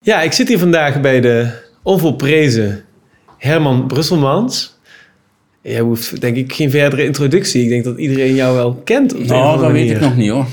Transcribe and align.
Ja, 0.00 0.20
ik 0.22 0.32
zit 0.32 0.48
hier 0.48 0.58
vandaag 0.58 1.00
bij 1.00 1.20
de 1.20 1.50
onvolprezen 1.82 2.84
Herman 3.38 3.86
Brusselmans. 3.86 4.76
Jij 5.62 5.80
hoeft 5.80 6.20
denk 6.20 6.36
ik 6.36 6.52
geen 6.52 6.70
verdere 6.70 7.04
introductie. 7.04 7.62
Ik 7.62 7.68
denk 7.68 7.84
dat 7.84 7.98
iedereen 7.98 8.34
jou 8.34 8.54
wel 8.56 8.74
kent. 8.74 9.14
Op 9.14 9.24
Nou, 9.24 9.60
dat 9.60 9.70
weet 9.70 9.90
ik 9.90 10.00
nog 10.00 10.16
niet 10.16 10.30
hoor. 10.30 10.46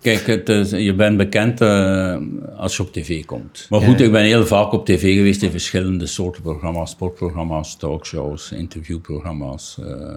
Kijk, 0.00 0.26
het 0.26 0.48
is- 0.48 0.70
je 0.70 0.94
bent 0.94 1.16
bekend 1.16 1.60
eh, 1.60 2.16
als 2.56 2.76
je 2.76 2.82
op 2.82 2.92
tv 2.92 3.24
komt. 3.24 3.66
Maar 3.70 3.80
goed, 3.80 3.98
Ja. 3.98 4.04
ik 4.04 4.12
ben 4.12 4.22
heel 4.24 4.46
vaak 4.46 4.72
op 4.72 4.86
tv 4.86 5.14
geweest 5.16 5.42
in 5.42 5.50
verschillende 5.50 6.06
soorten 6.06 6.42
programma's. 6.42 6.90
Sportprogramma's, 6.90 7.76
talkshows, 7.76 8.52
interviewprogramma's, 8.52 9.78
eh, 9.84 10.16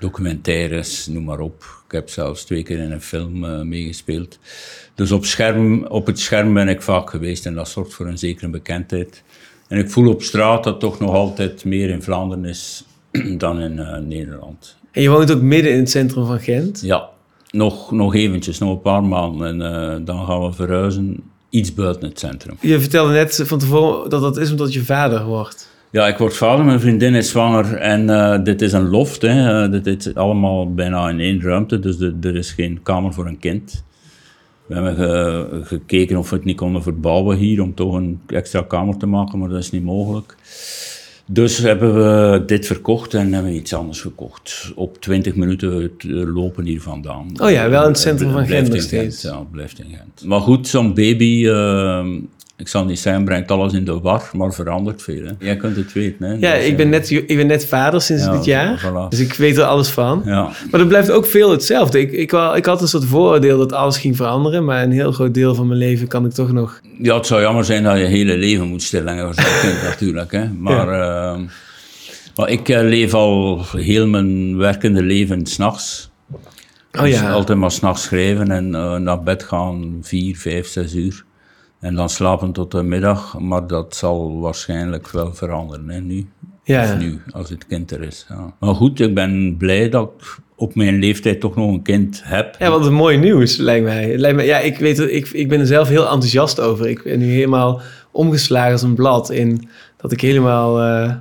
documentaires, 0.00 1.06
noem 1.06 1.24
maar 1.24 1.38
op. 1.40 1.79
Ik 1.90 1.96
heb 1.96 2.08
zelfs 2.08 2.44
twee 2.44 2.62
keer 2.62 2.78
in 2.78 2.90
een 2.90 3.00
film 3.00 3.44
eh, 3.44 3.60
meegespeeld. 3.60 4.38
Dus 4.94 5.10
op, 5.12 5.24
scherm, 5.24 5.84
op 5.84 6.06
het 6.06 6.18
scherm 6.18 6.54
ben 6.54 6.68
ik 6.68 6.82
vaak 6.82 7.10
geweest 7.10 7.46
en 7.46 7.54
dat 7.54 7.68
zorgt 7.68 7.94
voor 7.94 8.06
een 8.06 8.18
zekere 8.18 8.48
bekendheid. 8.48 9.22
En 9.68 9.78
ik 9.78 9.90
voel 9.90 10.08
op 10.08 10.22
straat 10.22 10.64
dat 10.64 10.80
toch 10.80 11.00
nog 11.00 11.14
altijd 11.14 11.64
meer 11.64 11.90
in 11.90 12.02
Vlaanderen 12.02 12.44
is 12.44 12.84
dan 13.38 13.60
in 13.60 13.78
eh, 13.78 13.98
Nederland. 13.98 14.76
En 14.90 15.02
je 15.02 15.08
woont 15.08 15.32
ook 15.32 15.40
midden 15.40 15.72
in 15.72 15.78
het 15.78 15.90
centrum 15.90 16.26
van 16.26 16.40
Gent. 16.40 16.80
Ja, 16.80 17.08
nog, 17.50 17.90
nog 17.90 18.14
eventjes, 18.14 18.58
nog 18.58 18.70
een 18.70 18.80
paar 18.80 19.04
maanden. 19.04 19.46
En 19.46 19.74
eh, 19.74 19.96
dan 20.04 20.26
gaan 20.26 20.44
we 20.44 20.52
verhuizen 20.52 21.22
iets 21.48 21.74
buiten 21.74 22.08
het 22.08 22.18
centrum. 22.18 22.56
Je 22.60 22.80
vertelde 22.80 23.12
net 23.12 23.42
van 23.44 23.58
tevoren 23.58 24.10
dat 24.10 24.20
dat 24.20 24.36
is 24.36 24.50
omdat 24.50 24.72
je 24.72 24.84
vader 24.84 25.24
wordt. 25.24 25.69
Ja, 25.92 26.06
ik 26.08 26.16
word 26.18 26.36
vader, 26.36 26.64
mijn 26.64 26.80
vriendin 26.80 27.14
is 27.14 27.28
zwanger 27.28 27.74
en 27.74 28.10
eh, 28.10 28.44
dit 28.44 28.62
is 28.62 28.72
een 28.72 28.88
loft. 28.88 29.22
Hè. 29.22 29.64
Eh, 29.64 29.82
dit 29.82 30.06
is 30.06 30.14
allemaal 30.14 30.74
bijna 30.74 31.08
in 31.08 31.20
één 31.20 31.40
ruimte, 31.42 31.78
dus 31.78 31.96
de- 31.96 32.16
er 32.20 32.36
is 32.36 32.52
geen 32.52 32.80
kamer 32.82 33.12
voor 33.12 33.26
een 33.26 33.38
kind. 33.38 33.84
We 34.66 34.74
hebben 34.74 34.94
ge- 34.94 35.60
gekeken 35.64 36.16
of 36.16 36.30
we 36.30 36.36
het 36.36 36.44
niet 36.44 36.56
konden 36.56 36.82
verbouwen 36.82 37.36
hier 37.36 37.62
om 37.62 37.74
toch 37.74 37.94
een 37.94 38.20
extra 38.26 38.62
kamer 38.62 38.96
te 38.96 39.06
maken, 39.06 39.38
maar 39.38 39.48
dat 39.48 39.58
is 39.58 39.70
niet 39.70 39.84
mogelijk. 39.84 40.36
Dus 41.26 41.58
hebben 41.58 41.94
we 41.94 42.44
dit 42.44 42.66
verkocht 42.66 43.14
en 43.14 43.32
hebben 43.32 43.52
we 43.52 43.58
iets 43.58 43.74
anders 43.74 44.00
gekocht. 44.00 44.72
Op 44.74 45.00
20 45.00 45.34
minuten 45.34 45.82
het, 45.82 45.92
eh, 46.06 46.34
lopen 46.34 46.64
hier 46.64 46.80
vandaan. 46.80 47.26
Oh 47.42 47.50
ja, 47.50 47.68
wel 47.68 47.82
in 47.82 47.88
het 47.88 47.98
centrum 47.98 48.30
van 48.32 48.46
Gent 48.46 48.68
nog 48.68 48.80
steeds. 48.82 49.22
Ja, 49.22 49.38
het 49.38 49.50
blijft 49.50 49.78
in 49.78 49.86
Gent. 49.96 50.24
Maar 50.24 50.40
goed, 50.40 50.68
zo'n 50.68 50.94
baby, 50.94 51.46
eh, 51.48 52.06
ik 52.60 52.68
zal 52.68 52.84
niet 52.84 52.98
zeggen, 52.98 53.24
brengt 53.24 53.50
alles 53.50 53.72
in 53.72 53.84
de 53.84 54.00
war, 54.00 54.30
maar 54.32 54.52
verandert 54.52 55.02
veel. 55.02 55.24
Hè. 55.24 55.32
Jij 55.38 55.56
kunt 55.56 55.76
het 55.76 55.92
weten. 55.92 56.26
Hè. 56.26 56.32
Ja, 56.32 56.54
Dus, 56.54 56.64
ik 56.66 56.76
ben 56.76 56.86
eh, 56.86 56.90
net, 56.92 57.10
ik 57.10 57.36
ben 57.36 57.46
net 57.46 57.66
vader 57.66 58.00
sinds 58.00 58.24
Ja, 58.24 58.32
dit 58.32 58.44
jaar. 58.44 58.80
voilà. 58.80 59.08
Dus 59.08 59.18
ik 59.18 59.32
weet 59.34 59.56
er 59.56 59.64
alles 59.64 59.88
van. 59.88 60.22
Ja, 60.24 60.48
Maar 60.70 60.80
er 60.80 60.86
blijft 60.86 61.10
ook 61.10 61.26
veel 61.26 61.50
hetzelfde. 61.50 62.00
Ik, 62.00 62.12
ik, 62.12 62.32
ik 62.56 62.66
had 62.66 62.82
een 62.82 62.88
soort 62.88 63.04
vooroordeel 63.04 63.58
dat 63.58 63.72
alles 63.72 63.98
ging 63.98 64.16
veranderen. 64.16 64.64
Maar 64.64 64.82
een 64.82 64.92
heel 64.92 65.12
groot 65.12 65.34
deel 65.34 65.54
van 65.54 65.66
mijn 65.66 65.78
leven 65.78 66.08
kan 66.08 66.24
ik 66.24 66.32
toch 66.32 66.52
nog... 66.52 66.80
ja, 67.02 67.16
het 67.16 67.26
zou 67.26 67.40
jammer 67.40 67.64
zijn 67.64 67.82
dat 67.82 67.98
je 67.98 68.04
hele 68.04 68.36
leven 68.36 68.66
moet 68.66 68.82
stilleggen 68.82 69.30
kind 69.62 69.82
natuurlijk. 69.82 70.32
Hè. 70.32 70.48
Maar, 70.58 70.88
eh, 70.88 71.40
maar 72.36 72.48
ik 72.48 72.68
eh, 72.68 72.82
leef 72.82 73.14
al 73.14 73.64
heel 73.76 74.06
mijn 74.06 74.56
werkende 74.56 75.02
leven 75.02 75.46
s'nachts. 75.46 76.10
Oh 76.92 77.02
Dus 77.02 77.10
ja, 77.14 77.30
altijd 77.32 77.58
maar 77.58 77.70
s'nachts 77.70 78.02
schrijven 78.02 78.50
en 78.50 78.74
eh, 78.74 78.96
naar 78.96 79.22
bed 79.22 79.42
gaan 79.42 79.98
vier, 80.02 80.36
vijf, 80.36 80.66
zes 80.68 80.94
uur. 80.94 81.24
En 81.80 81.94
dan 81.94 82.08
slapen 82.08 82.52
tot 82.52 82.70
de 82.70 82.82
middag, 82.82 83.38
maar 83.38 83.66
dat 83.66 83.96
zal 83.96 84.40
waarschijnlijk 84.40 85.10
wel 85.10 85.34
veranderen 85.34 85.88
hè, 85.88 86.00
nu. 86.00 86.28
Ja. 86.64 86.82
Of 86.82 86.98
nu, 86.98 87.22
als 87.30 87.48
het 87.48 87.66
kind 87.66 87.90
er 87.90 88.02
is. 88.02 88.26
Ja. 88.28 88.54
Maar 88.60 88.74
goed, 88.74 89.00
ik 89.00 89.14
ben 89.14 89.56
blij 89.56 89.88
dat 89.88 90.10
ik 90.18 90.38
op 90.56 90.74
mijn 90.74 90.98
leeftijd 90.98 91.40
toch 91.40 91.56
nog 91.56 91.70
een 91.72 91.82
kind 91.82 92.22
heb. 92.24 92.56
Ja, 92.58 92.70
wat 92.70 92.86
een 92.86 92.92
mooi 92.92 93.16
nieuws, 93.16 93.56
lijkt 93.56 93.84
mij. 93.84 94.18
Lijkt 94.18 94.36
mij 94.36 94.46
ja, 94.46 94.58
ik, 94.58 94.78
weet, 94.78 94.98
ik, 94.98 95.28
ik 95.28 95.48
ben 95.48 95.60
er 95.60 95.66
zelf 95.66 95.88
heel 95.88 96.04
enthousiast 96.04 96.60
over. 96.60 96.88
Ik 96.88 97.02
ben 97.02 97.18
nu 97.18 97.26
helemaal 97.26 97.80
omgeslagen 98.10 98.72
als 98.72 98.82
een 98.82 98.94
blad 98.94 99.30
in 99.30 99.68
dat 99.96 100.12
ik 100.12 100.20
helemaal... 100.20 100.80
eh, 100.80 101.14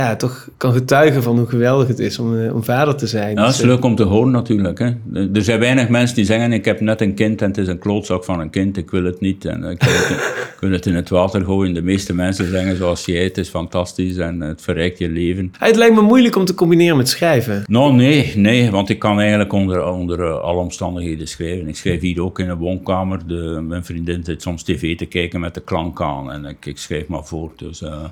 ja, 0.00 0.16
toch 0.16 0.48
kan 0.56 0.72
getuigen 0.72 1.22
van 1.22 1.38
hoe 1.38 1.46
geweldig 1.46 1.88
het 1.88 1.98
is 1.98 2.18
om, 2.18 2.38
eh, 2.38 2.54
om 2.54 2.64
vader 2.64 2.96
te 2.96 3.06
zijn. 3.06 3.28
Ja, 3.28 3.34
dat 3.34 3.46
Dus, 3.46 3.54
is 3.54 3.60
eh, 3.62 3.66
leuk 3.68 3.84
om 3.84 3.94
te 3.94 4.02
horen 4.02 4.30
natuurlijk. 4.32 4.78
Hè. 4.78 4.86
Er 5.34 5.42
zijn 5.44 5.58
weinig 5.60 5.88
mensen 5.88 6.16
die 6.16 6.24
zeggen, 6.24 6.52
ik 6.52 6.64
heb 6.64 6.80
net 6.80 7.00
een 7.00 7.14
kind 7.14 7.42
en 7.42 7.48
het 7.48 7.58
is 7.58 7.66
een 7.68 7.78
klootzak 7.78 8.24
van 8.24 8.40
een 8.40 8.50
kind, 8.50 8.76
ik 8.76 8.90
wil 8.90 9.04
het 9.04 9.20
niet. 9.20 9.44
En 9.44 9.64
ik 9.64 9.82
wil 9.82 9.92
het, 9.94 10.10
ik 10.54 10.56
wil 10.60 10.70
het 10.70 10.86
in 10.86 10.94
het 10.94 11.08
water 11.08 11.44
gooien. 11.44 11.74
De 11.74 11.82
meeste 11.82 12.14
mensen 12.14 12.50
zeggen 12.50 12.76
zoals 12.76 13.04
jij, 13.04 13.24
het 13.24 13.38
is 13.38 13.48
fantastisch 13.48 14.16
en 14.16 14.40
het 14.40 14.62
verrijkt 14.62 14.98
je 14.98 15.08
leven. 15.08 15.52
ah, 15.58 15.66
Het 15.66 15.76
lijkt 15.76 15.94
me 15.94 16.00
moeilijk 16.02 16.36
om 16.36 16.44
te 16.44 16.54
combineren 16.54 16.96
met 16.96 17.08
schrijven. 17.08 17.62
Nou, 17.66 17.92
nee, 17.92 18.32
nee, 18.36 18.70
want 18.70 18.88
ik 18.88 18.98
kan 18.98 19.20
eigenlijk 19.20 19.52
onder, 19.52 19.86
onder 19.92 20.20
eh, 20.20 20.40
alle 20.40 20.60
omstandigheden 20.60 21.28
schrijven. 21.28 21.68
Ik 21.68 21.76
schrijf 21.76 22.00
hier 22.00 22.22
ook 22.22 22.38
in 22.38 22.48
een 22.48 22.58
woonkamer. 22.58 23.26
De, 23.26 23.60
mijn 23.68 23.84
vriendin 23.84 24.24
zit 24.24 24.42
soms 24.42 24.62
tv 24.62 24.96
te 24.96 25.06
kijken 25.06 25.40
met 25.40 25.54
de 25.54 25.60
klank 25.60 26.00
aan 26.00 26.32
en 26.32 26.44
ik, 26.44 26.66
ik 26.66 26.78
schrijf 26.78 27.06
maar 27.06 27.24
voort. 27.24 27.58
Dus 27.58 27.82
eh. 27.82 28.04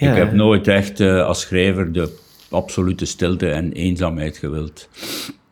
Ik 0.00 0.14
heb 0.14 0.32
nooit 0.32 0.68
echt 0.68 1.00
eh, 1.00 1.24
als 1.26 1.40
schrijver 1.40 1.92
de 1.92 2.16
absolute 2.50 3.04
stilte 3.04 3.50
en 3.50 3.72
eenzaamheid 3.72 4.36
gewild. 4.36 4.88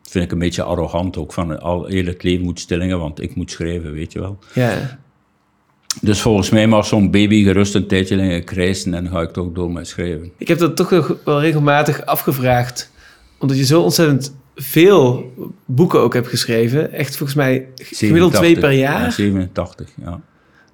Dat 0.01 0.11
vind 0.11 0.25
ik 0.25 0.31
een 0.31 0.39
beetje 0.39 0.63
arrogant 0.63 1.17
ook, 1.17 1.33
van 1.33 1.59
al, 1.61 1.85
heel 1.85 2.05
het 2.05 2.23
leven 2.23 2.43
moet 2.45 2.59
stillingen, 2.59 2.99
want 2.99 3.21
ik 3.21 3.35
moet 3.35 3.51
schrijven, 3.51 3.93
weet 3.93 4.13
je 4.13 4.19
wel. 4.19 4.39
Ja. 4.53 4.99
Dus 6.01 6.21
volgens 6.21 6.49
mij 6.49 6.67
mag 6.67 6.85
zo'n 6.85 7.11
baby 7.11 7.43
gerust 7.43 7.75
een 7.75 7.87
tijdje 7.87 8.15
liggen 8.15 8.43
krijsen 8.43 8.93
en 8.93 9.03
dan 9.03 9.13
ga 9.13 9.21
ik 9.21 9.29
toch 9.29 9.51
door 9.51 9.71
met 9.71 9.87
schrijven. 9.87 10.31
Ik 10.37 10.47
heb 10.47 10.57
dat 10.57 10.75
toch 10.75 10.89
wel- 11.23 11.39
regelmatig 11.41 12.05
afgevraagd. 12.05 12.91
Omdat 13.39 13.57
je 13.57 13.65
zo 13.65 13.81
ontzettend 13.81 14.35
veel 14.55 15.31
boeken 15.65 15.99
ook 15.99 16.13
hebt 16.13 16.27
geschreven. 16.27 16.91
Echt 16.91 17.17
volgens 17.17 17.37
mij 17.37 17.67
gemiddeld 17.75 18.33
twee 18.33 18.55
87, 18.55 18.59
per 18.59 18.71
Ja, 18.71 18.99
jaar. 19.01 19.11
87, 19.11 19.89
ja. 20.01 20.21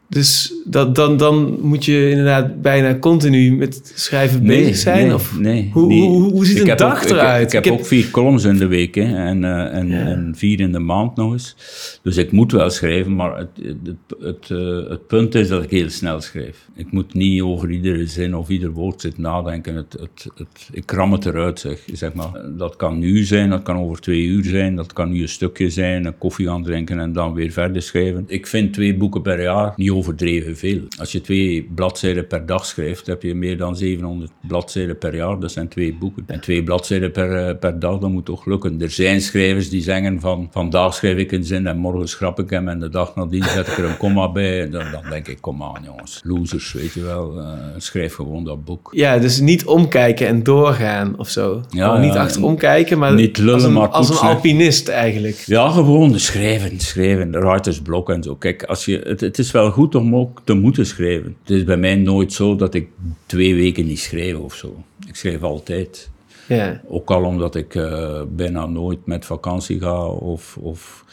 Dus 0.09 0.53
dat, 0.65 0.95
dan, 0.95 1.17
dan 1.17 1.57
moet 1.61 1.85
je 1.85 2.09
inderdaad 2.09 2.61
bijna 2.61 2.99
continu 2.99 3.51
met 3.55 3.91
schrijven 3.95 4.43
bezig 4.45 4.75
zijn? 4.75 5.05
Nee, 5.05 5.13
of 5.15 5.39
nee. 5.39 5.69
hoe, 5.73 5.87
nee. 5.87 6.01
hoe, 6.07 6.31
hoe 6.31 6.45
ziet 6.45 6.59
Ik 6.59 6.67
een 6.67 6.77
dag 6.77 6.97
ook, 6.97 7.03
ik- 7.03 7.09
eruit? 7.09 7.53
Ik, 7.53 7.63
heb 7.63 7.73
ook 7.73 7.85
vier 7.85 8.11
columns 8.11 8.43
in 8.43 8.57
de 8.57 8.67
week 8.67 8.95
hè, 8.95 9.15
en, 9.15 9.43
eh, 9.43 9.77
en, 9.77 9.87
Ja. 9.87 9.97
en 9.97 10.33
vier 10.37 10.59
in 10.59 10.71
de 10.71 10.79
maand 10.79 11.15
nog 11.15 11.31
eens. 11.31 11.55
Dus 12.03 12.17
ik 12.17 12.31
moet 12.31 12.51
wel 12.51 12.69
schrijven, 12.69 13.15
maar 13.15 13.37
het, 13.37 13.49
het, 13.83 14.19
het, 14.19 14.51
eh, 14.51 14.89
het 14.89 15.07
punt 15.07 15.35
is 15.35 15.47
dat 15.47 15.63
ik 15.63 15.69
heel 15.69 15.89
snel 15.89 16.21
schrijf. 16.21 16.67
Ik 16.75 16.91
moet 16.91 17.13
niet 17.13 17.41
over 17.41 17.71
iedere 17.71 18.05
zin 18.07 18.35
of 18.35 18.49
ieder 18.49 18.71
woord 18.71 19.01
zitten 19.01 19.21
nadenken. 19.21 19.75
Het, 19.75 19.93
het, 19.99 20.27
het, 20.35 20.69
ik 20.71 20.85
kram 20.85 21.11
het 21.11 21.25
eruit, 21.25 21.59
zeg, 21.59 21.79
zeg 21.93 22.13
maar. 22.13 22.31
Dat 22.57 22.75
kan 22.75 22.99
nu 22.99 23.23
zijn, 23.23 23.49
dat 23.49 23.63
kan 23.63 23.77
over 23.77 23.99
twee 24.01 24.23
uur 24.25 24.43
zijn, 24.43 24.75
dat 24.75 24.93
kan 24.93 25.09
nu 25.11 25.21
een 25.21 25.29
stukje 25.29 25.69
zijn, 25.69 26.05
een 26.05 26.17
koffie 26.17 26.47
gaan 26.47 26.63
drinken 26.63 26.99
en 26.99 27.13
dan 27.13 27.33
weer 27.33 27.51
verder 27.51 27.81
schrijven. 27.81 28.23
Ik 28.27 28.47
vind 28.47 28.73
twee 28.73 28.95
boeken 28.97 29.21
per 29.21 29.41
jaar 29.41 29.73
niet 29.75 29.91
overdreven 30.05 30.57
veel. 30.57 30.81
Als 30.99 31.11
je 31.11 31.21
twee 31.21 31.69
bladzijden 31.75 32.27
per 32.27 32.45
dag 32.45 32.65
schrijft, 32.65 33.07
heb 33.07 33.21
je 33.21 33.35
meer 33.35 33.57
dan 33.57 33.75
700 33.75 34.31
bladzijden 34.47 34.97
per 34.97 35.15
jaar. 35.15 35.39
Dat 35.39 35.51
zijn 35.51 35.67
twee 35.67 35.95
boeken. 35.99 36.23
En 36.27 36.41
twee 36.41 36.63
bladzijden 36.63 37.11
per, 37.11 37.47
eh, 37.47 37.57
per 37.59 37.79
dag, 37.79 37.99
dat 37.99 38.09
moet 38.09 38.25
toch 38.25 38.45
lukken. 38.45 38.81
Er 38.81 38.91
zijn 38.91 39.21
schrijvers 39.21 39.69
die 39.69 39.81
zeggen 39.81 40.19
van, 40.19 40.47
vandaag 40.51 40.93
schrijf 40.93 41.17
ik 41.17 41.31
een 41.31 41.43
zin 41.43 41.67
en 41.67 41.77
morgen 41.77 42.07
schrap 42.07 42.39
ik 42.39 42.49
hem 42.49 42.67
en 42.67 42.79
de 42.79 42.89
dag 42.89 43.15
nadien 43.15 43.43
zet 43.43 43.67
ik 43.67 43.77
er 43.77 43.83
een 43.83 43.97
komma 43.97 44.31
bij. 44.31 44.69
Dan, 44.69 44.91
dan 44.91 45.03
denk 45.09 45.27
ik, 45.27 45.37
kom 45.41 45.63
aan 45.63 45.83
jongens, 45.85 46.21
losers, 46.23 46.73
weet 46.73 46.93
je 46.93 47.03
wel. 47.03 47.39
Eh, 47.39 47.47
schrijf 47.77 48.15
gewoon 48.15 48.43
dat 48.43 48.65
boek. 48.65 48.89
Ja, 48.91 49.17
dus 49.17 49.39
niet 49.39 49.65
omkijken 49.65 50.27
en 50.27 50.43
doorgaan 50.43 51.17
of 51.17 51.29
zo. 51.29 51.61
Ja, 51.69 51.97
niet 51.97 52.13
ja, 52.13 52.21
achterom 52.21 52.57
kijken, 52.57 52.97
maar 52.97 53.13
niet 53.13 53.37
lullen, 53.37 53.53
als 53.53 53.63
een, 53.63 53.73
maar 53.73 53.87
als 53.87 54.09
een 54.09 54.17
alpinist 54.17 54.87
eigenlijk. 54.87 55.43
Ja, 55.45 55.69
gewoon 55.69 56.19
schrijven, 56.19 56.79
schrijven, 56.79 57.31
writersblok 57.31 58.09
en 58.09 58.23
zo. 58.23 58.35
Kijk, 58.35 58.63
als 58.63 58.85
je, 58.85 59.01
het, 59.03 59.21
het 59.21 59.39
is 59.39 59.51
wel 59.51 59.71
goed 59.71 59.84
om 59.93 60.15
ook 60.15 60.41
te 60.43 60.53
moeten 60.53 60.85
schrijven. 60.85 61.35
Het 61.41 61.49
is 61.49 61.63
bij 61.63 61.77
mij 61.77 61.95
nooit 61.95 62.33
zo 62.33 62.55
dat 62.55 62.73
ik 62.73 62.87
twee 63.25 63.55
weken 63.55 63.85
niet 63.85 63.99
schrijf 63.99 64.37
of 64.37 64.53
zo. 64.53 64.83
Ik 65.07 65.15
schrijf 65.15 65.43
altijd. 65.43 66.09
Ja. 66.47 66.81
Ook 66.87 67.11
al 67.11 67.23
omdat 67.23 67.55
ik 67.55 67.75
eh, 67.75 68.21
bijna 68.29 68.65
nooit 68.65 69.05
met 69.05 69.25
vakantie 69.25 69.79
ga 69.79 70.05
of, 70.05 70.57
of, 70.57 71.04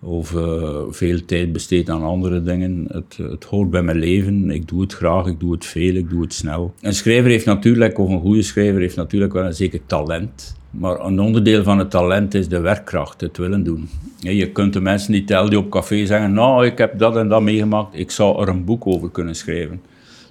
of 0.00 0.34
eh, 0.34 0.80
veel 0.90 1.24
tijd 1.24 1.52
besteed 1.52 1.90
aan 1.90 2.02
andere 2.02 2.42
dingen. 2.42 2.86
Het, 2.90 3.16
het 3.30 3.44
hoort 3.44 3.70
bij 3.70 3.82
mijn 3.82 3.98
leven. 3.98 4.50
Ik 4.50 4.68
doe 4.68 4.80
het 4.80 4.92
graag, 4.92 5.26
ik 5.26 5.40
doe 5.40 5.52
het 5.52 5.66
veel, 5.66 5.94
ik 5.94 6.10
doe 6.10 6.22
het 6.22 6.32
snel. 6.32 6.74
Een 6.80 6.94
schrijver 6.94 7.30
heeft 7.30 7.46
natuurlijk, 7.46 7.98
of 7.98 8.10
een 8.10 8.20
goede 8.20 8.42
schrijver 8.42 8.80
heeft 8.80 8.96
natuurlijk 8.96 9.32
wel 9.32 9.44
een 9.44 9.54
zeker 9.54 9.80
talent. 9.86 10.56
Maar 10.70 11.00
een 11.00 11.20
onderdeel 11.20 11.62
van 11.62 11.78
het 11.78 11.90
talent 11.90 12.34
is 12.34 12.48
de 12.48 12.60
werkkracht, 12.60 13.20
het 13.20 13.36
willen 13.36 13.64
doen. 13.64 13.88
Je 14.18 14.50
kunt 14.50 14.72
de 14.72 14.80
mensen 14.80 15.12
niet 15.12 15.26
tellen 15.26 15.50
die 15.50 15.58
op 15.58 15.70
café 15.70 16.06
zeggen, 16.06 16.32
nou, 16.32 16.66
ik 16.66 16.78
heb 16.78 16.98
dat 16.98 17.16
en 17.16 17.28
dat 17.28 17.42
meegemaakt, 17.42 17.98
ik 17.98 18.10
zou 18.10 18.42
er 18.42 18.48
een 18.48 18.64
boek 18.64 18.86
over 18.86 19.10
kunnen 19.10 19.34
schrijven. 19.34 19.80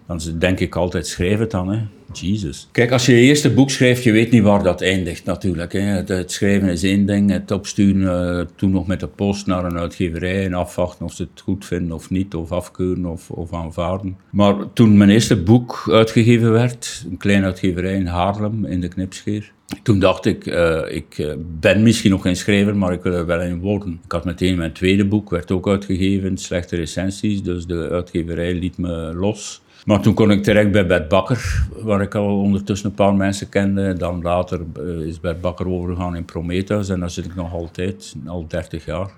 Dan 0.07 0.19
denk 0.39 0.59
ik 0.59 0.75
altijd, 0.75 1.07
schrijf 1.07 1.39
het 1.39 1.51
dan, 1.51 1.71
hè. 1.71 1.79
Jesus. 2.13 2.67
Kijk, 2.71 2.91
als 2.91 3.05
je 3.05 3.11
je 3.11 3.21
eerste 3.21 3.53
boek 3.53 3.69
schrijft, 3.69 4.03
je 4.03 4.11
weet 4.11 4.31
niet 4.31 4.43
waar 4.43 4.63
dat 4.63 4.81
eindigt 4.81 5.25
natuurlijk. 5.25 5.73
Hè. 5.73 5.79
Het, 5.79 6.31
schrijven 6.31 6.69
is 6.69 6.83
één 6.83 7.05
ding, 7.05 7.31
het 7.31 7.51
opsturen, 7.51 8.39
eh, 8.39 8.45
toen 8.55 8.71
nog 8.71 8.87
met 8.87 8.99
de 8.99 9.07
post 9.07 9.45
naar 9.45 9.65
een 9.65 9.77
uitgeverij 9.77 10.45
en 10.45 10.53
afwachten 10.53 11.05
of 11.05 11.13
ze 11.13 11.21
het 11.21 11.41
goed 11.41 11.65
vinden 11.65 11.95
of 11.95 12.09
niet, 12.09 12.35
of 12.35 12.51
afkeuren 12.51 13.05
of, 13.05 13.29
of 13.29 13.53
aanvaarden. 13.53 14.17
Maar 14.29 14.55
toen 14.73 14.97
mijn 14.97 15.09
eerste 15.09 15.43
boek 15.43 15.89
uitgegeven 15.91 16.51
werd, 16.51 17.05
een 17.09 17.17
kleine 17.17 17.45
uitgeverij 17.45 17.95
in 17.95 18.05
Haarlem, 18.05 18.65
in 18.65 18.81
de 18.81 18.87
Knipscheer, 18.87 19.51
toen 19.83 19.99
dacht 19.99 20.25
ik, 20.25 20.45
uh, 20.45 20.81
ik 20.89 21.17
uh, 21.17 21.33
ben 21.59 21.83
misschien 21.83 22.11
nog 22.11 22.21
geen 22.21 22.35
schrijver, 22.35 22.77
maar 22.77 22.93
ik 22.93 23.03
wil 23.03 23.13
er 23.13 23.25
wel 23.25 23.41
in 23.41 23.59
worden. 23.59 23.99
Ik 24.03 24.11
had 24.11 24.25
meteen 24.25 24.57
mijn 24.57 24.73
tweede 24.73 25.05
boek, 25.05 25.29
werd 25.29 25.51
ook 25.51 25.67
uitgegeven, 25.67 26.37
Slechte 26.37 26.75
Recensies, 26.75 27.43
dus 27.43 27.65
de 27.65 27.89
uitgeverij 27.91 28.53
liet 28.53 28.77
me 28.77 29.13
los. 29.15 29.61
Maar 29.87 30.01
toen 30.01 30.13
kon 30.13 30.31
ik 30.31 30.43
terecht 30.43 30.71
bij 30.71 30.87
Bert 30.87 31.07
Bakker, 31.07 31.67
waar 31.81 32.01
ik 32.01 32.15
al 32.15 32.39
ondertussen 32.39 32.89
een 32.89 32.95
paar 32.95 33.15
mensen 33.15 33.49
kende. 33.49 33.93
Dan 33.93 34.21
later 34.21 34.61
uh, 34.79 35.05
is 35.05 35.19
Bert 35.19 35.41
Bakker 35.41 35.67
overgegaan 35.67 36.15
in 36.15 36.25
Prometheus 36.25 36.89
en 36.89 36.99
daar 36.99 37.09
zit 37.09 37.25
ik 37.25 37.35
nog 37.35 37.53
altijd, 37.53 38.15
al 38.25 38.47
30 38.47 38.85
jaar. 38.85 39.09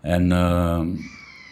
En 0.00 0.26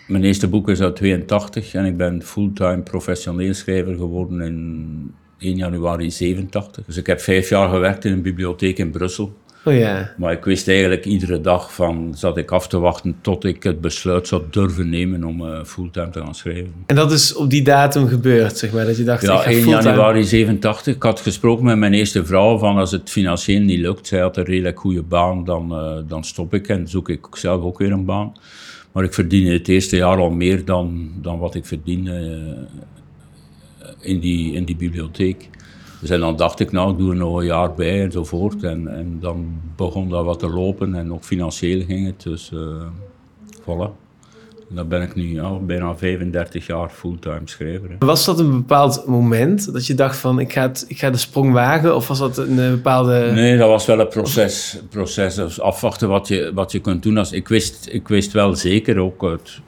mijn 0.06 0.24
eerste 0.24 0.48
boek 0.48 0.68
is 0.68 0.80
uit 0.80 0.96
82 0.96 1.74
en 1.74 1.84
ik 1.84 1.96
ben 1.96 2.22
fulltime 2.22 2.82
professioneel 2.82 3.54
schrijver 3.54 3.94
geworden 3.94 4.40
in 4.40 5.14
1 5.38 5.56
januari 5.56 6.10
87. 6.10 6.84
Dus 6.84 6.96
ik 6.96 7.06
heb 7.06 7.20
vijf 7.20 7.48
jaar 7.48 7.68
gewerkt 7.68 8.04
in 8.04 8.12
een 8.12 8.22
bibliotheek 8.22 8.78
in 8.78 8.90
Brussel. 8.90 9.36
Oh 9.64 9.74
ja. 9.74 10.12
Maar 10.16 10.32
ik 10.32 10.44
wist 10.44 10.68
eigenlijk 10.68 11.04
iedere 11.04 11.40
dag 11.40 11.74
van, 11.74 12.12
zat 12.16 12.36
ik 12.36 12.50
af 12.50 12.68
te 12.68 12.78
wachten 12.78 13.14
tot 13.20 13.44
ik 13.44 13.62
het 13.62 13.80
besluit 13.80 14.28
zou 14.28 14.42
durven 14.50 14.88
nemen 14.88 15.24
om 15.24 15.40
uh, 15.40 15.64
fulltime 15.64 16.10
te 16.10 16.20
gaan 16.20 16.34
schrijven. 16.34 16.72
En 16.86 16.96
dat 16.96 17.12
is 17.12 17.34
op 17.34 17.50
die 17.50 17.62
datum 17.62 18.08
gebeurd, 18.08 18.58
zeg 18.58 18.72
maar, 18.72 18.86
dat 18.86 18.96
je 18.96 19.04
dacht, 19.04 19.22
ja, 19.22 19.34
ik 19.34 19.40
ga 19.40 19.50
1 19.50 19.62
fulltime... 19.62 19.82
januari 19.82 20.24
87. 20.24 20.94
Ik 20.94 21.02
had 21.02 21.20
gesproken 21.20 21.64
met 21.64 21.76
mijn 21.76 21.94
eerste 21.94 22.24
vrouw 22.24 22.58
van 22.58 22.76
als 22.76 22.90
het 22.90 23.10
financieel 23.10 23.60
niet 23.60 23.78
lukt, 23.78 24.06
zij 24.06 24.20
had 24.20 24.36
een 24.36 24.44
redelijk 24.44 24.80
goede 24.80 25.02
baan, 25.02 25.44
dan, 25.44 25.72
uh, 25.72 26.08
dan 26.08 26.24
stop 26.24 26.54
ik 26.54 26.68
en 26.68 26.88
zoek 26.88 27.08
ik 27.08 27.26
zelf 27.32 27.62
ook 27.62 27.78
weer 27.78 27.92
een 27.92 28.04
baan. 28.04 28.32
Maar 28.92 29.04
ik 29.04 29.14
verdiende 29.14 29.52
het 29.52 29.68
eerste 29.68 29.96
jaar 29.96 30.18
al 30.18 30.30
meer 30.30 30.64
dan, 30.64 31.10
dan 31.20 31.38
wat 31.38 31.54
ik 31.54 31.66
verdiende 31.66 32.40
uh, 33.80 33.88
in, 34.00 34.20
die, 34.20 34.52
in 34.54 34.64
die 34.64 34.76
bibliotheek. 34.76 35.48
Dus 36.02 36.10
en 36.10 36.20
dan 36.20 36.36
dacht 36.36 36.60
ik, 36.60 36.72
nou, 36.72 36.92
ik 36.92 36.98
doe 36.98 37.10
er 37.10 37.16
nog 37.16 37.36
een 37.36 37.44
jaar 37.44 37.74
bij 37.74 38.02
enzovoort. 38.02 38.62
En, 38.62 38.88
en 38.88 39.18
dan 39.20 39.60
begon 39.76 40.08
dat 40.08 40.24
wat 40.24 40.38
te 40.38 40.50
lopen 40.50 40.94
en 40.94 41.12
ook 41.12 41.24
financieel 41.24 41.84
ging 41.86 42.06
het. 42.06 42.22
Dus 42.22 42.50
uh, 42.54 42.60
voilà. 43.60 43.90
En 44.68 44.74
dan 44.78 44.88
ben 44.88 45.02
ik 45.02 45.14
nu 45.14 45.32
ja, 45.32 45.58
bijna 45.58 45.96
35 45.96 46.66
jaar 46.66 46.88
fulltime 46.88 47.40
schrijver. 47.44 47.88
Hè. 47.88 48.06
Was 48.06 48.24
dat 48.24 48.38
een 48.38 48.50
bepaald 48.50 49.06
moment 49.06 49.72
dat 49.72 49.86
je 49.86 49.94
dacht 49.94 50.16
van 50.16 50.38
ik 50.38 50.52
ga, 50.52 50.62
het, 50.62 50.84
ik 50.88 50.98
ga 50.98 51.10
de 51.10 51.18
sprong 51.18 51.52
wagen? 51.52 51.96
Of 51.96 52.08
was 52.08 52.18
dat 52.18 52.38
een 52.38 52.58
uh, 52.58 52.70
bepaalde... 52.70 53.30
Nee, 53.34 53.56
dat 53.56 53.68
was 53.68 53.86
wel 53.86 54.00
een 54.00 54.08
proces. 54.08 54.80
proces 54.90 55.34
dus 55.34 55.60
afwachten 55.60 56.08
wat 56.08 56.28
je, 56.28 56.50
wat 56.54 56.72
je 56.72 56.78
kunt 56.78 57.02
doen. 57.02 57.18
Als, 57.18 57.32
ik, 57.32 57.48
wist, 57.48 57.88
ik 57.90 58.08
wist 58.08 58.32
wel 58.32 58.56
zeker 58.56 58.98
ook 58.98 59.24
uit 59.24 59.60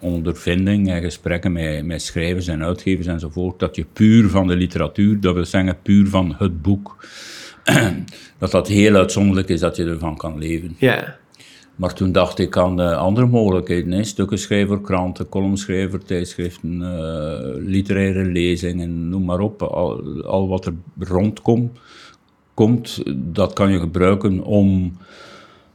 ondervinding 0.00 0.90
en 0.90 1.02
gesprekken 1.02 1.52
met, 1.52 1.84
met 1.84 2.02
schrijvers 2.02 2.46
en 2.48 2.64
uitgevers 2.64 3.06
enzovoort, 3.06 3.58
dat 3.58 3.76
je 3.76 3.86
puur 3.92 4.28
van 4.28 4.46
de 4.46 4.56
literatuur, 4.56 5.20
dat 5.20 5.34
wil 5.34 5.44
zeggen 5.44 5.82
puur 5.82 6.08
van 6.08 6.34
het 6.38 6.62
boek, 6.62 7.06
dat 8.38 8.50
dat 8.50 8.68
heel 8.68 8.94
uitzonderlijk 8.94 9.48
is 9.48 9.60
dat 9.60 9.76
je 9.76 9.84
ervan 9.84 10.16
kan 10.16 10.38
leven. 10.38 10.76
Ja. 10.78 11.16
Maar 11.78 11.94
toen 11.94 12.12
dacht 12.12 12.38
ik 12.38 12.56
aan 12.56 12.76
de 12.76 12.94
andere 12.94 13.26
mogelijkheden. 13.26 13.92
Hè. 13.92 14.04
Stukkenschrijver, 14.04 14.80
kranten, 14.80 15.28
columnschrijver, 15.28 16.04
tijdschriften, 16.04 16.80
uh, 16.80 17.68
literaire 17.68 18.24
lezingen, 18.24 19.08
noem 19.08 19.24
maar 19.24 19.40
op. 19.40 19.62
Al, 19.62 20.22
al, 20.22 20.48
wat 20.48 20.66
er 20.66 20.74
rondkomt, 20.98 21.78
komt, 22.54 23.02
dat 23.16 23.52
kan 23.52 23.72
je 23.72 23.78
gebruiken 23.78 24.42
om, 24.42 24.96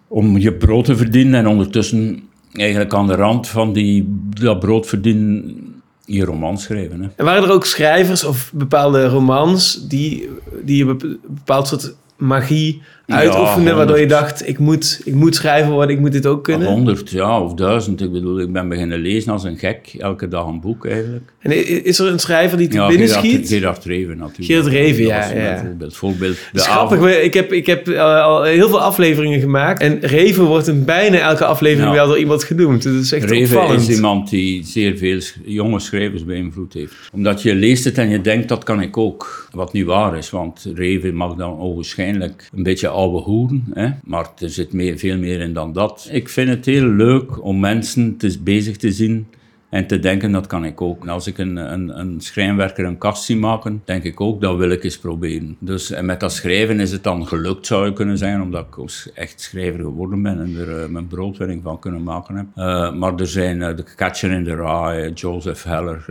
om 0.08 0.38
je 0.38 0.54
brood 0.54 0.86
te 0.86 0.96
verdienen. 0.96 1.40
En 1.40 1.48
ondertussen 1.48 2.24
eigenlijk 2.54 2.94
aan 2.94 3.08
de 3.08 3.16
rand 3.16 3.48
van 3.48 3.74
die, 3.74 4.06
dat 4.30 4.60
brood 4.60 4.88
verdienen 4.88 5.58
je 6.06 6.26
roman 6.26 6.58
schrijven. 6.58 7.02
Hè. 7.02 7.10
En 7.16 7.26
waren 7.26 7.44
er 7.44 7.52
ook 7.52 7.66
schrijvers 7.66 8.24
of 8.24 8.52
bepaalde 8.54 9.08
romans 9.08 9.88
die, 9.88 10.30
die 10.64 10.86
een 10.86 11.20
bepaald 11.28 11.68
soort 11.68 11.96
magie 12.18 12.82
uitoefenen, 13.06 13.68
ja, 13.68 13.76
waardoor 13.76 14.00
je 14.00 14.06
dacht, 14.06 14.48
ik 14.48 14.60
moet, 14.60 15.02
ik 15.06 15.14
moet 15.14 15.36
schrijven 15.36 15.72
worden, 15.72 15.96
ik 15.96 16.02
moet 16.02 16.12
dit 16.12 16.26
ook 16.26 16.44
kunnen? 16.44 16.68
Honderd, 16.68 17.10
ja, 17.10 17.42
of 17.42 17.54
duizend. 17.54 18.02
Ik 18.02 18.12
bedoel, 18.12 18.40
ik 18.40 18.52
ben 18.52 18.70
beginnen 18.70 19.00
lezen 19.00 19.32
als 19.32 19.44
een 19.44 19.58
gek, 19.58 19.96
elke 19.98 20.28
dag 20.28 20.46
een 20.46 20.62
boek 20.62 20.86
eigenlijk. 20.86 21.24
En 21.40 21.84
is 21.84 22.00
er 22.00 22.08
een 22.08 22.20
schrijver 22.20 22.58
die 22.58 22.68
te 22.68 22.78
ja, 22.78 22.88
binnen 22.88 23.08
Gerard, 23.08 23.26
schiet? 23.26 23.48
Gerard 23.48 23.86
Reven 23.86 24.18
natuurlijk. 24.18 24.46
Gerard 24.46 24.68
Reven, 24.68 25.06
ja. 25.06 25.32
ja. 25.32 25.76
Voorbeeld. 25.80 26.38
grappig, 26.54 27.22
ik 27.22 27.34
heb, 27.34 27.52
ik 27.52 27.66
heb 27.66 27.90
al 27.90 28.44
heel 28.44 28.70
veel 28.70 28.82
afleveringen 28.82 29.40
gemaakt 29.40 29.82
en 29.82 30.00
Reven 30.00 30.44
wordt 30.44 30.68
in 30.68 30.86
bijna 30.86 31.18
elke 31.18 31.46
aflevering 31.46 31.90
ja. 31.90 31.96
wel 31.96 32.08
door 32.08 32.18
iemand 32.18 32.44
genoemd. 32.44 32.84
Dat 32.84 32.94
is 32.94 33.12
echt 33.12 33.30
Reven 33.30 33.58
opvallend. 33.58 33.90
is 33.90 33.96
iemand 33.96 34.30
die 34.30 34.66
zeer 34.66 34.98
veel 34.98 35.20
jonge 35.46 35.80
schrijvers 35.80 36.26
beïnvloed 36.26 36.74
heeft. 36.74 36.96
Omdat 37.12 37.42
je 37.42 37.56
leest 37.56 37.84
het 37.84 37.98
en 37.98 38.10
je 38.10 38.22
denkt, 38.22 38.50
dat 38.50 38.64
kan 38.64 38.82
ik 38.82 38.98
ook. 38.98 39.42
Wat 39.52 39.74
niet 39.74 39.86
waar 39.86 40.18
is, 40.18 40.30
want 40.30 40.66
Reven 40.76 41.16
mag 41.16 41.36
dan 41.36 41.60
ogenschijnlijk 41.60 42.50
een 42.56 42.64
beetje 42.64 42.88
oude 42.94 43.18
hoeren 43.18 43.64
Hè? 43.74 43.90
Maar 44.04 44.32
er 44.40 44.50
zit 44.50 45.00
veel 45.00 45.18
meer 45.18 45.40
in 45.40 45.54
dan 45.54 45.74
dat. 45.74 46.10
Ik 46.12 46.30
vind 46.30 46.50
het 46.50 46.66
heel 46.66 46.88
leuk 46.88 47.44
om 47.44 47.60
mensen 47.60 48.18
te, 48.18 48.40
bezig 48.44 48.78
te 48.78 48.92
zien 48.92 49.28
en 49.74 49.88
te 49.88 50.00
denken, 50.00 50.32
dat 50.32 50.48
kan 50.48 50.66
ik 50.66 50.82
ook. 50.82 51.08
Als 51.08 51.28
ik 51.28 51.38
een, 51.38 51.56
een, 51.56 52.00
een 52.00 52.22
schrijnwerker 52.22 52.86
een 52.86 52.98
kast 52.98 53.24
zie 53.24 53.38
maken, 53.38 53.82
denk 53.86 54.04
ik 54.04 54.22
ook, 54.22 54.42
dat 54.42 54.58
wil 54.58 54.70
ik 54.70 54.84
eens 54.84 54.98
proberen. 54.98 55.56
Dus 55.60 55.92
en 55.92 56.06
met 56.06 56.20
dat 56.20 56.34
schrijven 56.34 56.80
is 56.80 56.92
het 56.92 57.04
dan 57.04 57.28
gelukt, 57.28 57.66
zou 57.66 57.86
je 57.86 57.94
kunnen 57.94 58.18
zeggen, 58.18 58.42
omdat 58.42 58.66
ik 58.66 59.12
echt 59.14 59.42
schrijver 59.42 59.80
geworden 59.80 60.22
ben 60.22 60.40
en 60.40 60.58
er 60.58 60.84
uh, 60.84 60.86
mijn 60.86 61.08
broodwinning 61.08 61.64
van 61.64 61.80
kunnen 61.80 62.04
maken 62.04 62.36
heb. 62.36 62.46
Uh, 62.56 62.94
maar 62.94 63.16
er 63.16 63.28
zijn 63.28 63.58
uh, 63.58 63.76
de 63.76 63.84
Catcher 63.96 64.32
in 64.32 64.44
the 64.44 64.56
Rye, 64.56 65.12
Joseph 65.14 65.64
Heller, 65.64 66.06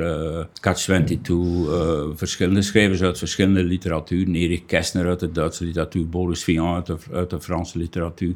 Catch-22, 0.60 1.32
verschillende 2.14 2.62
schrijvers 2.62 3.02
uit 3.02 3.18
verschillende 3.18 3.64
literatuur. 3.64 4.28
Erik 4.28 4.66
Kessner 4.66 5.06
uit 5.06 5.20
de 5.20 5.32
Duitse 5.32 5.64
literatuur, 5.64 6.08
Boris 6.08 6.44
Vian 6.44 6.84
uit 7.12 7.30
de 7.30 7.40
Franse 7.40 7.78
literatuur. 7.78 8.34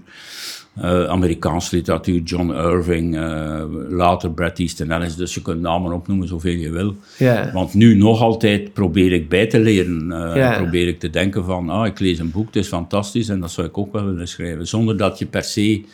Uh, 0.83 1.05
Amerikaanse 1.05 1.77
literatuur, 1.77 2.23
John 2.23 2.51
Irving, 2.51 3.17
uh, 3.17 3.63
later 3.89 4.31
Bret 4.31 4.59
Easton 4.59 4.91
Ellis. 4.91 5.17
Dus 5.17 5.35
je 5.35 5.43
kunt 5.43 5.61
namen 5.61 5.93
opnoemen 5.93 6.29
zoveel 6.29 6.57
je 6.57 6.71
wil. 6.71 6.97
Yeah. 7.19 7.53
Want 7.53 7.75
nu 7.75 7.95
nog 7.95 8.21
altijd 8.21 8.73
probeer 8.73 9.13
ik 9.13 9.29
bij 9.29 9.47
te 9.47 9.59
leren. 9.59 10.07
Uh, 10.11 10.33
yeah. 10.35 10.57
Probeer 10.57 10.89
ik 10.89 11.01
te 11.01 11.11
denken 11.11 11.45
van, 11.45 11.69
ah, 11.69 11.87
ik 11.87 11.99
lees 11.99 12.19
een 12.19 12.31
boek, 12.31 12.47
het 12.47 12.57
is 12.57 12.69
fantastisch 12.69 13.29
en 13.29 13.41
dat 13.41 13.51
zou 13.51 13.67
ik 13.67 13.79
ook 13.79 13.93
wel 13.93 14.05
willen 14.05 14.29
schrijven. 14.29 14.67
Zonder 14.67 14.97
dat 14.97 15.19
je 15.19 15.27
per 15.27 15.45
se 15.45 15.85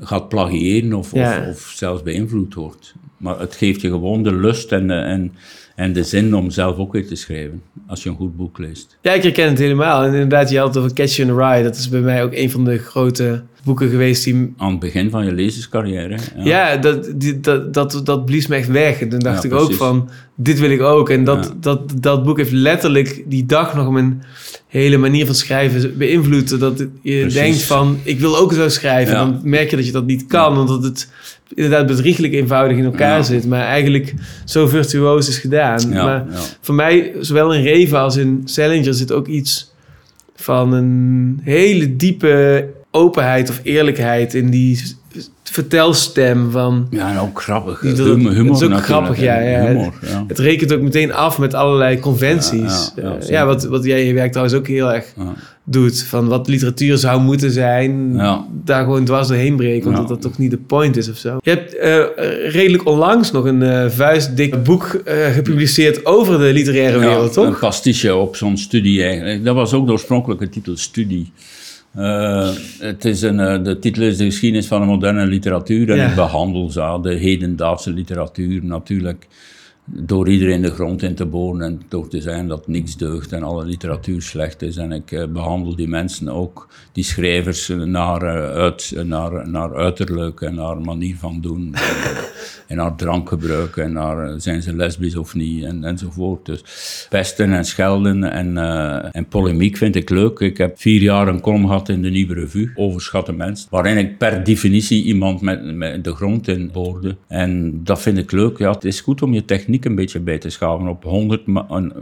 gaat 0.00 0.28
plagiëren 0.28 0.92
of, 0.92 1.12
yeah. 1.12 1.48
of, 1.48 1.48
of, 1.48 1.72
zelfs 1.76 2.02
beïnvloed 2.02 2.54
wordt. 2.54 2.94
Maar 3.16 3.40
het 3.40 3.54
geeft 3.54 3.80
je 3.80 3.88
gewoon 3.88 4.22
de 4.22 4.34
lust 4.34 4.72
en, 4.72 4.90
en, 4.90 5.32
en 5.74 5.92
de 5.92 6.04
zin 6.04 6.34
om 6.34 6.50
zelf 6.50 6.76
ook 6.76 6.92
weer 6.92 7.06
te 7.06 7.14
schrijven. 7.14 7.62
Als 7.86 8.02
je 8.02 8.08
een 8.08 8.16
goed 8.16 8.36
boek 8.36 8.58
leest. 8.58 8.98
Ja, 9.00 9.12
ik 9.12 9.22
herken 9.22 9.48
het 9.48 9.58
helemaal. 9.58 10.02
En 10.02 10.12
inderdaad, 10.12 10.50
je 10.50 10.58
had 10.58 10.68
het 10.68 10.76
over 10.76 10.94
Catch 10.94 11.16
You 11.16 11.28
in 11.28 11.34
the 11.34 11.40
Rye. 11.42 11.62
Dat 11.62 11.76
is 11.76 11.88
bij 11.88 12.00
mij 12.00 12.22
ook 12.22 12.32
een 12.32 12.50
van 12.50 12.64
de 12.64 12.78
grote 12.78 13.42
boeken 13.66 13.88
geweest 13.88 14.24
die... 14.24 14.54
Aan 14.56 14.70
het 14.70 14.80
begin 14.80 15.10
van 15.10 15.24
je 15.24 15.32
lezerscarrière. 15.32 16.18
Ja, 16.36 16.44
ja 16.44 16.76
dat, 16.76 17.12
die, 17.14 17.40
dat, 17.40 17.74
dat, 17.74 18.00
dat 18.04 18.24
blies 18.24 18.46
me 18.46 18.56
echt 18.56 18.68
weg. 18.68 19.00
En 19.00 19.08
toen 19.08 19.18
dacht 19.18 19.42
ja, 19.42 19.48
ik 19.48 19.50
precies. 19.50 19.68
ook 19.68 19.74
van, 19.74 20.08
dit 20.34 20.58
wil 20.58 20.70
ik 20.70 20.80
ook. 20.80 21.10
En 21.10 21.24
dat, 21.24 21.44
ja. 21.44 21.54
dat, 21.60 21.92
dat 22.00 22.24
boek 22.24 22.36
heeft 22.36 22.52
letterlijk 22.52 23.22
die 23.26 23.46
dag 23.46 23.74
nog 23.74 23.90
mijn 23.90 24.22
hele 24.66 24.96
manier 24.96 25.26
van 25.26 25.34
schrijven 25.34 25.98
beïnvloed. 25.98 26.60
Dat 26.60 26.78
je 26.78 26.86
precies. 27.20 27.34
denkt 27.34 27.62
van, 27.62 27.98
ik 28.02 28.20
wil 28.20 28.38
ook 28.38 28.52
zo 28.52 28.68
schrijven. 28.68 29.14
Dan 29.14 29.40
merk 29.42 29.70
je 29.70 29.76
dat 29.76 29.86
je 29.86 29.92
dat 29.92 30.06
niet 30.06 30.26
kan, 30.26 30.58
omdat 30.58 30.82
het 30.82 31.08
inderdaad 31.54 31.86
bedriegelijk 31.86 32.32
eenvoudig 32.32 32.76
in 32.76 32.84
elkaar 32.84 33.24
zit. 33.24 33.46
Maar 33.46 33.66
eigenlijk 33.66 34.14
zo 34.44 34.66
virtuoos 34.66 35.28
is 35.28 35.38
gedaan. 35.38 35.88
maar 35.88 36.26
voor 36.60 36.74
mij, 36.74 37.12
zowel 37.20 37.54
in 37.54 37.62
Reven 37.62 37.98
als 37.98 38.16
in 38.16 38.42
Salinger 38.44 38.94
zit 38.94 39.12
ook 39.12 39.26
iets 39.26 39.74
van 40.36 40.72
een 40.72 41.40
hele 41.42 41.96
diepe 41.96 42.68
openheid 42.96 43.50
of 43.50 43.60
eerlijkheid 43.62 44.34
in 44.34 44.50
die 44.50 44.96
vertelstem 45.42 46.50
van... 46.50 46.86
Ja, 46.90 47.10
en 47.10 47.18
ook 47.18 47.42
grappig. 47.42 47.80
Die, 47.80 47.92
dat, 47.92 48.06
humor, 48.06 48.32
humor 48.32 48.52
het 48.52 48.62
is 48.62 48.68
ook 48.68 48.82
grappig, 48.82 49.20
ja. 49.20 49.38
ja. 49.38 49.66
Humor, 49.66 49.92
ja. 50.00 50.24
Het 50.28 50.38
rekent 50.38 50.72
ook 50.72 50.80
meteen 50.80 51.12
af 51.12 51.38
met 51.38 51.54
allerlei 51.54 51.98
conventies. 51.98 52.92
Ja, 52.96 53.16
ja, 53.20 53.46
wat, 53.46 53.64
wat 53.64 53.84
jij 53.84 54.06
je 54.06 54.14
werk 54.14 54.30
trouwens 54.30 54.58
ook 54.58 54.66
heel 54.66 54.92
erg 54.92 55.14
doet. 55.64 56.02
Van 56.02 56.28
wat 56.28 56.48
literatuur 56.48 56.98
zou 56.98 57.20
moeten 57.20 57.50
zijn. 57.50 58.16
Daar 58.64 58.84
gewoon 58.84 59.04
dwars 59.04 59.28
doorheen 59.28 59.56
breken. 59.56 59.88
Omdat 59.88 60.08
dat 60.08 60.20
toch 60.20 60.38
niet 60.38 60.50
de 60.50 60.56
point 60.56 60.96
is 60.96 61.10
of 61.10 61.16
zo. 61.16 61.36
Je 61.40 61.50
hebt 61.50 61.74
uh, 61.74 62.52
redelijk 62.52 62.86
onlangs 62.86 63.30
nog 63.30 63.44
een 63.44 63.62
uh, 63.62 63.88
vuistdik 63.88 64.62
boek 64.62 65.02
uh, 65.08 65.26
gepubliceerd 65.26 66.06
over 66.06 66.38
de 66.38 66.52
literaire 66.52 66.98
wereld, 66.98 67.32
toch? 67.32 67.46
een 67.46 67.58
pastiche 67.58 68.14
op 68.14 68.36
zo'n 68.36 68.56
studie 68.56 69.02
eigenlijk. 69.02 69.44
Dat 69.44 69.54
was 69.54 69.72
ook 69.72 69.86
de 69.86 69.92
oorspronkelijke 69.92 70.48
titel, 70.48 70.76
Studie. 70.76 71.32
Uh, 71.98 72.50
het 72.78 73.04
is 73.04 73.22
een, 73.22 73.38
uh, 73.38 73.64
de 73.64 73.78
titel 73.78 74.02
is 74.02 74.16
de 74.16 74.24
geschiedenis 74.24 74.66
van 74.66 74.80
de 74.80 74.86
moderne 74.86 75.26
literatuur 75.26 75.90
en 75.90 75.96
ja. 75.96 76.08
ik 76.08 76.14
behandel 76.14 76.70
de 77.02 77.14
hedendaagse 77.14 77.92
literatuur 77.92 78.64
natuurlijk. 78.64 79.26
Door 79.86 80.28
iedereen 80.28 80.62
de 80.62 80.70
grond 80.70 81.02
in 81.02 81.14
te 81.14 81.26
boren 81.26 81.60
en 81.60 81.82
door 81.88 82.08
te 82.08 82.20
zeggen 82.20 82.46
dat 82.46 82.68
niks 82.68 82.96
deugt 82.96 83.32
en 83.32 83.42
alle 83.42 83.64
literatuur 83.64 84.22
slecht 84.22 84.62
is. 84.62 84.76
En 84.76 84.92
ik 84.92 85.12
eh, 85.12 85.26
behandel 85.26 85.76
die 85.76 85.88
mensen 85.88 86.28
ook, 86.28 86.68
die 86.92 87.04
schrijvers, 87.04 87.68
naar, 87.68 88.22
uh, 88.22 88.28
uit, 88.50 88.92
naar, 89.04 89.48
naar 89.48 89.74
uiterlijk 89.74 90.40
en 90.40 90.54
naar 90.54 90.80
manier 90.80 91.16
van 91.16 91.40
doen. 91.40 91.74
en 92.68 92.76
naar 92.76 92.96
drankgebruik 92.96 93.76
en 93.76 93.92
naar 93.92 94.40
zijn 94.40 94.62
ze 94.62 94.76
lesbisch 94.76 95.16
of 95.16 95.34
niet 95.34 95.64
en, 95.64 95.84
enzovoort. 95.84 96.46
Dus 96.46 96.62
pesten 97.08 97.52
en 97.52 97.64
schelden 97.64 98.24
en, 98.24 98.56
en 99.12 99.26
polemiek 99.26 99.76
vind 99.76 99.96
ik 99.96 100.10
leuk. 100.10 100.38
Ik 100.38 100.56
heb 100.56 100.80
vier 100.80 101.00
jaar 101.00 101.28
een 101.28 101.40
column 101.40 101.66
gehad 101.66 101.88
in 101.88 102.02
de 102.02 102.10
Nieuwe 102.10 102.34
Revue, 102.34 102.70
Overschatte 102.74 103.32
Mens, 103.32 103.66
waarin 103.70 103.96
ik 103.96 104.18
per 104.18 104.44
definitie 104.44 105.04
iemand 105.04 105.40
met, 105.40 105.74
met 105.74 106.04
de 106.04 106.14
grond 106.14 106.48
in 106.48 106.70
boorde. 106.72 107.16
En 107.28 107.80
dat 107.84 108.02
vind 108.02 108.18
ik 108.18 108.32
leuk. 108.32 108.58
Ja, 108.58 108.70
het 108.70 108.84
is 108.84 109.00
goed 109.00 109.22
om 109.22 109.34
je 109.34 109.44
techniek 109.44 109.75
een 109.84 109.94
beetje 109.94 110.20
bij 110.20 110.38
te 110.38 110.50
schaven. 110.50 110.88
Op 110.88 111.04
honderd 111.04 111.42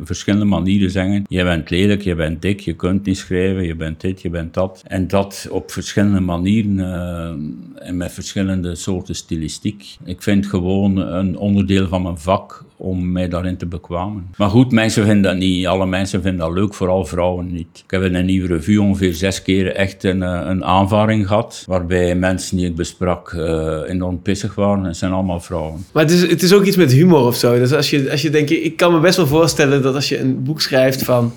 verschillende 0.02 0.44
manieren 0.44 0.90
zeggen, 0.90 1.24
je 1.28 1.44
bent 1.44 1.70
lelijk, 1.70 2.02
je 2.02 2.14
bent 2.14 2.42
dik, 2.42 2.60
je 2.60 2.74
kunt 2.74 3.06
niet 3.06 3.18
schrijven, 3.18 3.64
je 3.64 3.74
bent 3.74 4.00
dit, 4.00 4.22
je 4.22 4.30
bent 4.30 4.54
dat. 4.54 4.82
En 4.86 5.08
dat 5.08 5.48
op 5.50 5.70
verschillende 5.70 6.20
manieren 6.20 6.78
uh, 6.78 7.88
en 7.88 7.96
met 7.96 8.12
verschillende 8.12 8.74
soorten 8.74 9.14
stilistiek. 9.14 9.96
Ik 10.04 10.22
vind 10.22 10.46
gewoon 10.46 10.96
een 10.96 11.38
onderdeel 11.38 11.88
van 11.88 12.02
mijn 12.02 12.18
vak 12.18 12.64
om 12.76 13.12
mij 13.12 13.28
daarin 13.28 13.56
te 13.56 13.66
bekwamen. 13.66 14.26
Maar 14.36 14.48
goed, 14.48 14.72
mensen 14.72 15.04
vinden 15.04 15.22
dat 15.22 15.36
niet. 15.36 15.66
Alle 15.66 15.86
mensen 15.86 16.22
vinden 16.22 16.46
dat 16.46 16.56
leuk, 16.56 16.74
vooral 16.74 17.04
vrouwen 17.04 17.52
niet. 17.52 17.82
Ik 17.84 17.90
heb 17.90 18.02
in 18.02 18.14
een 18.14 18.24
nieuwe 18.24 18.46
revue 18.46 18.82
ongeveer 18.82 19.14
zes 19.14 19.42
keer 19.42 19.74
echt 19.74 20.04
een, 20.04 20.22
eh, 20.22 20.40
een 20.44 20.64
aanvaring 20.64 21.26
gehad, 21.26 21.64
waarbij 21.66 22.14
mensen 22.14 22.56
die 22.56 22.66
ik 22.66 22.74
besprak 22.74 23.32
uh, 23.32 23.78
enorm 23.86 24.22
pissig 24.22 24.54
waren. 24.54 24.84
Het 24.84 24.96
zijn 24.96 25.12
allemaal 25.12 25.40
vrouwen. 25.40 25.86
Maar 25.92 26.02
het 26.02 26.12
is, 26.12 26.30
het 26.30 26.42
is 26.42 26.52
ook 26.52 26.64
iets 26.64 26.76
met 26.76 26.92
humor 26.92 27.26
of 27.26 27.36
zo. 27.36 27.58
Dus 27.58 27.72
als 27.72 27.90
je, 27.90 28.10
als 28.10 28.22
je 28.22 28.30
denkt, 28.30 28.50
ik 28.50 28.76
kan 28.76 28.92
me 28.92 29.00
best 29.00 29.16
wel 29.16 29.26
voorstellen 29.26 29.82
dat 29.82 29.94
als 29.94 30.08
je 30.08 30.20
een 30.20 30.42
boek 30.42 30.60
schrijft 30.60 31.02
van 31.02 31.32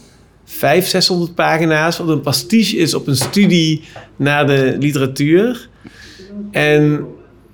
500, 0.45 0.91
600 0.91 1.35
pagina's, 1.35 1.97
wat 1.97 2.09
een 2.09 2.21
pastiche 2.21 2.77
is 2.77 2.93
op 2.93 3.07
een 3.07 3.15
studie 3.15 3.81
naar 4.15 4.47
de 4.47 4.75
literatuur. 4.79 5.69
En 6.51 7.05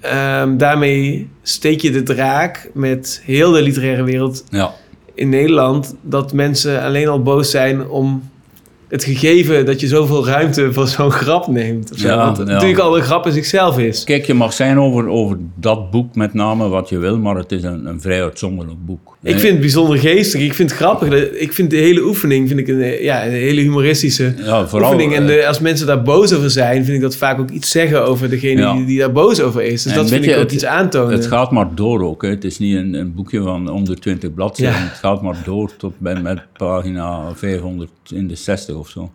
um, 0.06 0.58
daarmee 0.58 1.30
steek 1.42 1.82
je 1.82 1.92
de 1.92 2.04
draak 2.04 2.70
met 2.74 3.22
heel 3.26 3.52
de 3.52 3.62
literaire 3.62 4.04
wereld 4.04 4.44
ja. 4.50 4.74
in 5.14 5.30
Nederland. 5.30 5.96
Dat 6.02 6.34
mensen 6.34 6.84
alleen 6.84 7.08
al 7.08 7.22
boos 7.22 7.52
zijn 7.52 7.88
om 7.88 8.32
het 8.94 9.04
gegeven 9.04 9.66
dat 9.66 9.80
je 9.80 9.88
zoveel 9.88 10.26
ruimte 10.26 10.74
voor 10.74 10.88
zo'n 10.88 11.12
grap 11.12 11.48
neemt. 11.48 11.92
Ja, 11.96 12.28
Wat 12.28 12.38
ja. 12.38 12.44
natuurlijk 12.44 12.80
al 12.80 12.98
een 12.98 13.04
grap 13.04 13.26
in 13.26 13.32
zichzelf 13.32 13.80
is. 13.80 14.04
Kijk, 14.04 14.26
je 14.26 14.34
mag 14.34 14.54
zijn 14.54 14.80
over, 14.80 15.08
over 15.08 15.38
dat 15.56 15.92
boek 15.92 16.16
met 16.16 16.34
name 16.34 16.68
wat 16.68 16.90
je 16.90 16.98
wil, 16.98 17.18
maar 17.18 17.36
het 17.36 17.52
is 17.52 17.64
een, 17.64 17.86
een 17.86 18.02
vrij 18.02 18.24
uitzonderlijk 18.24 18.86
boek. 18.86 19.18
Ik 19.24 19.40
vind 19.40 19.52
het 19.52 19.60
bijzonder 19.60 19.98
geestig. 19.98 20.42
Ik 20.42 20.54
vind 20.54 20.70
het 20.70 20.80
grappig. 20.80 21.32
Ik 21.32 21.54
vind 21.54 21.70
de 21.70 21.78
hele 21.78 22.02
oefening 22.02 22.48
vind 22.48 22.60
ik 22.60 22.68
een, 22.68 23.04
ja, 23.04 23.26
een 23.26 23.32
hele 23.32 23.62
humoristische 23.62 24.34
ja, 24.38 24.68
vooral, 24.68 24.92
oefening. 24.92 25.16
En 25.16 25.28
de, 25.28 25.48
als 25.48 25.60
mensen 25.60 25.88
daar 25.88 26.02
boos 26.02 26.34
over 26.34 26.50
zijn, 26.50 26.86
vind 26.86 26.96
ik 26.96 27.02
dat 27.02 27.16
vaak 27.16 27.40
ook 27.40 27.50
iets 27.50 27.72
zeggen 27.72 28.06
over 28.06 28.30
degene 28.30 28.74
die, 28.74 28.86
die, 28.86 29.00
daar 29.00 29.12
boos 29.12 29.42
over 29.42 29.64
is. 29.64 29.84
Dus 29.84 29.92
en 29.92 29.98
dat 29.98 30.10
vind 30.10 30.26
ik 30.26 30.38
ook 30.38 30.52
iets 30.52 30.66
aantonen. 30.66 31.14
Het 31.14 31.28
gaat 31.28 31.52
maar 31.52 31.68
door 31.76 32.04
ook. 32.04 32.22
Hè. 32.22 32.30
Het 32.30 32.44
is 32.44 32.60
niet 32.60 32.76
een, 32.76 32.94
een 32.94 33.14
boekje 33.14 33.42
van 33.42 33.68
120 33.68 34.34
bladzijden. 34.34 34.82
Het 34.82 34.98
gaat 34.98 35.22
maar 35.22 35.38
door 35.46 35.76
tot 35.78 35.94
bij, 35.98 36.22
met 36.22 36.42
pagina 36.58 37.32
500 37.36 37.90
in 38.12 38.28
de 38.28 38.36
60 38.36 38.76
of 38.76 38.90
zo. 38.90 39.12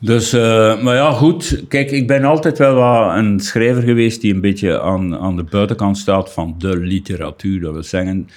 Dus, 0.00 0.34
uh, 0.34 0.82
maar 0.82 0.94
ja, 0.94 1.12
goed. 1.12 1.62
Kijk, 1.68 1.90
ik 1.90 2.06
ben 2.06 2.24
altijd 2.24 2.58
wel 2.58 2.74
wat 2.74 3.16
een 3.16 3.40
schrijver 3.40 3.82
geweest 3.82 4.20
die 4.20 4.34
een 4.34 4.40
beetje 4.40 4.80
aan, 4.80 5.16
aan 5.16 5.36
de 5.36 5.42
buitenkant 5.42 5.98
staat 5.98 6.32
van 6.32 6.54
de 6.58 6.76
literatuur. 6.76 7.60
Dat 7.60 7.72
wil 7.72 7.82
zeggen 7.82 8.28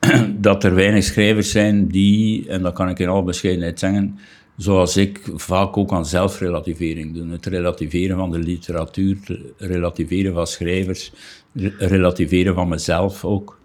dat 0.40 0.64
er 0.64 0.74
weinig 0.74 1.04
schrijvers 1.04 1.50
zijn 1.50 1.88
die, 1.88 2.48
en 2.48 2.62
dat 2.62 2.74
kan 2.74 2.88
ik 2.88 2.98
in 2.98 3.08
alle 3.08 3.22
bescheidenheid 3.22 3.78
zeggen, 3.78 4.18
zoals 4.56 4.96
ik 4.96 5.20
vaak 5.34 5.76
ook 5.76 5.92
aan 5.92 6.06
zelfrelativering 6.06 7.14
doen. 7.14 7.30
Het 7.30 7.46
relativeren 7.46 8.16
van 8.16 8.30
de 8.30 8.38
literatuur, 8.38 9.18
relativeren 9.56 10.34
van 10.34 10.46
schrijvers, 10.46 11.12
relativeren 11.78 12.54
van 12.54 12.68
mezelf 12.68 13.24
ook. 13.24 13.58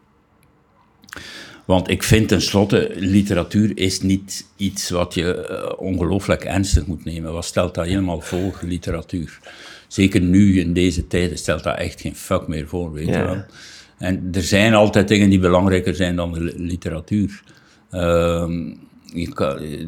Want 1.66 1.90
ik 1.90 2.04
vind 2.04 2.28
tenslotte, 2.28 2.92
literatuur 2.96 3.72
is 3.78 4.02
niet 4.02 4.46
iets 4.58 4.90
wat 4.90 5.14
je 5.14 5.48
uh, 5.50 5.80
ongelooflijk 5.80 6.44
ernstig 6.44 6.86
moet 6.86 7.06
nemen. 7.06 7.34
Wat 7.34 7.46
stelt 7.46 7.76
dat 7.76 7.86
helemaal 7.86 8.22
voor, 8.22 8.60
literatuur? 8.62 9.40
Zeker 9.88 10.22
nu, 10.22 10.60
in 10.60 10.74
deze 10.74 11.08
tijden, 11.08 11.38
stelt 11.38 11.64
dat 11.64 11.78
echt 11.78 12.02
geen 12.02 12.16
fuck 12.16 12.48
meer 12.48 12.68
voor, 12.68 12.92
weet 12.92 13.08
je 13.08 13.24
wel. 13.24 13.44
En 13.98 14.30
er 14.32 14.44
zijn 14.44 14.74
altijd 14.74 15.08
dingen 15.08 15.30
die 15.30 15.40
belangrijker 15.40 15.96
zijn 15.96 16.16
dan 16.16 16.34
de 16.34 16.54
literatuur. 16.58 17.44
Uh, 17.92 18.50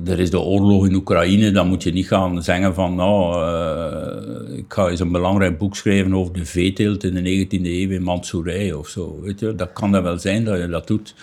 er 0.05 0.19
is 0.19 0.29
de 0.29 0.39
oorlog 0.39 0.85
in 0.85 0.95
Oekraïne, 0.95 1.51
dan 1.51 1.67
moet 1.67 1.83
je 1.83 1.91
niet 1.91 2.07
gaan 2.07 2.43
zeggen 2.43 2.73
van 2.73 2.95
nou, 2.95 3.45
uh, 3.45 4.57
ik 4.57 4.65
ga 4.67 4.87
eens 4.87 4.99
een 4.99 5.11
belangrijk 5.11 5.57
boek 5.57 5.75
schrijven 5.75 6.13
over 6.13 6.33
de 6.33 6.45
veeteelt 6.45 7.03
in 7.03 7.23
de 7.23 7.45
19e 7.45 7.61
eeuw 7.61 7.89
in 7.89 8.03
Mansourije 8.03 8.77
of 8.77 8.87
zo. 8.87 9.21
Weet 9.21 9.39
je? 9.39 9.55
Dat 9.55 9.73
kan 9.73 9.91
dat 9.91 10.03
wel 10.03 10.19
zijn 10.19 10.43
dat 10.43 10.57
je 10.59 10.67
dat 10.67 10.87
doet, 10.87 11.15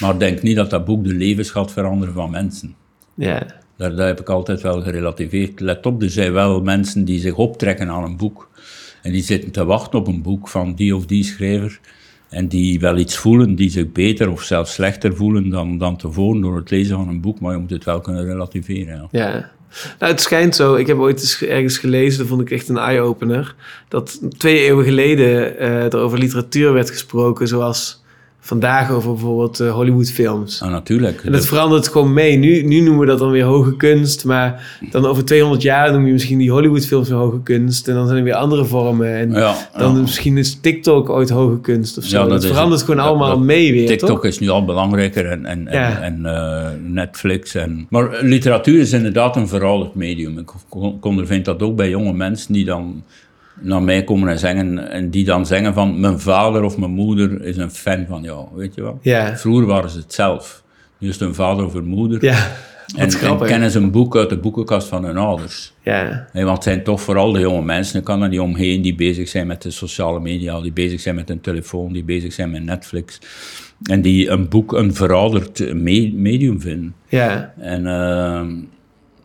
maar 0.00 0.18
denk 0.18 0.42
niet 0.42 0.56
dat 0.56 0.70
dat 0.70 0.84
boek 0.84 1.04
de 1.04 1.14
levens 1.14 1.50
gaat 1.50 1.72
veranderen 1.72 2.14
van 2.14 2.30
mensen. 2.30 2.74
Ja. 3.14 3.46
Daar, 3.76 3.96
daar 3.96 4.06
heb 4.06 4.20
ik 4.20 4.28
altijd 4.28 4.60
wel 4.60 4.82
gerelativeerd. 4.82 5.60
Let 5.60 5.86
op, 5.86 6.02
er 6.02 6.10
zijn 6.10 6.32
wel 6.32 6.62
mensen 6.62 7.04
die 7.04 7.20
zich 7.20 7.34
optrekken 7.34 7.88
aan 7.88 8.04
een 8.04 8.16
boek 8.16 8.48
en 9.02 9.12
die 9.12 9.22
zitten 9.22 9.50
te 9.50 9.64
wachten 9.64 9.98
op 9.98 10.06
een 10.06 10.22
boek 10.22 10.48
van 10.48 10.74
die 10.74 10.96
of 10.96 11.06
die 11.06 11.24
schrijver 11.24 11.80
en 12.28 12.48
die 12.48 12.80
wel 12.80 12.96
iets 12.96 13.16
voelen, 13.16 13.54
die 13.54 13.70
zich 13.70 13.92
beter 13.92 14.30
of 14.30 14.42
zelfs 14.42 14.72
slechter 14.72 15.16
voelen 15.16 15.48
dan, 15.48 15.78
dan 15.78 15.96
tevoren 15.96 16.40
door 16.40 16.56
het 16.56 16.70
lezen 16.70 16.96
van 16.96 17.08
een 17.08 17.20
boek, 17.20 17.40
maar 17.40 17.52
je 17.52 17.58
moet 17.58 17.70
het 17.70 17.84
wel 17.84 18.00
kunnen 18.00 18.24
relativeren. 18.24 19.08
Ja. 19.10 19.28
ja. 19.28 19.50
Nou, 19.98 20.12
het 20.12 20.20
schijnt 20.20 20.54
zo, 20.54 20.74
ik 20.74 20.86
heb 20.86 20.98
ooit 20.98 21.20
eens 21.20 21.42
ergens 21.42 21.78
gelezen, 21.78 22.18
dat 22.18 22.26
vond 22.26 22.40
ik 22.40 22.50
echt 22.50 22.68
een 22.68 22.78
eye-opener, 22.78 23.54
dat 23.88 24.20
twee 24.38 24.64
eeuwen 24.64 24.84
geleden 24.84 25.28
uh, 25.62 25.84
er 25.84 25.96
over 25.96 26.18
literatuur 26.18 26.72
werd 26.72 26.90
gesproken, 26.90 27.48
zoals 27.48 28.03
vandaag 28.44 28.90
over 28.90 29.12
bijvoorbeeld 29.12 29.60
uh, 29.60 29.72
Hollywoodfilms. 29.72 30.62
Ah, 30.62 30.70
natuurlijk. 30.70 31.20
En 31.24 31.32
dat 31.32 31.46
verandert 31.46 31.88
gewoon 31.88 32.12
mee. 32.12 32.36
Nu, 32.36 32.62
nu 32.62 32.80
noemen 32.80 33.00
we 33.00 33.06
dat 33.06 33.18
dan 33.18 33.30
weer 33.30 33.44
hoge 33.44 33.76
kunst, 33.76 34.24
maar 34.24 34.78
dan 34.90 35.06
over 35.06 35.24
200 35.24 35.62
jaar 35.62 35.92
noem 35.92 36.06
je 36.06 36.12
misschien 36.12 36.38
die 36.38 36.50
Hollywoodfilms 36.50 37.08
weer 37.08 37.18
hoge 37.18 37.42
kunst 37.42 37.88
en 37.88 37.94
dan 37.94 38.06
zijn 38.06 38.18
er 38.18 38.24
weer 38.24 38.34
andere 38.34 38.64
vormen. 38.64 39.16
En 39.16 39.56
dan 39.76 40.00
misschien 40.00 40.36
is 40.36 40.58
TikTok 40.60 41.10
ooit 41.10 41.30
hoge 41.30 41.60
kunst 41.60 41.98
of 41.98 42.04
zo. 42.04 42.22
Ja, 42.22 42.28
dat, 42.28 42.46
verandert 42.46 42.82
gewoon 42.82 43.04
allemaal 43.04 43.38
mee 43.38 43.72
weer, 43.72 43.86
TikTok 43.86 44.24
is 44.24 44.38
nu 44.38 44.48
al 44.48 44.64
belangrijker 44.64 45.30
en, 45.30 45.46
en, 45.46 45.66
en, 46.02 46.20
uh, 46.22 46.66
Netflix. 46.92 47.54
En, 47.54 47.86
maar 47.90 48.18
literatuur 48.22 48.80
is 48.80 48.92
inderdaad 48.92 49.36
een 49.36 49.48
verouderd 49.48 49.94
medium. 49.94 50.38
Ik 50.38 50.50
ondervind 51.04 51.44
dat 51.44 51.62
ook 51.62 51.76
bij 51.76 51.88
jonge 51.88 52.12
mensen 52.12 52.52
die 52.52 52.64
dan 52.64 53.02
naar 53.60 53.82
mij 53.82 54.04
komen 54.04 54.28
en 54.28 54.38
zeggen, 54.38 54.90
en 54.90 55.10
die 55.10 55.24
dan 55.24 55.46
zeggen 55.46 55.74
van 55.74 56.00
mijn 56.00 56.20
vader 56.20 56.62
of 56.62 56.78
mijn 56.78 56.90
moeder 56.90 57.44
is 57.44 57.56
een 57.56 57.70
fan 57.70 58.06
van 58.08 58.22
jou, 58.22 58.46
weet 58.54 58.74
je 58.74 58.82
wel. 58.82 58.98
Ja. 59.02 59.36
Vroeger 59.36 59.66
waren 59.66 59.90
ze 59.90 59.98
het 59.98 60.12
zelf. 60.12 60.62
Nu 60.98 61.08
is 61.08 61.18
het 61.18 61.28
een 61.28 61.34
vader 61.34 61.64
of 61.64 61.74
een 61.74 61.86
moeder. 61.86 62.24
Ja, 62.24 62.48
en, 62.96 63.08
en, 63.20 63.38
kennen 63.38 63.70
ze 63.70 63.78
een 63.78 63.90
boek 63.90 64.16
uit 64.16 64.28
de 64.28 64.38
boekenkast 64.38 64.88
van 64.88 65.04
hun 65.04 65.16
ouders. 65.16 65.72
Ja. 65.82 66.28
want 66.32 66.48
het 66.48 66.62
zijn 66.62 66.82
toch 66.82 67.00
vooral 67.00 67.32
de 67.32 67.40
jonge 67.40 67.62
mensen, 67.62 67.98
ik 67.98 68.04
kan 68.04 68.22
er 68.22 68.28
niet 68.28 68.40
omheen, 68.40 68.82
die 68.82 68.94
bezig 68.94 69.28
zijn 69.28 69.46
met 69.46 69.62
de 69.62 69.70
sociale 69.70 70.20
media, 70.20 70.60
die 70.60 70.72
bezig 70.72 71.00
zijn 71.00 71.14
met 71.14 71.30
een 71.30 71.40
telefoon, 71.40 71.92
die 71.92 72.04
bezig 72.04 72.32
zijn 72.32 72.50
met 72.50 72.64
Netflix. 72.64 73.18
En 73.82 74.02
die 74.02 74.28
een 74.28 74.48
boek 74.48 74.72
een 74.72 74.94
verouderd 74.94 75.74
medium 76.14 76.60
vinden. 76.60 76.94
Ja. 77.08 77.54
En... 77.58 77.84
Uh, 77.84 78.40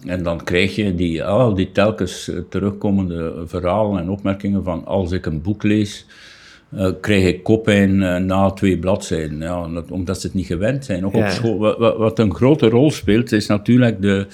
en 0.06 0.24
dan 0.24 0.44
krijg 0.44 0.75
je 0.75 0.96
die, 0.96 1.24
al 1.24 1.53
die 1.53 1.72
telkens 1.72 2.29
eh, 2.29 2.38
terugkomende 2.50 3.44
verhalen 3.46 4.01
en 4.01 4.10
opmerkingen 4.10 4.63
van 4.63 4.86
als 4.86 5.12
ik 5.12 5.25
een 5.25 5.41
boek 5.41 5.63
lees, 5.63 6.06
uh, 6.75 6.89
krijg 7.01 7.25
ik 7.25 7.44
koppijn 7.44 8.01
uh, 8.01 8.18
na 8.18 8.51
twee 8.51 8.79
bladzijden. 8.79 9.39
Ja, 9.39 9.70
omdat 9.89 10.22
ze 10.22 10.27
het 10.27 10.36
niet 10.36 10.46
gewend 10.46 10.86
zijn. 10.86 11.06
Ook 11.06 11.13
op 11.13 11.27
school, 11.27 11.58
wat, 11.58 11.98
wat, 11.98 12.20
een 12.20 12.36
grote 12.36 12.70
rol 12.70 12.91
speelt, 12.91 13.32
is 13.32 13.48
natuurlijk 13.48 14.01
de, 14.01 14.27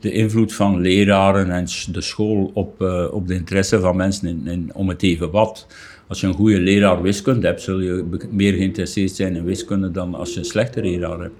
de 0.00 0.12
invloed 0.12 0.54
van 0.54 0.80
leraren 0.80 1.50
en 1.50 1.66
de 1.92 2.00
school 2.00 2.50
op, 2.54 2.82
uh, 2.82 3.06
op 3.10 3.26
de 3.26 3.34
interesse 3.34 3.80
van 3.80 3.96
mensen 3.96 4.28
in, 4.28 4.46
in, 4.46 4.70
om 4.74 4.88
het 4.88 5.02
even 5.02 5.30
wat. 5.30 5.66
Als 6.08 6.20
je 6.20 6.26
een 6.26 6.34
goede 6.34 6.60
leraar 6.60 7.02
wiskunde 7.02 7.46
hebt, 7.46 7.60
zul 7.60 7.80
je 7.80 8.04
meer 8.30 8.52
geïnteresseerd 8.52 9.10
zijn 9.10 9.36
in 9.36 9.44
wiskunde 9.44 9.90
dan 9.90 10.14
als 10.14 10.32
je 10.32 10.38
een 10.38 10.44
slechte 10.44 10.80
leraar 10.80 11.20
hebt. 11.20 11.34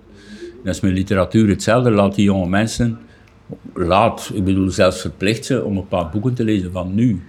Dat 0.64 0.74
is 0.74 0.80
met 0.80 0.92
literatuur 0.92 1.48
hetzelfde. 1.48 1.90
Laat 1.90 2.14
die 2.14 2.24
jonge 2.24 2.48
mensen 2.48 2.98
laat, 3.74 4.30
ik 4.34 4.44
bedoel 4.44 4.70
zelfs 4.70 5.00
verplicht 5.00 5.44
ze 5.44 5.64
om 5.64 5.76
een 5.76 5.88
paar 5.88 6.08
boeken 6.08 6.34
te 6.34 6.44
lezen 6.44 6.72
van 6.72 6.94
nu. 6.94 7.22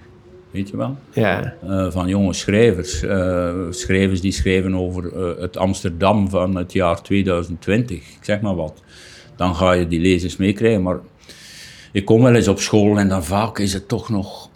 Weet 0.50 0.68
je 0.68 0.76
wel? 0.76 0.96
Ja. 1.12 1.54
Uh, 1.64 1.90
van 1.90 2.08
jonge 2.08 2.32
schrijvers. 2.32 3.02
Uh, 3.02 3.54
schrijvers 3.70 4.20
die 4.20 4.32
schrijven 4.32 4.74
over 4.74 5.12
uh, 5.12 5.40
het 5.40 5.56
Amsterdam 5.56 6.30
van 6.30 6.56
het 6.56 6.72
jaar 6.72 7.02
2020. 7.02 7.96
Ik 7.96 8.18
zeg 8.20 8.40
maar 8.40 8.54
wat. 8.54 8.82
Dan 9.36 9.54
ga 9.54 9.72
je 9.72 9.88
die 9.88 10.00
lezers 10.00 10.36
meekrijgen. 10.36 10.82
Maar 10.82 10.98
ik 11.92 12.04
kom 12.04 12.22
wel 12.22 12.34
eens 12.34 12.48
op 12.48 12.58
school 12.58 12.98
en 12.98 13.08
dan 13.08 13.24
vaak 13.24 13.58
is 13.58 13.72
het 13.72 13.88
toch 13.88 14.08
nog 14.08 14.50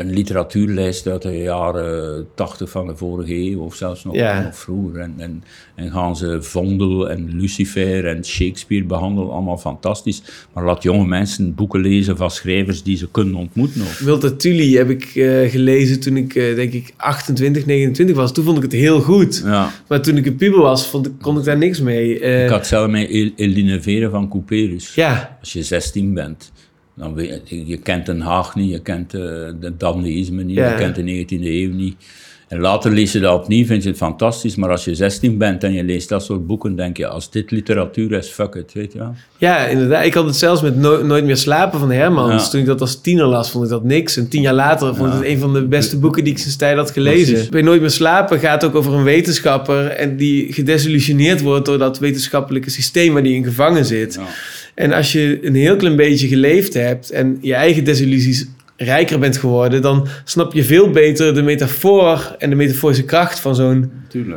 een 0.00 0.10
literatuurlijst 0.12 1.06
uit 1.06 1.22
de 1.22 1.38
jaren 1.38 2.26
80 2.34 2.70
van 2.70 2.86
de 2.86 2.96
vorige 2.96 3.34
eeuw, 3.34 3.60
of 3.60 3.74
zelfs 3.74 4.04
nog, 4.04 4.14
Ja. 4.14 4.42
nog 4.42 4.58
vroeger. 4.58 5.00
En, 5.00 5.14
en, 5.18 5.42
en 5.74 5.90
gaan 5.90 6.16
ze 6.16 6.42
Vondel 6.42 7.10
en 7.10 7.28
Lucifer 7.40 8.06
en 8.06 8.24
Shakespeare 8.24 8.84
behandelen, 8.84 9.30
allemaal 9.32 9.58
fantastisch. 9.58 10.22
Maar 10.52 10.64
laat 10.64 10.82
jonge 10.82 11.06
mensen 11.06 11.54
boeken 11.54 11.80
lezen 11.80 12.16
van 12.16 12.30
schrijvers 12.30 12.82
die 12.82 12.96
ze 12.96 13.08
kunnen 13.10 13.34
ontmoeten. 13.34 13.80
Ook. 13.82 13.88
Wilde 13.98 14.36
Tully 14.36 14.72
heb 14.76 14.90
ik 14.90 15.04
eh, 15.04 15.50
gelezen 15.50 16.00
toen 16.00 16.16
ik, 16.16 16.34
eh, 16.34 16.54
denk 16.54 16.72
ik, 16.72 16.92
28, 16.96 17.66
29 17.66 18.16
was. 18.16 18.32
Toen 18.32 18.44
vond 18.44 18.56
ik 18.56 18.62
het 18.62 18.72
heel 18.72 19.00
goed. 19.00 19.42
Ja. 19.44 19.70
Maar 19.88 20.02
toen 20.02 20.16
ik 20.16 20.26
een 20.26 20.36
puber 20.36 20.60
was, 20.60 20.86
vond 20.86 21.06
ik, 21.06 21.12
kon 21.20 21.38
ik 21.38 21.44
daar 21.44 21.58
niks 21.58 21.80
mee. 21.80 22.20
Eh, 22.20 22.44
Ik 22.44 22.50
had 22.50 22.66
zelf 22.66 22.90
met 22.90 23.10
El- 23.10 23.30
Eline 23.36 23.80
Vere 23.82 24.10
van 24.10 24.28
Couperus. 24.28 24.94
Ja, 24.94 25.36
Als 25.40 25.52
je 25.52 25.62
16 25.62 26.14
bent, 26.14 26.52
dan 26.98 27.14
weet 27.14 27.40
je, 27.44 27.66
je 27.66 27.76
kent 27.76 28.06
Den 28.06 28.20
Haag 28.20 28.54
niet, 28.54 28.70
je 28.70 28.80
kent 28.80 29.14
eh, 29.14 29.20
de 29.60 29.72
Dandeïsme 29.78 30.42
niet, 30.42 30.56
Ja. 30.56 30.70
je 30.70 30.76
kent 30.76 30.94
de 30.94 31.02
19e 31.02 31.42
eeuw 31.44 31.72
niet. 31.72 31.96
En 32.48 32.60
later 32.60 32.92
lees 32.92 33.12
je 33.12 33.20
dat 33.20 33.40
opnieuw, 33.42 33.64
vind 33.66 33.82
je 33.82 33.88
het 33.88 33.98
fantastisch, 33.98 34.56
maar 34.56 34.70
als 34.70 34.84
je 34.84 34.94
16 34.94 35.38
bent 35.38 35.64
en 35.64 35.72
je 35.72 35.84
leest 35.84 36.08
dat 36.08 36.24
soort 36.24 36.46
boeken, 36.46 36.76
denk 36.76 36.96
je, 36.96 37.06
als 37.06 37.30
dit 37.30 37.50
literatuur 37.50 38.12
is, 38.12 38.28
fuck 38.28 38.54
it, 38.54 38.72
weet 38.72 38.92
je 38.92 38.98
wel. 38.98 39.14
ja, 39.38 39.66
inderdaad. 39.66 40.04
Ik 40.04 40.14
had 40.14 40.24
het 40.24 40.36
zelfs 40.36 40.62
met 40.62 40.76
No- 40.76 41.02
Nooit 41.04 41.24
meer 41.24 41.36
slapen 41.36 41.78
van 41.78 41.90
Hermans. 41.90 42.44
Ja. 42.44 42.50
Toen 42.50 42.60
ik 42.60 42.66
dat 42.66 42.80
als 42.80 43.00
tiener 43.00 43.26
las, 43.26 43.50
vond 43.50 43.64
ik 43.64 43.70
dat 43.70 43.84
niks. 43.84 44.16
En 44.16 44.28
tien 44.28 44.40
jaar 44.42 44.54
later 44.54 44.94
vond 44.94 45.08
ik 45.08 45.14
Ja. 45.14 45.18
het 45.20 45.28
een 45.28 45.38
van 45.38 45.52
de 45.52 45.62
beste 45.66 45.98
boeken 45.98 46.24
die 46.24 46.32
ik 46.32 46.38
sinds 46.38 46.56
tijd 46.56 46.76
had 46.76 46.90
gelezen. 46.90 47.32
Precies. 47.32 47.48
Bij 47.48 47.62
Nooit 47.62 47.80
meer 47.80 47.90
slapen 47.90 48.38
gaat 48.38 48.64
ook 48.64 48.74
over 48.74 48.92
een 48.92 49.02
wetenschapper... 49.04 49.86
en 49.86 50.16
die 50.16 50.52
gedesillusioneerd 50.52 51.40
wordt 51.40 51.66
door 51.66 51.78
dat 51.78 51.98
wetenschappelijke 51.98 52.70
systeem 52.70 53.12
waar 53.12 53.22
die 53.22 53.34
in 53.34 53.44
gevangen 53.44 53.84
zit. 53.84 54.14
Ja. 54.14 54.26
En 54.78 54.92
als 54.92 55.12
je 55.12 55.38
een 55.42 55.54
heel 55.54 55.76
klein 55.76 55.96
beetje 55.96 56.28
geleefd 56.28 56.74
hebt 56.74 57.10
en 57.10 57.38
je 57.40 57.54
eigen 57.54 57.84
desillusies 57.84 58.46
rijker 58.76 59.18
bent 59.18 59.36
geworden, 59.36 59.82
dan 59.82 60.06
snap 60.24 60.52
je 60.52 60.64
veel 60.64 60.90
beter 60.90 61.34
de 61.34 61.42
metafoor 61.42 62.34
en 62.38 62.50
de 62.50 62.56
metaforische 62.56 63.04
kracht 63.04 63.40
van 63.40 63.54
zo'n 63.54 63.90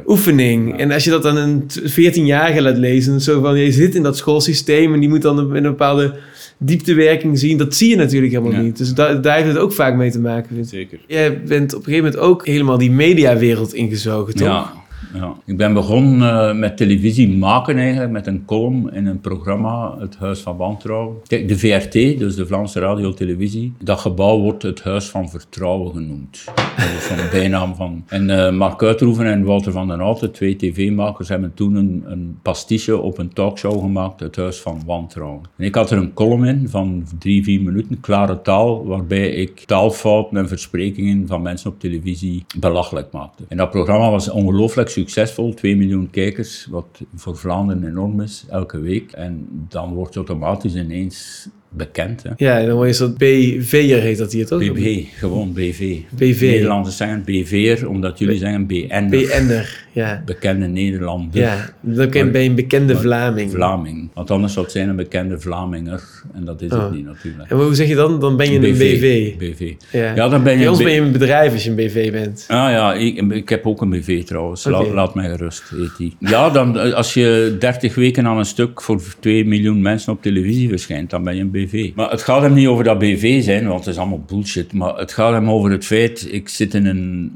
oefening. 0.08 0.70
Ja. 0.72 0.78
En 0.78 0.92
als 0.92 1.04
je 1.04 1.10
dat 1.10 1.26
aan 1.26 1.38
een 1.38 1.68
t- 1.68 1.82
14-jarige 1.92 2.62
laat 2.62 2.78
lezen, 2.78 3.22
zo 3.22 3.42
van 3.42 3.60
je 3.60 3.72
zit 3.72 3.96
in 3.96 4.04
dat 4.04 4.18
schoolsysteem 4.18 4.94
en 4.94 5.00
die 5.00 5.10
moet 5.10 5.22
dan 5.22 5.38
een, 5.38 5.56
een 5.56 5.62
bepaalde 5.64 6.14
dieptewerking 6.58 7.40
zien, 7.40 7.58
dat 7.58 7.76
zie 7.76 7.90
je 7.90 7.96
natuurlijk 7.96 8.32
helemaal 8.32 8.54
Ja. 8.54 8.62
niet. 8.62 8.78
Dus 8.78 8.94
da- 8.94 9.14
daar 9.14 9.36
heeft 9.36 9.48
het 9.48 9.58
ook 9.58 9.74
vaak 9.74 9.96
mee 9.96 10.12
te 10.12 10.20
maken. 10.20 10.66
Zeker. 10.66 11.00
Jij 11.08 11.42
bent 11.44 11.74
op 11.74 11.80
een 11.80 11.86
gegeven 11.86 12.06
moment 12.06 12.24
ook 12.30 12.46
helemaal 12.48 12.78
die 12.78 12.92
mediawereld 12.92 13.74
ingezogen, 13.74 14.36
toch? 14.36 14.48
Ja, 14.48 14.74
ja. 15.14 15.36
Ik 15.46 15.58
ben 15.58 15.74
begonnen 15.74 16.50
eh, 16.50 16.56
met 16.56 16.78
televisie 16.78 17.30
maken 17.38 17.78
eigenlijk, 17.78 18.12
met 18.12 18.28
een 18.28 18.46
column 18.46 18.94
in 18.94 19.06
een 19.06 19.20
programma, 19.20 19.96
Het 20.00 20.18
Huis 20.18 20.40
van 20.40 20.58
Wantrouwen. 20.58 21.16
Kijk, 21.28 21.48
de 21.48 21.58
VRT, 21.58 21.92
dus 21.92 22.36
de 22.36 22.46
Vlaamse 22.46 22.80
Radio-Televisie, 22.80 23.74
dat 23.80 24.00
gebouw 24.00 24.40
wordt 24.40 24.64
het 24.64 24.84
Huis 24.84 25.10
van 25.10 25.30
Vertrouwen 25.30 25.94
genoemd. 25.94 26.46
Dat 26.56 26.86
is 26.98 27.08
zo'n 27.08 27.30
bijnaam 27.40 27.76
van... 27.76 28.04
En 28.08 28.30
eh, 28.30 28.52
Mark 28.52 28.84
Uitroeven 28.84 29.26
en 29.26 29.44
Walter 29.44 29.72
van 29.72 29.88
den 29.88 30.00
Houten, 30.00 30.32
twee 30.32 30.56
tv-makers, 30.56 31.30
hebben 31.30 31.54
toen 31.54 31.76
een, 31.76 32.04
een 32.06 32.40
pastiche 32.42 32.98
op 32.98 33.18
een 33.18 33.34
talkshow 33.34 33.82
gemaakt, 33.82 34.20
Het 34.20 34.36
Huis 34.36 34.58
van 34.58 34.82
Wantrouwen. 34.86 35.42
En 35.58 35.66
ik 35.66 35.76
had 35.76 35.92
er 35.92 35.98
een 35.98 36.14
column 36.14 36.46
in 36.46 36.70
van 36.70 37.04
drie, 37.20 37.44
vier 37.44 37.62
minuten, 37.62 38.00
klare 38.00 38.42
taal, 38.42 38.86
waarbij 38.86 39.30
ik 39.30 39.60
taalfouten 39.60 40.38
en 40.38 40.48
versprekingen 40.48 41.28
van 41.28 41.42
mensen 41.42 41.70
op 41.70 41.80
televisie 41.80 42.46
belachelijk 42.60 43.12
maakte. 43.12 43.44
En 43.48 43.58
dat 43.58 43.70
programma 43.70 44.10
was 44.10 44.30
ongelooflijk 44.30 44.90
succesvol, 44.92 45.54
2 45.54 45.78
miljoen 45.78 46.10
kijkers, 46.10 46.68
wat 46.70 47.02
voor 47.16 47.38
Vlaanderen 47.38 47.88
enorm 47.88 48.22
is, 48.22 48.46
elke 48.50 48.80
week. 48.80 49.12
En 49.12 49.48
dan 49.70 49.94
wordt 49.94 50.14
je 50.14 50.20
automatisch 50.20 50.76
ineens 50.76 51.48
bekend. 51.74 52.24
Hè. 52.24 52.30
Ja, 52.38 52.66
dan 52.66 52.88
je 52.88 52.94
zo'n 52.94 53.14
BV'er 53.18 54.02
heet 54.02 54.18
dat 54.18 54.32
hier, 54.32 54.46
toch? 54.46 54.60
BV, 54.60 55.04
gewoon 55.18 55.54
BV. 55.54 55.98
BV. 56.10 56.42
Nederlanders 56.42 56.98
zeggen 56.98 57.24
BV'er, 57.26 57.88
omdat 57.90 58.20
jullie 58.20 58.38
zeggen 58.38 58.66
BN. 58.68 59.08
BN'er, 59.10 59.86
ja. 59.92 60.24
Bekende 60.26 60.68
Nederlander. 60.68 61.42
Ja, 61.42 61.70
dan 61.82 62.10
ben 62.32 62.44
je 62.44 62.50
een 62.50 62.56
bekende 62.56 62.96
Vlaming. 62.98 63.52
Vlaming. 63.52 64.10
Want 64.14 64.32
anders 64.32 64.54
zou 64.54 64.66
het 64.66 64.74
zijn 64.76 64.90
een 64.90 64.96
bekende 64.96 65.40
Vlaminger. 65.40 66.04
En 66.34 66.46
dat 66.46 66.62
is 66.62 66.72
Oh. 66.72 66.84
het 66.84 66.92
niet 66.94 67.06
natuurlijk. 67.06 67.50
En 67.52 67.58
hoe 67.58 67.76
zeg 67.76 67.88
je 67.88 67.96
dan? 67.96 68.20
Dan 68.20 68.38
ben 68.38 68.52
je 68.52 68.56
een 68.68 68.74
BV. 68.74 69.36
BV. 69.38 69.74
Ja. 69.92 70.16
Ja, 70.16 70.28
dan 70.30 70.44
ben 70.44 70.54
je 70.54 70.60
Bij 70.60 70.68
ons 70.68 70.84
ben 70.84 70.92
je 70.94 71.00
een 71.02 71.12
bedrijf 71.12 71.54
als 71.54 71.64
je 71.64 71.70
een 71.70 71.76
BV 71.76 72.12
bent. 72.12 72.46
Ah 72.48 72.58
ja, 72.72 72.94
ik, 72.94 73.18
ik 73.32 73.50
heb 73.50 73.68
ook 73.68 73.82
een 73.82 73.90
BV 73.90 74.24
trouwens. 74.24 74.64
La- 74.66 74.80
Oké. 74.80 74.94
laat 74.94 75.16
mij 75.16 75.30
gerust, 75.30 75.64
heet 75.70 75.98
die. 75.98 76.16
Ja, 76.20 76.50
dan, 76.50 76.80
eh, 76.80 76.94
als 76.94 77.14
je 77.14 77.56
30 77.60 77.96
weken 77.96 78.26
aan 78.28 78.38
een 78.38 78.46
stuk 78.46 78.82
voor 78.82 79.02
2 79.20 79.46
miljoen 79.46 79.82
mensen 79.82 80.14
op 80.14 80.22
televisie 80.22 80.70
verschijnt, 80.70 81.10
dan 81.10 81.24
ben 81.24 81.36
je 81.36 81.42
een 81.42 81.52
BV. 81.52 81.61
Maar 81.96 82.10
het 82.10 82.22
gaat 82.22 82.42
hem 82.42 82.54
niet 82.54 82.68
over 82.68 82.84
dat 82.84 83.00
BV 83.00 83.44
zijn, 83.44 83.68
want 83.68 83.80
het 83.80 83.94
is 83.94 84.00
allemaal 84.00 84.24
bullshit. 84.28 84.74
Maar 84.74 84.98
het 84.98 85.14
gaat 85.14 85.34
hem 85.34 85.50
over 85.50 85.72
het 85.72 85.86
feit, 85.86 86.28
ik 86.32 86.50
zit 86.50 86.74
in 86.74 86.86
een 86.86 87.32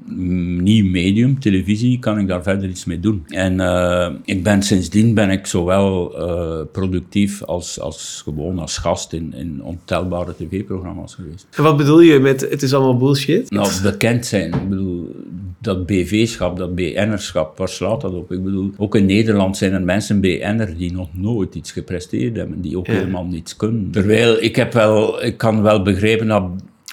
nieuw 0.63 0.89
medium, 0.89 1.39
televisie, 1.39 1.99
kan 1.99 2.19
ik 2.19 2.27
daar 2.27 2.43
verder 2.43 2.69
iets 2.69 2.85
mee 2.85 2.99
doen. 2.99 3.23
En 3.27 3.59
eh, 3.59 4.09
ik 4.23 4.43
ben 4.43 4.63
sindsdien 4.63 5.13
ben 5.13 5.29
ik 5.29 5.45
zowel 5.45 6.17
eh, 6.17 6.65
productief 6.71 7.43
als, 7.43 7.79
als 7.79 8.21
gewoon 8.23 8.59
als 8.59 8.77
gast 8.77 9.13
in, 9.13 9.33
in 9.33 9.63
ontelbare 9.63 10.35
tv-programma's 10.35 11.15
geweest. 11.15 11.47
En 11.55 11.63
wat 11.63 11.77
bedoel 11.77 12.01
je 12.01 12.19
met 12.19 12.41
het 12.41 12.61
is 12.61 12.73
allemaal 12.73 12.97
bullshit? 12.97 13.51
Nou, 13.51 13.69
bekend 13.83 14.25
zijn. 14.25 14.53
Ik 14.53 14.69
bedoel, 14.69 15.15
dat 15.65 15.85
BV-schap, 15.85 16.57
dat 16.57 16.75
BN'erschap, 16.75 17.57
waar 17.57 17.69
slaat 17.69 18.01
dat 18.01 18.13
op? 18.13 18.31
Ik 18.31 18.43
bedoel, 18.43 18.71
ook 18.77 18.95
in 18.95 19.05
Nederland 19.05 19.57
zijn 19.57 19.73
er 19.73 19.81
mensen 19.81 20.19
BN'er 20.21 20.73
die 20.77 20.91
nog 20.93 21.07
nooit 21.11 21.55
iets 21.55 21.71
gepresteerd 21.71 22.35
hebben, 22.35 22.61
die 22.61 22.77
ook 22.77 22.87
Ja. 22.87 22.93
helemaal 22.93 23.25
niets 23.25 23.55
kunnen. 23.55 23.91
Terwijl, 23.91 24.43
ik, 24.43 24.55
heb 24.55 24.73
wel, 24.73 25.23
ik 25.23 25.37
kan 25.37 25.61
wel 25.61 25.81
begrijpen 25.81 26.27
dat 26.27 26.43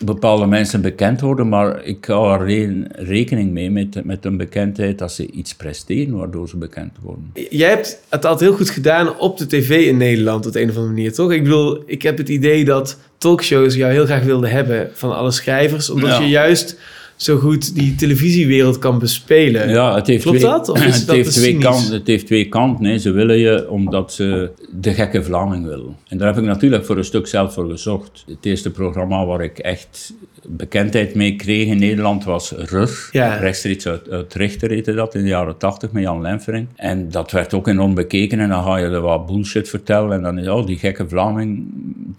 bepaalde 0.05 0.47
mensen 0.47 0.81
bekend 0.81 1.21
worden, 1.21 1.49
maar 1.49 1.85
ik 1.85 2.05
hou 2.05 2.41
er 2.41 2.47
re- 2.47 2.87
rekening 3.05 3.51
mee 3.53 3.71
met, 3.71 4.05
met 4.05 4.25
hun 4.25 4.37
bekendheid 4.37 4.99
dat 4.99 5.13
ze 5.13 5.31
iets 5.31 5.55
presteren 5.55 6.17
waardoor 6.17 6.49
ze 6.49 6.57
bekend 6.57 6.93
worden. 7.03 7.31
Jij 7.51 7.69
hebt 7.69 8.03
het 8.09 8.25
altijd 8.25 8.51
heel 8.51 8.59
goed 8.59 8.71
gedaan 8.71 9.19
op 9.19 9.39
de 9.39 9.47
tv 9.47 9.87
in 9.87 9.97
Nederland 9.97 10.47
op 10.47 10.53
de 10.53 10.61
een 10.63 10.69
of 10.71 10.77
andere 10.77 10.95
manier, 10.95 11.13
toch? 11.13 11.33
Ik 11.33 11.43
bedoel, 11.43 11.83
ik 11.87 12.03
heb 12.03 12.19
het 12.19 12.29
idee 12.29 12.65
dat 12.65 12.99
talkshows 13.19 13.75
jou 13.75 13.93
heel 13.93 14.05
graag 14.05 14.23
wilden 14.25 14.51
hebben 14.51 14.91
van 14.93 15.17
alle 15.17 15.31
schrijvers, 15.31 15.91
omdat 15.91 16.11
Ja. 16.11 16.21
je 16.21 16.29
juist 16.29 16.79
zo 17.23 17.39
goed 17.39 17.75
die 17.75 17.95
televisiewereld 17.95 18.79
kan 18.79 18.99
bespelen. 18.99 19.69
Ja, 19.69 19.95
het 19.95 20.07
heeft 20.07 20.23
Klopt 20.23 20.39
twee, 20.39 20.51
dat? 20.51 20.69
Of 20.69 20.85
is 20.87 20.97
het, 20.97 21.07
dat 21.07 21.17
heeft 21.17 21.33
twee 21.33 21.59
kanten, 21.59 21.93
het 21.93 22.07
heeft 22.07 22.27
twee 22.27 22.49
kanten. 22.49 22.85
hè. 22.85 22.99
Ze 22.99 23.11
willen 23.11 23.39
je 23.39 23.71
omdat 23.71 24.13
ze 24.13 24.51
de 24.71 24.93
gekke 24.93 25.23
Vlaming 25.23 25.65
willen. 25.65 25.97
En 26.09 26.19
daar 26.19 26.29
heb 26.29 26.43
ik 26.43 26.49
natuurlijk 26.49 26.85
voor 26.85 26.97
een 26.97 27.05
stuk 27.05 27.27
zelf 27.27 27.53
voor 27.53 27.71
gezocht. 27.71 28.25
Het 28.27 28.47
eerste 28.47 28.71
programma 28.71 29.27
waar 29.27 29.41
ik 29.41 29.59
echt 29.59 30.15
bekendheid 30.49 31.15
mee 31.15 31.37
kreeg 31.37 31.67
in 31.67 31.79
Nederland 31.79 32.25
was 32.25 32.53
RUR. 32.57 33.09
Ja. 33.13 33.35
Rechtstreeks 33.35 33.87
uit, 33.87 34.11
uit 34.11 34.35
Richter 34.35 34.71
heette 34.71 34.95
dat 34.95 35.15
in 35.15 35.23
de 35.23 35.29
jaren 35.29 35.57
tachtig 35.57 35.93
met 35.93 36.03
Jan 36.03 36.21
Lenfering. 36.21 36.67
En 36.77 37.11
dat 37.11 37.31
werd 37.31 37.55
ook 37.55 37.69
enorm 37.69 37.95
bekeken 37.95 38.41
en 38.41 38.49
dan 38.49 38.65
ga 38.65 38.77
je 38.77 38.87
er 38.87 39.01
wat 39.01 39.27
bullshit 39.27 39.69
vertellen. 39.69 40.13
En 40.13 40.23
dan 40.23 40.39
is 40.39 40.49
oh, 40.49 40.67
die 40.67 40.79
gekke 40.79 41.09
Vlaming... 41.09 41.67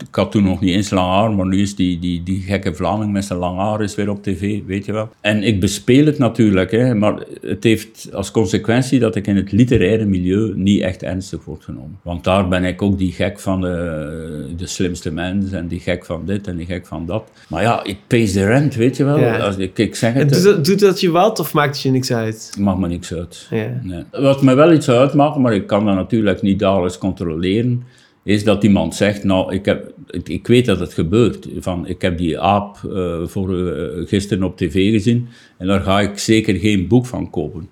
Ik 0.08 0.16
had 0.16 0.32
toen 0.32 0.44
nog 0.44 0.60
niet 0.62 0.76
eens 0.76 0.90
lang 0.90 1.08
haar, 1.08 1.32
maar 1.32 1.46
nu 1.46 1.62
is 1.62 1.76
die, 1.76 2.00
die, 2.00 2.24
die 2.24 2.42
gekke 2.42 2.74
Vlaming 2.74 3.12
met 3.12 3.26
zijn 3.26 3.40
lang 3.40 3.58
haar 3.58 3.82
is 3.82 3.96
weer 3.96 4.10
op 4.10 4.24
tv, 4.24 4.60
weet 4.66 4.86
je 4.86 4.92
wel. 4.94 5.10
En 5.22 5.44
ik 5.44 5.60
bespeel 5.60 6.06
het 6.06 6.18
natuurlijk, 6.18 6.72
hè, 6.72 6.96
maar 6.96 7.24
het 7.42 7.64
heeft 7.64 8.10
als 8.14 8.32
consequentie 8.32 9.00
dat 9.00 9.16
ik 9.16 9.28
in 9.28 9.36
het 9.36 9.52
literaire 9.52 10.06
milieu 10.06 10.54
niet 10.56 10.82
echt 10.82 11.04
ernstig 11.04 11.46
word 11.46 11.64
genomen. 11.64 12.00
Want 12.02 12.24
daar 12.24 12.48
ben 12.48 12.64
ik 12.64 12.82
ook 12.82 12.98
die 12.98 13.12
gek 13.12 13.40
van 13.40 13.62
de, 13.62 14.54
de 14.58 14.68
slimste 14.68 15.12
mens 15.12 15.52
en 15.52 15.68
die 15.68 15.80
gek 15.80 16.06
van 16.06 16.26
dit 16.26 16.48
en 16.48 16.58
die 16.58 16.66
gek 16.66 16.86
van 16.86 17.06
dat. 17.06 17.24
Maar 17.48 17.62
ja, 17.62 17.84
it 17.84 17.98
pays 18.08 18.34
the 18.34 18.46
rent, 18.46 18.76
weet 18.76 18.98
je 18.98 19.04
wel. 19.04 19.20
Ja. 19.20 19.38
Als 19.38 19.58
ik, 19.58 19.78
ik 19.78 19.96
zeg 19.96 20.14
het, 20.14 20.34
doet 20.34 20.44
dat, 20.44 20.66
doet 20.66 20.80
dat 20.80 21.00
je 21.00 21.10
wat 21.10 21.40
of 21.40 21.54
maakt 21.54 21.74
het 21.74 21.82
je 21.82 21.92
niks 21.92 22.12
uit? 22.12 22.56
maakt 22.60 22.80
me 22.80 22.88
niks 22.88 23.14
uit. 23.14 23.48
Ja. 23.50 23.80
Nee. 23.84 24.04
Wat 24.12 24.42
me 24.42 24.54
wel 24.54 24.74
iets 24.74 24.90
uitmaakt, 24.90 25.38
maar 25.38 25.54
ik 25.54 25.68
kan 25.68 25.86
dat 25.86 25.96
natuurlijk 25.96 26.42
niet 26.42 26.60
dagelijks 26.60 26.98
controleren, 26.98 27.84
is 28.24 28.44
dat 28.44 28.64
iemand 28.64 28.96
zegt, 28.96 29.24
nou, 29.24 29.54
ik, 29.54 29.66
heb, 29.66 29.94
ik, 30.10 30.30
ik 30.30 30.48
weet 30.48 30.66
dat 30.66 30.80
het 30.80 30.94
gebeurt. 30.94 31.48
Van, 31.58 31.88
ik 31.88 32.02
heb 32.02 32.18
die 32.18 32.40
aap 32.40 32.78
eh, 32.84 33.22
voor, 33.26 33.68
eh, 33.68 34.08
gisteren 34.08 34.44
op 34.44 34.58
tv 34.58 34.92
gezien 34.92 35.28
en 35.58 35.68
daar 35.68 35.82
ga 35.82 36.02
ik 36.02 36.18
zeker 36.18 36.56
geen 36.56 36.88
boek 36.88 37.06
van 37.06 37.30
kopen. 37.30 37.70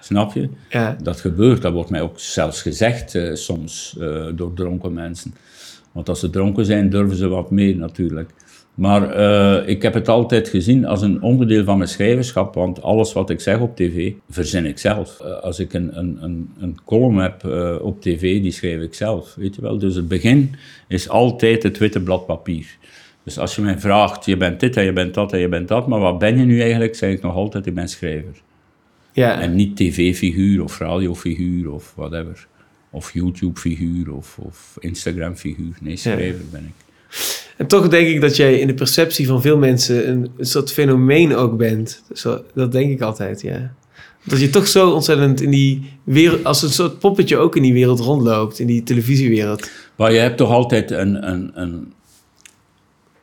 Snap 0.00 0.32
je? 0.32 0.48
Ja. 0.70 0.96
Dat 1.02 1.20
gebeurt, 1.20 1.62
dat 1.62 1.72
wordt 1.72 1.90
mij 1.90 2.00
ook 2.00 2.20
zelfs 2.20 2.62
gezegd 2.62 3.14
eh, 3.14 3.34
soms 3.34 3.96
door 4.34 4.52
dronken 4.54 4.92
mensen. 4.92 5.34
Want 5.92 6.08
als 6.08 6.20
ze 6.20 6.30
dronken 6.30 6.64
zijn, 6.64 6.90
durven 6.90 7.16
ze 7.16 7.28
wat 7.28 7.50
meer 7.50 7.76
natuurlijk. 7.76 8.30
Maar 8.74 9.10
eh, 9.10 9.68
ik 9.68 9.82
heb 9.82 9.94
het 9.94 10.08
altijd 10.08 10.48
gezien 10.48 10.86
als 10.86 11.02
een 11.02 11.22
onderdeel 11.22 11.64
van 11.64 11.78
mijn 11.78 11.88
schrijverschap, 11.90 12.54
want 12.54 12.82
alles 12.82 13.12
wat 13.12 13.30
ik 13.30 13.40
zeg 13.40 13.58
op 13.60 13.76
tv, 13.76 14.12
verzin 14.30 14.66
ik 14.66 14.78
zelf. 14.78 15.20
Eh, 15.20 15.40
als 15.40 15.58
ik 15.58 15.72
een, 15.72 15.98
een, 15.98 16.18
een, 16.20 16.50
een 16.58 16.78
column 16.84 17.16
heb 17.16 17.44
eh, 17.44 17.74
op 17.80 18.00
tv, 18.00 18.42
die 18.42 18.50
schrijf 18.50 18.82
ik 18.82 18.94
zelf, 18.94 19.34
weet 19.34 19.54
je 19.54 19.60
wel. 19.60 19.78
Dus 19.78 19.94
het 19.94 20.08
begin 20.08 20.54
is 20.88 21.08
altijd 21.08 21.62
het 21.62 21.78
witte 21.78 22.00
blad 22.00 22.26
papier. 22.26 22.76
Dus 23.22 23.38
als 23.38 23.56
je 23.56 23.62
mij 23.62 23.78
vraagt, 23.78 24.24
je 24.24 24.36
bent 24.36 24.60
dit 24.60 24.76
en 24.76 24.84
je 24.84 24.92
bent 24.92 25.14
dat 25.14 25.32
en 25.32 25.38
je 25.38 25.48
bent 25.48 25.68
dat, 25.68 25.86
maar 25.86 26.00
wat 26.00 26.18
ben 26.18 26.38
je 26.38 26.44
nu 26.44 26.60
eigenlijk, 26.60 26.94
zeg 26.94 27.12
ik 27.12 27.22
nog 27.22 27.34
altijd, 27.34 27.66
ik 27.66 27.74
ben 27.74 27.88
schrijver. 27.88 28.42
Ja. 29.12 29.40
En 29.40 29.54
niet 29.54 29.76
tv-figuur 29.76 30.62
of 30.62 30.78
radiofiguur 30.78 31.72
of 31.72 31.92
whatever. 31.96 32.46
Of 32.90 33.12
YouTube-figuur 33.12 34.12
of, 34.12 34.38
of 34.38 34.76
Instagram-figuur. 34.80 35.74
Nee, 35.80 35.96
schrijver 35.96 36.44
ben 36.50 36.64
ik. 36.64 36.83
En 37.56 37.66
toch 37.66 37.88
denk 37.88 38.08
ik 38.08 38.20
dat 38.20 38.36
jij 38.36 38.58
in 38.58 38.66
de 38.66 38.74
perceptie 38.74 39.26
van 39.26 39.42
veel 39.42 39.58
mensen 39.58 40.08
een, 40.08 40.30
een 40.36 40.46
soort 40.46 40.72
fenomeen 40.72 41.34
ook 41.36 41.56
bent. 41.56 42.02
Zo, 42.12 42.42
dat 42.54 42.72
denk 42.72 42.90
ik 42.90 43.00
altijd, 43.00 43.42
ja. 43.42 43.72
Dat 44.24 44.40
je 44.40 44.50
toch 44.50 44.66
zo 44.66 44.90
ontzettend 44.90 45.40
in 45.40 45.50
die 45.50 45.92
wereld, 46.04 46.44
als 46.44 46.62
een 46.62 46.70
soort 46.70 46.98
poppetje 46.98 47.36
ook 47.36 47.56
in 47.56 47.62
die 47.62 47.72
wereld 47.72 48.00
rondloopt, 48.00 48.58
in 48.58 48.66
die 48.66 48.82
televisiewereld. 48.82 49.70
Maar 49.96 50.12
je 50.12 50.18
hebt 50.18 50.36
toch 50.36 50.50
altijd 50.50 50.90
een, 50.90 51.30
een, 51.30 51.50
een 51.54 51.92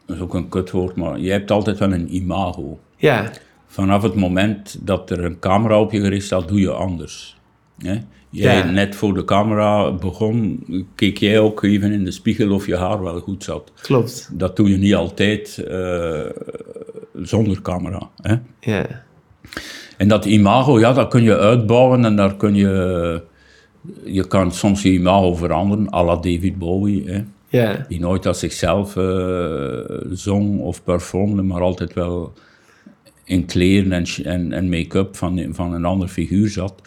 dat 0.06 0.15
is 0.15 0.22
ook 0.22 0.34
een 0.34 0.50
kutwoord, 0.50 0.96
maar 0.96 1.20
je 1.20 1.32
hebt 1.32 1.52
altijd 1.52 1.80
wel 1.80 1.94
een 1.94 2.15
imago. 2.15 2.80
Ja, 2.98 3.32
Vanaf 3.72 4.02
het 4.02 4.15
moment 4.15 4.78
dat 4.82 5.10
er 5.10 5.24
een 5.24 5.39
camera 5.39 5.80
op 5.80 5.91
je 5.91 6.00
gericht 6.00 6.26
staat, 6.26 6.48
doe 6.48 6.60
je 6.60 6.72
anders. 6.72 7.38
Hè? 7.78 7.98
Jij 8.32 8.56
Ja. 8.58 8.72
net 8.72 8.96
voor 8.96 9.13
de 9.13 9.26
camera 9.26 9.91
begon, 9.91 10.63
keek 10.96 11.17
jij 11.17 11.39
ook 11.39 11.63
even 11.63 11.91
in 11.91 12.06
de 12.06 12.12
spiegel 12.12 12.52
of 12.52 12.65
je 12.65 12.76
haar 12.76 13.04
wel 13.04 13.20
goed 13.20 13.44
zat. 13.44 13.72
klopt. 13.82 14.30
Dat 14.34 14.56
doe 14.56 14.70
je 14.70 14.78
niet 14.78 14.96
altijd 14.96 15.58
eh, 15.58 16.20
zonder 17.22 17.62
camera. 17.62 18.10
Hè? 18.22 18.36
Ja, 18.60 19.04
En 19.98 20.08
dat 20.08 20.26
imago, 20.26 20.80
ja, 20.80 20.94
dat 20.94 21.08
kun 21.10 21.24
je 21.24 21.38
uitbouwen 21.38 22.06
en 22.06 22.15
daar 22.15 22.36
kun 22.36 22.56
je... 22.56 23.22
Je 24.04 24.28
kan 24.28 24.52
soms 24.52 24.82
je 24.82 24.91
imago 24.91 25.36
veranderen, 25.36 25.94
à 25.94 26.04
la 26.04 26.15
David 26.15 26.58
Bowie. 26.58 27.04
Hè? 27.12 27.24
ja, 27.48 27.86
Die 27.88 28.00
nooit 28.00 28.26
als 28.26 28.39
zichzelf 28.39 28.96
eh, 28.98 29.80
zong 30.12 30.60
of 30.60 30.84
performde, 30.84 31.41
maar 31.41 31.62
altijd 31.62 31.94
wel 31.94 32.34
in 33.24 33.46
kleren 33.46 33.91
en, 33.91 34.06
en, 34.24 34.54
en 34.54 34.70
make-up 34.70 35.15
van, 35.15 35.46
van 35.52 35.74
een 35.74 35.86
ander 35.86 36.08
figuur 36.08 36.50
zat. 36.50 36.82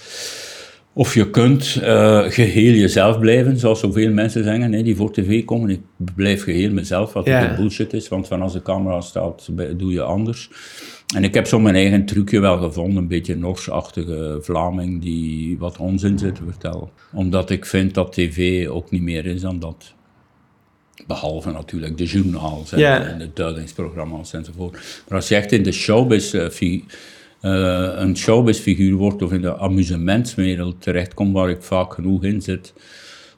Of 0.96 1.14
je 1.14 1.30
kunt 1.30 1.78
eh, 1.82 2.22
geheel 2.28 2.72
jezelf 2.72 3.18
blijven, 3.18 3.58
zoals 3.58 3.80
zoveel 3.80 4.12
mensen 4.12 4.44
zeggen 4.44 4.84
die 4.84 4.96
voor 4.96 5.12
tv 5.12 5.44
komen. 5.44 5.70
Ik 5.70 5.80
blijf 6.14 6.42
geheel 6.42 6.70
mezelf, 6.70 7.12
wat 7.12 7.24
Ja. 7.26 7.50
ook 7.50 7.56
bullshit 7.56 7.92
is, 7.92 8.08
want 8.08 8.26
van 8.26 8.42
als 8.42 8.52
de 8.52 8.62
camera 8.62 9.00
staat, 9.00 9.48
doe 9.76 9.92
je 9.92 10.02
anders. 10.02 10.50
En 11.14 11.24
ik 11.24 11.34
heb 11.34 11.46
zo 11.46 11.58
mijn 11.60 11.74
eigen 11.74 12.04
trucje 12.06 12.40
wel 12.40 12.58
gevonden, 12.58 12.96
een 12.96 13.08
beetje 13.08 13.36
Norsachtige 13.36 14.38
Vlaming 14.42 15.02
die 15.02 15.58
wat 15.58 15.76
onzin 15.78 16.18
zit 16.18 16.34
te 16.34 16.42
vertellen. 16.50 16.88
Omdat 17.12 17.50
ik 17.50 17.66
vind 17.66 17.94
dat 17.94 18.12
tv 18.12 18.68
ook 18.68 18.90
niet 18.90 19.02
meer 19.02 19.26
is 19.26 19.40
dan 19.40 19.58
dat. 19.58 19.94
Behalve 21.06 21.50
natuurlijk 21.50 21.98
de 21.98 22.04
journaals 22.04 22.72
en, 22.72 22.78
Ja. 22.78 23.00
en 23.06 23.18
de 23.18 23.30
duidingsprogramma's 23.34 24.32
enzovoort. 24.32 24.72
Maar 25.08 25.18
als 25.18 25.28
je 25.28 25.34
echt 25.34 25.52
in 25.52 25.62
de 25.62 25.72
showbiz, 25.72 26.34
eh, 26.34 26.48
een 27.50 28.16
showbiz-figuur 28.16 28.96
wordt 28.96 29.22
of 29.22 29.32
in 29.32 29.40
de 29.40 29.58
amusementswereld 29.58 30.82
terechtkomt, 30.82 31.32
waar 31.32 31.50
ik 31.50 31.62
vaak 31.62 31.94
genoeg 31.94 32.24
in 32.24 32.42
zit, 32.42 32.72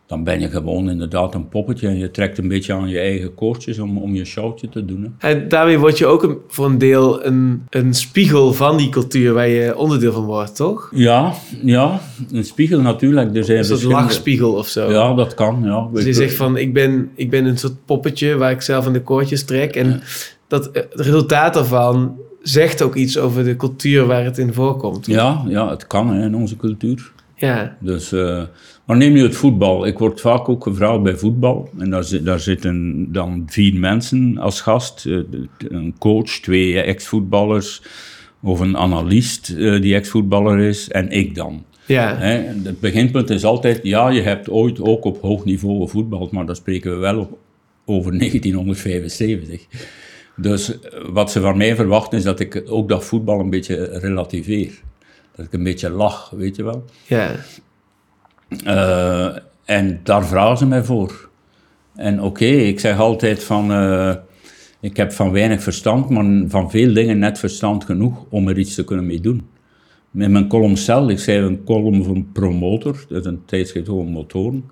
dan 0.07 0.25
ben 0.25 0.41
je 0.41 0.49
gewoon 0.49 0.91
inderdaad 0.91 1.35
een 1.35 1.49
poppetje 1.49 1.89
en 1.89 1.99
je 1.99 2.11
trekt 2.11 2.39
een 2.39 2.49
beetje 2.49 2.73
aan 2.73 2.89
je 2.89 2.99
eigen 2.99 3.35
koordjes 3.35 3.79
om, 3.79 3.99
om 3.99 4.15
je 4.15 4.25
showtje 4.25 4.69
te 4.69 4.85
doen. 4.85 5.17
Hè. 5.19 5.31
En 5.31 5.49
daarmee 5.49 5.79
word 5.79 5.99
je 5.99 6.07
ook 6.07 6.23
een, 6.23 6.39
voor 6.49 6.67
een 6.67 6.79
deel 6.79 7.25
een, 7.25 7.67
een 7.71 7.95
spiegel 7.95 8.53
van 8.53 8.77
die 8.77 8.89
cultuur 8.89 9.33
waar 9.33 9.49
je 9.49 9.77
onderdeel 9.77 10.13
van 10.13 10.25
wordt, 10.25 10.57
toch? 10.57 10.91
Ja, 10.95 11.33
ja, 11.63 12.01
een 12.33 12.45
spiegel 12.45 12.81
natuurlijk. 12.81 13.45
Zijn 13.45 13.59
Een 13.59 13.65
soort 13.65 13.83
lachspiegel 13.83 14.53
of 14.53 14.69
zo. 14.69 14.91
Ja, 14.91 15.15
dat 15.15 15.35
kan. 15.35 15.61
Ja. 15.65 15.89
Dus 15.93 16.05
je 16.05 16.13
zegt 16.13 16.35
van, 16.35 16.57
ik 16.57 16.73
ben, 16.73 17.11
ik 17.15 17.31
ben 17.31 17.45
een 17.45 17.59
soort 17.59 17.85
poppetje 17.85 18.37
waar 18.37 18.51
ik 18.51 18.63
zelf 18.63 18.87
aan 18.87 18.93
de 18.93 19.03
koordjes 19.03 19.45
trek. 19.45 19.77
En 19.77 20.03
dat, 20.49 20.71
eh, 20.71 20.83
het 20.91 21.01
resultaat 21.01 21.55
daarvan 21.55 22.17
zegt 22.49 22.83
ook 22.83 22.95
iets 22.95 23.19
over 23.19 23.45
de 23.45 23.57
cultuur 23.57 24.07
waar 24.07 24.25
het 24.25 24.39
in 24.39 24.53
voorkomt. 24.53 25.07
ja, 25.07 25.45
ja, 25.49 25.71
het 25.71 25.87
kan 25.87 26.15
hè, 26.15 26.25
in 26.25 26.35
onze 26.35 26.57
cultuur. 26.57 27.13
Ja, 27.39 27.77
Dus, 27.81 28.13
eh, 28.13 28.43
maar 28.87 28.97
neem 28.97 29.13
nu 29.13 29.23
het 29.23 29.35
voetbal. 29.37 29.87
Ik 29.87 29.99
word 29.99 30.21
vaak 30.21 30.49
ook 30.49 30.63
gevraagd 30.63 31.03
bij 31.03 31.17
voetbal. 31.17 31.71
En 31.79 31.91
daar, 31.91 32.05
zit- 32.05 32.25
daar 32.25 32.41
zitten 32.41 33.07
dan 33.13 33.43
vier 33.47 33.75
mensen 33.79 34.39
als 34.39 34.61
gast. 34.61 35.07
Eh, 35.07 35.19
een 35.59 35.95
coach, 35.99 36.31
twee 36.31 36.81
ex-voetballers. 36.81 37.83
Of 38.43 38.61
een 38.61 38.77
analist 38.77 39.49
eh, 39.59 39.81
die 39.81 39.95
ex-voetballer 39.95 40.59
is. 40.59 40.89
En 40.89 41.11
ik 41.11 41.35
dan. 41.35 41.65
ja, 41.87 42.17
Hè, 42.17 42.43
het 42.65 42.81
beginpunt 42.81 43.31
is 43.31 43.45
altijd, 43.45 43.81
ja, 43.83 44.09
je 44.09 44.21
hebt 44.21 44.51
ooit 44.51 44.81
ook 44.81 45.05
op 45.05 45.21
hoog 45.21 45.45
niveau 45.45 45.81
gevoetbald, 45.81 46.31
maar 46.33 46.47
dan 46.47 46.57
spreken 46.57 46.91
we 46.91 46.97
wel 46.97 47.19
op, 47.19 47.39
over 47.85 48.13
1975. 48.19 49.67
Dus 50.37 50.81
eh, 50.81 51.01
wat 51.09 51.31
ze 51.31 51.41
van 51.41 51.57
mij 51.57 51.77
verwachten 51.77 52.19
is 52.19 52.25
dat 52.25 52.41
ik 52.41 52.63
ook 52.67 52.89
dat 52.89 53.05
voetbal 53.05 53.41
een 53.41 53.51
beetje 53.51 53.99
relativeer. 53.99 54.83
Dat 55.35 55.47
ik 55.47 55.53
een 55.53 55.63
beetje 55.63 55.91
lach, 55.91 56.31
weet 56.31 56.57
je 56.57 56.65
wel. 56.65 56.85
ja. 57.07 57.35
Eh, 58.65 59.37
en 59.65 60.01
daar 60.03 60.27
vragen 60.27 60.59
ze 60.59 60.67
mij 60.67 60.85
voor. 60.85 61.29
En 61.95 62.23
oké, 62.23 62.45
ik 62.45 62.81
zeg 62.81 62.99
altijd 62.99 63.45
van, 63.45 63.73
eh, 63.73 64.15
ik 64.81 64.97
heb 64.97 65.13
van 65.13 65.33
weinig 65.33 65.63
verstand, 65.63 66.11
maar 66.11 66.45
van 66.49 66.71
veel 66.71 66.93
dingen 66.93 67.19
net 67.19 67.39
verstand 67.39 67.85
genoeg 67.85 68.25
om 68.29 68.49
er 68.49 68.59
iets 68.59 68.75
te 68.75 68.85
kunnen 68.85 69.07
mee 69.07 69.21
doen. 69.21 69.49
Met 70.11 70.31
mijn 70.31 70.49
column 70.49 70.77
Cel, 70.77 71.11
ik 71.11 71.19
schrijf 71.19 71.45
een 71.45 71.65
column 71.65 72.05
voor 72.05 72.15
een 72.15 72.33
promotor, 72.33 73.05
dat 73.09 73.21
is 73.21 73.27
een 73.27 73.45
tijdschrift 73.45 73.89
over 73.89 74.11
motoren. 74.11 74.65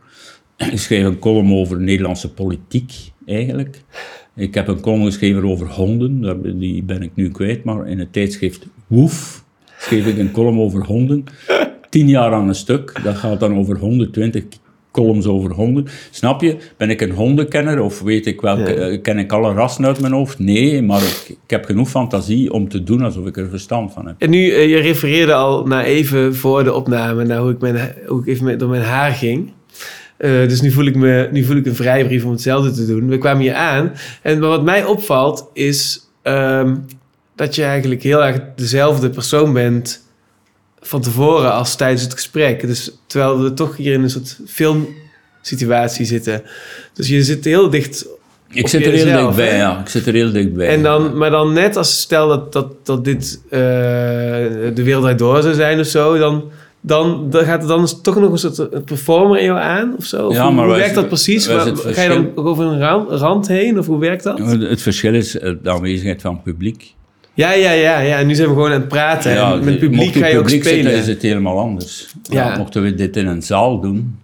Ik 0.72 0.78
schrijf 0.78 1.04
een 1.04 1.18
column 1.18 1.54
over 1.54 1.80
Nederlandse 1.80 2.32
politiek, 2.32 2.92
eigenlijk. 3.26 3.82
Ik 4.36 4.54
heb 4.54 4.68
een 4.68 4.80
column 4.80 5.04
geschreven 5.04 5.44
over 5.44 5.66
honden, 5.66 6.42
die 6.58 6.82
ben 6.82 7.02
ik 7.02 7.10
nu 7.14 7.30
kwijt, 7.30 7.64
maar 7.64 7.88
in 7.88 7.98
het 7.98 8.12
tijdschrift 8.12 8.66
Woef 8.86 9.44
schreef 9.78 10.06
ik 10.06 10.18
een 10.18 10.30
column 10.30 10.60
over 10.60 10.84
honden. 10.84 11.24
Tien 11.90 12.08
jaar 12.08 12.32
aan 12.32 12.48
een 12.48 12.54
stuk, 12.54 13.00
dat 13.04 13.14
gaat 13.16 13.40
dan 13.40 13.56
over 13.56 13.78
120 13.78 14.42
columns 14.90 15.26
over 15.26 15.52
honden. 15.52 15.86
Snap 16.10 16.40
je? 16.42 16.56
Ben 16.76 16.90
ik 16.90 17.00
een 17.00 17.10
hondenkenner 17.10 17.80
of 17.80 18.00
weet 18.00 18.26
ik 18.26 18.40
welke, 18.40 18.60
Ja. 18.60 18.76
eh, 18.88 19.02
ken 19.02 19.18
ik 19.18 19.32
alle 19.32 19.52
rassen 19.52 19.84
uit 19.86 20.00
mijn 20.00 20.12
hoofd? 20.12 20.38
Nee, 20.38 20.82
maar 20.82 21.02
ik, 21.02 21.28
ik 21.28 21.50
heb 21.50 21.64
genoeg 21.64 21.88
fantasie 21.88 22.52
om 22.52 22.68
te 22.68 22.82
doen 22.82 23.02
alsof 23.02 23.26
ik 23.26 23.36
er 23.36 23.48
verstand 23.48 23.92
van 23.92 24.06
heb. 24.06 24.14
En 24.18 24.30
nu, 24.30 24.50
eh, 24.50 24.68
je 24.68 24.76
refereerde 24.78 25.34
al 25.34 25.66
naar 25.66 25.84
even 25.84 26.34
voor 26.34 26.64
de 26.64 26.72
opname 26.74 27.24
naar 27.24 27.38
hoe 27.38 27.50
ik, 27.50 27.60
mijn, 27.60 27.94
hoe 28.06 28.20
ik 28.20 28.26
even 28.26 28.58
door 28.58 28.68
mijn 28.68 28.82
haar 28.82 29.10
ging. 29.12 29.50
Eh, 30.16 30.48
dus 30.48 30.60
nu 30.60 30.70
voel, 30.70 30.86
ik 30.86 30.96
me, 30.96 31.28
nu 31.32 31.44
voel 31.44 31.56
ik 31.56 31.66
een 31.66 31.74
vrijbrief 31.74 32.24
om 32.24 32.30
hetzelfde 32.30 32.70
te 32.70 32.86
doen. 32.86 33.08
We 33.08 33.18
kwamen 33.18 33.42
hier 33.42 33.54
aan. 33.54 33.92
En 34.22 34.40
wat 34.40 34.64
mij 34.64 34.84
opvalt 34.84 35.48
is 35.52 36.00
ehm, 36.22 36.76
dat 37.36 37.54
je 37.54 37.64
eigenlijk 37.64 38.02
heel 38.02 38.24
erg 38.24 38.40
dezelfde 38.56 39.10
persoon 39.10 39.52
bent 39.52 40.02
van 40.80 41.00
tevoren 41.00 41.52
als 41.52 41.76
tijdens 41.76 42.02
het 42.02 42.12
gesprek. 42.12 42.66
Dus 42.66 42.90
terwijl 43.06 43.42
we 43.42 43.54
toch 43.54 43.76
hier 43.76 43.92
in 43.92 44.02
een 44.02 44.10
soort 44.10 44.38
filmsituatie 44.46 46.06
zitten. 46.06 46.42
Dus 46.92 47.08
je 47.08 47.22
zit 47.22 47.44
heel 47.44 47.70
dicht 47.70 48.06
Ik 48.50 48.68
zit 48.68 48.86
er 48.86 48.92
heel 48.92 49.04
dichtbij, 49.04 49.48
hè? 49.48 49.56
ja. 49.56 49.80
Ik 49.80 49.88
zit 49.88 50.06
er 50.06 50.14
heel 50.14 50.32
dichtbij. 50.32 50.68
En 50.68 50.82
dan, 50.82 51.16
maar 51.16 51.30
dan 51.30 51.52
net 51.52 51.76
als 51.76 52.00
stel 52.00 52.28
dat, 52.28 52.52
dat, 52.52 52.86
dat 52.86 53.04
dit 53.04 53.40
eh, 53.44 53.60
de 54.74 54.82
wereld 54.82 55.18
door 55.18 55.42
zou 55.42 55.54
zijn 55.54 55.80
of 55.80 55.86
zo, 55.86 56.18
dan, 56.18 56.50
dan, 56.86 57.30
dan 57.30 57.44
gaat 57.44 57.62
er 57.62 57.68
dan 57.68 57.88
toch 58.02 58.20
nog 58.20 58.32
een 58.32 58.38
soort 58.38 58.58
eh, 58.58 58.80
performer 58.84 59.38
in 59.38 59.44
jou 59.44 59.58
aan 59.58 59.94
of 59.96 60.04
zo? 60.04 60.26
Of 60.26 60.34
Ja, 60.34 60.44
hoe, 60.44 60.52
maar 60.52 60.64
hoe 60.64 60.72
wij- 60.72 60.80
werkt 60.82 60.94
dat 60.94 61.08
precies? 61.08 61.46
Waar- 61.46 61.76
ga 61.76 62.02
je 62.02 62.08
dan 62.08 62.44
over 62.46 62.64
een 62.64 62.78
rand, 62.78 63.10
rand 63.10 63.48
heen 63.48 63.78
of 63.78 63.86
hoe 63.86 63.98
werkt 63.98 64.22
dat? 64.22 64.38
Het 64.38 64.82
verschil 64.82 65.14
is 65.14 65.38
eh, 65.38 65.52
de 65.62 65.70
aanwezigheid 65.70 66.20
van 66.20 66.34
het 66.34 66.42
publiek. 66.42 66.94
Ja, 67.34 67.52
ja, 67.52 67.70
ja, 67.70 67.98
ja. 67.98 68.18
En 68.18 68.26
nu 68.26 68.34
zijn 68.34 68.48
we 68.48 68.54
gewoon 68.54 68.72
aan 68.72 68.80
het 68.80 68.88
praten. 68.88 69.36
en 69.36 69.50
met 69.58 69.64
mocht 69.64 69.78
publiek 69.78 70.14
het 70.14 70.22
ga 70.22 70.26
je 70.28 70.36
ook 70.36 70.42
publiek 70.42 70.62
spelen. 70.64 70.82
Zitten, 70.84 71.00
is 71.00 71.06
het 71.06 71.22
helemaal 71.22 71.58
anders. 71.58 72.06
Ja. 72.22 72.48
Ja. 72.50 72.56
mochten 72.58 72.82
we 72.82 72.94
dit 72.94 73.16
in 73.16 73.26
een 73.26 73.42
zaal 73.42 73.80
doen, 73.80 74.18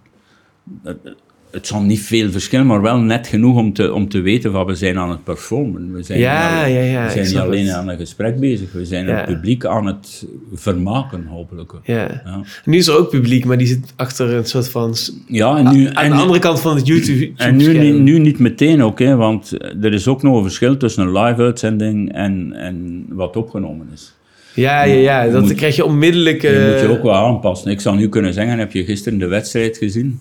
het, 1.51 1.67
zal 1.67 1.81
niet 1.81 1.99
veel 1.99 2.31
verschillen, 2.31 2.65
maar 2.65 2.81
wel 2.81 2.97
net 2.97 3.27
genoeg 3.27 3.57
om 3.57 3.73
te, 3.73 3.93
om 3.93 4.09
te 4.09 4.19
weten 4.21 4.51
van 4.51 4.65
we 4.65 4.75
zijn 4.75 4.97
aan 4.97 5.09
het 5.09 5.23
performen. 5.23 5.93
We 5.93 6.03
zijn, 6.03 6.19
Ja, 6.19 6.65
ja, 6.65 6.81
ja, 6.81 7.05
we 7.05 7.11
zijn 7.11 7.25
niet 7.25 7.37
alleen 7.37 7.65
het. 7.65 7.75
aan 7.75 7.87
een 7.89 7.97
gesprek 7.97 8.39
bezig, 8.39 8.71
we 8.71 8.85
zijn 8.85 9.05
Ja. 9.07 9.15
het 9.15 9.25
publiek 9.25 9.65
aan 9.65 9.85
het 9.85 10.25
vermaken, 10.53 11.25
hopelijk. 11.25 11.71
Ja. 11.83 12.21
Ja, 12.25 12.41
Nu 12.65 12.77
is 12.77 12.87
er 12.87 12.97
ook 12.97 13.09
publiek, 13.09 13.45
maar 13.45 13.57
die 13.57 13.67
zit 13.67 13.93
achter 13.95 14.33
een 14.33 14.45
soort 14.45 14.69
van... 14.69 14.95
ja 15.27 15.57
en 15.57 15.73
nu... 15.73 15.87
aan 15.87 16.03
en 16.03 16.09
de 16.11 16.17
andere 16.17 16.39
kant 16.39 16.59
van 16.61 16.75
het 16.75 16.87
YouTube. 16.87 17.31
En 17.35 17.55
nu, 17.55 17.77
niet- 17.77 17.99
nu 17.99 18.19
niet 18.19 18.39
meteen 18.39 18.83
ook, 18.83 18.99
hè, 18.99 19.15
want 19.15 19.51
er 19.81 19.93
is 19.93 20.07
ook 20.07 20.23
nog 20.23 20.35
een 20.37 20.43
verschil 20.43 20.77
tussen 20.77 21.03
een 21.07 21.11
live-uitzending 21.23 22.13
en, 22.13 22.53
en 22.53 23.05
wat 23.09 23.35
opgenomen 23.35 23.87
is. 23.93 24.13
Ja, 24.53 24.83
ja, 24.83 24.93
ja. 24.93 25.21
Je 25.23 25.31
Dat 25.31 25.41
moet- 25.43 25.53
krijg 25.53 25.75
je 25.75 25.85
onmiddellijk... 25.85 26.41
Je 26.41 26.69
moet 26.71 26.81
je 26.89 26.97
ook 26.97 27.03
wel 27.03 27.13
aanpassen. 27.15 27.71
Ik 27.71 27.81
zou 27.81 27.97
nu 27.97 28.09
kunnen 28.09 28.33
zeggen, 28.33 28.59
heb 28.59 28.71
je 28.71 28.83
gisteren 28.83 29.19
de 29.19 29.27
wedstrijd 29.27 29.77
gezien 29.77 30.19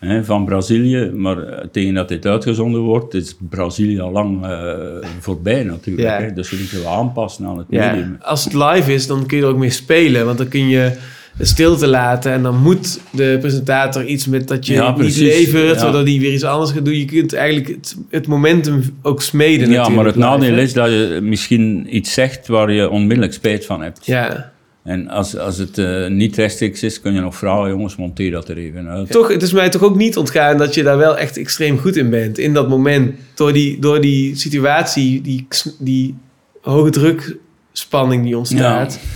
hè, 0.00 0.24
van 0.24 0.44
Brazilië? 0.44 1.10
Maar 1.14 1.38
eh, 1.42 1.64
tegen 1.72 1.94
dat 1.94 2.08
dit 2.08 2.26
uitgezonden 2.26 2.80
wordt, 2.80 3.14
is 3.14 3.36
Brazilië 3.50 4.00
al 4.00 4.10
lang 4.12 4.44
eh, 4.44 4.72
voorbij 5.18 5.62
natuurlijk. 5.62 6.08
Ja. 6.08 6.20
Hè? 6.20 6.32
Dus 6.32 6.50
je 6.50 6.56
moet 6.60 6.70
je 6.70 6.82
wel 6.82 6.92
aanpassen 6.92 7.44
aan 7.46 7.58
het 7.58 7.66
Ja, 7.70 7.90
medium. 7.90 8.16
als 8.20 8.44
het 8.44 8.54
live 8.54 8.92
is, 8.94 9.06
dan 9.06 9.26
kun 9.26 9.36
je 9.36 9.42
er 9.42 9.48
ook 9.48 9.58
mee 9.58 9.70
spelen. 9.70 10.24
Want 10.26 10.38
dan 10.38 10.48
kun 10.48 10.68
je 10.68 10.92
de 11.38 11.44
stilte 11.46 11.86
laten 11.86 12.32
en 12.32 12.42
dan 12.42 12.62
moet 12.62 13.00
de 13.12 13.36
presentator 13.40 14.04
iets 14.04 14.26
met 14.26 14.48
dat 14.48 14.66
je 14.66 14.72
Ja, 14.72 14.96
niet 14.96 15.16
levert, 15.16 15.76
Ja. 15.76 15.82
waardoor 15.82 16.04
die 16.04 16.20
weer 16.20 16.32
iets 16.32 16.44
anders 16.44 16.70
gaat 16.70 16.84
doen. 16.84 16.98
Je 16.98 17.04
kunt 17.04 17.32
eigenlijk 17.32 17.68
het, 17.68 17.96
het 18.10 18.26
momentum 18.26 18.82
ook 19.02 19.22
smeden. 19.22 19.70
Ja, 19.70 19.88
maar 19.88 20.04
het 20.04 20.16
nadeel 20.16 20.58
is 20.58 20.72
dat 20.72 20.88
je 20.90 21.18
misschien 21.22 21.96
iets 21.96 22.12
zegt 22.12 22.46
waar 22.46 22.72
je 22.72 22.90
onmiddellijk 22.90 23.32
spijt 23.32 23.66
van 23.66 23.82
hebt. 23.82 24.06
Ja, 24.06 24.52
En 24.90 25.08
als, 25.08 25.36
als 25.36 25.58
het 25.58 25.78
uh, 25.78 26.06
niet 26.06 26.36
rechtstreeks 26.36 26.82
is, 26.82 27.00
kun 27.00 27.12
je 27.12 27.20
nog 27.20 27.36
vragen, 27.36 27.68
jongens, 27.68 27.96
monteer 27.96 28.30
dat 28.30 28.48
er 28.48 28.56
even 28.56 28.88
uit. 28.88 29.10
Toch, 29.10 29.28
het 29.28 29.42
is 29.42 29.52
mij 29.52 29.68
toch 29.68 29.82
ook 29.82 29.96
niet 29.96 30.16
ontgaan 30.16 30.58
dat 30.58 30.74
je 30.74 30.82
daar 30.82 30.96
wel 30.96 31.18
echt 31.18 31.36
extreem 31.36 31.78
goed 31.78 31.96
in 31.96 32.10
bent. 32.10 32.38
In 32.38 32.54
dat 32.54 32.68
moment, 32.68 33.14
door 33.34 33.52
die, 33.52 33.78
door 33.78 34.00
die 34.00 34.36
situatie, 34.36 35.20
die, 35.20 35.46
die 35.78 36.14
hoge 36.60 36.90
drukspanning 36.90 38.24
die 38.24 38.38
ontstaat. 38.38 39.00
Ja. 39.02 39.08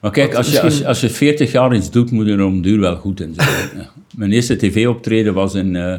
Maar 0.00 0.10
kijk, 0.10 0.34
als 0.34 0.50
je, 0.50 0.60
als, 0.60 0.84
als 0.84 1.00
je 1.00 1.10
40 1.10 1.52
jaar 1.52 1.74
iets 1.74 1.90
doet, 1.90 2.10
moet 2.10 2.26
je 2.26 2.32
er 2.32 2.44
om 2.44 2.62
duur 2.62 2.80
wel 2.80 2.96
goed 2.96 3.20
in 3.20 3.34
zijn. 3.36 3.88
Mijn 4.16 4.32
eerste 4.32 4.56
tv-optreden 4.56 5.34
was 5.34 5.54
in... 5.54 5.74
Uh, 5.74 5.94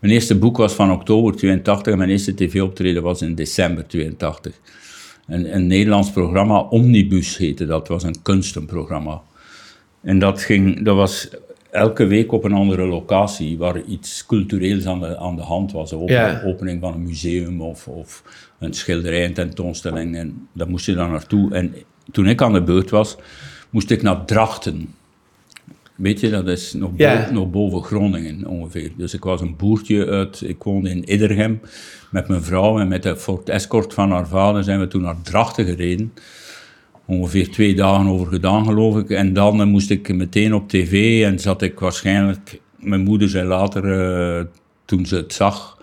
mijn 0.00 0.12
eerste 0.12 0.34
boek 0.38 0.56
was 0.56 0.72
van 0.72 0.92
oktober 0.92 1.36
82 1.36 1.92
en 1.92 1.98
mijn 1.98 2.10
eerste 2.10 2.34
tv-optreden 2.34 3.02
was 3.02 3.22
in 3.22 3.34
december 3.34 3.86
82 3.86 4.52
een, 5.30 5.54
een 5.54 5.66
Nederlands 5.66 6.10
programma, 6.10 6.58
Omnibus 6.58 7.36
heette 7.36 7.66
dat, 7.66 7.88
was 7.88 8.02
een 8.02 8.22
kunstenprogramma. 8.22 9.22
En 10.02 10.18
dat, 10.18 10.42
ging, 10.42 10.84
dat 10.84 10.96
was 10.96 11.28
elke 11.70 12.06
week 12.06 12.32
op 12.32 12.44
een 12.44 12.52
andere 12.52 12.86
locatie 12.86 13.58
waar 13.58 13.82
iets 13.82 14.26
cultureels 14.26 14.86
aan 14.86 15.00
de, 15.00 15.18
aan 15.18 15.36
de 15.36 15.42
hand 15.42 15.72
was. 15.72 15.92
Een 15.92 16.42
opening 16.44 16.80
van 16.80 16.92
een 16.92 17.02
museum 17.02 17.60
of, 17.60 17.88
of 17.88 18.22
een 18.58 18.74
schilderij, 18.74 19.24
een 19.24 19.34
tentoonstelling. 19.34 20.16
En 20.16 20.48
daar 20.52 20.68
moest 20.68 20.86
je 20.86 20.94
dan 20.94 21.10
naartoe. 21.10 21.54
En 21.54 21.74
toen 22.12 22.28
ik 22.28 22.42
aan 22.42 22.52
de 22.52 22.62
beurt 22.62 22.90
was, 22.90 23.16
moest 23.70 23.90
ik 23.90 24.02
naar 24.02 24.24
Drachten. 24.24 24.94
Weet 25.94 26.20
je, 26.20 26.30
dat 26.30 26.48
is 26.48 26.72
nog, 26.72 26.90
boven, 26.90 27.34
nog 27.34 27.50
boven 27.50 27.82
Groningen 27.82 28.46
ongeveer. 28.46 28.92
Dus 28.96 29.14
ik 29.14 29.24
was 29.24 29.40
een 29.40 29.56
boertje 29.56 30.06
uit, 30.06 30.40
ik 30.40 30.62
woonde 30.62 30.90
in 30.90 31.12
Iddergem 31.12 31.60
met 32.10 32.28
mijn 32.28 32.42
vrouw 32.42 32.78
en 32.78 32.88
met 32.88 33.02
de 33.02 33.16
Ford 33.16 33.48
Escort 33.48 33.94
van 33.94 34.10
haar 34.10 34.28
vader 34.28 34.64
zijn 34.64 34.80
we 34.80 34.86
toen 34.86 35.02
naar 35.02 35.22
Drachten 35.22 35.64
gereden. 35.64 36.12
Ongeveer 37.04 37.50
twee 37.50 37.74
dagen 37.74 38.06
over 38.06 38.26
gedaan, 38.26 38.64
geloof 38.64 38.96
ik. 38.96 39.10
En 39.10 39.32
dan 39.32 39.68
moest 39.68 39.90
ik 39.90 40.14
meteen 40.14 40.54
op 40.54 40.68
tv 40.68 41.24
en 41.24 41.38
zat 41.38 41.62
ik 41.62 41.80
waarschijnlijk... 41.80 42.60
Mijn 42.76 43.00
moeder 43.00 43.28
zei 43.28 43.48
later, 43.48 43.84
uh, 43.84 44.44
toen 44.84 45.06
ze 45.06 45.16
het 45.16 45.32
zag, 45.32 45.78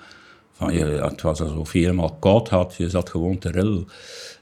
van, 0.51 0.73
je, 0.73 0.85
het 0.85 1.21
was 1.21 1.41
alsof 1.41 1.73
je 1.73 1.79
helemaal 1.79 2.17
koud 2.19 2.49
had. 2.49 2.75
Je 2.77 2.89
zat 2.89 3.09
gewoon 3.09 3.37
te 3.37 3.51
rillen. 3.51 3.87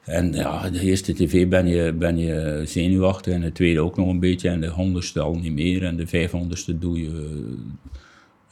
En 0.04 0.34
ja, 0.34 0.70
de 0.70 0.80
eerste 0.80 1.14
tv 1.14 1.48
ben 1.48 1.68
je, 1.68 1.94
ben 1.94 2.18
je 2.18 2.62
zenuwachtig 2.66 3.34
en 3.34 3.42
de 3.42 3.52
tweede 3.52 3.80
ook 3.80 3.98
nog 3.98 4.08
een 4.08 4.20
beetje. 4.20 4.50
En 4.50 4.62
de 4.62 4.68
honderdste 4.68 5.20
al 5.20 5.36
niet 5.36 5.54
meer. 5.54 5.84
En 5.84 5.96
de 5.96 6.08
vijfhonderdste 6.08 6.80
doe 6.80 7.00
je 7.00 7.56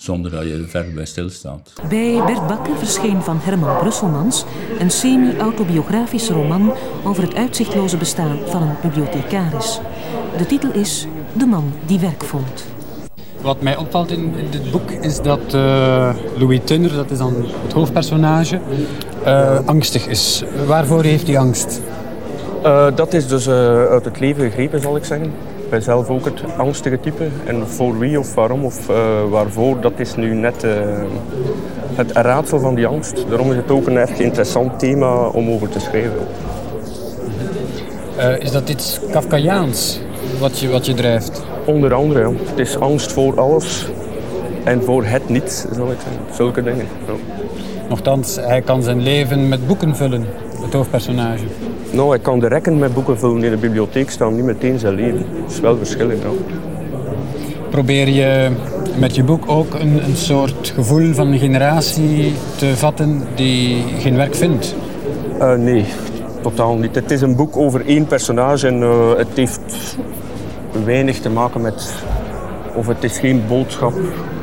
zonder 0.04 0.32
dat 0.32 0.44
je 0.44 0.54
er 0.54 0.68
ver 0.68 0.86
bij 0.94 1.06
stilstaat. 1.06 1.74
Bij 1.90 2.22
Bert 2.26 2.48
Bakker 2.48 2.78
verscheen 2.78 3.22
van 3.22 3.40
Herman 3.42 3.78
Brusselmans 3.78 4.46
een 4.80 4.92
semi-autobiografische 4.92 6.34
roman 6.34 6.74
over 7.04 7.24
het 7.24 7.36
uitzichtloze 7.36 7.98
bestaan 7.98 8.38
van 8.46 8.62
een 8.62 8.76
bibliothecaris. 8.82 9.80
De 10.38 10.46
titel 10.46 10.72
is 10.72 11.08
De 11.34 11.46
man 11.46 11.74
die 11.86 12.00
werk 12.00 12.24
vond. 12.24 12.66
Wat 13.42 13.62
mij 13.62 13.78
opvalt 13.78 14.12
in 14.12 14.34
dit 14.50 14.72
boek 14.72 14.92
is 14.92 15.22
dat 15.22 15.54
uh, 15.54 16.16
Louis 16.38 16.60
Tunner, 16.64 16.94
dat 16.96 17.12
is 17.12 17.18
dan 17.18 17.36
het 17.64 17.74
hoofdpersonage, 17.74 18.60
uh, 19.26 19.60
angstig 19.66 20.08
is. 20.08 20.44
Waarvoor 20.68 21.04
heeft 21.04 21.28
hij 21.28 21.38
angst? 21.38 21.82
Uh, 22.64 22.88
dat 22.96 23.14
is 23.14 23.28
dus 23.28 23.50
uit 23.50 24.06
het 24.06 24.20
leven 24.20 24.44
gegrepen, 24.44 24.82
zal 24.82 24.96
ik 24.96 25.06
zeggen 25.06 25.32
ben 25.74 25.82
zelf 25.82 26.10
ook 26.10 26.26
het 26.26 26.44
angstige 26.58 27.00
type. 27.00 27.28
En 27.46 27.68
voor 27.68 28.00
wie 28.00 28.20
of 28.20 28.34
waarom 28.34 28.66
of 28.66 28.90
uh, 28.90 28.96
waarvoor, 29.30 29.82
dat 29.82 29.92
is 29.96 30.16
nu 30.16 30.34
net 30.34 30.64
uh, 30.64 30.72
het 31.96 32.12
raadsel 32.12 32.60
van 32.60 32.76
die 32.76 32.88
angst. 32.88 33.26
Daarom 33.30 33.52
is 33.52 33.56
het 33.56 33.72
ook 33.72 33.88
een 33.88 33.98
erg 33.98 34.20
interessant 34.20 34.80
thema 34.80 35.28
om 35.28 35.50
over 35.50 35.70
te 35.70 35.80
schrijven. 35.80 36.28
Uh, 38.18 38.40
is 38.40 38.52
dat 38.52 38.70
iets 38.70 39.00
Kafkaiaans 39.12 40.00
wat 40.40 40.60
je, 40.60 40.70
wat 40.70 40.86
je 40.86 40.94
drijft? 40.94 41.44
Onder 41.66 41.94
andere, 41.94 42.20
ja. 42.20 42.36
Het 42.50 42.60
is 42.60 42.80
angst 42.80 43.12
voor 43.12 43.40
alles 43.40 43.88
en 44.64 44.84
voor 44.84 45.06
het 45.06 45.30
niets, 45.30 45.66
zal 45.72 45.92
ik 45.92 45.98
zeggen. 46.04 46.36
Zulke 46.36 46.64
dingen. 46.64 46.88
Ja. 47.08 47.14
Nochtans, 47.90 48.36
hij 48.36 48.62
kan 48.62 48.84
zijn 48.84 49.02
leven 49.02 49.50
met 49.50 49.68
boeken 49.68 49.96
vullen, 49.96 50.26
het 50.62 50.74
hoofdpersonage. 50.74 51.46
Nou, 51.94 52.16
ik 52.16 52.22
kan 52.22 52.40
de 52.40 52.48
rekken 52.48 52.78
met 52.78 52.94
boeken 52.94 53.18
vullen 53.18 53.44
in 53.44 53.52
de 53.52 53.58
bibliotheek 53.58 54.10
staan, 54.10 54.36
niet 54.36 54.44
meteen 54.44 54.80
zijn 54.80 54.94
leven. 54.94 55.26
Dat 55.42 55.52
is 55.52 55.60
wel 55.60 55.78
verschillend. 55.78 56.22
Ja. 56.22 56.30
Probeer 57.70 58.10
je 58.10 58.50
met 59.00 59.16
je 59.16 59.24
boek 59.24 59.44
ook 59.48 59.74
een, 59.74 60.04
een 60.04 60.16
soort 60.16 60.72
gevoel 60.76 61.14
van 61.14 61.28
een 61.28 61.40
generatie 61.40 62.34
te 62.58 62.78
vatten 62.78 63.24
die 63.36 63.84
geen 64.00 64.16
werk 64.16 64.36
vindt? 64.36 64.76
Uh, 65.40 65.56
nee, 65.56 65.86
totaal 66.42 66.76
niet. 66.76 66.96
Het 66.96 67.12
is 67.12 67.22
een 67.22 67.36
boek 67.36 67.58
over 67.58 67.86
één 67.86 68.06
personage 68.06 68.68
en 68.68 68.82
uh, 68.82 69.16
het 69.18 69.28
heeft 69.36 69.98
weinig 70.86 71.20
te 71.20 71.30
maken 71.30 71.62
met... 71.62 71.94
Of 72.76 72.88
het 72.88 73.04
is 73.04 73.18
geen 73.18 73.44
boodschap, 73.48 73.94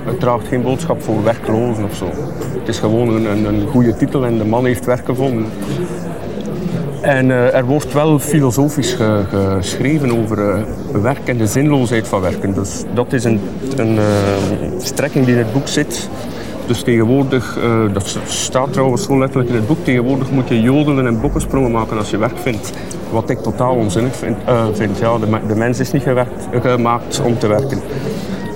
het 0.04 0.20
draagt 0.20 0.48
geen 0.48 0.62
boodschap 0.62 1.02
voor 1.02 1.24
werklozen 1.24 1.84
of 1.84 1.94
zo. 1.94 2.06
Het 2.58 2.68
is 2.68 2.78
gewoon 2.78 3.08
een, 3.08 3.24
een, 3.24 3.44
een 3.44 3.66
goede 3.66 3.96
titel 3.96 4.24
en 4.24 4.38
de 4.38 4.44
man 4.44 4.64
heeft 4.64 4.84
werk 4.84 5.04
gevonden. 5.04 5.46
En 7.00 7.28
uh, 7.28 7.54
er 7.54 7.64
wordt 7.64 7.92
wel 7.92 8.18
filosofisch 8.18 8.92
ge 8.92 9.24
geschreven 9.30 10.18
over 10.18 10.38
uh, 10.38 10.62
werk 11.02 11.28
en 11.28 11.36
de 11.36 11.46
zinloosheid 11.46 12.08
van 12.08 12.20
werken. 12.20 12.54
Dus 12.54 12.82
dat 12.94 13.12
is 13.12 13.24
een, 13.24 13.40
een 13.76 13.94
uh, 13.94 14.02
strekking 14.78 15.24
die 15.24 15.34
in 15.34 15.40
het 15.40 15.52
boek 15.52 15.68
zit. 15.68 16.08
Dus 16.66 16.82
tegenwoordig, 16.82 17.58
dat 17.92 18.18
staat 18.26 18.72
trouwens 18.72 19.04
zo 19.04 19.18
letterlijk 19.18 19.50
in 19.50 19.56
het 19.56 19.66
boek, 19.66 19.84
tegenwoordig 19.84 20.30
moet 20.30 20.48
je 20.48 20.60
jodelen 20.60 21.06
en 21.06 21.20
bokkensprongen 21.20 21.70
maken 21.70 21.98
als 21.98 22.10
je 22.10 22.18
werk 22.18 22.38
vindt. 22.38 22.72
Wat 23.10 23.30
ik 23.30 23.38
totaal 23.38 23.74
onzinnig 23.74 24.16
vind. 24.16 24.36
vind. 24.72 24.98
Ja, 24.98 25.18
de, 25.18 25.26
de, 25.48 25.54
mens 25.54 25.80
is 25.80 25.92
niet 25.92 26.02
gewerkt, 26.02 26.48
gemaakt 26.62 27.20
om 27.24 27.38
te 27.38 27.46
werken. 27.46 27.80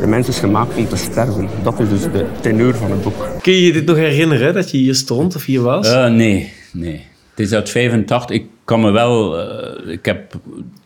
De 0.00 0.06
mens 0.06 0.28
is 0.28 0.38
gemaakt 0.38 0.76
om 0.76 0.88
te 0.88 0.96
sterven. 0.96 1.48
Dat 1.62 1.80
is 1.80 1.88
dus 1.88 2.02
de 2.02 2.26
teneur 2.40 2.74
van 2.74 2.90
het 2.90 3.02
boek. 3.02 3.28
Kun 3.40 3.52
je 3.52 3.66
je 3.66 3.72
dit 3.72 3.86
nog 3.86 3.96
herinneren, 3.96 4.54
dat 4.54 4.70
je 4.70 4.76
hier 4.76 4.94
stond 4.94 5.36
of 5.36 5.44
hier 5.44 5.62
was? 5.62 5.92
nee, 6.08 6.52
nee. 6.72 7.04
Het 7.34 7.46
is 7.46 7.52
uit 7.52 7.70
85. 7.70 8.36
Ik 8.36 8.46
kan 8.64 8.80
me 8.80 8.90
wel... 8.90 9.38
Uh, 9.86 9.92
ik 9.92 10.04
heb 10.04 10.34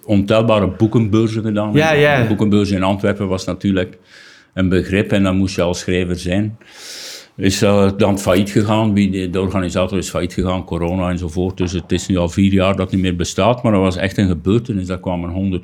ontelbare 0.05 0.67
boekenbeurzen 0.67 1.43
gedaan. 1.43 1.73
Ja, 1.73 2.27
boekenbeurs 2.27 2.71
in 2.71 2.83
Antwerpen 2.83 3.29
was 3.29 3.45
natuurlijk 3.45 3.99
een 4.55 4.69
begrip 4.69 5.13
en 5.13 5.23
dan 5.23 5.37
moest 5.37 5.57
je 5.57 5.63
als 5.63 5.79
schrijver 5.79 6.19
zijn 6.19 6.59
is 7.38 7.62
uh, 7.62 7.90
dan 7.96 8.18
failliet 8.18 8.51
gegaan. 8.51 8.94
De 8.94 9.40
organisator 9.40 9.98
is 9.98 10.09
failliet 10.09 10.33
gegaan, 10.33 10.64
corona 10.64 11.11
enzovoort. 11.11 11.57
Dus 11.57 11.72
het 11.72 11.92
is 11.92 12.07
nu 12.07 12.16
al 12.16 12.29
vier 12.29 12.53
jaar 12.53 12.77
dat 12.77 12.81
het 12.81 12.90
niet 12.90 13.03
meer 13.03 13.16
bestaat. 13.16 13.62
Maar 13.62 13.72
dat 13.72 13.81
was 13.81 13.96
echt 13.96 14.16
een 14.16 14.29
gebeurtenis. 14.29 14.87
Daar 14.87 15.01
kwamen 15.01 15.61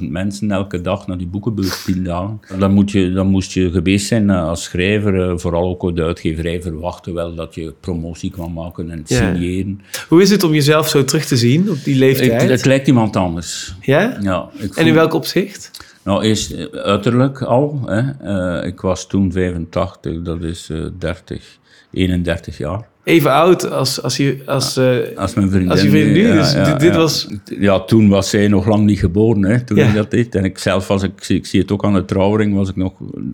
150.000 0.00 0.08
mensen 0.08 0.50
elke 0.50 0.80
dag 0.80 1.06
naar 1.06 1.18
die 1.18 1.26
boekenbeurs, 1.26 1.84
tien 1.84 2.04
dagen. 2.04 2.40
Dan, 2.58 2.72
moet 2.72 2.90
je, 2.90 3.12
dan 3.12 3.26
moest 3.26 3.52
je 3.52 3.70
geweest 3.70 4.06
zijn 4.06 4.28
uh, 4.28 4.48
als 4.48 4.62
schrijver. 4.62 5.14
Uh, 5.14 5.32
vooral 5.36 5.68
ook 5.68 5.96
de 5.96 6.02
uitgeverij 6.02 6.62
verwachtte 6.62 7.12
wel 7.12 7.34
dat 7.34 7.54
je 7.54 7.74
promotie 7.80 8.30
kwam 8.30 8.52
maken 8.52 8.90
en 8.90 9.02
signeren. 9.04 9.80
Hoe 10.08 10.22
is 10.22 10.30
het 10.30 10.42
om 10.42 10.54
jezelf 10.54 10.88
zo 10.88 11.04
terug 11.04 11.24
te 11.24 11.36
zien 11.36 11.70
op 11.70 11.84
die 11.84 11.96
leeftijd? 11.96 12.42
Ik, 12.42 12.48
het 12.48 12.64
lijkt 12.64 12.86
iemand 12.86 13.16
anders. 13.16 13.74
Ja? 13.80 14.18
ja 14.22 14.48
en 14.74 14.86
in 14.86 14.94
welk 14.94 15.14
opzicht? 15.14 15.70
Nou, 16.04 16.22
eerst 16.22 16.50
eh, 16.50 16.64
uiterlijk 16.66 17.42
al. 17.42 17.80
Hè. 17.86 18.02
Uh, 18.22 18.66
ik 18.66 18.80
was 18.80 19.06
toen 19.06 19.32
85, 19.32 20.22
dat 20.22 20.42
is 20.42 20.70
uh, 20.70 20.86
30, 20.98 21.58
31 21.90 22.58
jaar 22.58 22.88
even 23.10 23.32
oud 23.32 23.70
als, 23.70 24.02
als, 24.02 24.16
je, 24.16 24.38
als, 24.46 24.78
uh, 24.78 24.96
als 25.16 25.34
mijn 25.34 25.48
vriendin. 25.50 25.70
Als 25.70 25.82
je 25.82 25.90
vriendin 25.90 26.22
nu, 26.22 26.32
dus 26.32 26.52
ja, 26.52 26.74
dit, 26.74 26.96
was... 26.96 27.28
Ja, 27.58 27.80
toen 27.80 28.08
was 28.08 28.30
zij 28.30 28.48
nog 28.48 28.66
lang 28.66 28.84
niet 28.84 28.98
geboren, 28.98 29.44
hè, 29.44 29.64
toen 29.64 29.78
ik 29.78 29.94
dat 29.94 30.10
deed. 30.10 30.34
En 30.34 30.44
ik 30.44 30.58
zelf 30.58 30.88
was, 30.88 31.02
ik, 31.02 31.28
ik 31.28 31.46
zie 31.46 31.60
het 31.60 31.72
ook 31.72 31.84
aan 31.84 31.94
de 31.94 32.04
trouwring, 32.04 32.54
was 32.54 32.68
ik 32.68 32.76
nog 32.76 32.92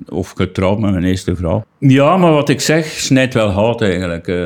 of 0.09 0.31
getrouwd 0.31 0.79
met 0.79 0.91
mijn 0.91 1.05
eerste 1.05 1.37
vrouw. 1.37 1.65
Ja, 1.79 2.17
maar 2.17 2.33
wat 2.33 2.49
ik 2.49 2.61
zeg, 2.61 2.87
snijdt 2.87 3.35
wel 3.35 3.49
hout 3.49 3.83
eigenlijk. 3.83 4.27
Uh, 4.27 4.37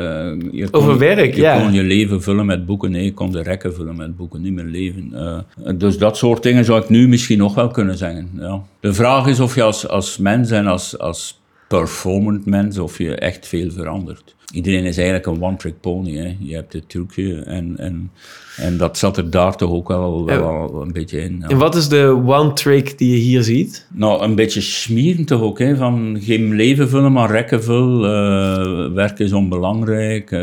je 0.51 0.69
Over 0.71 0.99
werk, 0.99 1.35
je 1.35 1.41
ja. 1.41 1.55
Je 1.55 1.63
kon 1.63 1.73
je 1.73 1.83
leven 1.83 2.23
vullen 2.23 2.47
met 2.47 2.67
boeken, 2.67 2.91
nee, 2.91 3.05
je 3.05 3.15
kon 3.15 3.33
de 3.33 3.43
rekken 3.43 3.75
vullen 3.75 3.97
met 3.97 4.17
boeken, 4.17 4.43
niet 4.43 4.53
meer 4.53 4.65
leven. 4.65 5.11
Uh, 5.13 5.79
dus 5.79 5.99
dat 5.99 6.17
soort 6.17 6.43
dingen 6.43 6.65
zou 6.65 6.83
ik 6.83 6.89
nu 6.89 7.09
misschien 7.09 7.39
nog 7.39 7.55
wel 7.55 7.69
kunnen 7.69 7.97
zeggen, 7.97 8.31
ja. 8.39 8.63
De 8.81 8.95
vraag 8.95 9.27
is 9.27 9.41
of 9.41 9.55
je 9.55 9.63
als, 9.63 9.89
als 9.89 10.19
mens 10.19 10.51
en 10.51 10.67
als, 10.67 10.99
als 10.99 11.41
performant 11.69 12.47
mens, 12.47 12.79
of 12.79 12.99
je 12.99 13.15
echt 13.15 13.49
veel 13.49 13.71
verandert 13.71 14.35
iedereen 14.53 14.85
is 14.85 14.97
eigenlijk 14.97 15.27
een 15.27 15.43
one-trick 15.43 15.81
pony. 15.81 16.17
Hè. 16.17 16.37
Je 16.39 16.55
hebt 16.55 16.73
het 16.73 16.89
trucje 16.89 17.43
en, 17.43 17.75
en, 17.79 18.11
en 18.57 18.77
dat 18.77 18.99
zat 18.99 19.17
er 19.17 19.31
daar 19.31 19.57
toch 19.57 19.71
ook 19.71 19.89
wel, 19.89 20.25
wel, 20.25 20.83
een 20.83 20.93
beetje 20.93 21.23
in. 21.23 21.45
En 21.49 21.59
wat 21.59 21.75
is 21.75 21.89
de 21.89 22.23
one-trick 22.27 22.99
die 22.99 23.11
je 23.13 23.19
hier 23.19 23.43
ziet? 23.43 23.87
Nou, 23.93 24.23
een 24.23 24.35
beetje 24.35 24.61
smieren 24.61 25.25
toch 25.25 25.41
ook. 25.41 25.59
Hè, 25.59 25.77
van 25.77 26.19
geen 26.21 26.55
leven 26.55 26.89
vullen, 26.89 27.13
maar 27.13 27.31
rekken 27.31 27.63
vullen. 27.63 28.89
Uh, 28.89 28.95
werk 28.95 29.19
is 29.19 29.33
onbelangrijk. 29.33 30.31
Uh, 30.31 30.41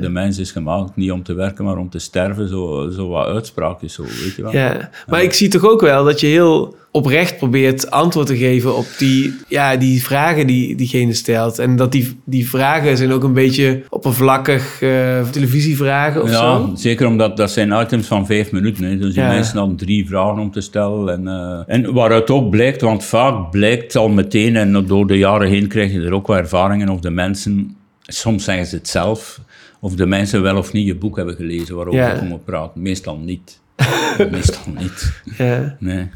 De 0.00 0.08
mens 0.08 0.38
is 0.38 0.50
gemaakt 0.50 0.96
niet 0.96 1.12
om 1.12 1.22
te 1.22 1.34
werken, 1.34 1.64
maar 1.64 1.78
om 1.78 1.90
te 1.90 1.98
sterven. 1.98 2.48
Zo, 2.48 2.90
zo 2.90 3.08
wat 3.08 3.26
uitspraakjes, 3.26 3.94
zo, 3.94 4.02
weet 4.02 4.34
je 4.36 4.42
wel. 4.42 4.52
Ja, 4.52 4.90
maar 5.06 5.22
ik 5.22 5.32
zie 5.32 5.48
toch 5.48 5.64
ook 5.64 5.80
wel 5.80 6.04
dat 6.04 6.20
je 6.20 6.26
heel 6.26 6.76
oprecht 6.90 7.36
probeert 7.36 7.90
antwoord 7.90 8.26
te 8.26 8.36
geven 8.36 8.76
op 8.76 8.86
die, 8.98 9.34
ja, 9.48 9.76
die 9.76 10.02
vragen 10.02 10.46
die 10.46 10.74
diegene 10.74 11.12
stelt. 11.12 11.58
En 11.58 11.76
dat 11.76 11.92
die, 11.92 12.20
die 12.24 12.48
vragen 12.48 12.96
zijn 12.96 13.12
ook 13.12 13.22
een 13.22 13.32
beetje 13.32 13.45
beetje 13.46 13.82
oppervlakkig 13.88 14.80
uh, 14.82 15.28
televisie 15.28 15.76
vragen 15.76 16.22
of 16.22 16.30
ja, 16.30 16.34
zo? 16.56 16.70
zeker 16.74 17.06
omdat 17.06 17.36
dat 17.36 17.50
zijn 17.50 17.72
items 17.72 18.06
van 18.06 18.26
vijf 18.26 18.52
minuten. 18.52 18.84
Hè. 18.84 18.98
Dus 18.98 19.14
die 19.14 19.22
Ja. 19.22 19.28
mensen 19.28 19.54
dan 19.54 19.76
drie 19.76 20.06
vragen 20.08 20.38
om 20.38 20.50
te 20.50 20.60
stellen. 20.60 21.12
En, 21.12 21.28
eh, 21.28 21.74
en 21.74 21.92
waaruit 21.92 22.30
ook 22.30 22.50
blijkt, 22.50 22.80
want 22.80 23.04
vaak 23.04 23.50
blijkt 23.50 23.96
al 23.96 24.08
meteen, 24.08 24.56
en 24.56 24.86
door 24.86 25.06
de 25.06 25.18
jaren 25.18 25.48
heen 25.48 25.68
krijg 25.68 25.92
je 25.92 26.00
er 26.00 26.12
ook 26.12 26.26
wel 26.26 26.36
ervaringen 26.36 26.88
of 26.88 27.00
de 27.00 27.10
mensen, 27.10 27.76
soms 28.02 28.44
zeggen 28.44 28.66
ze 28.66 28.76
het 28.76 28.88
zelf, 28.88 29.40
of 29.80 29.94
de 29.94 30.06
mensen 30.06 30.42
wel 30.42 30.56
of 30.56 30.72
niet 30.72 30.86
je 30.86 30.94
boek 30.96 31.16
hebben 31.16 31.34
gelezen 31.34 31.74
waarover 31.76 32.00
Ja. 32.00 32.14
ze 32.14 32.20
komen 32.20 32.42
praten. 32.44 32.82
Meestal 32.82 33.18
niet. 33.18 33.60
Meestal 34.30 34.72
niet. 34.78 35.12
Ja. 35.38 35.76
Nee. 35.78 36.08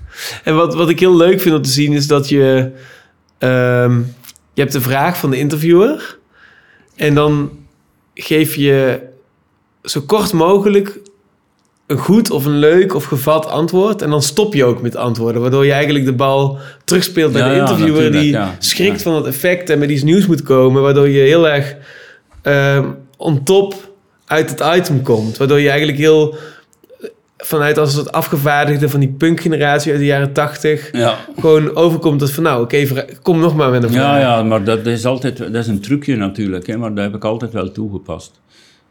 En 0.44 0.54
wat, 0.56 0.74
wat 0.74 0.88
ik 0.88 1.00
heel 1.00 1.16
leuk 1.16 1.40
vind 1.40 1.54
om 1.54 1.62
te 1.62 1.70
zien 1.70 1.92
is 1.92 2.06
dat 2.06 2.28
je... 2.28 2.70
ehm, 3.38 3.98
je 4.54 4.60
hebt 4.60 4.72
de 4.72 4.80
vraag 4.80 5.18
van 5.18 5.30
de 5.30 5.38
interviewer. 5.38 6.18
En 7.00 7.14
dan 7.14 7.50
geef 8.14 8.54
je 8.54 9.00
zo 9.82 10.00
kort 10.00 10.32
mogelijk 10.32 10.98
een 11.86 11.98
goed 11.98 12.30
of 12.30 12.44
een 12.44 12.58
leuk 12.58 12.94
of 12.94 13.04
gevat 13.04 13.46
antwoord. 13.46 14.02
En 14.02 14.10
dan 14.10 14.22
stop 14.22 14.54
je 14.54 14.64
ook 14.64 14.82
met 14.82 14.96
antwoorden. 14.96 15.42
Waardoor 15.42 15.66
je 15.66 15.72
eigenlijk 15.72 16.04
de 16.04 16.12
bal 16.12 16.58
terugspeelt 16.84 17.32
bij 17.32 17.42
Ja, 17.42 17.48
de 17.48 17.60
interviewer. 17.60 18.12
die 18.12 18.30
ja. 18.30 18.56
schrikt 18.58 19.02
van 19.02 19.14
het 19.14 19.26
effect 19.26 19.70
en 19.70 19.78
met 19.78 19.90
iets 19.90 20.02
nieuws 20.02 20.26
moet 20.26 20.42
komen. 20.42 20.82
Waardoor 20.82 21.08
je 21.08 21.20
heel 21.20 21.48
erg 21.48 21.76
ehm 22.42 22.84
on 23.16 23.42
top 23.42 23.74
uit 24.26 24.50
het 24.50 24.78
item 24.78 25.02
komt. 25.02 25.36
Waardoor 25.36 25.60
je 25.60 25.68
eigenlijk 25.68 25.98
heel... 25.98 26.34
Vanuit 27.42 27.78
als 27.78 27.94
het 27.94 28.12
afgevaardigde 28.12 28.88
van 28.88 29.00
die 29.00 29.14
punkgeneratie 29.18 29.90
uit 29.90 30.00
de 30.00 30.06
jaren 30.06 30.32
tachtig... 30.32 30.88
Ja. 30.92 31.16
gewoon 31.38 31.76
overkomt 31.76 32.20
als 32.20 32.32
van 32.32 32.42
nou, 32.42 32.62
oké, 32.62 33.04
kom 33.22 33.40
nog 33.40 33.56
maar 33.56 33.70
met 33.70 33.82
een 33.82 33.90
vraag. 33.90 34.20
Ja, 34.20 34.36
ja, 34.36 34.42
maar 34.42 34.64
dat 34.64 34.86
is 34.86 35.04
altijd 35.04 35.38
dat 35.38 35.54
is 35.54 35.66
een 35.66 35.80
trucje 35.80 36.16
natuurlijk, 36.16 36.66
hè, 36.66 36.76
maar 36.76 36.94
dat 36.94 37.04
heb 37.04 37.14
ik 37.14 37.24
altijd 37.24 37.52
wel 37.52 37.72
toegepast. 37.72 38.40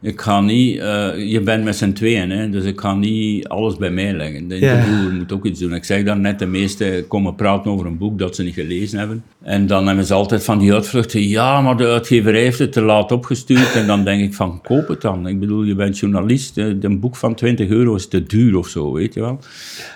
Ik 0.02 0.22
ga 0.22 0.42
niet, 0.42 0.78
eh, 0.80 1.32
je 1.32 1.42
bent 1.42 1.64
met 1.64 1.76
z'n 1.76 1.92
tweeën, 1.92 2.30
hè, 2.30 2.50
dus 2.50 2.64
ik 2.64 2.80
ga 2.80 2.96
niet 2.96 3.48
alles 3.48 3.76
bij 3.76 3.92
mij 3.92 4.14
leggen. 4.14 4.48
De 4.48 4.60
Ja. 4.60 4.72
interviewer 4.74 5.14
moet 5.14 5.32
ook 5.32 5.46
iets 5.46 5.60
doen. 5.60 5.74
Ik 5.74 5.84
zeg 5.84 6.04
dan 6.04 6.22
net, 6.22 6.40
de 6.40 6.46
meesten 6.46 7.08
komen 7.08 7.36
praten 7.36 7.72
over 7.72 7.86
een 7.86 7.98
boek 7.98 8.20
dat 8.20 8.36
ze 8.36 8.44
niet 8.44 8.54
gelezen 8.54 9.00
hebben. 9.00 9.24
En 9.44 9.68
dan 9.68 9.88
hebben 9.88 10.06
ze 10.06 10.14
altijd 10.14 10.44
van 10.44 10.58
die 10.60 10.74
uitvluchten, 10.74 11.28
ja, 11.28 11.62
maar 11.62 11.78
de 11.78 11.88
uitgeverij 11.88 12.42
heeft 12.42 12.60
het 12.60 12.72
te 12.72 12.82
laat 12.82 13.12
opgestuurd. 13.12 13.76
En 13.76 13.88
dan 13.88 14.04
denk 14.04 14.22
ik 14.22 14.34
van, 14.34 14.62
koop 14.62 14.88
het 14.88 15.02
dan. 15.02 15.28
Ik 15.28 15.40
bedoel, 15.40 15.64
je 15.64 15.76
bent 15.76 15.98
journalist, 16.00 16.58
een 16.58 17.00
boek 17.00 17.16
van 17.16 17.36
20 17.36 17.70
euro 17.70 17.96
is 17.96 18.08
te 18.08 18.24
duur 18.24 18.58
of 18.58 18.68
zo, 18.68 18.94
weet 18.94 19.14
je 19.14 19.20
wel. 19.20 19.40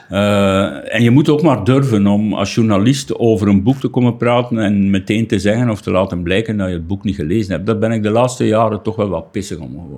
Eh, 0.10 0.96
en 0.96 1.04
je 1.04 1.12
moet 1.12 1.30
ook 1.30 1.42
maar 1.42 1.64
durven 1.64 2.08
om 2.08 2.34
als 2.34 2.56
journalist 2.56 3.20
over 3.20 3.48
een 3.48 3.64
boek 3.64 3.78
te 3.80 3.88
komen 3.88 4.18
praten 4.18 4.58
en 4.58 4.90
meteen 4.90 5.28
te 5.28 5.40
zeggen 5.40 5.70
of 5.70 5.82
te 5.82 5.92
laten 5.92 6.24
blijken 6.24 6.58
dat 6.58 6.68
je 6.68 6.74
het 6.74 6.88
boek 6.88 7.04
niet 7.04 7.16
gelezen 7.16 7.52
hebt. 7.54 7.66
Daar 7.66 7.78
ben 7.78 7.92
ik 7.92 8.04
de 8.04 8.10
laatste 8.10 8.48
jaren 8.48 8.82
toch 8.82 8.96
wel 8.96 9.10
wat 9.10 9.32
pissig 9.32 9.58
om 9.58 9.70
geworden. 9.70 9.92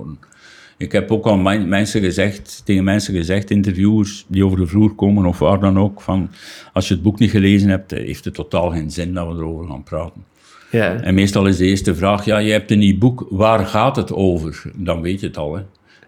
Ik 0.78 0.92
heb 0.92 1.10
ook 1.10 1.24
al 1.24 1.36
men- 1.36 1.68
mensen 1.68 2.00
gezegd, 2.00 2.62
tegen 2.64 2.84
mensen 2.84 3.14
gezegd, 3.14 3.50
interviewers 3.50 4.24
die 4.28 4.44
over 4.44 4.58
de 4.58 4.66
vloer 4.66 4.94
komen 4.94 5.26
of 5.26 5.38
waar 5.38 5.60
dan 5.60 5.78
ook, 5.78 6.00
van 6.00 6.30
als 6.72 6.88
je 6.88 6.94
het 6.94 7.02
boek 7.02 7.18
niet 7.18 7.30
gelezen 7.30 7.68
hebt, 7.68 7.92
eh, 7.92 8.04
heeft 8.04 8.24
het 8.24 8.34
totaal 8.34 8.70
geen 8.70 8.90
zin 8.90 9.14
dat 9.14 9.26
we 9.28 9.34
erover 9.34 9.66
gaan 9.66 9.82
praten. 9.82 10.24
Ja. 10.70 11.00
En 11.00 11.14
meestal 11.14 11.46
is 11.46 11.56
de 11.56 11.64
eerste 11.66 11.94
vraag, 11.94 12.24
ja, 12.24 12.38
je 12.38 12.52
hebt 12.52 12.70
een 12.70 12.78
nieuw 12.78 12.98
boek, 12.98 13.26
waar 13.30 13.66
gaat 13.66 13.96
het 13.96 14.12
over? 14.12 14.62
Dan 14.74 15.00
weet 15.00 15.20
je 15.20 15.26
het 15.26 15.36
al, 15.36 15.56
hè. 15.56 15.62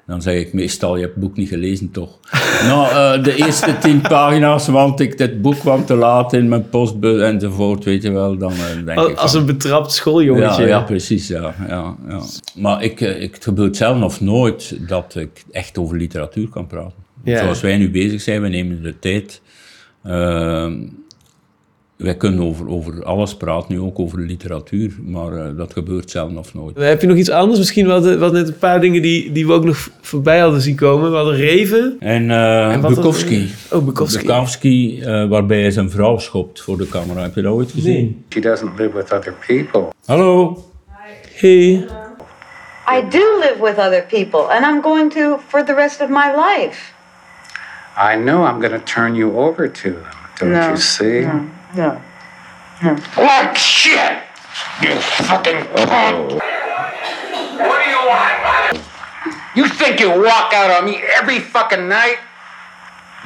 Dan 0.09 0.23
zeg 0.23 0.35
ik 0.41 0.53
meestal, 0.53 0.97
je 0.97 1.03
hebt 1.03 1.15
het 1.15 1.25
boek 1.25 1.37
niet 1.37 1.49
gelezen, 1.49 1.91
toch? 1.91 2.19
nou, 2.69 2.89
eh, 2.89 3.25
de 3.25 3.35
eerste 3.35 3.79
tien 3.79 4.01
pagina's, 4.01 4.69
want 4.69 5.01
ik 5.01 5.19
dit 5.19 5.43
boek 5.43 5.59
kwam 5.59 5.85
te 5.85 5.95
laat 5.95 6.33
in 6.33 6.49
mijn 6.49 6.69
postbus 6.69 7.21
enzovoort, 7.23 7.85
weet 7.85 8.03
je 8.03 8.11
wel. 8.11 8.37
Dan 8.37 8.53
eh, 8.53 8.85
denk 8.85 8.99
Als, 8.99 9.09
ik 9.09 9.17
als 9.17 9.31
van- 9.31 9.41
een 9.41 9.47
betrapt 9.47 9.93
schooljongetje. 9.93 10.63
ja, 10.63 10.69
ja, 10.69 10.81
precies, 10.81 11.29
ja, 11.29 11.55
ja, 11.69 11.97
ja. 12.09 12.21
Maar 12.55 12.83
ik, 12.83 13.01
eh, 13.01 13.23
ik, 13.23 13.35
het 13.35 13.45
gebeurt 13.45 13.77
zelf 13.77 13.99
nog 13.99 14.21
nooit 14.21 14.89
dat 14.89 15.15
ik 15.15 15.45
echt 15.51 15.79
over 15.79 15.97
literatuur 15.97 16.49
kan 16.49 16.67
praten. 16.67 17.07
Ja. 17.25 17.39
Zoals 17.43 17.61
wij 17.61 17.77
nu 17.79 17.91
bezig 17.91 18.21
zijn, 18.21 18.43
we 18.43 18.49
nemen 18.49 18.83
de 18.83 18.99
tijd. 18.99 19.41
Ehm, 20.05 20.77
wij 21.99 22.17
kunnen 22.17 22.41
over, 22.41 22.69
over 22.69 23.05
alles 23.05 23.37
praten, 23.37 23.75
nu 23.75 23.81
ook 23.81 23.99
over 23.99 24.19
literatuur, 24.19 24.93
maar 25.05 25.33
eh, 25.33 25.57
dat 25.57 25.73
gebeurt 25.73 26.11
zelf 26.11 26.31
nog 26.31 26.55
nooit. 26.55 26.77
Heb 26.77 27.01
je 27.01 27.07
nog 27.07 27.17
iets 27.17 27.31
anders? 27.31 27.59
Misschien 27.59 27.87
wat, 27.87 28.17
wat 28.17 28.33
net 28.33 28.49
een 28.49 28.59
paar 28.59 28.81
dingen 28.81 29.03
die, 29.03 29.33
die 29.33 29.47
we 29.47 29.53
ook 29.53 29.65
nog 29.65 29.89
voorbij 30.01 30.39
hadden 30.39 30.61
zien 30.61 30.77
komen. 30.77 31.11
We 31.11 31.17
hadden 31.17 31.35
Reven. 31.35 31.97
En, 32.01 32.31
eh 32.31 32.73
En 32.73 32.81
Bukowski. 32.81 33.51
Oh, 33.71 33.85
Bukowski. 33.85 34.27
Bukowski, 34.27 35.01
eh, 35.03 35.29
waarbij 35.29 35.61
hij 35.61 35.71
zijn 35.71 35.91
vrouw 35.91 36.19
schopt 36.19 36.61
voor 36.61 36.79
de 36.79 36.89
camera. 36.89 37.23
Heb 37.23 37.35
je 37.35 37.43
dat 37.43 37.53
ooit 37.53 37.71
gezien? 37.71 37.93
Nee. 37.93 38.17
She 38.29 38.41
doesn't 38.41 38.79
live 38.79 38.97
with 38.97 39.13
other 39.13 39.35
people. 39.47 39.89
Hallo? 40.05 40.65
Hey. 41.35 41.87
I 42.97 43.03
do 43.11 43.39
live 43.39 43.57
with 43.61 43.79
other 43.79 44.05
people, 44.09 44.41
and 44.41 44.65
I'm 44.65 44.83
going 44.83 45.13
to 45.13 45.39
for 45.49 45.65
the 45.65 45.75
rest 45.75 46.01
of 46.01 46.09
my 46.09 46.33
life. 46.37 46.93
I 48.13 48.17
know 48.23 48.47
I'm 48.47 48.61
going 48.61 48.85
to 48.85 48.93
turn 48.93 49.15
you 49.15 49.37
over 49.37 49.71
to 49.73 49.91
them. 49.91 50.05
Don't 50.39 50.53
No, 50.53 50.69
you 50.69 50.77
see? 50.77 51.21
No. 51.21 51.57
Like 51.77 53.57
shit! 53.57 54.23
You 54.81 54.95
fucking 54.97 55.65
punk! 55.75 56.33
What 57.61 57.85
do 57.85 57.91
you 57.91 58.03
want? 58.09 58.81
You 59.55 59.69
think 59.69 60.01
you 60.01 60.09
walk 60.11 60.53
out 60.55 60.71
on 60.71 60.87
me 60.87 61.03
every 61.21 61.41
fucking 61.41 61.89
night? 61.89 62.19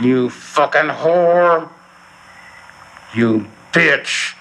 You 0.00 0.28
fucking 0.30 0.90
whore! 0.90 1.68
You 3.14 3.46
bitch! 3.72 4.34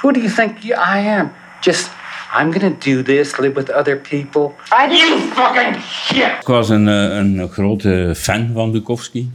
Who 0.00 0.12
do 0.12 0.20
you 0.20 0.28
think 0.28 0.64
you, 0.64 0.74
I 0.74 0.98
am? 0.98 1.34
Just, 1.60 1.90
I'm 2.32 2.52
going 2.52 2.72
to 2.72 2.78
do 2.78 3.02
this, 3.02 3.38
live 3.38 3.56
with 3.56 3.70
other 3.70 3.96
people. 3.96 4.54
I 4.70 4.86
didn't. 4.88 5.22
You 5.24 5.34
fucking 5.34 5.80
shit! 5.80 6.38
Ik 6.40 6.46
was 6.46 6.68
een, 6.68 6.88
eh, 6.88 7.16
een 7.16 7.48
grote 7.52 8.12
fan 8.16 8.50
van 8.54 8.72
Bukowski, 8.72 9.32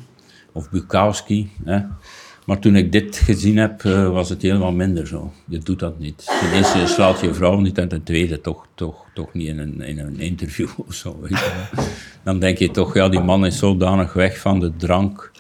of 0.54 0.69
Bukowski. 0.69 1.51
Hè. 1.65 1.80
Maar 2.45 2.60
toen 2.60 2.75
ik 2.75 2.91
dit 2.91 3.17
gezien 3.17 3.58
heb, 3.58 3.84
eh, 3.84 4.12
was 4.12 4.29
het 4.29 4.41
helemaal 4.41 4.71
minder 4.71 5.08
zo. 5.08 5.31
Je 5.47 5.60
doet 5.60 5.79
dat 5.79 5.99
niet. 5.99 6.25
Ten 6.39 6.51
eerste 6.51 6.88
slaat 6.88 7.19
je 7.19 7.34
vrouw 7.34 7.60
niet 7.60 7.77
en 7.77 7.88
ten 7.88 8.03
tweede 8.03 8.41
toch, 8.41 8.67
toch, 8.75 9.05
toch 9.13 9.34
niet 9.34 9.47
in 9.47 9.60
een, 9.60 9.81
in 9.81 9.99
een 9.99 10.19
interview 10.19 10.67
of 10.88 10.93
zo. 10.93 11.19
Dan 12.23 12.39
denk 12.39 12.58
je 12.58 12.71
toch, 12.71 12.93
ja, 12.93 13.10
die 13.10 13.21
man 13.21 13.45
is 13.45 13.58
zodanig 13.58 14.13
weg 14.13 14.39
van 14.39 14.60
de 14.60 14.71
drank 14.77 15.31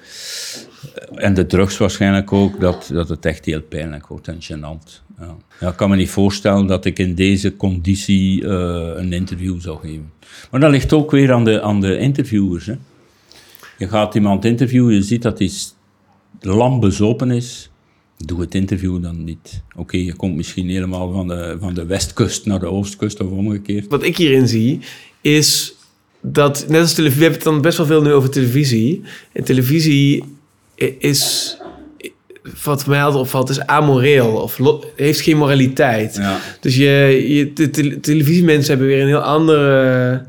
en 1.15 1.33
de 1.33 1.45
drugs 1.45 1.77
waarschijnlijk 1.77 2.33
ook, 2.33 2.59
dat, 2.59 2.89
dat 2.93 3.09
het 3.09 3.25
echt 3.25 3.45
heel 3.45 3.61
pijnlijk 3.61 4.07
wordt 4.07 4.27
en 4.27 4.41
gênant. 4.41 5.03
Ja. 5.19 5.35
Ja, 5.59 5.69
ik 5.69 5.75
kan 5.75 5.89
me 5.89 5.95
niet 5.95 6.09
voorstellen 6.09 6.67
dat 6.67 6.85
ik 6.85 6.99
in 6.99 7.15
deze 7.15 7.55
conditie 7.55 8.47
eh, 8.47 8.91
een 8.95 9.13
interview 9.13 9.61
zou 9.61 9.79
geven. 9.79 10.11
Maar 10.51 10.59
dat 10.59 10.71
ligt 10.71 10.93
ook 10.93 11.11
weer 11.11 11.33
aan 11.33 11.43
de, 11.43 11.61
aan 11.61 11.81
de 11.81 11.97
interviewers. 11.97 12.65
Hè. 12.65 12.75
Je 13.77 13.87
gaat 13.87 14.15
iemand 14.15 14.45
interviewen, 14.45 14.93
je 14.93 15.01
ziet 15.01 15.21
dat 15.21 15.39
hij 15.39 15.51
lam 16.39 16.79
bezopen 16.79 17.31
is. 17.31 17.69
Doe 18.17 18.41
het 18.41 18.55
interview 18.55 19.01
dan 19.01 19.23
niet. 19.23 19.61
Oké, 19.75 19.97
je 19.97 20.15
komt 20.15 20.35
misschien 20.35 20.69
helemaal 20.69 21.11
van 21.11 21.27
de, 21.27 21.57
van 21.59 21.73
de 21.73 21.85
westkust 21.85 22.45
naar 22.45 22.59
de 22.59 22.65
oostkust 22.65 23.21
of 23.21 23.29
omgekeerd. 23.29 23.87
Wat 23.87 24.03
ik 24.03 24.17
hierin 24.17 24.47
zie, 24.47 24.79
is 25.21 25.75
dat, 26.21 26.65
net 26.67 26.81
als 26.81 26.93
televisie, 26.93 27.19
we 27.19 27.25
hebben 27.25 27.43
het 27.43 27.53
dan 27.53 27.61
best 27.61 27.77
wel 27.77 27.85
veel 27.85 28.01
nu 28.01 28.13
over 28.13 28.29
televisie. 28.29 29.01
En 29.33 29.43
televisie 29.43 30.23
is, 30.97 31.57
wat 32.63 32.87
mij 32.87 33.03
altijd 33.03 33.21
opvalt, 33.21 33.49
is 33.49 33.59
amoreel 33.59 34.31
of 34.31 34.59
heeft 34.95 35.21
geen 35.21 35.37
moraliteit. 35.37 36.15
Ja. 36.15 36.39
Dus 36.59 36.75
je, 36.75 37.25
je, 37.27 37.53
de 37.53 37.69
tele- 37.69 37.99
televisiemensen 37.99 38.69
hebben 38.69 38.87
weer 38.87 39.01
een 39.01 39.07
heel 39.07 39.19
andere 39.19 40.25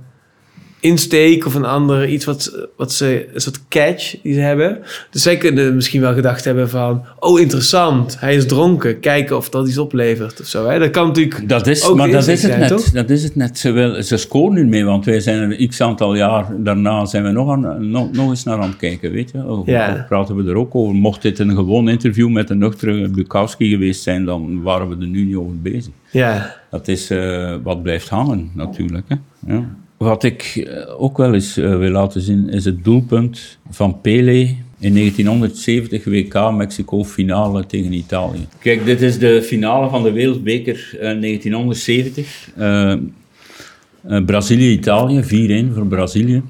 insteek 0.87 1.47
of 1.47 1.55
een 1.55 1.65
ander 1.65 2.09
iets 2.09 2.25
wat, 2.25 2.67
wat 2.77 2.93
ze, 2.93 3.29
een 3.35 3.41
soort 3.41 3.69
catch 3.69 4.15
die 4.23 4.35
ze 4.35 4.41
hebben. 4.41 4.79
Dus 5.11 5.23
zij 5.23 5.37
kunnen 5.37 5.75
misschien 5.75 6.01
wel 6.01 6.15
gedacht 6.15 6.45
hebben 6.45 6.69
van, 6.71 7.05
oh 7.19 7.41
interessant, 7.41 8.21
hij 8.21 8.35
is 8.35 8.47
dronken, 8.47 9.01
kijken 9.01 9.37
of 9.37 9.49
dat 9.49 9.69
iets 9.69 9.79
oplevert 9.79 10.41
of 10.41 10.47
zo. 10.47 10.67
Hè? 10.67 10.79
Dat 10.79 10.91
kan 10.91 11.07
natuurlijk 11.07 11.49
Dat 11.49 11.67
is, 11.67 11.85
ook 11.85 11.97
maar 11.97 12.11
dat 12.11 12.21
is 12.21 12.27
het 12.27 12.39
zijn, 12.39 12.61
net. 12.61 12.69
toch? 12.69 12.91
Dat 12.91 13.11
is 13.11 13.23
het 13.23 13.37
net. 13.37 13.59
Ze, 13.59 13.71
wil, 13.71 14.03
ze 14.03 14.17
scoren 14.17 14.55
nu 14.55 14.65
mee, 14.67 14.85
want 14.85 15.05
wij 15.05 15.21
zijn 15.21 15.51
er 15.51 15.67
x 15.69 15.81
aantal 15.81 16.15
jaar 16.15 16.47
daarna 16.59 17.05
zijn 17.05 17.23
we 17.25 17.31
nog, 17.31 17.51
aan, 17.51 17.91
nog, 17.91 18.13
nog 18.13 18.31
eens 18.31 18.45
naar 18.45 18.59
aan 18.59 18.69
het 18.69 18.77
kijken, 18.77 19.13
weet 19.13 19.31
je. 19.31 19.45
Of, 19.45 19.67
Ja. 19.67 19.93
of 19.95 20.07
praten 20.09 20.37
we 20.37 20.51
er 20.51 20.57
ook 20.57 20.75
over. 20.75 20.95
Mocht 20.95 21.23
dit 21.23 21.39
een 21.39 21.51
gewoon 21.51 21.89
interview 21.89 22.29
met 22.29 22.51
een 22.51 22.59
nuchtere 22.59 23.09
Bukowski 23.09 23.69
geweest 23.69 24.03
zijn, 24.03 24.25
dan 24.25 24.63
waren 24.63 24.89
we 24.89 24.97
er 25.01 25.07
nu 25.11 25.25
niet 25.25 25.37
over 25.37 25.61
bezig. 25.63 25.93
Ja, 26.11 26.55
Dat 26.71 26.89
is 26.89 27.11
eh, 27.11 27.55
wat 27.63 27.83
blijft 27.83 28.09
hangen, 28.09 28.51
natuurlijk. 28.55 29.05
Hè? 29.09 29.17
Ja. 29.55 29.65
Wat 29.97 30.25
ik 30.25 30.43
eh, 30.43 31.03
ook 31.03 31.17
wel 31.17 31.35
eens 31.35 31.57
eh, 31.57 31.79
wil 31.79 31.91
laten 31.91 32.21
zien, 32.21 32.49
is 32.49 32.65
het 32.65 32.85
doelpunt 32.85 33.59
van 33.71 34.01
Pele 34.01 34.57
in 34.79 34.95
1970 34.95 36.05
WK 36.05 36.53
Mexico 36.53 37.05
finale 37.05 37.67
tegen 37.67 37.93
Italië. 37.93 38.47
Kijk, 38.59 38.85
dit 38.85 39.03
is 39.03 39.19
de 39.19 39.43
finale 39.43 39.89
van 39.89 40.03
de 40.03 40.13
Wereldbeker 40.13 40.89
eh, 40.93 40.99
1970. 41.01 42.49
Eh, 42.57 42.93
eh, 42.93 44.25
Brazilië-Italië, 44.25 45.23
4-1 45.23 45.75
voor 45.75 45.87
Brazilië. 45.87 46.43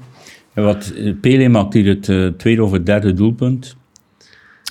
En 0.55 0.65
wat, 0.65 0.93
eh, 0.97 1.13
Pele 1.21 1.49
maakt 1.49 1.75
hier 1.75 1.87
het 1.87 2.39
tweede 2.39 2.65
of 2.65 2.73
het 2.73 2.87
derde 2.87 3.13
doelpunt. 3.13 3.77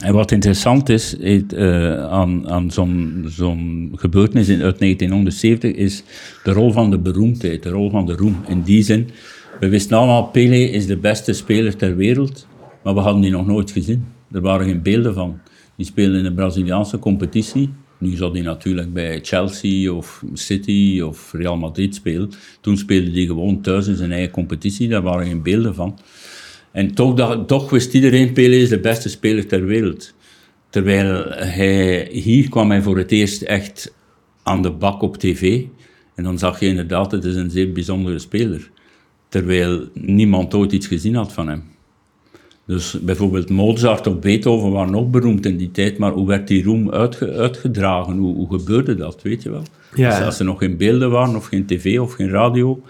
En 0.04 0.14
wat 0.14 0.32
interessant 0.32 0.90
is 0.90 1.16
uh, 1.20 2.04
aan, 2.04 2.50
aan 2.50 2.72
zo'n 2.72 3.92
gebeurtenis 3.96 4.50
uit 4.50 4.80
1970 4.80 5.72
is 5.72 6.04
de 6.44 6.52
rol 6.52 6.72
van 6.72 6.92
de 6.92 6.98
beroemdheid, 6.98 7.64
de 7.64 7.70
rol 7.70 7.90
van 7.90 8.06
de 8.06 8.14
roem. 8.14 8.44
In 8.48 8.62
die 8.62 8.84
zin, 8.84 9.10
we 9.60 9.70
wisten 9.70 9.98
allemaal, 9.98 10.24
Pelé 10.24 10.56
is 10.56 10.88
de 10.88 10.98
beste 10.98 11.34
speler 11.34 11.76
ter 11.76 11.96
wereld, 11.96 12.48
maar 12.84 12.94
we 12.94 13.00
hadden 13.00 13.22
die 13.22 13.32
nog 13.32 13.46
nooit 13.46 13.72
gezien. 13.72 14.06
Er 14.32 14.41
waren 14.41 14.66
geen 14.66 14.82
beelden 14.82 15.14
van. 15.14 15.39
Die 15.78 15.86
speelde 15.86 16.18
in 16.18 16.24
de 16.24 16.34
Braziliaanse 16.34 17.00
competitie. 17.00 17.70
Nu 17.98 18.16
zat 18.16 18.34
hij 18.34 18.41
natuurlijk 18.41 18.93
bij 18.93 19.20
Chelsea 19.22 19.93
of 19.93 20.24
City 20.34 21.02
of 21.02 21.34
Real 21.34 21.58
Madrid 21.58 21.96
spelen. 21.96 22.32
Toen 22.62 22.78
speelde 22.78 23.12
hij 23.12 23.26
gewoon 23.26 23.62
thuis 23.62 23.88
in 23.88 23.96
zijn 23.96 24.12
eigen 24.12 24.32
competitie, 24.32 24.88
daar 24.88 25.02
waren 25.02 25.26
geen 25.26 25.43
beelden 25.43 25.76
van. 25.76 25.98
En 26.76 26.93
toch, 26.93 27.45
toch 27.45 27.69
wist 27.69 27.93
iedereen, 27.93 28.34
Pelé 28.34 28.55
is 28.55 28.69
de 28.69 28.80
beste 28.80 29.09
speler 29.09 29.47
ter 29.47 29.65
wereld. 29.65 30.13
Terwijl 30.69 31.23
hij, 31.30 32.07
hier 32.11 32.49
kwam 32.49 32.69
hij 32.69 32.82
voor 32.82 32.97
het 32.97 33.11
eerst 33.11 33.41
echt 33.41 33.93
aan 34.43 34.61
de 34.61 34.71
bak 34.71 35.01
op 35.01 35.17
tv. 35.17 35.63
En 36.15 36.23
dan 36.23 36.39
zag 36.39 36.59
je 36.59 36.67
inderdaad, 36.67 37.11
het 37.11 37.23
is 37.23 37.36
een 37.36 37.49
zeer 37.49 37.71
bijzondere 37.71 38.19
speler. 38.19 38.71
Terwijl 39.30 39.88
niemand 39.93 40.53
ooit 40.53 40.71
iets 40.71 40.88
gezien 40.88 41.15
had 41.15 41.34
van 41.34 41.47
hem. 41.47 41.63
Dus 42.65 42.97
bijvoorbeeld 43.01 43.49
Mozart 43.49 44.07
of 44.07 44.19
Beethoven 44.19 44.71
waren 44.71 44.95
ook 44.95 45.11
beroemd 45.11 45.45
in 45.45 45.57
die 45.57 45.71
tijd, 45.71 45.97
maar 45.97 46.11
hoe 46.11 46.28
werd 46.28 46.47
die 46.47 46.63
roem 46.63 46.91
uitgedragen? 46.91 48.17
Hoe, 48.17 48.59
gebeurde 48.59 48.95
dat, 48.95 49.21
weet 49.21 49.43
je 49.43 49.49
wel? 49.49 49.63
Ja. 49.98 50.18
Dus 50.18 50.26
als 50.26 50.39
er 50.39 50.46
nog 50.46 50.60
geen 50.60 50.78
beelden 50.78 51.12
waren, 51.12 51.36
of 51.36 51.46
geen 51.46 51.66
tv, 51.66 52.00
of 52.00 52.14
geen 52.14 52.30
radio. 52.30 52.82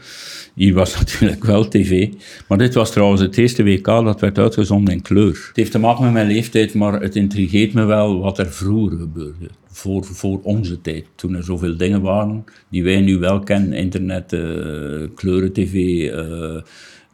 Hier 0.54 0.74
was 0.74 0.96
natuurlijk 1.00 1.44
wel 1.44 1.68
tv. 1.68 2.10
Maar 2.48 2.58
dit 2.58 2.74
was 2.74 2.92
trouwens 2.92 3.22
het 3.22 3.38
eerste 3.38 3.64
WK 3.64 3.86
dat 3.86 4.20
werd 4.20 4.38
uitgezonden 4.38 4.94
in 4.94 5.02
kleur. 5.02 5.46
Het 5.48 5.56
heeft 5.56 5.72
te 5.72 5.80
maken 5.80 6.04
met 6.04 6.14
mijn 6.14 6.28
leeftijd, 6.28 6.74
maar 6.74 7.02
het 7.02 7.16
intrigeert 7.16 7.74
me 7.74 7.84
wel 7.84 8.20
wat 8.20 8.40
er 8.40 8.52
vroeger 8.52 8.98
gebeurde. 8.98 9.48
Voor, 9.72 10.04
voor 10.04 10.40
onze 10.44 10.82
tijd, 10.82 11.06
toen 11.16 11.36
er 11.36 11.44
zoveel 11.44 11.78
dingen 11.78 12.02
waren 12.02 12.44
die 12.70 12.84
wij 12.84 13.02
nu 13.02 13.18
wel 13.18 13.40
kennen. 13.40 13.74
Internet, 13.74 14.34
uh, 14.34 15.08
kleuren-tv... 15.16 15.74
Uh, 15.74 16.62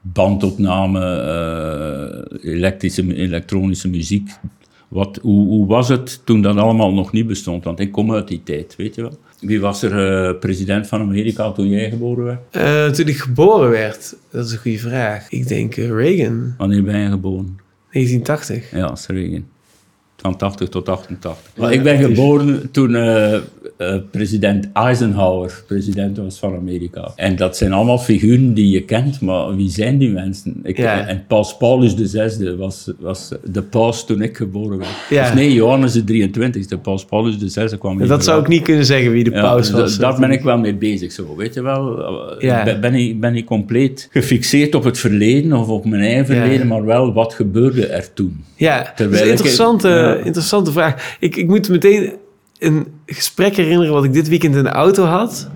bandopname, 0.02 1.00
uh, 2.44 2.54
elektrische, 2.54 3.16
elektronische 3.16 3.89
muziek. 3.89 4.30
Wat, 4.88 5.20
hoe, 5.22 5.48
hoe, 5.48 5.68
was 5.68 5.89
het 5.89 6.22
toen 6.26 6.42
dat 6.42 6.58
allemaal 6.58 6.94
nog 6.94 7.12
niet 7.12 7.28
bestond? 7.28 7.64
Want 7.64 7.80
ik 7.80 7.92
kom 7.92 8.14
uit 8.14 8.28
die 8.28 8.44
tijd, 8.44 8.76
weet 8.76 8.96
je 8.96 9.02
wel. 9.02 9.20
Wie 9.42 9.60
was 9.60 9.84
er 9.84 9.92
uh, 10.32 10.39
president 10.39 10.88
van 10.88 11.02
Amerika 11.02 11.52
toen 11.52 11.70
jij 11.70 11.89
geboren 11.89 12.24
werd? 12.24 12.39
Uh, 12.52 12.96
toen 12.96 13.08
ik 13.08 13.18
geboren 13.18 13.70
werd, 13.70 14.16
dat 14.32 14.46
is 14.46 14.52
een 14.52 14.58
goede 14.58 14.78
vraag. 14.78 15.30
Ik 15.30 15.48
denk 15.48 15.76
Reagan. 15.76 16.54
Wanneer 16.58 16.84
ben 16.84 17.00
je 17.00 17.10
geboren? 17.10 17.60
1980. 17.92 18.72
Ja, 18.72 18.88
dat 18.88 18.98
is 18.98 19.08
Reagan. 19.08 19.46
Van 20.22 20.36
80 20.38 20.69
tot 20.69 20.89
88. 20.89 21.51
Maar 21.57 21.74
ik 21.74 21.84
ben 21.84 21.97
geboren 21.97 22.72
toen 22.72 22.91
uh, 22.91 23.34
uh, 23.78 23.95
president 24.11 24.69
Eisenhower 24.74 25.63
president 25.67 26.17
was 26.17 26.39
van 26.39 26.55
Amerika. 26.55 27.11
En 27.15 27.36
dat 27.36 27.57
zijn 27.57 27.74
allemaal 27.74 27.97
figuren 27.97 28.53
die 28.53 28.69
je 28.69 28.82
kent, 28.82 29.22
maar 29.22 29.55
wie 29.55 29.69
zijn 29.69 29.97
die 29.97 30.09
mensen? 30.09 30.59
Ik, 30.63 30.78
Ja. 30.78 31.07
En 31.07 31.24
Paus 31.28 31.57
Paulus 31.57 31.93
VI 31.97 32.55
was, 32.55 32.91
was 32.99 33.32
de 33.43 33.61
paus 33.61 34.05
toen 34.05 34.22
ik 34.22 34.38
geboren 34.38 34.78
werd. 34.78 34.89
Ja. 35.09 35.24
Dus 35.26 35.34
nee, 35.34 35.53
Johannes 35.53 35.93
de 35.93 36.30
23e, 36.30 36.82
Paus 36.82 37.05
Paulus 37.05 37.36
VI 37.53 37.78
kwam 37.78 37.97
hier 37.97 38.07
dat 38.07 38.24
zou 38.24 38.41
ik 38.41 38.47
niet 38.47 38.61
kunnen 38.63 38.86
zeggen 38.86 39.11
wie 39.11 39.24
de 39.24 39.32
Ja, 39.32 39.41
paus 39.41 39.72
was. 39.72 39.97
Daar 39.97 40.19
ben 40.19 40.32
ik 40.32 40.41
wel 40.41 40.57
mee 40.57 40.76
bezig, 40.76 41.11
zo, 41.11 41.36
weet 41.36 41.53
je 41.53 41.61
wel. 41.61 42.03
Eh, 42.03 42.41
Ja. 42.41 42.63
Ben, 42.63 42.82
ben, 42.82 42.93
ik, 42.93 43.19
ben 43.19 43.36
ik 43.36 43.45
compleet 43.45 44.07
gefixeerd 44.11 44.76
op 44.76 44.84
het 44.84 44.97
verleden 44.97 45.53
of 45.53 45.67
op 45.67 45.86
mijn 45.86 46.01
eigen 46.03 46.36
Ja. 46.36 46.41
verleden, 46.41 46.67
maar 46.67 46.86
wel 46.86 47.13
wat 47.13 47.34
gebeurde 47.34 47.86
er 47.88 48.13
toen. 48.13 48.43
Ja, 48.55 48.78
dat 48.78 48.88
is 48.88 48.95
Terwijl 48.95 49.32
ik- 49.32 49.38
interessante, 50.16 50.20
ja. 50.20 50.26
interessante 50.26 50.72
vraag. 50.72 51.18
Ik, 51.20 51.36
ik 51.36 51.47
moet 51.47 51.70
meteen 51.70 52.14
een 52.59 52.88
gesprek 53.05 53.55
herinneren 53.55 53.93
wat 53.93 54.03
ik 54.03 54.14
dit 54.14 54.28
weekend 54.28 54.55
in 54.55 54.64
de 54.64 54.70
auto 54.70 55.03
had. 55.03 55.49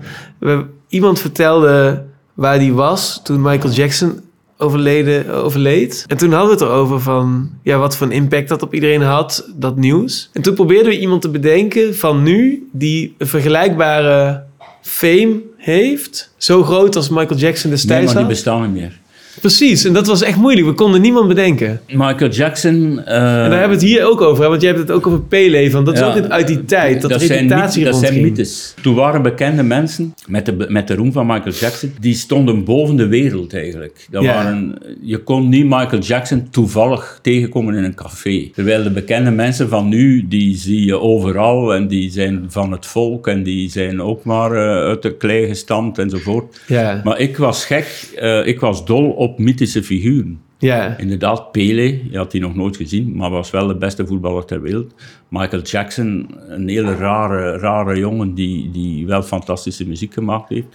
Iemand 0.88 1.20
vertelde 1.20 2.04
waar 2.34 2.58
die 2.58 2.72
was 2.72 3.20
toen 3.22 3.42
Michael 3.42 3.72
Jackson 3.72 4.20
overleden, 4.58 5.30
overleed. 5.30 6.04
En 6.08 6.16
toen 6.16 6.32
hadden 6.32 6.56
we 6.58 6.64
het 6.64 6.72
erover 6.72 7.00
van 7.00 7.50
ja, 7.62 7.78
wat 7.78 7.96
voor 7.96 8.06
een 8.06 8.12
impact 8.12 8.48
dat 8.48 8.62
op 8.62 8.74
iedereen 8.74 9.02
had, 9.02 9.50
dat 9.54 9.76
nieuws. 9.76 10.30
En 10.32 10.42
toen 10.42 10.54
probeerden 10.54 10.92
we 10.92 10.98
iemand 10.98 11.22
te 11.22 11.28
bedenken 11.28 11.96
van 11.96 12.22
nu 12.22 12.68
die 12.72 13.14
een 13.18 13.26
vergelijkbare 13.26 14.42
fame 14.82 15.40
heeft. 15.56 16.32
Zo 16.36 16.62
groot 16.62 16.96
als 16.96 17.08
Michael 17.08 17.38
Jackson 17.38 17.70
Nee, 17.70 17.78
destijds 17.78 18.04
maar 18.04 18.14
die 18.14 18.22
had. 18.22 18.32
bestaan 18.32 18.62
niet 18.62 18.80
meer. 18.80 19.00
Precies, 19.40 19.84
en 19.84 19.92
dat 19.92 20.06
was 20.06 20.22
echt 20.22 20.36
moeilijk. 20.36 20.66
We 20.66 20.72
konden 20.72 21.00
niemand 21.00 21.28
bedenken. 21.28 21.80
Michael 21.88 22.30
Jackson... 22.30 22.74
eh, 23.04 23.14
En 23.44 23.50
daar 23.50 23.58
hebben 23.60 23.68
we 23.78 23.84
het 23.84 23.94
hier 23.94 24.04
ook 24.06 24.20
over, 24.20 24.42
hè? 24.42 24.48
want 24.48 24.60
jij 24.62 24.70
hebt 24.70 24.82
het 24.88 24.96
ook 24.96 25.06
over 25.06 25.20
Pele. 25.20 25.70
Van, 25.70 25.84
dat 25.84 25.94
is 25.94 26.00
Ja, 26.00 26.06
ook 26.16 26.28
uit 26.28 26.46
die 26.46 26.64
tijd, 26.64 27.02
dat, 27.02 27.10
zijn 27.22 27.38
reputatie 27.38 27.84
mythe- 27.84 27.98
Dat 28.00 28.08
zijn 28.08 28.20
mythes. 28.22 28.74
Toen 28.82 28.94
waren 28.94 29.22
bekende 29.22 29.62
mensen, 29.62 30.14
met 30.26 30.46
de, 30.46 30.66
met 30.68 30.88
de 30.88 30.94
roem 30.94 31.12
van 31.12 31.26
Michael 31.26 31.54
Jackson, 31.54 31.92
die 32.00 32.14
stonden 32.14 32.64
boven 32.64 32.96
de 32.96 33.06
wereld 33.06 33.54
eigenlijk. 33.54 34.06
Dat 34.10 34.22
Ja. 34.22 34.34
waren, 34.34 34.78
je 35.02 35.18
kon 35.18 35.48
niet 35.48 35.64
Michael 35.64 36.02
Jackson 36.02 36.48
toevallig 36.50 37.18
tegenkomen 37.22 37.74
in 37.74 37.84
een 37.84 37.94
café. 37.94 38.50
Terwijl 38.54 38.82
de 38.82 38.90
bekende 38.90 39.30
mensen 39.30 39.68
van 39.68 39.88
nu, 39.88 40.24
die 40.28 40.56
zie 40.56 40.84
je 40.84 40.98
overal 41.00 41.74
en 41.74 41.88
die 41.88 42.10
zijn 42.10 42.44
van 42.48 42.72
het 42.72 42.86
volk 42.86 43.26
en 43.28 43.42
die 43.42 43.70
zijn 43.70 44.02
ook 44.02 44.24
maar 44.24 44.52
eh, 44.52 44.58
uit 44.88 45.02
de 45.02 45.14
klei 45.16 45.46
gestampt 45.46 45.98
enzovoort. 45.98 46.60
Ja, 46.66 47.00
Maar 47.04 47.18
ik 47.20 47.36
was 47.36 47.64
gek, 47.64 48.08
eh, 48.16 48.46
ik 48.46 48.60
was 48.60 48.84
dol 48.86 49.10
op 49.10 49.25
mythische 49.38 49.82
figuren. 49.82 50.40
ja, 50.58 50.98
Inderdaad, 50.98 51.52
Pele, 51.52 52.00
je 52.10 52.16
had 52.16 52.30
die 52.30 52.40
nog 52.40 52.54
nooit 52.54 52.76
gezien, 52.76 53.16
maar 53.16 53.30
was 53.30 53.50
wel 53.50 53.66
de 53.66 53.76
beste 53.76 54.06
voetballer 54.06 54.44
ter 54.44 54.62
wereld. 54.62 54.94
Michael 55.28 55.62
Jackson, 55.62 56.30
een 56.48 56.68
hele 56.68 56.94
rare, 56.94 57.58
rare 57.58 57.98
jongen 57.98 58.34
die, 58.34 58.70
die 58.70 59.06
wel 59.06 59.22
fantastische 59.22 59.86
muziek 59.86 60.14
gemaakt 60.14 60.48
heeft. 60.48 60.66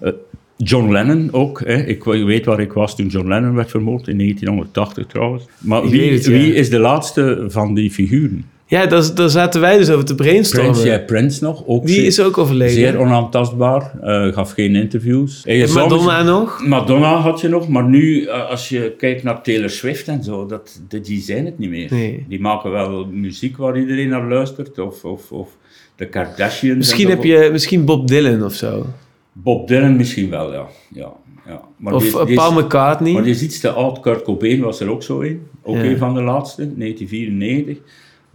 Eh, 0.00 0.12
John 0.56 0.92
Lennon 0.92 1.32
ook. 1.32 1.60
Hè. 1.60 1.84
Ik 1.84 2.04
weet 2.04 2.44
waar 2.44 2.60
ik 2.60 2.72
was 2.72 2.96
toen 2.96 3.06
John 3.06 3.28
Lennon 3.28 3.54
werd 3.54 3.70
vermoord, 3.70 4.08
in 4.08 4.18
1980 4.18 5.06
trouwens. 5.06 5.44
Maar 5.58 5.88
wie, 5.88 6.00
weet 6.00 6.10
het, 6.10 6.24
ja. 6.24 6.30
wie 6.30 6.54
is 6.54 6.70
de 6.70 6.78
laatste 6.78 7.44
van 7.48 7.74
die 7.74 7.90
figuren? 7.90 8.44
Ja 8.66 8.86
dat, 8.86 9.16
daar 9.16 9.28
zaten 9.30 9.60
wij 9.60 9.78
dus 9.78 9.90
over 9.90 10.04
te 10.04 10.14
brainstormen. 10.14 10.70
Prince, 10.72 10.88
ja, 10.90 10.98
Prince 10.98 11.44
nog. 11.44 11.62
Ook 11.66 11.86
Die 11.86 11.94
zeer, 11.94 12.04
is 12.06 12.20
ook 12.20 12.38
overleden. 12.38 12.74
zeer 12.74 12.98
onaantastbaar, 12.98 13.92
eh, 14.02 14.32
gaf 14.32 14.50
geen 14.50 14.76
interviews. 14.76 15.42
En 15.46 15.56
je 15.56 15.64
En 15.66 15.72
Madonna 15.72 16.22
nog? 16.22 16.66
Madonna 16.66 17.14
had 17.16 17.40
je 17.40 17.48
nog, 17.48 17.68
maar 17.68 17.84
nu, 17.88 18.24
eh, 18.24 18.50
als 18.50 18.68
je 18.68 18.94
kijkt 18.98 19.22
naar 19.22 19.42
Taylor 19.42 19.70
Swift 19.70 20.08
en 20.08 20.24
zo, 20.24 20.46
dat, 20.46 20.80
dat- 20.88 21.04
die 21.04 21.20
zijn 21.20 21.44
het 21.44 21.58
niet 21.58 21.70
meer. 21.70 21.88
Nee. 21.92 22.24
Die 22.28 22.40
maken 22.40 22.70
wel 22.70 23.06
muziek 23.10 23.56
waar 23.56 23.78
iedereen 23.78 24.08
naar 24.08 24.28
luistert, 24.28 24.78
of, 24.78 25.04
of, 25.04 25.32
of 25.32 25.48
de 25.96 26.06
Kardashians. 26.08 26.76
Misschien 26.78 27.04
en 27.08 27.10
heb 27.10 27.24
je 27.24 27.48
misschien 27.52 27.84
Bob 27.84 28.08
Dylan 28.08 28.44
of 28.44 28.54
zo. 28.54 28.86
Bob 29.32 29.68
Dylan 29.68 29.96
misschien 29.96 30.30
wel, 30.30 30.52
ja. 30.52 30.66
ja, 30.94 31.12
ja. 31.46 31.60
Maar 31.76 31.94
Of 31.94 32.02
die 32.02 32.12
eh, 32.12 32.20
die 32.20 32.28
is- 32.28 32.34
Paul 32.34 32.52
McCartney. 32.62 33.12
Maar 33.12 33.26
is 33.26 33.42
iets 33.42 33.60
te 33.60 33.70
oud. 33.70 34.00
Kurt 34.00 34.22
Cobain 34.22 34.60
was 34.60 34.80
er 34.80 34.90
ook 34.90 35.02
zo 35.02 35.20
in. 35.20 35.42
Ook 35.62 35.76
Ja. 35.76 35.82
een 35.84 35.98
van 35.98 36.14
de 36.14 36.22
laatste, 36.22 36.62
1994. 36.76 37.78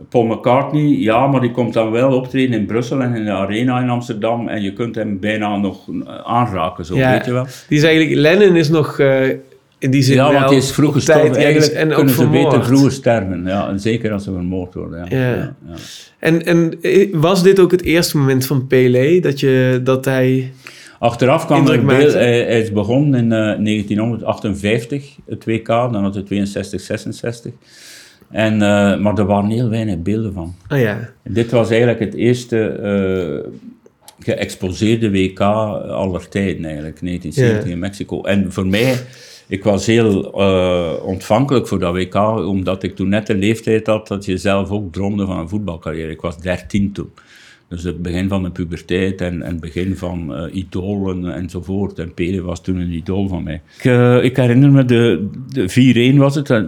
Paul 0.10 0.26
McCartney, 0.26 0.84
ja, 0.84 1.28
maar 1.28 1.42
die 1.42 1.52
komt 1.52 1.74
dan 1.74 1.92
wel 1.92 2.12
optreden 2.12 2.60
in 2.60 2.66
Brussel 2.66 3.02
en 3.02 3.16
in 3.16 3.26
de 3.26 3.32
Arena 3.32 3.80
in 3.82 3.90
Amsterdam. 3.90 4.48
En 4.48 4.62
je 4.62 4.74
kunt 4.74 4.96
hem 4.96 5.20
bijna 5.20 5.58
nog 5.58 5.88
eh, 5.90 6.16
aanraken, 6.24 6.86
zo, 6.86 6.96
Ja. 6.96 7.12
weet 7.12 7.26
je 7.26 7.32
wel. 7.34 7.46
Die 7.68 7.78
is 7.78 7.84
eigenlijk, 7.84 8.20
Lennon 8.20 8.56
is 8.56 8.70
nog 8.70 9.00
eh, 9.00 9.28
in 9.80 9.92
die 9.92 10.02
zin 10.02 10.16
Ja, 10.16 10.34
want 10.34 10.50
die 10.50 10.58
is 10.58 10.72
vroeg 10.72 10.94
gestorven. 10.94 11.36
Eigenlijk 11.36 11.74
en 11.74 11.90
ook 11.90 11.96
kunnen 11.96 12.14
ze 12.14 12.22
vermoord. 12.22 12.50
beter 12.50 12.66
vroeger 12.66 12.92
sterven. 12.92 13.46
Ja, 13.46 13.70
en 13.70 13.80
zeker 13.80 14.12
als 14.12 14.24
ze 14.24 14.32
vermoord 14.32 14.74
worden. 14.74 15.06
Ja. 15.10 15.34
Ja. 15.36 15.54
En, 16.20 16.46
en 16.46 16.74
eh, 16.82 17.10
was 17.14 17.44
dit 17.44 17.60
ook 17.60 17.72
het 17.72 17.84
eerste 17.84 18.18
moment 18.18 18.46
van 18.46 18.68
Pele 18.68 19.20
dat, 19.20 19.40
je, 19.40 19.82
dat 19.84 20.06
hij... 20.06 20.52
Achteraf 21.00 21.46
kwam 21.46 21.68
er 21.68 21.86
beeld, 21.86 22.14
hij, 22.14 22.38
hij 22.44 22.62
is 22.62 22.72
begonnen 22.72 23.20
in 23.20 23.32
eh, 23.32 23.40
1958, 23.40 25.16
het 25.26 25.46
WK, 25.46 25.68
dan 25.68 26.04
had 26.04 26.14
hij 26.14 26.24
62, 26.24 26.82
66. 26.82 27.52
En, 28.32 28.54
eh, 28.54 28.98
maar 28.98 29.18
er 29.18 29.26
waren 29.26 29.50
heel 29.50 29.70
weinig 29.70 29.98
beelden 30.02 30.34
van. 30.34 30.56
Oh 30.70 30.80
ja, 30.80 31.10
Dit 31.24 31.52
was 31.52 31.70
eigenlijk 31.70 32.00
het 32.00 32.14
eerste 32.14 32.60
eh, 32.68 33.52
geëxposeerde 34.20 35.12
WK 35.12 35.40
aller 35.40 36.30
tijden 36.30 36.66
eigenlijk, 36.66 37.02
1970 37.02 37.66
Ja. 37.66 37.72
in 37.72 37.80
Mexico. 37.80 38.22
En 38.24 38.52
voor 38.54 38.68
mij, 38.68 38.96
ik 39.48 39.64
was 39.64 39.86
heel 39.86 40.34
eh, 40.42 41.06
ontvankelijk 41.06 41.68
voor 41.68 41.80
dat 41.80 41.94
WK, 41.94 42.16
omdat 42.48 42.84
ik 42.84 42.96
toen 42.96 43.10
net 43.10 43.28
de 43.28 43.36
leeftijd 43.36 43.88
had 43.88 44.08
dat 44.08 44.26
je 44.26 44.38
zelf 44.38 44.70
ook 44.70 44.94
droomde 44.94 45.26
van 45.26 45.38
een 45.38 45.50
voetbalcarrière. 45.50 46.12
Ik 46.12 46.22
was 46.22 46.38
13 46.38 46.92
toen. 46.92 47.12
Dus 47.70 47.84
het 47.84 48.02
begin 48.02 48.28
van 48.28 48.44
de 48.44 48.50
puberteit 48.50 49.22
en, 49.22 49.42
en 49.42 49.52
het 49.52 49.60
begin 49.60 49.96
van 49.98 50.36
eh, 50.36 50.56
idolen 50.56 51.34
enzovoort. 51.36 52.00
En 52.00 52.14
Pele 52.14 52.42
was 52.42 52.62
toen 52.64 52.78
een 52.80 52.92
idool 52.92 53.28
van 53.28 53.44
mij. 53.44 53.62
Ik, 53.78 53.86
eh, 53.86 54.24
ik 54.24 54.36
herinner 54.36 54.72
me, 54.72 54.86
de, 54.86 55.28
de 55.50 56.12
4-1 56.14 56.18
was 56.18 56.36
het. 56.36 56.50
eh, 56.50 56.62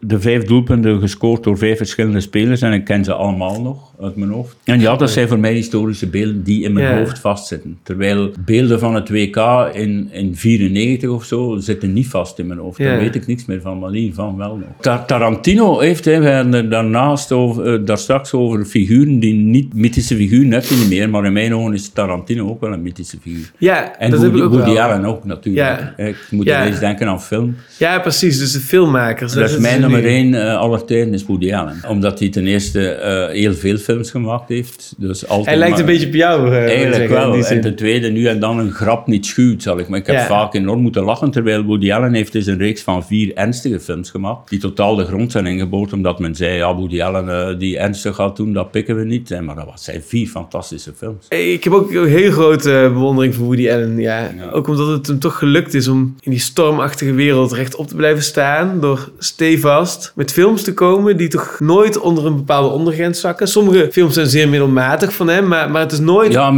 de 0.00 0.20
vijf 0.20 0.44
doelpunten 0.44 1.00
gescoord 1.00 1.42
door 1.44 1.58
vijf 1.58 1.76
verschillende 1.76 2.20
spelers. 2.20 2.62
En 2.62 2.72
ik 2.72 2.84
ken 2.84 3.04
ze 3.04 3.12
allemaal 3.14 3.62
nog 3.62 3.92
uit 4.00 4.16
mijn 4.16 4.30
hoofd. 4.30 4.56
En 4.64 4.80
ja, 4.80 4.96
dat 4.96 5.10
zijn 5.10 5.28
voor 5.28 5.38
mij 5.38 5.54
historische 5.54 6.06
beelden 6.06 6.42
die 6.42 6.62
in 6.64 6.72
mijn 6.72 6.86
Ja. 6.94 6.98
hoofd 6.98 7.18
vastzitten. 7.18 7.78
Terwijl 7.82 8.30
beelden 8.44 8.78
van 8.78 8.94
het 8.94 9.08
WK 9.10 9.36
in, 9.72 10.08
in 10.12 10.36
94 10.36 11.10
of 11.10 11.24
zo 11.24 11.56
zitten 11.58 11.92
niet 11.92 12.06
vast 12.06 12.38
in 12.38 12.46
mijn 12.46 12.58
hoofd. 12.60 12.78
Ja. 12.78 12.84
Daar 12.84 12.98
weet 12.98 13.14
ik 13.14 13.26
niks 13.26 13.46
meer 13.46 13.60
van, 13.60 13.78
maar 13.78 13.90
hiervan 13.90 14.36
wel 14.36 14.56
nog. 14.56 14.68
Ta- 14.80 15.04
Tarantino 15.04 15.78
heeft, 15.78 16.04
hè, 16.04 16.20
we 16.20 16.56
het 16.56 16.70
daarnaast 16.70 17.32
over, 17.32 17.84
daar 17.84 17.98
straks 17.98 18.32
over 18.32 18.64
figuren 18.64 19.18
die 19.18 19.34
niet 19.34 19.74
mythische 19.78 20.16
figuren 20.16 20.52
heb 20.52 20.64
je 20.64 20.74
niet 20.74 20.88
meer, 20.88 21.10
maar 21.10 21.24
in 21.24 21.32
mijn 21.32 21.54
ogen 21.54 21.74
is 21.74 21.88
Tarantino 21.88 22.48
ook 22.48 22.60
wel 22.60 22.72
een 22.72 22.82
mythische 22.82 23.16
figuur. 23.22 23.50
Ja, 23.58 23.98
En 23.98 24.10
dat 24.10 24.20
Woody, 24.20 24.36
heb 24.36 24.46
ik 24.46 24.52
ook 24.52 24.64
Woody. 24.64 24.78
Allen 24.80 25.04
ook 25.04 25.24
natuurlijk. 25.24 25.94
Ja. 25.96 26.04
Ik 26.04 26.16
moet 26.30 26.46
Ja. 26.46 26.60
ineens 26.62 26.80
denken 26.80 27.06
aan 27.08 27.22
film. 27.22 27.56
Ja, 27.78 27.98
precies. 27.98 28.38
Dus 28.38 28.52
de 28.52 28.60
filmmakers. 28.60 29.32
Dat 29.32 29.44
is 29.44 29.50
zitten 29.50 29.68
mijn 29.70 29.80
nummer 29.80 30.00
nu. 30.00 30.06
één 30.06 30.34
eh 30.34 30.56
aller 30.56 30.84
tijden, 30.84 31.14
is 31.14 31.24
Woody 31.26 31.54
Allen. 31.54 31.76
Omdat 31.88 32.18
hij 32.18 32.28
ten 32.28 32.46
eerste 32.46 32.88
eh, 32.90 33.28
heel 33.34 33.54
veel 33.54 33.76
films 33.76 34.10
gemaakt 34.10 34.48
heeft. 34.48 34.94
Dus 34.98 35.26
altijd 35.28 35.46
Hij 35.46 35.56
lijkt 35.56 35.70
maar- 35.72 35.80
een 35.80 35.86
beetje 35.86 36.06
op 36.06 36.14
jou. 36.14 36.46
ik 36.46 36.52
Eigenlijk 36.52 36.94
zeggen, 36.94 37.16
wel. 37.30 37.44
En 37.46 37.60
ten 37.60 37.76
tweede 37.76 38.08
nu 38.10 38.26
en 38.26 38.40
dan 38.40 38.58
een 38.58 38.70
grap 38.70 39.06
niet 39.06 39.26
schuwt, 39.26 39.62
zal 39.62 39.78
ik 39.78 39.88
maar. 39.88 39.98
Ik 39.98 40.06
heb 40.06 40.16
Ja. 40.16 40.26
vaak 40.26 40.54
enorm 40.54 40.80
moeten 40.80 41.02
lachen, 41.02 41.30
terwijl 41.30 41.62
Woody 41.62 41.92
Allen 41.92 42.14
heeft 42.14 42.32
dus 42.32 42.46
een 42.46 42.58
reeks 42.58 42.82
van 42.82 43.06
vier 43.06 43.34
ernstige 43.34 43.80
films 43.80 44.10
gemaakt, 44.10 44.50
die 44.50 44.58
totaal 44.58 44.94
de 44.96 45.04
grond 45.04 45.32
zijn 45.32 45.46
ingeboord, 45.46 45.92
omdat 45.92 46.18
men 46.18 46.34
zei, 46.34 46.56
ja, 46.56 46.74
Woody 46.74 47.02
Allen 47.02 47.58
die 47.58 47.78
ernstig 47.78 48.14
gaat 48.14 48.36
doen, 48.36 48.52
dat 48.52 48.70
pikken 48.70 48.96
we 48.96 49.04
niet. 49.04 49.30
En, 49.30 49.44
maar 49.44 49.54
dat 49.54 49.66
was- 49.70 49.84
zijn 49.84 50.02
vier 50.06 50.28
fantastische 50.28 50.92
films. 50.96 51.26
Ik 51.28 51.64
heb 51.64 51.72
ook 51.72 51.90
een 51.92 52.06
heel 52.06 52.30
grote 52.30 52.90
bewondering 52.92 53.34
voor 53.34 53.44
Woody 53.44 53.70
Allen. 53.70 53.98
Ja. 53.98 54.30
Ook 54.52 54.68
omdat 54.68 54.88
het 54.88 55.06
hem 55.06 55.18
toch 55.18 55.38
gelukt 55.38 55.74
is 55.74 55.88
om 55.88 56.14
in 56.20 56.30
die 56.30 56.40
stormachtige 56.40 57.12
wereld 57.12 57.52
rechtop 57.52 57.88
te 57.88 57.94
blijven 57.94 58.22
staan. 58.22 58.80
Door 58.80 59.10
stevast 59.18 60.12
met 60.14 60.32
films 60.32 60.62
te 60.62 60.74
komen 60.74 61.16
die 61.16 61.28
toch 61.28 61.56
nooit 61.60 61.98
onder 62.00 62.26
een 62.26 62.36
bepaalde 62.36 62.68
ondergrens 62.68 63.20
zakken. 63.20 63.48
Sommige 63.48 63.88
films 63.92 64.14
zijn 64.14 64.26
zeer 64.26 64.48
middelmatig 64.48 65.12
van 65.12 65.28
hem, 65.28 65.48
maar, 65.48 65.70
maar 65.70 65.80
het 65.82 65.92
is 65.92 65.98
nooit 66.00 66.32
Ja, 66.32 66.52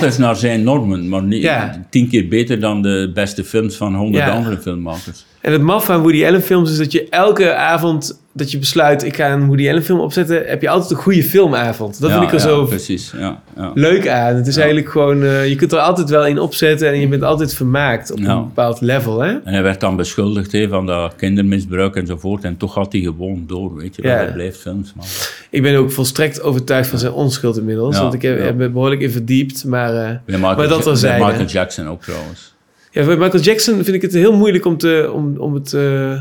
is 0.00 0.18
naar 0.18 0.36
zijn 0.36 0.62
normen, 0.62 1.08
maar 1.08 1.22
niet, 1.22 1.42
Ja. 1.42 1.86
tien 1.90 2.08
keer 2.08 2.28
beter 2.28 2.60
dan 2.60 2.82
de 2.82 3.10
beste 3.14 3.44
films 3.44 3.76
van 3.76 3.94
honderd 3.94 4.24
Ja. 4.24 4.30
andere 4.30 4.58
filmmakers. 4.58 5.24
En 5.40 5.52
het 5.52 5.62
maf 5.62 5.90
aan 5.90 6.00
Woody 6.00 6.24
Allen 6.26 6.42
films 6.42 6.70
is 6.70 6.78
dat 6.78 6.92
je 6.92 7.08
elke 7.08 7.54
avond 7.54 8.20
dat 8.36 8.50
je 8.50 8.58
besluit... 8.58 9.04
ik 9.04 9.16
ga 9.16 9.32
een 9.32 9.46
Woody 9.46 9.68
Allen 9.68 9.82
film 9.82 10.00
opzetten... 10.00 10.42
heb 10.46 10.62
je 10.62 10.68
altijd 10.68 10.90
een 10.90 10.96
goede 10.96 11.22
filmavond. 11.22 12.00
Dat 12.00 12.10
Ja, 12.10 12.18
vind 12.18 12.32
ik 12.32 12.40
er 12.40 12.48
ja, 12.48 12.54
zo 12.54 12.64
Precies, 12.64 13.12
ja. 13.18 13.42
ja. 13.56 13.70
leuk 13.74 14.08
aan. 14.08 14.34
Het 14.34 14.46
is 14.46 14.56
eigenlijk 14.56 14.88
gewoon... 14.88 15.22
eh, 15.22 15.48
je 15.48 15.54
kunt 15.54 15.72
er 15.72 15.78
altijd 15.78 16.10
wel 16.10 16.26
in 16.26 16.38
opzetten... 16.38 16.88
en 16.88 17.00
je 17.00 17.08
bent 17.08 17.22
altijd 17.22 17.54
vermaakt 17.54 18.12
op 18.12 18.18
een 18.18 18.24
bepaald 18.24 18.80
level, 18.80 19.20
hè? 19.20 19.30
En 19.30 19.52
hij 19.52 19.62
werd 19.62 19.80
dan 19.80 19.96
beschuldigd 19.96 20.52
hè, 20.52 20.68
van 20.68 20.86
dat 20.86 21.16
kindermisbruik 21.16 21.96
enzovoort. 21.96 22.44
En 22.44 22.56
toch 22.56 22.72
gaat 22.72 22.92
hij 22.92 23.00
gewoon 23.00 23.44
door, 23.46 23.74
weet 23.74 23.96
je 23.96 24.02
wel. 24.02 24.16
Hij 24.16 24.32
blijft 24.32 24.58
films 24.58 24.92
maken. 24.94 25.10
Ik 25.50 25.62
ben 25.62 25.76
ook 25.76 25.90
volstrekt 25.90 26.42
overtuigd 26.42 26.88
van 26.88 26.98
zijn 26.98 27.12
onschuld 27.12 27.58
inmiddels. 27.58 27.98
Want 27.98 28.14
ik 28.14 28.22
heb, 28.22 28.56
me 28.56 28.70
behoorlijk 28.70 29.00
in 29.00 29.10
verdiept. 29.10 29.64
Maar, 29.64 29.92
Bij 29.92 30.20
Michael, 30.26 30.56
maar 30.56 30.68
dat 30.68 30.86
er 30.86 30.96
zijn. 30.96 31.24
Michael 31.24 31.46
Jackson 31.46 31.88
ook 31.88 32.02
trouwens. 32.02 32.54
Ja, 32.96 33.04
bij 33.04 33.16
Michael 33.16 33.42
Jackson 33.42 33.74
vind 33.74 33.96
ik 33.96 34.02
het 34.02 34.12
heel 34.12 34.36
moeilijk 34.36 34.64
om, 34.64 34.76
te, 34.76 35.10
om, 35.12 35.36
om, 35.36 35.54
het, 35.54 35.72
eh, 35.72 36.20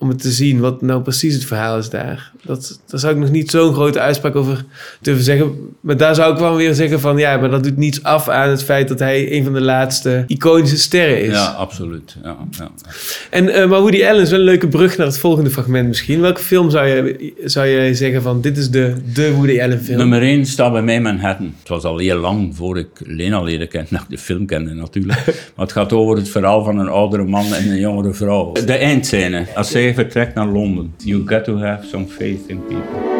om 0.00 0.08
het 0.08 0.20
te 0.20 0.30
zien. 0.30 0.60
Wat 0.60 0.82
nou 0.82 1.02
precies 1.02 1.34
het 1.34 1.44
verhaal 1.44 1.78
is 1.78 1.90
daar. 1.90 2.32
Dat, 2.42 2.80
daar 2.86 3.00
zou 3.00 3.14
ik 3.14 3.20
nog 3.20 3.30
niet 3.30 3.50
zo'n 3.50 3.74
grote 3.74 4.00
uitspraak 4.00 4.36
over 4.36 4.64
durven 5.00 5.24
zeggen. 5.24 5.52
Maar 5.80 5.96
daar 5.96 6.14
zou 6.14 6.32
ik 6.32 6.38
wel 6.38 6.56
weer 6.56 6.74
zeggen 6.74 7.00
van... 7.00 7.18
Ja, 7.18 7.36
maar 7.36 7.50
dat 7.50 7.64
doet 7.64 7.76
niets 7.76 8.02
af 8.02 8.28
aan 8.28 8.48
het 8.48 8.64
feit 8.64 8.88
dat 8.88 8.98
hij 8.98 9.32
een 9.32 9.44
van 9.44 9.52
de 9.52 9.60
laatste 9.60 10.24
iconische 10.26 10.78
sterren 10.78 11.22
is. 11.22 11.32
Ja, 11.32 11.44
absoluut. 11.46 12.16
Ja, 12.22 12.36
ja. 12.50 12.70
En, 13.30 13.48
eh, 13.48 13.68
maar 13.68 13.80
Woody 13.80 14.04
Allen 14.04 14.22
is 14.22 14.30
wel 14.30 14.38
een 14.38 14.44
leuke 14.44 14.68
brug 14.68 14.96
naar 14.96 15.06
het 15.06 15.18
volgende 15.18 15.50
fragment 15.50 15.88
misschien. 15.88 16.20
Welke 16.20 16.40
film 16.40 16.70
zou 16.70 16.86
je, 16.86 17.32
zou 17.44 17.66
je 17.66 17.94
zeggen 17.94 18.22
van... 18.22 18.40
Dit 18.40 18.56
is 18.56 18.70
de, 18.70 18.94
de 19.14 19.32
Woody 19.32 19.60
Allen 19.60 19.80
film? 19.80 19.98
Nummer 19.98 20.22
1 20.22 20.46
staat 20.46 20.72
bij 20.72 20.82
mij 20.82 21.00
Manhattan. 21.00 21.54
Het 21.58 21.68
was 21.68 21.84
al 21.84 21.98
heel 21.98 22.18
lang 22.18 22.56
voor 22.56 22.78
ik 22.78 22.88
Lena 22.98 23.42
leren 23.42 23.68
kennen, 23.68 23.90
dat 23.92 24.00
ik 24.00 24.08
de 24.08 24.18
film 24.18 24.46
kende 24.46 24.74
natuurlijk. 24.74 25.24
maar 25.26 25.66
het 25.66 25.72
gaat 25.72 25.92
over 25.92 26.16
het 26.16 26.28
verhaal 26.28 26.64
van 26.64 26.78
een 26.78 26.88
oudere 26.88 27.24
man 27.24 27.54
en 27.54 27.70
een 27.70 27.80
jongere 27.80 28.12
vrouw. 28.12 28.52
De 28.52 28.72
eindscène, 28.72 29.46
als 29.54 29.70
zij 29.70 29.89
vertrekt 29.94 30.34
naar 30.34 30.46
Londen. 30.46 30.94
You 30.96 31.22
got 31.26 31.44
to 31.44 31.58
have 31.58 31.86
some 31.86 32.06
faith 32.06 32.48
in 32.48 32.62
people. 32.66 33.19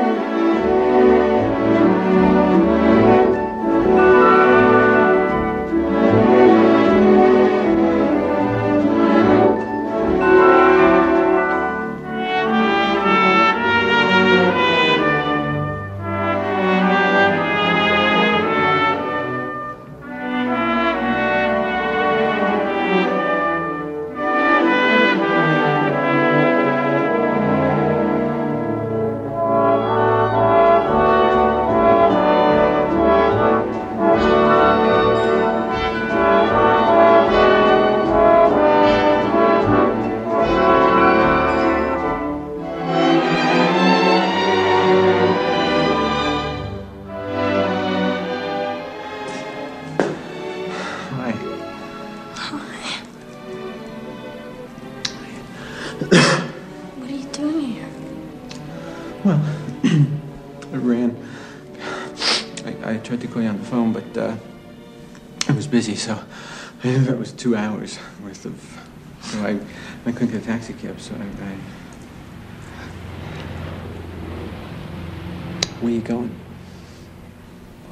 Where 75.81 75.93
you 75.93 76.03
going? 76.03 76.39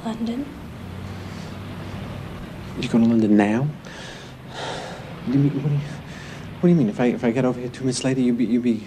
London? 0.05 0.45
You're 2.79 2.91
going 2.91 3.03
to 3.03 3.09
London 3.09 3.35
now? 3.35 3.63
What 3.63 5.31
do 5.31 5.39
you 5.39 5.39
mean? 5.39 5.63
What 5.63 5.69
do 5.69 5.73
you, 5.73 5.81
what 5.81 6.61
do 6.61 6.67
you 6.67 6.75
mean? 6.75 6.89
If 6.89 6.99
I 6.99 7.05
if 7.05 7.23
I 7.23 7.31
get 7.31 7.45
over 7.45 7.59
here 7.59 7.69
two 7.69 7.81
minutes 7.81 8.03
later, 8.03 8.21
you'd 8.21 8.37
be 8.37 8.45
you'd 8.45 8.61
be 8.61 8.85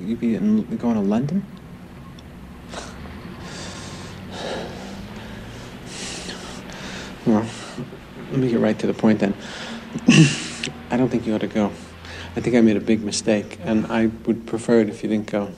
you'd 0.00 0.18
be 0.18 0.34
in, 0.34 0.64
going 0.78 0.96
to 0.96 1.00
London? 1.00 1.44
Well, 7.24 7.46
let 8.32 8.40
me 8.40 8.50
get 8.50 8.58
right 8.58 8.78
to 8.80 8.86
the 8.88 8.94
point 8.94 9.20
then. 9.20 9.34
I 10.90 10.96
don't 10.96 11.08
think 11.08 11.24
you 11.24 11.34
ought 11.36 11.42
to 11.42 11.46
go. 11.46 11.66
I 12.34 12.40
think 12.40 12.56
I 12.56 12.60
made 12.62 12.76
a 12.76 12.80
big 12.80 13.04
mistake, 13.04 13.60
and 13.62 13.86
I 13.86 14.06
would 14.26 14.44
prefer 14.46 14.80
it 14.80 14.88
if 14.88 15.04
you 15.04 15.08
didn't 15.08 15.26
go. 15.26 15.52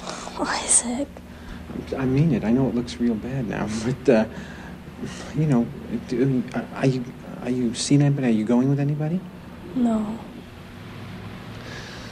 Isaac. 0.40 1.08
I 1.96 2.04
mean 2.04 2.32
it. 2.34 2.44
I 2.44 2.50
know 2.50 2.68
it 2.68 2.74
looks 2.74 2.96
real 2.98 3.14
bad 3.14 3.48
now, 3.48 3.68
but 3.84 4.08
uh, 4.08 4.24
you 5.36 5.46
know, 5.46 5.66
do- 6.08 6.42
are 6.74 6.86
you 6.86 7.04
are 7.42 7.50
you 7.50 7.74
seeing 7.74 8.02
anybody? 8.02 8.28
Are 8.28 8.30
you 8.30 8.44
going 8.44 8.68
with 8.68 8.80
anybody? 8.80 9.20
No. 9.74 10.18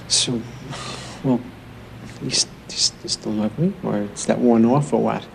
So, 0.09 0.41
well, 1.23 1.39
you, 2.23 2.31
st- 2.31 2.51
you 2.71 2.77
st- 2.77 3.03
you 3.03 3.09
still 3.11 3.33
love 3.33 3.59
me, 3.59 3.75
or 3.83 3.99
is 3.99 4.25
that 4.27 4.39
worn 4.39 4.65
off, 4.65 4.93
or 4.93 5.03
what? 5.03 5.27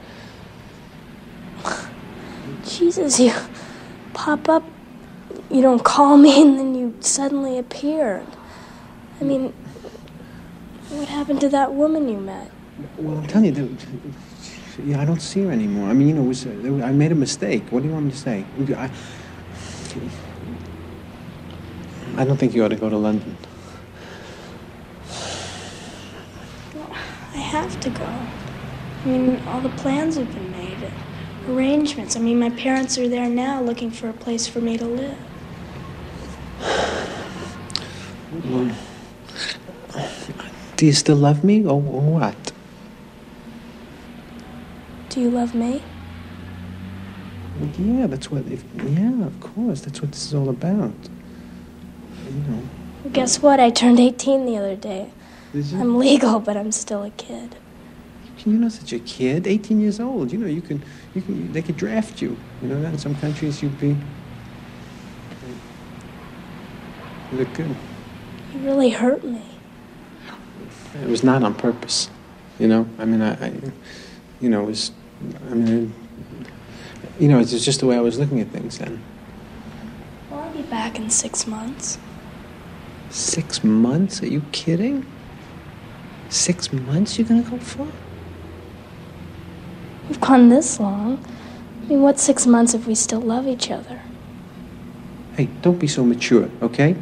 Jesus, 2.65 3.19
you 3.19 3.33
pop 4.13 4.49
up, 4.49 4.63
you 5.51 5.61
don't 5.61 5.83
call 5.83 6.17
me, 6.17 6.41
and 6.41 6.57
then 6.57 6.73
you 6.75 6.95
suddenly 7.01 7.59
appear. 7.59 8.25
I 9.21 9.23
mean, 9.25 9.53
what 10.89 11.07
happened 11.07 11.39
to 11.41 11.49
that 11.49 11.73
woman 11.73 12.09
you 12.09 12.19
met? 12.19 12.49
Well, 12.97 13.17
I'm 13.17 13.27
telling 13.27 13.55
you, 13.55 13.77
yeah, 14.85 15.01
I 15.01 15.05
don't 15.05 15.21
see 15.21 15.43
her 15.43 15.51
anymore. 15.51 15.89
I 15.89 15.93
mean, 15.93 16.09
you 16.09 16.15
know, 16.15 16.23
was, 16.23 16.45
uh, 16.45 16.49
I 16.83 16.91
made 16.91 17.11
a 17.11 17.15
mistake. 17.15 17.63
What 17.69 17.83
do 17.83 17.87
you 17.87 17.93
want 17.93 18.05
me 18.05 18.11
to 18.11 18.17
say? 18.17 18.45
I, 18.75 18.89
I 22.17 22.25
don't 22.25 22.37
think 22.37 22.53
you 22.55 22.63
ought 22.65 22.69
to 22.69 22.75
go 22.75 22.89
to 22.89 22.97
London. 22.97 23.37
I 27.33 27.37
have 27.37 27.79
to 27.81 27.89
go. 27.89 28.05
I 28.05 29.07
mean, 29.07 29.41
all 29.47 29.61
the 29.61 29.69
plans 29.69 30.15
have 30.15 30.33
been 30.33 30.51
made. 30.51 30.91
arrangements. 31.47 32.15
I 32.15 32.19
mean, 32.19 32.39
my 32.39 32.49
parents 32.49 32.97
are 32.97 33.07
there 33.07 33.29
now 33.29 33.61
looking 33.61 33.91
for 33.91 34.09
a 34.09 34.13
place 34.13 34.47
for 34.47 34.61
me 34.61 34.77
to 34.77 34.85
live. 34.85 35.17
Well, 38.45 38.71
do 40.77 40.85
you 40.85 40.93
still 40.93 41.17
love 41.17 41.43
me 41.43 41.63
or, 41.65 41.73
or 41.73 42.01
what? 42.01 42.42
Do 45.13 45.21
you 45.21 45.29
love 45.29 45.53
me? 45.53 45.79
Yeah, 47.77 48.07
that's 48.07 48.31
what. 48.31 48.47
If, 48.47 48.63
yeah, 48.83 49.27
of 49.27 49.39
course, 49.41 49.81
that's 49.81 50.01
what 50.01 50.11
this 50.11 50.25
is 50.25 50.33
all 50.33 50.49
about. 50.49 50.91
You 52.25 52.31
know. 52.31 52.63
Guess 53.11 53.39
what? 53.39 53.59
I 53.59 53.69
turned 53.69 53.99
18 53.99 54.47
the 54.47 54.57
other 54.57 54.75
day. 54.75 55.11
I'm 55.75 55.99
legal, 55.99 56.39
but 56.39 56.57
I'm 56.57 56.71
still 56.71 57.03
a 57.03 57.11
kid. 57.11 57.55
You're 58.43 58.55
not 58.55 58.71
such 58.71 58.91
a 58.91 58.97
kid. 58.97 59.45
18 59.45 59.79
years 59.79 59.99
old. 59.99 60.31
You 60.31 60.39
know, 60.39 60.47
you 60.47 60.63
can, 60.63 60.83
you 61.13 61.21
can. 61.21 61.53
They 61.53 61.61
could 61.61 61.77
draft 61.77 62.19
you. 62.19 62.35
You 62.63 62.69
know 62.69 62.81
that 62.81 62.93
in 62.93 62.97
some 62.97 63.13
countries 63.13 63.61
you'd 63.61 63.79
be. 63.79 63.89
You 67.31 67.37
look 67.37 67.53
good. 67.53 67.75
You 68.51 68.59
really 68.61 68.89
hurt 68.89 69.23
me. 69.23 69.43
It 71.03 71.07
was 71.07 71.23
not 71.23 71.43
on 71.43 71.53
purpose. 71.53 72.09
You 72.57 72.67
know. 72.67 72.89
I 72.97 73.05
mean, 73.05 73.21
I. 73.21 73.33
I 73.45 73.53
you 74.41 74.49
know, 74.49 74.63
it 74.63 74.67
was. 74.69 74.91
I 75.49 75.53
mean, 75.53 75.93
you 77.19 77.27
know, 77.27 77.39
it's 77.39 77.51
just 77.63 77.79
the 77.79 77.85
way 77.85 77.95
I 77.95 78.01
was 78.01 78.19
looking 78.19 78.39
at 78.39 78.49
things 78.49 78.77
then. 78.77 79.01
Well, 80.29 80.41
I'll 80.41 80.53
be 80.53 80.63
back 80.63 80.97
in 80.97 81.09
six 81.09 81.47
months. 81.47 81.97
Six 83.09 83.63
months? 83.63 84.23
Are 84.23 84.27
you 84.27 84.41
kidding? 84.51 85.05
Six 86.29 86.73
months 86.73 87.17
you're 87.19 87.27
gonna 87.27 87.43
go 87.43 87.57
for? 87.59 87.87
We've 90.07 90.19
gone 90.19 90.49
this 90.49 90.79
long. 90.79 91.23
I 91.83 91.85
mean, 91.85 92.01
what 92.01 92.19
six 92.19 92.47
months 92.47 92.73
if 92.73 92.87
we 92.87 92.95
still 92.95 93.21
love 93.21 93.47
each 93.47 93.69
other? 93.69 94.01
Hey, 95.35 95.49
don't 95.61 95.77
be 95.77 95.87
so 95.87 96.03
mature, 96.03 96.49
okay? 96.61 96.95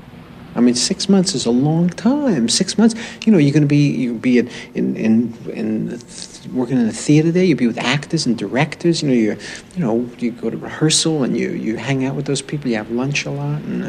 I 0.56 0.60
mean, 0.60 0.76
six 0.76 1.08
months 1.08 1.34
is 1.34 1.46
a 1.46 1.52
long 1.52 1.90
time. 1.90 2.50
Six 2.50 2.78
months, 2.78 2.96
you 3.26 3.32
know, 3.32 3.38
you're 3.38 3.54
going 3.54 3.64
to 3.64 3.68
be 3.68 3.90
you 3.90 4.14
be 4.14 4.40
in 4.40 4.50
in 4.74 4.96
in, 4.96 5.52
in 5.52 6.00
th- 6.00 6.48
working 6.54 6.78
in 6.78 6.88
a 6.88 6.92
theater 6.92 7.32
there. 7.32 7.44
You'll 7.44 7.58
be 7.58 7.68
with 7.68 7.78
actors 7.78 8.26
and 8.26 8.38
directors. 8.38 9.02
You 9.02 9.10
know, 9.10 9.16
you 9.16 9.38
you 9.76 9.80
know 9.80 10.10
you 10.20 10.32
go 10.32 10.50
to 10.50 10.58
rehearsal 10.58 11.24
and 11.24 11.38
you 11.38 11.52
you 11.52 11.78
hang 11.78 12.06
out 12.06 12.16
with 12.16 12.26
those 12.26 12.42
people. 12.42 12.70
You 12.70 12.78
have 12.78 12.92
lunch 12.92 13.26
a 13.26 13.32
lot, 13.32 13.62
and 13.62 13.84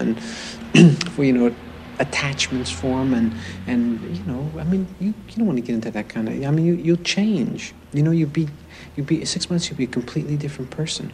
and 0.74 1.08
you 1.18 1.32
know, 1.32 1.54
attachments 1.98 2.70
form, 2.70 3.12
and 3.12 3.34
and 3.66 4.00
you 4.16 4.22
know, 4.24 4.50
I 4.58 4.64
mean, 4.64 4.86
you 5.00 5.14
you 5.28 5.36
don't 5.36 5.46
want 5.46 5.58
to 5.58 5.62
get 5.62 5.74
into 5.74 5.90
that 5.90 6.08
kind 6.08 6.28
of. 6.28 6.34
I 6.44 6.50
mean, 6.50 6.66
you 6.66 6.74
you'll 6.74 6.96
change. 6.98 7.74
You 7.92 8.02
know, 8.02 8.12
you 8.12 8.26
be 8.26 8.48
you 8.96 9.02
be 9.02 9.24
six 9.24 9.50
months. 9.50 9.68
You'll 9.68 9.78
be 9.78 9.84
a 9.84 9.88
completely 9.88 10.36
different 10.36 10.70
person. 10.70 11.12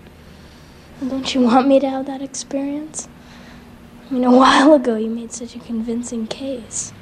Don't 1.00 1.32
you 1.32 1.42
want 1.42 1.68
me 1.68 1.78
to 1.78 1.88
have 1.88 2.06
that 2.06 2.22
experience? 2.22 3.08
I 4.08 4.14
mean, 4.14 4.24
a 4.24 4.34
while 4.34 4.72
ago 4.72 4.96
you 4.96 5.10
made 5.10 5.32
such 5.32 5.54
a 5.54 5.58
convincing 5.58 6.26
case. 6.26 6.94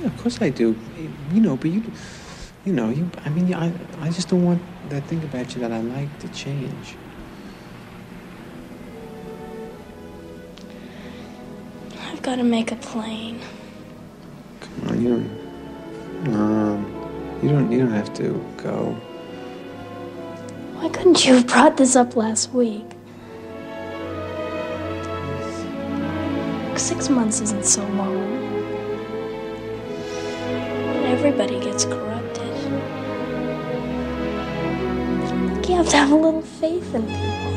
Yeah, 0.00 0.06
of 0.06 0.16
course 0.18 0.40
I 0.40 0.50
do. 0.50 0.76
You 1.32 1.40
know, 1.40 1.56
but 1.56 1.70
you, 1.72 1.82
you 2.64 2.72
know, 2.72 2.88
you. 2.88 3.10
I 3.24 3.30
mean, 3.30 3.52
I, 3.52 3.72
I 4.00 4.10
just 4.10 4.28
don't 4.28 4.44
want 4.44 4.62
that 4.90 5.04
thing 5.06 5.24
about 5.24 5.52
you 5.54 5.60
that 5.60 5.72
I 5.72 5.80
like 5.80 6.16
to 6.20 6.28
change. 6.28 6.94
I've 12.02 12.22
got 12.22 12.36
to 12.36 12.44
make 12.44 12.70
a 12.70 12.76
plane. 12.76 13.40
Come 14.60 14.88
on, 14.88 15.02
you 15.02 15.08
don't. 15.08 16.32
Um, 16.32 17.40
you 17.42 17.48
don't. 17.48 17.72
You 17.72 17.80
don't 17.80 17.90
have 17.90 18.14
to 18.14 18.40
go. 18.58 18.92
Why 20.74 20.88
couldn't 20.90 21.26
you 21.26 21.34
have 21.34 21.48
brought 21.48 21.76
this 21.76 21.96
up 21.96 22.14
last 22.14 22.52
week? 22.52 22.93
Six 26.76 27.08
months 27.08 27.40
isn't 27.40 27.64
so 27.64 27.82
long. 27.86 28.16
Everybody 31.06 31.58
gets 31.60 31.84
corrupted. 31.84 32.52
You 35.68 35.76
have 35.76 35.88
to 35.88 35.96
have 35.96 36.12
a 36.12 36.14
little 36.14 36.42
faith 36.42 36.94
in 36.94 37.06
people. 37.06 37.54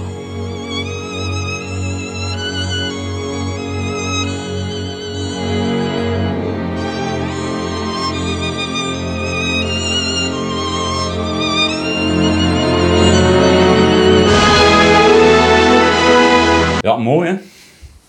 Ja, 16.82 16.97
mooi 16.97 17.28
hè? 17.28 17.57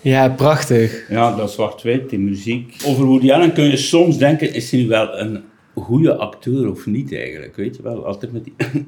Ja, 0.00 0.28
prachtig. 0.28 1.04
Ja, 1.08 1.36
dat 1.36 1.50
zwart-wit, 1.52 2.10
die 2.10 2.18
muziek. 2.18 2.76
Over 2.84 3.04
Woody 3.04 3.32
Allen 3.32 3.52
kun 3.52 3.64
je 3.64 3.76
soms 3.76 4.18
denken, 4.18 4.54
is 4.54 4.70
hij 4.70 4.80
nu 4.80 4.88
wel 4.88 5.18
een 5.18 5.42
goede 5.74 6.14
acteur 6.16 6.70
of 6.70 6.86
niet 6.86 7.14
eigenlijk? 7.14 7.56
Weet 7.56 7.76
je 7.76 7.82
wel, 7.82 8.06
altijd 8.06 8.32
met 8.32 8.44
die, 8.44 8.54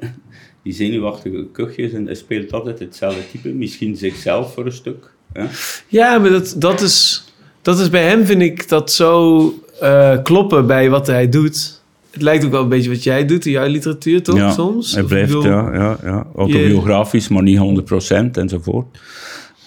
die 0.62 0.72
zenuwachtige 0.72 1.46
kuchjes 1.52 1.92
en 1.92 2.04
hij 2.06 2.14
speelt 2.14 2.52
altijd 2.52 2.78
hetzelfde 2.78 3.20
type. 3.30 3.48
Misschien 3.48 3.96
zichzelf 3.96 4.54
voor 4.54 4.66
een 4.66 4.72
stuk. 4.72 5.10
Hè? 5.32 5.44
Ja, 5.88 6.18
maar 6.18 6.30
dat, 6.30 6.54
dat, 6.58 6.80
is, 6.80 7.24
dat 7.62 7.78
is 7.78 7.90
bij 7.90 8.08
hem, 8.08 8.24
vind 8.24 8.42
ik, 8.42 8.68
dat 8.68 8.92
zo 8.92 9.54
eh, 9.80 10.22
kloppen 10.22 10.66
bij 10.66 10.90
wat 10.90 11.06
hij 11.06 11.28
doet. 11.28 11.78
Het 12.10 12.22
lijkt 12.22 12.44
ook 12.44 12.50
wel 12.50 12.62
een 12.62 12.68
beetje 12.68 12.90
wat 12.90 13.02
jij 13.02 13.26
doet 13.26 13.46
in 13.46 13.52
jouw 13.52 13.66
literatuur, 13.66 14.22
toch? 14.22 14.36
Ja, 14.36 14.50
Soms? 14.50 14.94
Hij 14.94 15.02
blijft, 15.02 15.26
bedoel- 15.32 15.44
ja, 15.50 15.74
ja, 15.74 15.98
ja, 16.02 16.26
autobiografisch, 16.36 17.28
maar 17.28 17.42
niet 17.42 17.58
100% 17.58 18.30
enzovoort. 18.32 18.98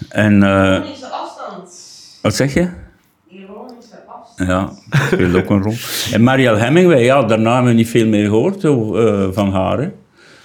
En, 0.09 0.43
eh, 0.43 0.81
wat 2.23 2.35
zeg 2.35 2.53
je? 2.53 2.67
Ja, 4.35 4.71
dat 4.89 4.99
speelt 5.11 5.35
ook 5.35 5.49
een 5.49 5.61
rol. 5.61 5.73
En 6.11 6.23
Marielle 6.23 6.57
Hemingway, 6.57 7.03
ja, 7.03 7.23
daarna 7.23 7.53
hebben 7.53 7.71
we 7.71 7.77
niet 7.77 7.89
veel 7.89 8.07
meer 8.07 8.25
gehoord 8.25 8.63
eh, 8.63 9.27
van 9.31 9.51
haar. 9.51 9.79
Hè. 9.79 9.87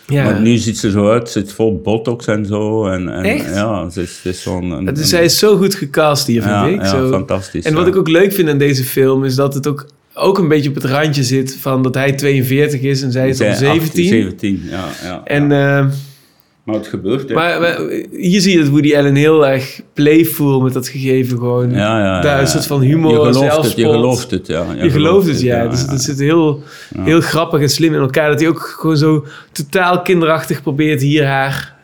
Ja. 0.07 0.25
Maar 0.25 0.41
nu 0.41 0.57
ziet 0.57 0.79
ze 0.79 0.91
zo 0.91 1.11
uit, 1.11 1.29
ze 1.31 1.41
zit 1.41 1.53
vol 1.53 1.81
botox 1.85 2.27
en 2.27 2.47
zo. 2.47 2.87
En, 2.87 3.09
en, 3.09 3.23
Echt? 3.25 3.55
Ja, 3.55 3.89
ze 3.91 4.03
is, 4.03 4.21
ze 4.23 4.29
is 4.29 4.43
zo'n... 4.43 4.71
een- 4.71 4.85
Dus 4.95 5.11
een- 5.11 5.17
hij 5.17 5.25
is 5.25 5.39
zo 5.39 5.57
goed 5.57 5.75
gecast 5.75 6.27
hier, 6.27 6.43
vind 6.43 6.55
Ja, 6.55 6.67
ik. 6.67 6.81
ja, 6.83 6.89
zo. 6.89 7.09
fantastisch, 7.11 7.65
En 7.65 7.75
wat 7.75 7.83
ja. 7.83 7.89
ik 7.89 7.97
ook 7.97 8.09
leuk 8.09 8.33
vind 8.33 8.49
aan 8.49 8.59
deze 8.59 8.85
film 8.85 9.25
is 9.25 9.35
dat 9.35 9.55
het 9.55 9.67
ook, 9.67 9.87
ook 10.15 10.39
een 10.39 10.49
beetje 10.49 10.69
op 10.69 10.75
het 10.75 10.85
randje 10.85 11.23
zit 11.23 11.57
van 11.61 11.83
dat 11.83 11.95
hij 11.95 12.13
42 12.13 12.81
is 12.81 13.03
en 13.03 13.13
zij 13.13 13.29
is 13.29 13.41
al 13.41 13.47
Zij 13.47 13.55
17. 13.57 13.89
18, 13.89 14.05
17, 14.09 14.63
ja. 14.71 14.85
ja. 15.03 15.21
En, 15.25 15.53
eh, 15.53 15.87
maar 16.69 16.77
het 16.77 16.87
gebeurt, 16.87 17.29
hè. 17.29 17.35
maar, 17.35 17.61
maar 17.61 17.79
hier 18.11 18.41
zie 18.41 18.53
je 18.53 18.59
dat 18.59 18.69
Woody 18.69 18.97
Allen 18.97 19.15
heel 19.15 19.47
erg 19.47 19.81
playful 19.95 20.61
met 20.61 20.73
dat 20.73 20.89
gegeven 20.89 21.39
gewoon. 21.39 21.71
Ja, 21.71 21.99
ja, 22.01 22.21
Daar 22.21 22.43
is 22.43 22.53
het 22.53 22.67
van 22.67 22.81
humor, 22.81 23.11
Je 23.27 23.33
gelooft 23.33 23.65
het, 23.65 23.77
je 23.77 23.85
gelooft 23.85 24.31
het, 24.31 24.47
ja. 24.47 24.67
Je, 24.83 24.91
gelooft 24.91 25.27
het, 25.27 25.41
ja. 25.41 25.67
Dus 25.69 25.81
het 25.89 26.03
zit 26.03 26.19
heel, 26.19 26.63
heel 26.99 27.21
grappig 27.21 27.61
en 27.61 27.69
slim 27.69 27.95
in 27.95 28.01
elkaar. 28.01 28.31
Dat 28.31 28.41
hij 28.41 28.49
ook 28.49 28.61
gewoon 28.81 28.97
zo 28.97 29.25
totaal 29.53 30.03
kinderachtig 30.03 30.63
probeert 30.63 31.01
hier 31.03 31.25
haar... 31.27 31.77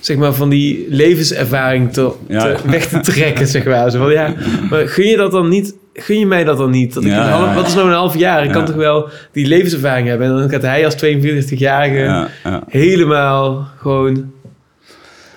Zeg 0.00 0.16
maar 0.16 0.34
van 0.34 0.48
die 0.48 0.86
levenservaring 0.88 1.92
te, 1.92 2.10
Ja. 2.28 2.54
te- 2.54 2.70
weg 2.70 2.88
te 2.88 3.00
trekken, 3.00 3.46
zeg 3.46 3.64
maar. 3.64 3.90
Zo 3.90 3.98
van, 3.98 4.12
ja, 4.12 4.34
maar 4.70 4.88
gun 4.88 5.06
je 5.06 5.16
dat 5.16 5.30
dan 5.30 5.48
niet? 5.48 5.74
Gun 5.98 6.18
je 6.18 6.26
mij 6.26 6.44
dat 6.44 6.58
dan 6.58 6.70
niet? 6.70 6.94
Dat 6.94 7.04
ik 7.04 7.08
Ja, 7.08 7.20
een 7.20 7.26
ja, 7.26 7.30
half, 7.30 7.48
ja. 7.48 7.54
Wat 7.54 7.66
is 7.66 7.74
nou 7.74 7.88
een 7.88 7.94
half 7.94 8.16
jaar? 8.18 8.44
Ik 8.44 8.50
kan 8.50 8.64
toch 8.64 8.74
wel 8.74 9.08
die 9.32 9.46
levenservaring 9.46 10.08
hebben? 10.08 10.26
En 10.26 10.36
dan 10.36 10.50
gaat 10.50 10.62
hij 10.62 10.84
als 10.84 10.94
42-jarige 11.04 11.98
Ja, 11.98 12.28
ja. 12.44 12.62
helemaal 12.68 13.68
gewoon 13.78 14.32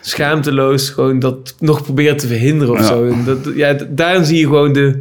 schaamteloos 0.01 0.89
gewoon 0.89 1.19
dat 1.19 1.55
nog 1.59 1.83
proberen 1.83 2.17
te 2.17 2.27
verhinderen 2.27 2.73
of 2.73 2.85
zo. 2.85 3.07
En 3.07 3.23
dat, 3.25 3.37
ja, 3.55 3.77
daarin 3.89 4.25
zie 4.25 4.37
je 4.37 4.45
gewoon 4.45 4.73
de... 4.73 4.99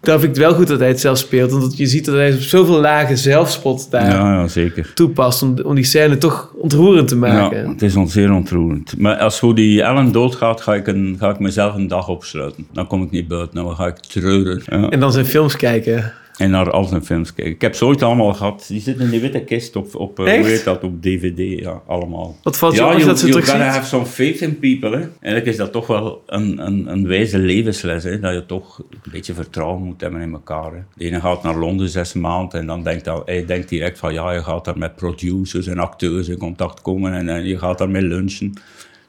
Daar 0.00 0.18
vind 0.20 0.36
ik 0.36 0.42
het 0.42 0.46
wel 0.46 0.54
goed 0.54 0.66
dat 0.68 0.78
hij 0.78 0.88
het 0.88 1.00
zelf 1.00 1.18
speelt. 1.18 1.50
Want 1.50 1.76
je 1.76 1.86
ziet 1.86 2.04
dat 2.04 2.14
hij 2.14 2.32
op 2.34 2.40
zoveel 2.40 2.80
lagen 2.80 3.18
zelfspot 3.18 3.90
daar 3.90 4.10
Ja, 4.10 4.32
ja, 4.40 4.48
zeker. 4.48 4.90
toepast... 4.94 5.42
Om, 5.42 5.58
om 5.62 5.74
die 5.74 5.84
scène 5.84 6.18
toch 6.18 6.52
ontroerend 6.54 7.08
te 7.08 7.16
maken. 7.16 7.62
Ja, 7.62 7.68
het 7.68 7.82
is 7.82 7.96
ons 7.96 8.12
zeer 8.12 8.32
ontroerend. 8.32 8.98
Maar 8.98 9.16
als 9.16 9.40
Woody 9.40 9.82
Allen 9.82 10.12
doodgaat, 10.12 10.60
ga 10.60 10.74
ik, 10.74 10.86
een, 10.86 11.16
ga 11.18 11.30
ik 11.30 11.38
mezelf 11.38 11.74
een 11.74 11.88
dag 11.88 12.08
opsluiten. 12.08 12.66
Dan 12.72 12.86
kom 12.86 13.02
ik 13.02 13.10
niet 13.10 13.28
buiten, 13.28 13.54
dan 13.54 13.76
ga 13.76 13.86
ik 13.86 13.96
treuren. 13.96 14.62
Ja. 14.66 14.88
En 14.88 15.00
dan 15.00 15.12
zijn 15.12 15.26
films 15.26 15.56
kijken. 15.56 16.12
En 16.36 16.50
naar 16.50 16.70
al 16.70 16.84
zijn 16.84 17.04
films 17.04 17.34
kijken. 17.34 17.54
Ik 17.54 17.60
heb 17.60 17.74
ze 17.74 17.84
ooit 17.84 18.02
allemaal 18.02 18.34
gehad. 18.34 18.64
Die 18.68 18.80
zitten 18.80 19.04
in 19.04 19.10
die 19.10 19.20
witte 19.20 19.40
kist 19.40 19.76
op, 19.76 19.94
op 19.94 20.18
eh, 20.18 20.24
hoe 20.24 20.46
heet 20.46 20.64
dat, 20.64 20.84
op 20.84 21.02
DVD. 21.02 21.60
Ja, 21.60 21.82
allemaal. 21.86 22.36
Wat 22.42 22.58
valt 22.58 22.74
je 22.74 22.80
ja, 22.80 22.94
op 22.94 23.00
dat 23.00 23.20
you 23.20 23.30
terug 23.30 23.46
ziet? 23.46 23.56
have 23.56 23.86
some 23.86 24.06
faith 24.06 24.40
in 24.40 24.58
people. 24.58 24.90
Hè. 24.90 25.06
Eigenlijk 25.20 25.46
is 25.46 25.56
dat 25.56 25.72
toch 25.72 25.86
wel 25.86 26.22
een, 26.26 26.66
een, 26.66 26.92
een 26.92 27.06
wijze 27.06 27.38
levensles. 27.38 28.04
Hè. 28.04 28.20
Dat 28.20 28.34
je 28.34 28.46
toch 28.46 28.78
een 28.78 29.10
beetje 29.12 29.34
vertrouwen 29.34 29.82
moet 29.82 30.00
hebben 30.00 30.20
in 30.20 30.32
elkaar. 30.32 30.72
Hè. 30.72 30.80
De 30.94 31.04
ene 31.04 31.20
gaat 31.20 31.42
naar 31.42 31.56
Londen 31.56 31.88
zes 31.88 32.12
maanden 32.12 32.60
en 32.60 32.66
dan 32.66 32.82
denkt 32.82 33.06
hij, 33.06 33.22
hij 33.24 33.44
denkt 33.44 33.68
direct 33.68 33.98
van 33.98 34.12
ja, 34.12 34.32
je 34.32 34.42
gaat 34.42 34.64
daar 34.64 34.78
met 34.78 34.96
producers 34.96 35.66
en 35.66 35.78
acteurs 35.78 36.28
in 36.28 36.38
contact 36.38 36.82
komen 36.82 37.12
en, 37.12 37.28
en 37.28 37.44
je 37.44 37.58
gaat 37.58 37.78
daarmee 37.78 38.02
lunchen. 38.02 38.52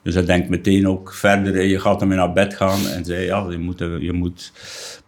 Dus 0.01 0.15
hij 0.15 0.25
denkt 0.25 0.49
meteen 0.49 0.87
ook 0.87 1.13
verder, 1.13 1.63
je 1.63 1.79
gaat 1.79 2.01
ermee 2.01 2.17
naar 2.17 2.33
bed 2.33 2.53
gaan 2.55 2.87
en 2.87 3.05
zei 3.05 3.25
ja, 3.25 3.45
je 3.49 3.57
moet, 3.57 3.79
je 3.79 4.13
moet 4.13 4.51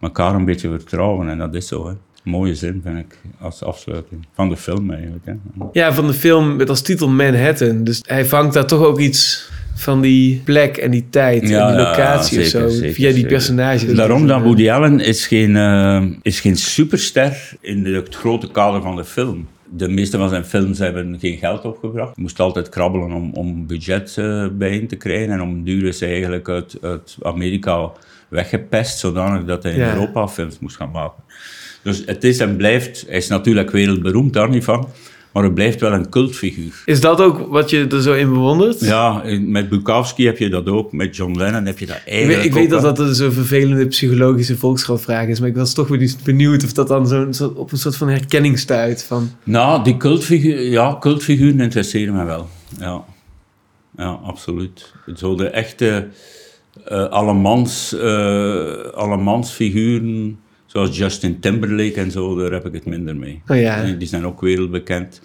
elkaar 0.00 0.34
een 0.34 0.44
beetje 0.44 0.68
vertrouwen 0.68 1.28
en 1.28 1.38
dat 1.38 1.54
is 1.54 1.68
zo. 1.68 1.88
Hè. 1.88 1.94
Mooie 2.22 2.54
zin, 2.54 2.80
vind 2.84 2.98
ik, 2.98 3.18
als 3.40 3.62
afsluiting. 3.62 4.26
Van 4.34 4.48
de 4.48 4.56
film 4.56 4.90
eigenlijk. 4.90 5.24
Hè. 5.26 5.32
Ja, 5.72 5.92
van 5.94 6.06
de 6.06 6.12
film 6.12 6.56
met 6.56 6.68
als 6.68 6.82
titel 6.82 7.08
Manhattan. 7.08 7.84
Dus 7.84 8.02
hij 8.06 8.24
vangt 8.26 8.54
daar 8.54 8.66
toch 8.66 8.82
ook 8.82 8.98
iets 9.00 9.48
van 9.74 10.00
die 10.00 10.40
plek 10.44 10.76
en 10.76 10.90
die 10.90 11.06
tijd 11.10 11.48
Ja, 11.48 11.68
en 11.70 11.76
die 11.76 11.84
locatie 11.86 12.38
ja, 12.38 12.44
of 12.44 12.50
zo. 12.50 12.68
zeker, 12.68 12.94
via 12.94 13.12
die 13.12 13.26
personages. 13.26 13.94
Daarom 13.94 14.26
dat 14.26 14.42
Woody 14.42 14.70
Allen 14.70 15.00
is 15.00 15.26
geen, 15.26 15.56
eh, 15.56 16.04
is 16.22 16.40
geen 16.40 16.56
superster 16.56 17.52
in 17.60 17.82
de- 17.82 17.90
het 17.90 18.14
grote 18.14 18.50
kader 18.50 18.82
van 18.82 18.96
de 18.96 19.04
film. 19.04 19.48
De 19.72 19.88
meeste 19.88 20.18
van 20.18 20.28
zijn 20.28 20.44
films 20.44 20.78
hebben 20.78 21.16
geen 21.20 21.38
geld 21.38 21.64
opgebracht. 21.64 22.14
Hij 22.14 22.22
moest 22.22 22.40
altijd 22.40 22.68
krabbelen 22.68 23.12
om, 23.12 23.32
om 23.32 23.66
budget 23.66 24.14
eh, 24.18 24.46
bijeen 24.52 24.86
te 24.86 24.96
krijgen. 24.96 25.30
En 25.32 25.40
om 25.42 25.64
duur 25.64 25.86
is 25.86 26.00
hij 26.00 26.08
eigenlijk 26.10 26.48
uit, 26.48 26.76
uit 26.82 27.16
Amerika 27.22 27.90
weggepest, 28.28 28.98
zodanig 28.98 29.44
dat 29.44 29.62
hij 29.62 29.72
in 29.72 29.78
Ja. 29.78 29.92
Europa 29.94 30.28
films 30.28 30.58
moest 30.58 30.76
gaan 30.76 30.90
maken. 30.90 31.22
Dus 31.82 32.02
het 32.06 32.24
is 32.24 32.38
en 32.38 32.56
blijft, 32.56 33.04
hij 33.06 33.16
is 33.16 33.28
natuurlijk 33.28 33.70
wereldberoemd, 33.70 34.32
daar 34.32 34.48
niet 34.48 34.64
van, 34.64 34.88
maar 35.32 35.42
hij 35.42 35.52
blijft 35.52 35.80
wel 35.80 35.92
een 35.92 36.08
cultfiguur. 36.08 36.82
Is 36.84 37.00
dat 37.00 37.20
ook 37.20 37.46
wat 37.48 37.70
je 37.70 37.86
er 37.86 38.02
zo 38.02 38.12
in 38.12 38.28
bewondert? 38.28 38.80
Ja, 38.80 39.22
met 39.40 39.68
Bukowski 39.68 40.26
heb 40.26 40.38
je 40.38 40.48
dat 40.48 40.68
ook, 40.68 40.92
met 40.92 41.16
John 41.16 41.36
Lennon 41.38 41.66
heb 41.66 41.78
je 41.78 41.86
dat 41.86 41.96
Ik 41.96 42.12
eigenlijk 42.12 42.36
weet, 42.36 42.46
ik 42.46 42.52
weet 42.52 42.70
dat 42.70 42.82
dat 42.82 42.98
een 42.98 43.14
zo 43.14 43.30
vervelende 43.30 43.86
psychologische 43.86 44.56
volksschouwvraag 44.56 45.26
is, 45.26 45.40
maar 45.40 45.48
ik 45.48 45.56
was 45.56 45.74
toch 45.74 45.88
benieuwd 46.24 46.64
of 46.64 46.72
dat 46.72 46.88
dan 46.88 47.06
zo'n 47.06 47.54
op 47.56 47.72
een 47.72 47.78
soort 47.78 47.96
van 47.96 48.08
herkenning 48.08 48.58
stuit. 48.58 49.04
Van, 49.04 49.30
Nou, 49.44 49.84
die 49.84 49.96
cultfiguur, 49.96 50.62
ja, 50.62 50.96
cultfiguren 51.00 51.60
interesseren 51.60 52.14
me 52.14 52.24
wel. 52.24 52.48
Ja, 52.78 53.04
ja 53.96 54.20
absoluut. 54.24 54.92
Zo 55.14 55.34
de 55.34 55.48
echte 55.48 56.08
eh 56.84 57.08
allemans, 57.08 57.94
eh 57.94 58.92
allemans 58.94 59.50
figuren, 59.50 60.38
zoals 60.72 60.96
Justin 60.96 61.40
Timberlake 61.40 62.00
en 62.00 62.10
zo, 62.10 62.38
daar 62.38 62.50
heb 62.52 62.66
ik 62.66 62.72
het 62.72 62.86
minder 62.86 63.16
mee. 63.16 63.42
Oh 63.46 63.56
ja. 63.60 63.84
Die- 63.84 64.08
zijn 64.08 64.26
ook 64.26 64.40
wereldbekend, 64.40 65.20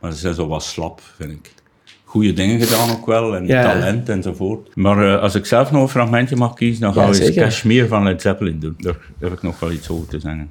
maar 0.00 0.12
ze 0.12 0.18
zijn 0.18 0.34
zo 0.34 0.46
wat 0.48 0.62
slap, 0.64 1.00
vind 1.16 1.30
ik. 1.30 1.52
Goede 2.04 2.32
dingen 2.32 2.60
gedaan 2.60 2.90
ook 2.90 3.06
wel, 3.06 3.36
en 3.36 3.46
Ja. 3.46 3.62
talent 3.62 4.08
enzovoort. 4.08 4.76
Maar 4.76 5.14
eh, 5.14 5.22
als 5.22 5.34
ik 5.34 5.46
zelf 5.46 5.70
nog 5.70 5.82
een 5.82 5.88
fragmentje 5.88 6.36
mag 6.36 6.54
kiezen, 6.54 6.80
dan 6.80 6.92
Ja, 6.94 7.00
we 7.00 7.06
eens 7.06 7.16
zeker. 7.16 7.42
Kashmir 7.42 7.86
van 7.88 8.02
Led 8.04 8.22
Zeppelin 8.22 8.58
doen. 8.58 8.74
Daar 8.78 8.96
heb 9.18 9.32
ik 9.32 9.42
nog 9.42 9.60
wel 9.60 9.72
iets 9.72 9.88
over 9.88 10.08
te 10.08 10.20
zeggen. 10.20 10.48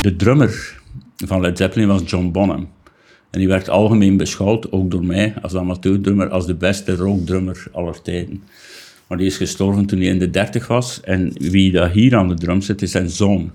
De 0.00 0.16
drummer 0.16 0.80
van 1.26 1.40
Led 1.40 1.58
Zeppelin 1.58 1.88
was 1.88 2.02
John 2.04 2.30
Bonham. 2.30 2.68
En 3.30 3.38
die 3.38 3.48
werd 3.48 3.68
algemeen 3.68 4.16
beschouwd, 4.16 4.72
ook 4.72 4.90
door 4.90 5.04
mij 5.04 5.34
als 5.42 5.54
amateurdrummer, 5.54 6.28
als 6.28 6.46
de 6.46 6.54
beste 6.54 6.96
rockdrummer 6.96 7.64
aller 7.72 8.02
tijden. 8.02 8.42
Maar 9.06 9.18
die 9.18 9.26
is 9.26 9.36
gestorven 9.36 9.86
toen 9.86 9.98
hij 9.98 10.08
in 10.08 10.18
de 10.18 10.30
dertig 10.30 10.66
was. 10.66 11.00
En 11.00 11.32
wie 11.38 11.72
dat 11.72 11.90
hier 11.90 12.16
aan 12.16 12.28
de 12.28 12.34
drum 12.34 12.60
zit, 12.60 12.82
is 12.82 12.90
zijn 12.90 13.10
zoon. 13.10 13.50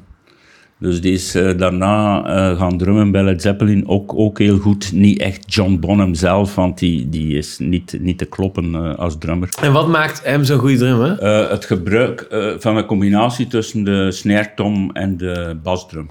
Dus 0.79 1.01
die 1.01 1.13
is 1.13 1.35
eh, 1.35 1.57
daarna 1.57 2.25
eh, 2.25 2.57
gaan 2.57 2.77
drummen 2.77 3.11
bij 3.11 3.23
Led 3.23 3.41
Zeppelin, 3.41 3.87
ook, 3.87 4.13
ook 4.15 4.39
heel 4.39 4.57
goed. 4.57 4.91
Niet 4.91 5.19
echt 5.19 5.53
John 5.53 5.77
Bonham 5.79 6.13
zelf, 6.13 6.55
want 6.55 6.79
die, 6.79 7.09
die 7.09 7.37
is 7.37 7.57
niet, 7.59 7.97
niet 7.99 8.17
te 8.17 8.25
kloppen 8.25 8.75
eh, 8.75 8.95
als 8.95 9.17
drummer. 9.17 9.49
en 9.61 9.73
wat 9.73 9.87
maakt 9.87 10.23
hem 10.23 10.43
zo'n 10.43 10.59
goede 10.59 10.77
drummer? 10.77 11.23
Het 11.49 11.65
gebruik 11.65 12.27
van 12.59 12.77
een 12.77 12.85
combinatie 12.85 13.47
tussen 13.47 13.83
de 13.83 14.11
snare 14.11 14.51
tom 14.55 14.89
en 14.93 15.17
de 15.17 15.57
basdrum. 15.63 16.09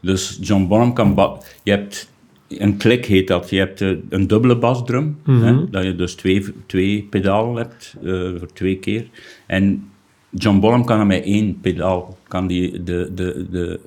Dus 0.00 0.38
John 0.40 0.66
Bonham 0.66 0.92
kan... 0.92 1.38
je 1.62 1.70
hebt... 1.70 2.10
Een 2.48 2.76
klik 2.76 3.04
heet 3.04 3.28
dat. 3.28 3.50
Je 3.50 3.58
hebt 3.58 3.80
eh, 3.80 3.90
een 4.08 4.26
dubbele 4.26 4.58
basdrum. 4.58 5.18
Mhm. 5.24 5.42
hè, 5.42 5.70
dat 5.70 5.84
je 5.84 5.96
dus 5.96 6.14
twee, 6.14 6.44
twee 6.66 7.06
pedalen 7.10 7.56
hebt, 7.56 7.94
eh, 8.02 8.38
voor 8.38 8.52
twee 8.52 8.78
keer. 8.78 9.06
En 9.46 9.90
John 10.30 10.58
Bonham 10.58 10.84
kan 10.84 11.06
met 11.06 11.24
één 11.24 11.60
pedaal 11.60 12.18
kan 12.28 12.46
die 12.46 12.82
de, 12.82 13.10
de, 13.14 13.46
de, 13.50 13.80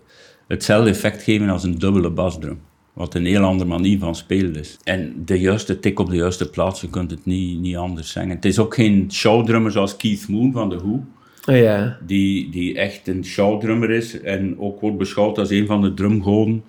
hetzelfde 0.47 0.89
effect 0.89 1.23
geven 1.23 1.49
als 1.49 1.63
een 1.63 1.79
dubbele 1.79 2.09
basdrum. 2.09 2.59
Wat 2.93 3.15
een 3.15 3.25
heel 3.25 3.43
andere 3.43 3.69
manier 3.69 3.99
van 3.99 4.15
spelen 4.15 4.55
is. 4.55 4.77
En 4.83 5.13
de 5.25 5.39
juiste 5.39 5.79
tik 5.79 5.99
op 5.99 6.09
de 6.09 6.15
juiste 6.15 6.49
plaats, 6.49 6.81
je 6.81 6.89
kunt 6.89 7.11
het 7.11 7.25
niet, 7.25 7.59
niet 7.59 7.75
anders 7.75 8.11
zeggen. 8.11 8.35
Het 8.35 8.45
is 8.45 8.59
ook 8.59 8.75
geen 8.75 9.11
showdrummer 9.11 9.71
zoals 9.71 9.97
Keith 9.97 10.27
Moon 10.27 10.51
van 10.51 10.69
The 10.69 10.77
Who 10.77 11.03
ja. 11.45 11.97
die, 12.05 12.49
die 12.49 12.77
echt 12.77 13.07
een 13.07 13.25
showdrummer 13.25 13.89
is 13.89 14.21
en 14.21 14.55
ook 14.59 14.81
wordt 14.81 14.97
beschouwd 14.97 15.37
als 15.37 15.49
een 15.49 15.65
van 15.65 15.81
de 15.81 15.93
drumgoden. 15.93 16.63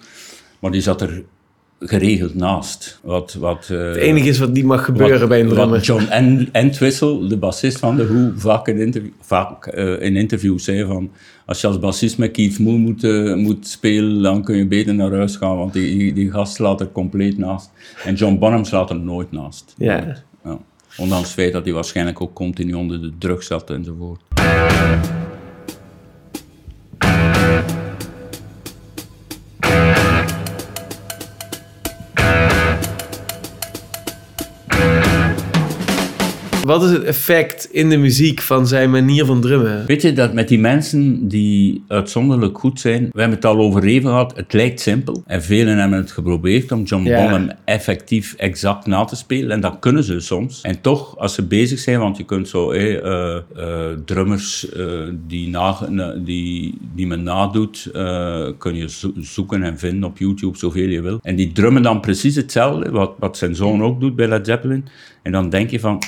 Maar 0.61 0.71
die 0.71 0.81
zat 0.81 1.01
er 1.01 1.23
geregeld 1.81 2.35
naast. 2.35 3.01
Wat, 3.03 3.35
wat, 3.35 3.69
eh, 3.71 3.79
Het 3.79 3.97
enige 3.97 4.29
is 4.29 4.39
wat 4.39 4.53
niet 4.53 4.65
mag 4.65 4.85
gebeuren 4.85 5.19
wat- 5.21 5.29
bij 5.29 5.41
een 5.41 5.49
drummer. 5.49 5.81
John 5.81 6.05
En- 6.05 6.49
Entwistle, 6.53 7.27
de 7.29 7.37
bassist 7.37 7.79
van 7.79 7.97
The 7.97 8.07
Who, 8.07 8.33
vaak 8.37 8.69
in, 8.69 8.79
interview, 8.79 9.11
vaak, 9.21 9.67
eh, 9.67 10.03
in 10.03 10.17
interviews 10.17 10.65
zei 10.65 10.85
van 10.85 11.11
als 11.47 11.61
je 11.61 11.67
als 11.67 11.79
bassist 11.79 12.19
met 12.19 12.31
Keith 12.31 12.59
Moon 12.59 12.81
moet, 12.81 13.05
eh, 13.05 13.35
moet 13.35 13.67
spelen, 13.67 14.23
dan 14.23 14.43
kun 14.45 14.57
je 14.57 14.67
beter 14.67 14.95
naar 14.95 15.13
huis 15.13 15.37
gaan, 15.37 15.57
want 15.57 15.73
die, 15.73 15.99
die, 15.99 16.13
die 16.13 16.31
gast 16.31 16.55
slaat 16.55 16.81
er 16.81 16.93
compleet 16.93 17.39
naast. 17.39 17.71
En 18.05 18.15
John 18.15 18.39
Bonham 18.39 18.65
slaat 18.65 18.91
er 18.91 19.01
nooit 19.01 19.33
naast. 19.33 19.75
Ja. 19.79 20.17
Ondanks 20.97 21.25
het 21.25 21.35
feit 21.35 21.53
dat 21.53 21.65
hij 21.65 21.73
waarschijnlijk 21.73 22.21
ook 22.21 22.35
continu 22.35 22.75
onder 22.75 23.01
de 23.01 23.13
druk 23.19 23.43
zat 23.43 23.71
enzovoort. 23.71 24.21
Wat 36.73 36.83
is 36.83 36.91
het 36.91 37.05
effect 37.05 37.69
in 37.73 37.91
de 37.91 37.97
muziek 37.97 38.41
van 38.41 38.67
zijn 38.67 38.91
manier 38.91 39.25
van 39.25 39.41
drummen? 39.41 39.87
Weet 39.87 40.03
je 40.03 40.13
dat 40.13 40.33
met 40.33 40.49
die 40.49 40.59
mensen 40.59 41.29
die 41.29 41.85
uitzonderlijk 41.89 42.59
goed 42.59 42.81
zijn, 42.81 43.03
we 43.13 43.21
hebben 43.21 43.37
het 43.37 43.45
al 43.47 43.59
over 43.59 43.85
even 43.85 44.09
gehad, 44.11 44.37
het 44.37 44.53
lijkt 44.53 44.81
simpel. 44.81 45.23
En 45.27 45.43
velen 45.43 45.79
hebben 45.79 45.99
het 45.99 46.11
geprobeerd 46.11 46.73
om 46.73 46.83
John 46.83 47.05
Ja. 47.05 47.23
Bonham 47.23 47.51
effectief 47.65 48.35
exact 48.37 48.87
na 48.87 49.05
te 49.05 49.17
spelen. 49.17 49.51
En 49.51 49.61
dat 49.61 49.77
kunnen 49.81 50.05
ze 50.05 50.21
soms. 50.21 50.61
En 50.61 50.81
toch, 50.81 51.19
als 51.19 51.35
ze 51.35 51.47
bezig 51.47 51.79
zijn, 51.79 51.99
want 51.99 52.17
je 52.17 52.25
kunt 52.25 52.49
zo 52.49 52.71
eh, 52.71 52.97
eh, 52.97 53.43
drummers 54.05 54.73
eh, 54.73 54.87
die, 55.27 55.49
na, 55.49 55.77
die, 56.25 56.75
die 56.95 57.07
men 57.07 57.23
nadoet, 57.23 57.89
kun 58.59 58.75
je 58.75 58.89
zo- 58.89 59.13
zoeken 59.21 59.63
en 59.63 59.79
vinden 59.79 60.05
op 60.05 60.19
YouTube 60.19 60.59
zoveel 60.59 60.89
je 60.89 61.01
wil. 61.01 61.19
En 61.23 61.37
die 61.37 61.53
drummen 61.53 61.83
dan 61.83 62.01
precies 62.01 62.37
hetzelfde, 62.37 62.91
wat, 62.91 63.13
wat 63.19 63.37
zijn 63.37 63.55
zoon 63.55 63.83
ook 63.83 64.01
doet 64.01 64.17
bij 64.17 64.29
Led 64.29 64.47
Zeppelin. 64.47 64.85
En 65.23 65.33
dan 65.33 65.51
denk 65.51 65.71
je 65.71 65.81
van, 65.81 66.03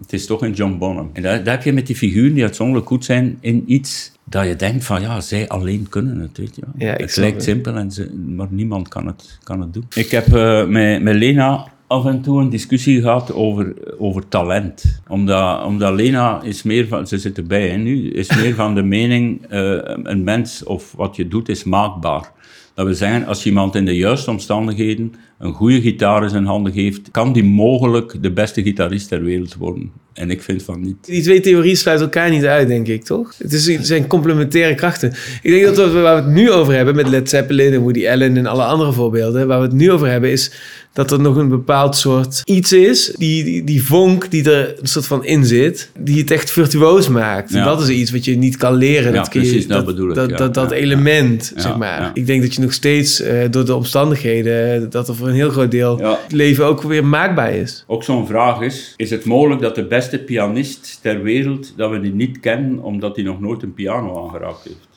het 0.00 0.12
is 0.12 0.26
toch 0.26 0.42
een 0.42 0.52
John 0.52 0.78
Bonham. 0.78 1.10
En 1.12 1.22
dat, 1.22 1.44
dat 1.44 1.54
heb 1.54 1.62
je 1.62 1.72
met 1.72 1.86
die 1.86 1.96
figuren 1.96 2.34
die 2.34 2.42
uitzonderlijk 2.42 2.86
goed 2.86 3.04
zijn 3.04 3.38
in 3.40 3.62
iets 3.66 4.12
dat 4.24 4.46
je 4.46 4.56
denkt 4.56 4.84
van, 4.84 5.00
ja, 5.00 5.20
zij 5.20 5.48
alleen 5.48 5.88
kunnen 5.88 6.18
het, 6.18 6.38
weet 6.38 6.56
je 6.56 6.62
wel. 6.64 6.88
Ja, 6.88 6.92
ik 6.92 7.00
het 7.00 7.16
lijkt 7.16 7.34
het. 7.34 7.44
simpel, 7.44 7.74
en 7.74 7.90
ze, 7.90 8.14
maar 8.26 8.46
niemand 8.50 8.88
kan 8.88 9.06
het, 9.06 9.38
kan 9.42 9.60
het 9.60 9.74
doen. 9.74 9.86
Ik 9.94 10.10
heb 10.10 10.34
eh, 10.34 10.66
met, 10.66 11.02
met 11.02 11.14
Lena 11.14 11.66
af 11.86 12.06
en 12.06 12.20
toe 12.20 12.40
een 12.40 12.50
discussie 12.50 13.00
gehad 13.00 13.32
over, 13.32 13.74
over 13.98 14.28
talent. 14.28 15.00
Omdat, 15.08 15.64
omdat 15.64 15.94
Lena 15.94 16.42
is 16.42 16.62
meer 16.62 16.88
van, 16.88 17.06
ze 17.06 17.18
zit 17.18 17.38
erbij 17.38 17.68
hè, 17.68 17.76
nu, 17.76 18.10
is 18.10 18.36
meer 18.36 18.54
van 18.54 18.74
de 18.74 18.82
mening, 18.82 19.46
eh, 19.46 19.78
een 20.02 20.24
mens 20.24 20.64
of 20.64 20.92
wat 20.92 21.16
je 21.16 21.28
doet 21.28 21.48
is 21.48 21.64
maakbaar. 21.64 22.32
Dat 22.74 22.86
wil 22.86 22.94
zeggen, 22.94 23.26
als 23.26 23.42
je 23.42 23.48
iemand 23.48 23.74
in 23.74 23.84
de 23.84 23.96
juiste 23.96 24.30
omstandigheden 24.30 25.14
een 25.40 25.52
goede 25.52 25.80
gitaar 25.80 26.22
in 26.22 26.28
zijn 26.30 26.44
handen 26.44 26.72
geeft, 26.72 27.00
kan 27.10 27.32
die 27.32 27.44
mogelijk 27.44 28.14
de 28.22 28.30
beste 28.32 28.62
gitarist 28.62 29.08
ter 29.08 29.22
wereld 29.22 29.54
worden. 29.54 29.90
En 30.14 30.30
ik 30.30 30.42
vind 30.42 30.62
van 30.62 30.80
niet. 30.80 30.96
Die 31.06 31.22
twee 31.22 31.40
theorieën 31.40 31.76
sluiten 31.76 32.06
elkaar 32.06 32.30
niet 32.30 32.44
uit, 32.44 32.68
denk 32.68 32.86
ik, 32.86 33.04
toch? 33.04 33.34
Het, 33.38 33.52
is, 33.52 33.66
het 33.66 33.86
zijn 33.86 34.06
complementaire 34.06 34.74
krachten. 34.74 35.12
Ik 35.42 35.50
denk 35.50 35.64
dat 35.76 35.92
we, 35.92 36.00
waar 36.00 36.16
we 36.16 36.22
het 36.22 36.30
nu 36.30 36.50
over 36.50 36.74
hebben 36.74 36.94
met 36.96 37.08
Led 37.08 37.28
Zeppelin 37.28 37.72
en 37.72 37.80
Woody 37.80 38.08
Allen 38.08 38.36
en 38.36 38.46
alle 38.46 38.64
andere 38.64 38.92
voorbeelden, 38.92 39.46
waar 39.46 39.58
we 39.58 39.64
het 39.66 39.74
nu 39.74 39.90
over 39.90 40.08
hebben 40.08 40.30
is 40.30 40.50
dat 40.92 41.10
er 41.10 41.20
nog 41.20 41.36
een 41.36 41.48
bepaald 41.48 41.96
soort 41.96 42.40
iets 42.44 42.72
is, 42.72 43.12
die, 43.16 43.44
die, 43.44 43.64
die 43.64 43.82
vonk 43.84 44.30
die 44.30 44.50
er 44.50 44.74
een 44.80 44.86
soort 44.86 45.06
van 45.06 45.24
in 45.24 45.44
zit, 45.44 45.90
die 45.98 46.18
het 46.20 46.30
echt 46.30 46.50
virtuoos 46.50 47.08
maakt. 47.08 47.52
Ja. 47.52 47.64
Dat 47.64 47.82
is 47.82 47.88
iets 47.88 48.10
wat 48.10 48.24
je 48.24 48.36
niet 48.36 48.56
kan 48.56 48.74
leren. 48.74 49.12
Ja, 49.12 49.18
dat, 49.18 49.28
kun 49.28 49.40
je- 49.42 49.48
precies, 49.48 49.66
dat 49.66 49.84
bedoel 49.84 50.08
ik, 50.08 50.14
Dat, 50.14 50.30
ja, 50.30 50.36
dat, 50.36 50.54
dat 50.54 50.70
element, 50.70 51.52
zeg 51.56 51.76
maar. 51.76 52.00
ja. 52.00 52.10
Ik 52.14 52.26
denk 52.26 52.42
dat 52.42 52.54
je 52.54 52.60
nog 52.60 52.72
steeds 52.72 53.20
eh, 53.20 53.34
door 53.50 53.64
de 53.64 53.74
omstandigheden, 53.74 54.90
dat 54.90 55.08
er 55.08 55.14
voor 55.14 55.29
een 55.30 55.36
heel 55.36 55.50
groot 55.50 55.70
deel 55.70 55.98
Ja. 55.98 56.18
het 56.22 56.32
leven 56.32 56.64
ook 56.66 56.82
weer 56.82 57.04
maakbaar 57.04 57.52
is. 57.54 57.84
Ook 57.86 58.04
zo'n 58.04 58.26
vraag 58.26 58.60
is, 58.60 58.94
is 58.96 59.10
het 59.10 59.24
mogelijk 59.24 59.60
dat 59.60 59.74
de 59.74 59.86
beste 59.86 60.18
pianist 60.18 60.98
ter 61.02 61.22
wereld, 61.22 61.72
dat 61.76 61.90
we 61.90 62.00
die 62.00 62.14
niet 62.14 62.40
kennen 62.40 62.82
omdat 62.82 63.16
hij 63.16 63.24
nog 63.24 63.40
nooit 63.40 63.62
een 63.62 63.74
piano 63.74 64.24
aangeraakt 64.24 64.64
heeft? 64.64 64.88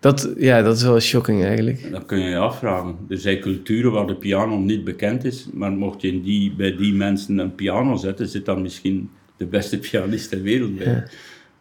Dat, 0.00 0.32
ja, 0.36 0.62
dat 0.62 0.76
is 0.76 0.82
wel 0.82 1.00
shocking 1.00 1.44
eigenlijk. 1.44 1.90
Dat 1.92 2.06
kun 2.06 2.18
je 2.18 2.28
je 2.28 2.36
afvragen. 2.36 2.96
Er 3.08 3.18
zijn 3.18 3.40
culturen 3.40 3.92
waar 3.92 4.06
de 4.06 4.14
piano 4.14 4.56
niet 4.58 4.84
bekend 4.84 5.24
is, 5.24 5.46
maar 5.52 5.72
mocht 5.72 6.00
je 6.02 6.08
in 6.08 6.22
die, 6.22 6.54
bij 6.56 6.76
die 6.76 6.94
mensen 6.94 7.38
een 7.38 7.54
piano 7.54 7.96
zetten, 7.96 8.28
zit 8.28 8.44
dan 8.44 8.62
misschien 8.62 9.10
de 9.36 9.46
beste 9.46 9.78
pianist 9.90 10.30
ter 10.30 10.42
wereld 10.42 10.76
bij. 10.76 10.86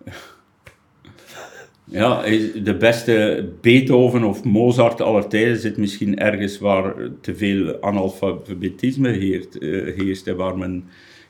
Ja. 0.05 0.11
Ja, 1.87 2.21
de 2.63 2.75
beste 2.79 3.45
Beethoven 3.61 4.23
of 4.23 4.43
Mozart 4.43 5.01
aller 5.01 5.27
tijden 5.27 5.57
zit 5.57 5.77
misschien 5.77 6.19
ergens 6.19 6.59
waar 6.59 6.93
te 7.21 7.35
veel 7.35 7.77
analfabetisme 7.81 9.09
heerst, 9.09 9.57
uh, 9.59 9.95
heerst 9.95 10.27
en 10.27 10.35
waar 10.35 10.57
men 10.57 10.83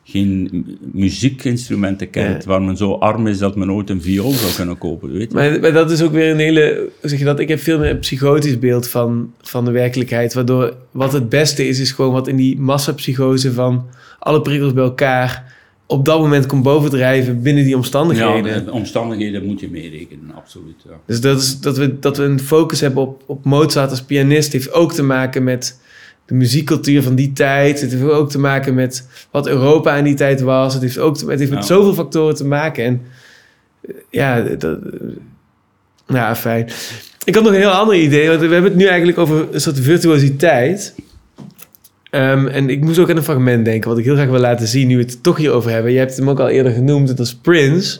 geen 0.04 0.66
muziekinstrumenten 0.92 2.10
kent, 2.10 2.44
waar 2.44 2.62
men 2.62 2.78
zo 2.78 2.94
arm 2.94 3.28
is 3.28 3.38
dat 3.38 3.56
men 3.56 3.72
ooit 3.72 3.90
een 3.90 4.02
viool 4.02 4.32
zou 4.32 4.54
kunnen 4.54 4.78
kopen. 4.78 5.12
Weet 5.12 5.32
je? 5.32 5.36
Maar, 5.36 5.60
maar, 5.60 5.74
dat 5.74 5.92
is 5.92 6.02
ook 6.02 6.12
weer 6.12 6.32
een 6.32 6.40
hele, 6.40 6.90
zeg 7.02 7.20
je 7.20 7.26
dat, 7.26 7.40
ik 7.40 7.48
heb 7.48 7.60
veel 7.60 7.80
meer 7.80 7.90
een 7.90 8.00
psychotisch 8.00 8.60
beeld 8.60 8.90
van, 8.90 9.34
van 9.42 9.66
de 9.66 9.72
werkelijkheid, 9.72 10.34
waardoor 10.34 10.76
wat 10.92 11.14
het 11.14 11.30
beste 11.30 11.68
is, 11.68 11.80
is 11.80 11.92
gewoon 11.92 12.12
wat 12.12 12.28
in 12.28 12.36
die 12.36 12.60
massapsychose 12.60 13.54
van 13.54 13.90
alle 14.20 14.42
prikkels 14.42 14.74
bij 14.74 14.84
elkaar 14.84 15.55
op 15.88 16.06
dat 16.06 16.20
moment 16.20 16.46
komt 16.46 16.64
bovendrijven 16.64 17.42
binnen 17.42 17.64
die 17.64 17.76
omstandigheden. 17.76 18.54
Ja, 18.54 18.60
de 18.60 18.72
omstandigheden 18.72 19.46
moet 19.46 19.60
je 19.60 19.70
meerekenen, 19.70 20.36
absoluut. 20.36 20.82
Ja. 20.86 20.92
Dus 21.06 21.22
dat, 21.22 21.42
is, 21.42 21.60
dat, 21.60 21.78
we, 21.78 22.00
dat 22.00 22.18
we 22.18 22.24
een 22.24 22.40
focus 22.40 22.80
hebben 22.80 23.04
op, 23.04 23.24
op 23.26 23.46
Mozart 23.46 23.90
als 23.90 24.02
pianist 24.02 24.52
heeft 24.52 24.72
ook 24.74 24.94
te 24.94 25.04
maken 25.04 25.44
met 25.44 25.80
de 26.26 26.34
muziekcultuur 26.34 27.04
van 27.04 27.16
die 27.16 27.34
tijd. 27.34 27.82
Het 27.82 27.92
heeft 27.92 28.04
ook 28.04 28.30
te 28.30 28.40
maken 28.40 28.74
met 28.74 29.08
wat 29.32 29.48
Europa 29.48 29.96
in 29.96 30.04
die 30.04 30.16
tijd 30.16 30.42
was. 30.42 30.74
Het 30.74 30.82
heeft 30.82 30.98
ook 30.98 31.18
te, 31.18 31.30
het 31.30 31.40
heeft 31.40 31.52
met 31.52 31.66
zoveel 31.66 31.94
factoren 31.94 32.36
te 32.36 32.46
maken. 32.46 32.84
En 32.84 33.02
ja, 34.10 34.42
dat, 34.42 34.80
ja, 36.08 36.36
fijn. 36.36 36.70
Ik 37.24 37.36
had 37.36 37.44
nog 37.44 37.54
een 37.54 37.60
heel 37.60 37.70
ander 37.70 37.96
idee, 37.96 38.28
want 38.28 38.40
we 38.40 38.48
hebben 38.48 38.72
het 38.72 38.80
nu 38.80 38.86
eigenlijk 38.86 39.18
over 39.18 39.48
een 39.52 39.62
soort 39.62 39.80
virtuositeit. 39.80 40.96
Um, 42.12 42.48
en 42.48 42.70
ik 42.70 42.82
moest 42.82 43.00
ook 43.00 43.10
aan 43.10 43.18
een 43.18 43.24
fragment 43.24 43.66
denken, 43.66 43.90
wat 43.90 43.98
ik 44.00 44.06
heel 44.06 44.16
graag 44.16 44.30
wil 44.30 44.40
laten 44.40 44.68
zien, 44.68 44.88
nu 44.88 44.98
we 44.98 45.04
het 45.04 45.24
toch 45.24 45.38
hierover 45.38 45.72
hebben. 45.72 45.92
Je 45.92 45.98
hebt 45.98 46.18
hem 46.18 46.30
ook 46.30 46.40
al 46.40 46.50
eerder 46.50 46.72
genoemd, 46.72 47.08
dat 47.08 47.20
is 47.20 47.36
Prince. 47.36 48.00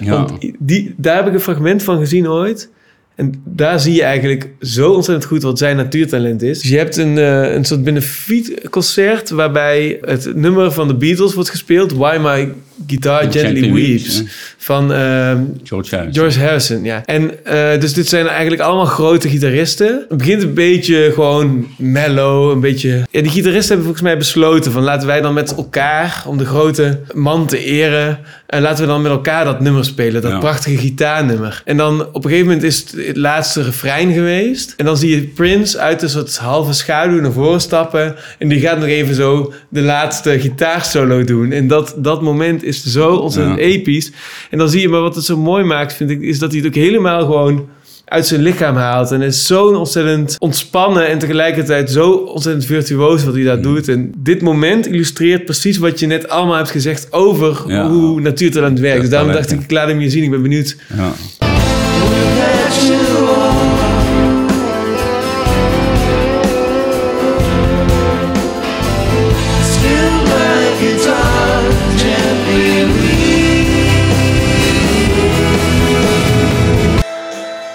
Ja. 0.00 0.10
Want 0.10 0.32
die, 0.58 0.94
daar 0.96 1.16
heb 1.16 1.26
ik 1.26 1.32
een 1.32 1.40
fragment 1.40 1.82
van 1.82 1.98
gezien 1.98 2.28
ooit. 2.28 2.70
En 3.14 3.42
daar 3.44 3.80
zie 3.80 3.94
je 3.94 4.02
eigenlijk 4.02 4.48
zo 4.60 4.92
ontzettend 4.92 5.26
goed 5.26 5.42
wat 5.42 5.58
zijn 5.58 5.76
natuurtalent 5.76 6.42
is. 6.42 6.60
Dus 6.60 6.70
je 6.70 6.76
hebt 6.76 6.96
een, 6.96 7.16
uh, 7.16 7.54
een 7.54 7.64
soort 7.64 7.84
benefietconcert 7.84 9.30
waarbij 9.30 9.98
het 10.00 10.34
nummer 10.34 10.72
van 10.72 10.88
de 10.88 10.94
Beatles 10.94 11.34
wordt 11.34 11.50
gespeeld. 11.50 11.92
Why 11.92 12.18
My 12.20 12.52
Guitar 12.86 13.32
Gently, 13.32 13.72
Weeps. 13.72 14.22
Van 14.56 14.92
uh, 14.92 15.32
George 15.62 15.96
Harrison. 15.96 16.22
George 16.22 16.40
Harrison, 16.40 16.84
ja. 16.84 17.02
En 17.04 17.30
uh, 17.46 17.80
dus 17.80 17.92
dit 17.92 18.08
zijn 18.08 18.26
eigenlijk 18.26 18.62
allemaal 18.62 18.84
grote 18.84 19.28
gitaristen. 19.28 20.04
Het 20.08 20.18
begint 20.18 20.42
een 20.42 20.54
beetje 20.54 21.10
gewoon 21.14 21.66
mellow, 21.78 22.50
een 22.50 22.60
beetje... 22.60 23.06
Ja, 23.10 23.22
die 23.22 23.30
gitaristen 23.30 23.68
hebben 23.68 23.84
volgens 23.84 24.02
mij 24.02 24.16
besloten 24.16 24.72
van 24.72 24.82
laten 24.82 25.06
wij 25.06 25.20
dan 25.20 25.34
met 25.34 25.54
elkaar, 25.54 26.24
om 26.26 26.38
de 26.38 26.44
grote 26.44 27.00
man 27.12 27.46
te 27.46 27.58
eren, 27.58 28.18
en 28.46 28.62
laten 28.62 28.84
we 28.84 28.90
dan 28.90 29.02
met 29.02 29.12
elkaar 29.12 29.44
dat 29.44 29.60
nummer 29.60 29.84
spelen, 29.84 30.22
dat 30.22 30.40
prachtige 30.40 30.76
gitaarnummer. 30.76 31.62
En 31.64 31.76
dan 31.76 32.00
op 32.00 32.24
een 32.24 32.30
gegeven 32.30 32.46
moment 32.46 32.62
is 32.62 32.78
het, 32.78 33.06
het 33.06 33.16
laatste 33.16 33.62
refrein 33.62 34.12
geweest. 34.12 34.74
En 34.76 34.84
dan 34.84 34.96
zie 34.96 35.10
je 35.10 35.22
Prince 35.22 35.78
uit 35.78 36.02
een 36.02 36.08
soort 36.08 36.36
halve 36.36 36.72
schaduw 36.72 37.20
naar 37.20 37.32
voren 37.32 37.60
stappen. 37.60 38.14
En 38.38 38.48
die 38.48 38.60
gaat 38.60 38.78
nog 38.78 38.88
even 38.88 39.14
zo 39.14 39.52
de 39.68 39.82
laatste 39.82 40.40
gitaarsolo 40.40 41.24
doen. 41.24 41.52
En 41.52 41.68
dat, 41.68 41.94
dat 41.96 42.22
moment 42.22 42.63
is 42.64 42.84
zo 42.84 43.14
ontzettend 43.14 43.58
episch. 43.58 44.12
En 44.50 44.58
dan 44.58 44.68
zie 44.68 44.80
je 44.80 44.88
maar 44.88 45.00
wat 45.00 45.14
het 45.14 45.24
zo 45.24 45.36
mooi 45.36 45.64
maakt, 45.64 45.92
vind 45.92 46.10
ik, 46.10 46.22
is 46.22 46.38
dat 46.38 46.50
hij 46.50 46.60
het 46.60 46.68
ook 46.68 46.74
helemaal 46.74 47.24
gewoon 47.24 47.68
uit 48.04 48.26
zijn 48.26 48.42
lichaam 48.42 48.76
haalt. 48.76 49.10
En 49.10 49.22
is 49.22 49.46
zo 49.46 49.66
ontzettend 49.66 50.36
ontspannen 50.38 51.08
en 51.08 51.18
tegelijkertijd 51.18 51.90
zo 51.90 52.10
ontzettend 52.10 52.64
virtuoos 52.64 53.24
wat 53.24 53.34
hij 53.34 53.42
daar 53.42 53.60
doet. 53.60 53.88
En 53.88 54.12
dit 54.16 54.42
moment 54.42 54.86
illustreert 54.86 55.44
precies 55.44 55.78
wat 55.78 56.00
je 56.00 56.06
net 56.06 56.28
allemaal 56.28 56.56
hebt 56.56 56.70
gezegd 56.70 57.12
over 57.12 57.64
ja. 57.66 57.88
hoe 57.88 58.20
natuurtalent 58.20 58.78
werkt. 58.80 59.00
Dus 59.00 59.10
daarom 59.10 59.32
dacht 59.32 59.52
ik, 59.52 59.60
ik 59.60 59.70
laat 59.70 59.88
hem 59.88 60.00
je 60.00 60.10
zien. 60.10 60.22
Ik 60.22 60.30
ben 60.30 60.42
benieuwd. 60.42 60.76
Ja. 60.96 61.12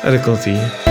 En 0.09 0.21
dan 0.21 0.88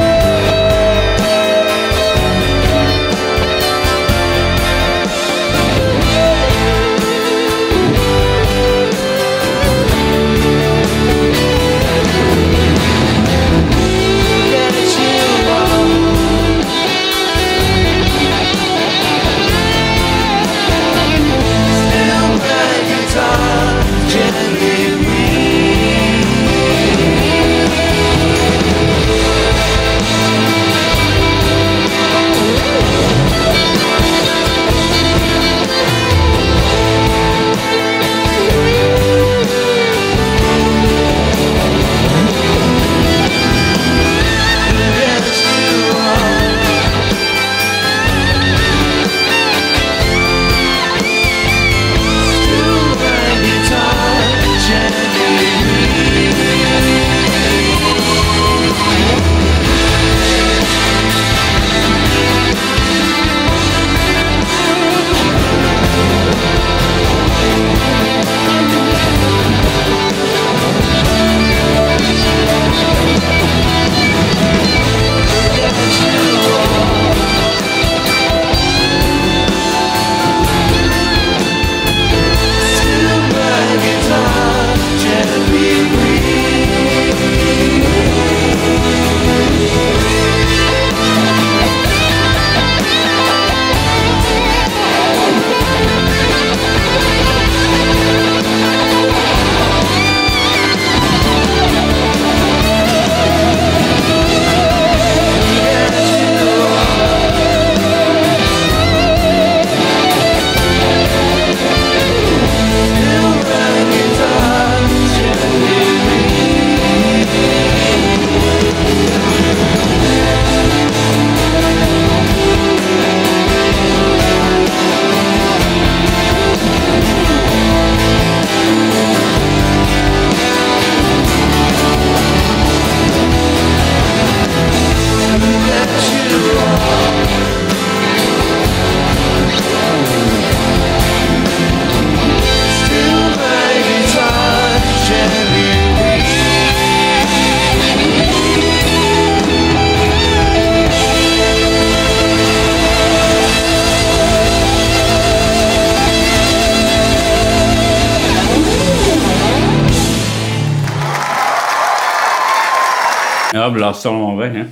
weg, 164.39 164.53
hè. 164.53 164.62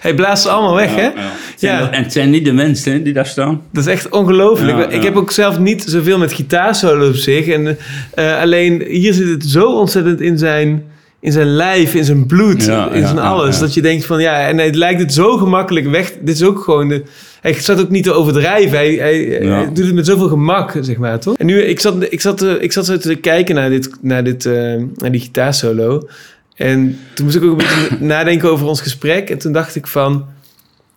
Hij 0.00 0.14
blaast 0.14 0.42
ze 0.42 0.48
allemaal 0.48 0.74
weg, 0.74 0.94
hè? 0.94 1.02
Ja, 1.02 1.12
ja. 1.58 1.78
Dat- 1.78 1.90
En 1.90 2.02
het 2.02 2.12
zijn 2.12 2.30
niet 2.30 2.44
de 2.44 2.52
mensen 2.52 3.02
die 3.02 3.12
daar 3.12 3.26
staan. 3.26 3.60
Dat 3.72 3.86
is 3.86 3.92
echt 3.92 4.08
ongelooflijk. 4.08 4.78
Ja, 4.78 4.88
Ik 4.88 5.02
heb 5.02 5.16
ook 5.16 5.30
zelf 5.30 5.58
niet 5.58 5.84
zoveel 5.86 6.18
met 6.18 6.32
gitaarsolo 6.32 7.08
op 7.08 7.14
zich. 7.14 7.46
En, 7.48 7.78
eh, 8.14 8.40
alleen 8.40 8.82
hier 8.88 9.12
zit 9.14 9.28
het 9.28 9.44
zo 9.44 9.72
ontzettend 9.78 10.20
in 10.20 10.38
zijn, 10.38 10.84
in 11.20 11.32
zijn 11.32 11.46
lijf, 11.46 11.94
in 11.94 12.04
zijn 12.04 12.26
bloed, 12.26 12.66
in 12.92 13.02
zijn 13.06 13.18
alles. 13.18 13.58
Dat 13.58 13.74
je 13.74 13.82
denkt 13.82 14.04
van 14.06 14.20
ja, 14.20 14.46
en 14.48 14.58
het 14.58 14.74
lijkt 14.74 15.00
het 15.00 15.12
zo 15.12 15.36
gemakkelijk 15.36 15.86
weg. 15.90 16.12
Dit 16.20 16.34
is 16.34 16.42
ook 16.42 16.58
gewoon 16.60 16.88
de, 16.88 17.02
hij 17.40 17.52
staat 17.52 17.80
ook 17.80 17.90
niet 17.90 18.04
te 18.04 18.12
overdrijven. 18.12 18.76
Hij, 18.78 18.92
hij, 18.94 19.38
hij 19.56 19.64
doet 19.72 19.84
het 19.86 19.94
met 19.94 20.06
zoveel 20.06 20.28
gemak, 20.28 20.78
zeg 20.80 20.96
maar, 20.96 21.18
toch? 21.18 21.36
En 21.36 21.46
nu, 21.46 21.62
ik 21.62 21.80
zat, 21.80 21.94
ik 22.10 22.20
zat, 22.20 22.42
eh, 22.42 22.52
ik 22.62 22.72
zat 22.72 22.86
zo 22.86 22.96
te 22.98 23.14
kijken 23.14 23.54
naar, 23.54 23.70
dit, 23.70 23.90
naar, 24.00 24.24
dit, 24.24 24.46
eh, 24.46 24.52
naar 24.96 25.10
die 25.10 25.20
gitaarsolo. 25.20 26.08
En 26.54 26.98
toen 27.14 27.24
moest 27.24 27.36
ik 27.36 27.42
ook 27.42 27.50
een 27.50 27.56
beetje 27.56 27.96
nadenken 28.00 28.50
over 28.50 28.66
ons 28.66 28.80
gesprek. 28.80 29.30
En 29.30 29.38
toen 29.38 29.52
dacht 29.52 29.74
ik 29.74 29.86
van, 29.86 30.26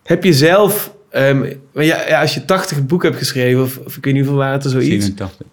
heb 0.02 0.24
je 0.24 0.32
zelf... 0.32 0.92
ehm, 1.10 1.38
maar 1.72 1.84
ja, 1.84 2.08
ja, 2.08 2.20
als 2.20 2.34
je 2.34 2.44
80 2.44 2.86
boeken 2.86 3.08
hebt 3.08 3.20
geschreven, 3.20 3.62
of, 3.62 3.78
of 3.84 3.96
ik 3.96 4.04
weet 4.04 4.14
niet 4.14 4.22
hoeveel 4.22 4.38
waren 4.40 4.54
het 4.54 4.64
er 4.64 4.70
zoiets, 4.70 4.90
87. 5.04 5.46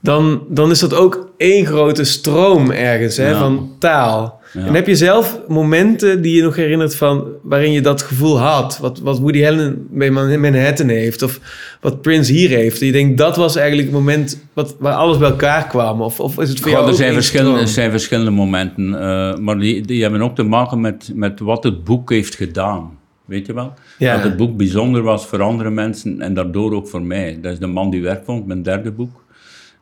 dan, 0.00 0.42
dan 0.48 0.70
is 0.70 0.78
dat 0.78 0.94
ook 0.94 1.30
één 1.36 1.66
grote 1.66 2.04
stroom 2.04 2.70
ergens 2.70 3.16
hè, 3.16 3.28
Ja. 3.30 3.38
van 3.38 3.76
taal. 3.78 4.39
Ja. 4.52 4.66
En 4.66 4.74
heb 4.74 4.86
je 4.86 4.96
zelf 4.96 5.40
momenten 5.48 6.22
die 6.22 6.36
je 6.36 6.42
nog 6.42 6.56
herinnert 6.56 6.94
van 6.96 7.24
waarin 7.42 7.72
je 7.72 7.80
dat 7.80 8.02
gevoel 8.02 8.38
had? 8.38 8.78
Wat, 8.78 8.98
wat 9.00 9.18
Woody 9.18 9.46
Allen 9.46 9.86
bij 9.90 10.10
Man- 10.10 10.40
Manhattan 10.40 10.88
heeft, 10.88 11.22
of 11.22 11.40
wat 11.80 12.02
Prince 12.02 12.32
hier 12.32 12.48
heeft. 12.48 12.80
En 12.80 12.86
je 12.86 12.92
denkt 12.92 13.18
dat 13.18 13.36
was 13.36 13.56
eigenlijk 13.56 13.88
het 13.88 13.96
moment 13.98 14.44
wat, 14.52 14.76
waar 14.78 14.94
alles 14.94 15.18
bij 15.18 15.28
elkaar 15.30 15.66
kwam. 15.66 16.00
Of, 16.02 16.20
of 16.20 16.38
is 16.38 16.48
het 16.48 16.60
voor 16.60 16.70
jou 16.70 16.88
er 16.88 16.94
zijn 16.94 17.12
verschillende, 17.12 17.60
er 17.60 17.68
zijn 17.68 17.90
verschillende 17.90 18.30
momenten, 18.30 19.00
eh, 19.00 19.36
maar 19.36 19.58
die, 19.58 19.80
die 19.82 20.02
hebben 20.02 20.22
ook 20.22 20.34
te 20.34 20.42
maken 20.42 20.80
met, 20.80 21.10
met 21.14 21.40
wat 21.40 21.64
het 21.64 21.84
boek 21.84 22.10
heeft 22.10 22.34
gedaan. 22.34 22.98
Weet 23.24 23.46
je 23.46 23.52
wel? 23.54 23.74
Ja. 23.98 24.14
Dat 24.14 24.24
het 24.24 24.36
boek 24.36 24.56
bijzonder 24.56 25.02
was 25.02 25.26
voor 25.26 25.42
andere 25.42 25.70
mensen 25.70 26.20
en 26.20 26.34
daardoor 26.34 26.74
ook 26.74 26.88
voor 26.88 27.02
mij. 27.02 27.38
Dat 27.42 27.52
is 27.52 27.58
De 27.58 27.66
Man 27.66 27.90
die 27.90 28.02
werk 28.02 28.24
vond, 28.24 28.46
mijn 28.46 28.62
derde 28.62 28.90
boek. 28.90 29.24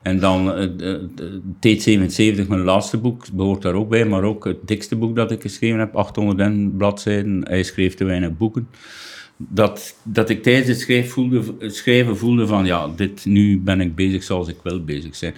En 0.03 0.19
dan 0.21 0.53
eh, 0.53 0.69
de- 0.77 1.09
de- 1.61 2.41
T77, 2.43 2.49
mijn 2.49 2.61
laatste 2.61 2.99
boek, 2.99 3.33
behoort 3.33 3.63
daar 3.63 3.75
ook 3.75 3.89
bij, 3.89 4.05
maar 4.05 4.23
ook 4.23 4.45
het 4.45 4.57
dikste 4.65 4.97
boek 4.97 5.17
dat 5.17 5.31
ik 5.31 5.43
geschreven 5.43 5.79
heb, 5.79 5.95
801 5.95 6.77
bladzijden. 6.77 7.41
Hij 7.49 7.63
schreef 7.63 7.95
te 7.95 8.05
weinig 8.05 8.37
boeken. 8.37 8.69
Dat, 9.37 9.97
dat 10.03 10.29
ik 10.31 10.43
tijdens 10.43 10.87
het 10.87 11.09
voelde, 11.09 11.43
schrijven 11.59 12.17
voelde 12.17 12.47
van, 12.47 12.67
ja, 12.67 12.89
dit, 12.97 13.25
nu 13.25 13.61
ben 13.61 13.81
ik 13.81 13.95
bezig 13.95 14.23
zoals 14.23 14.49
ik 14.49 14.57
wil 14.63 14.85
bezig 14.85 15.17
zijn. 15.17 15.35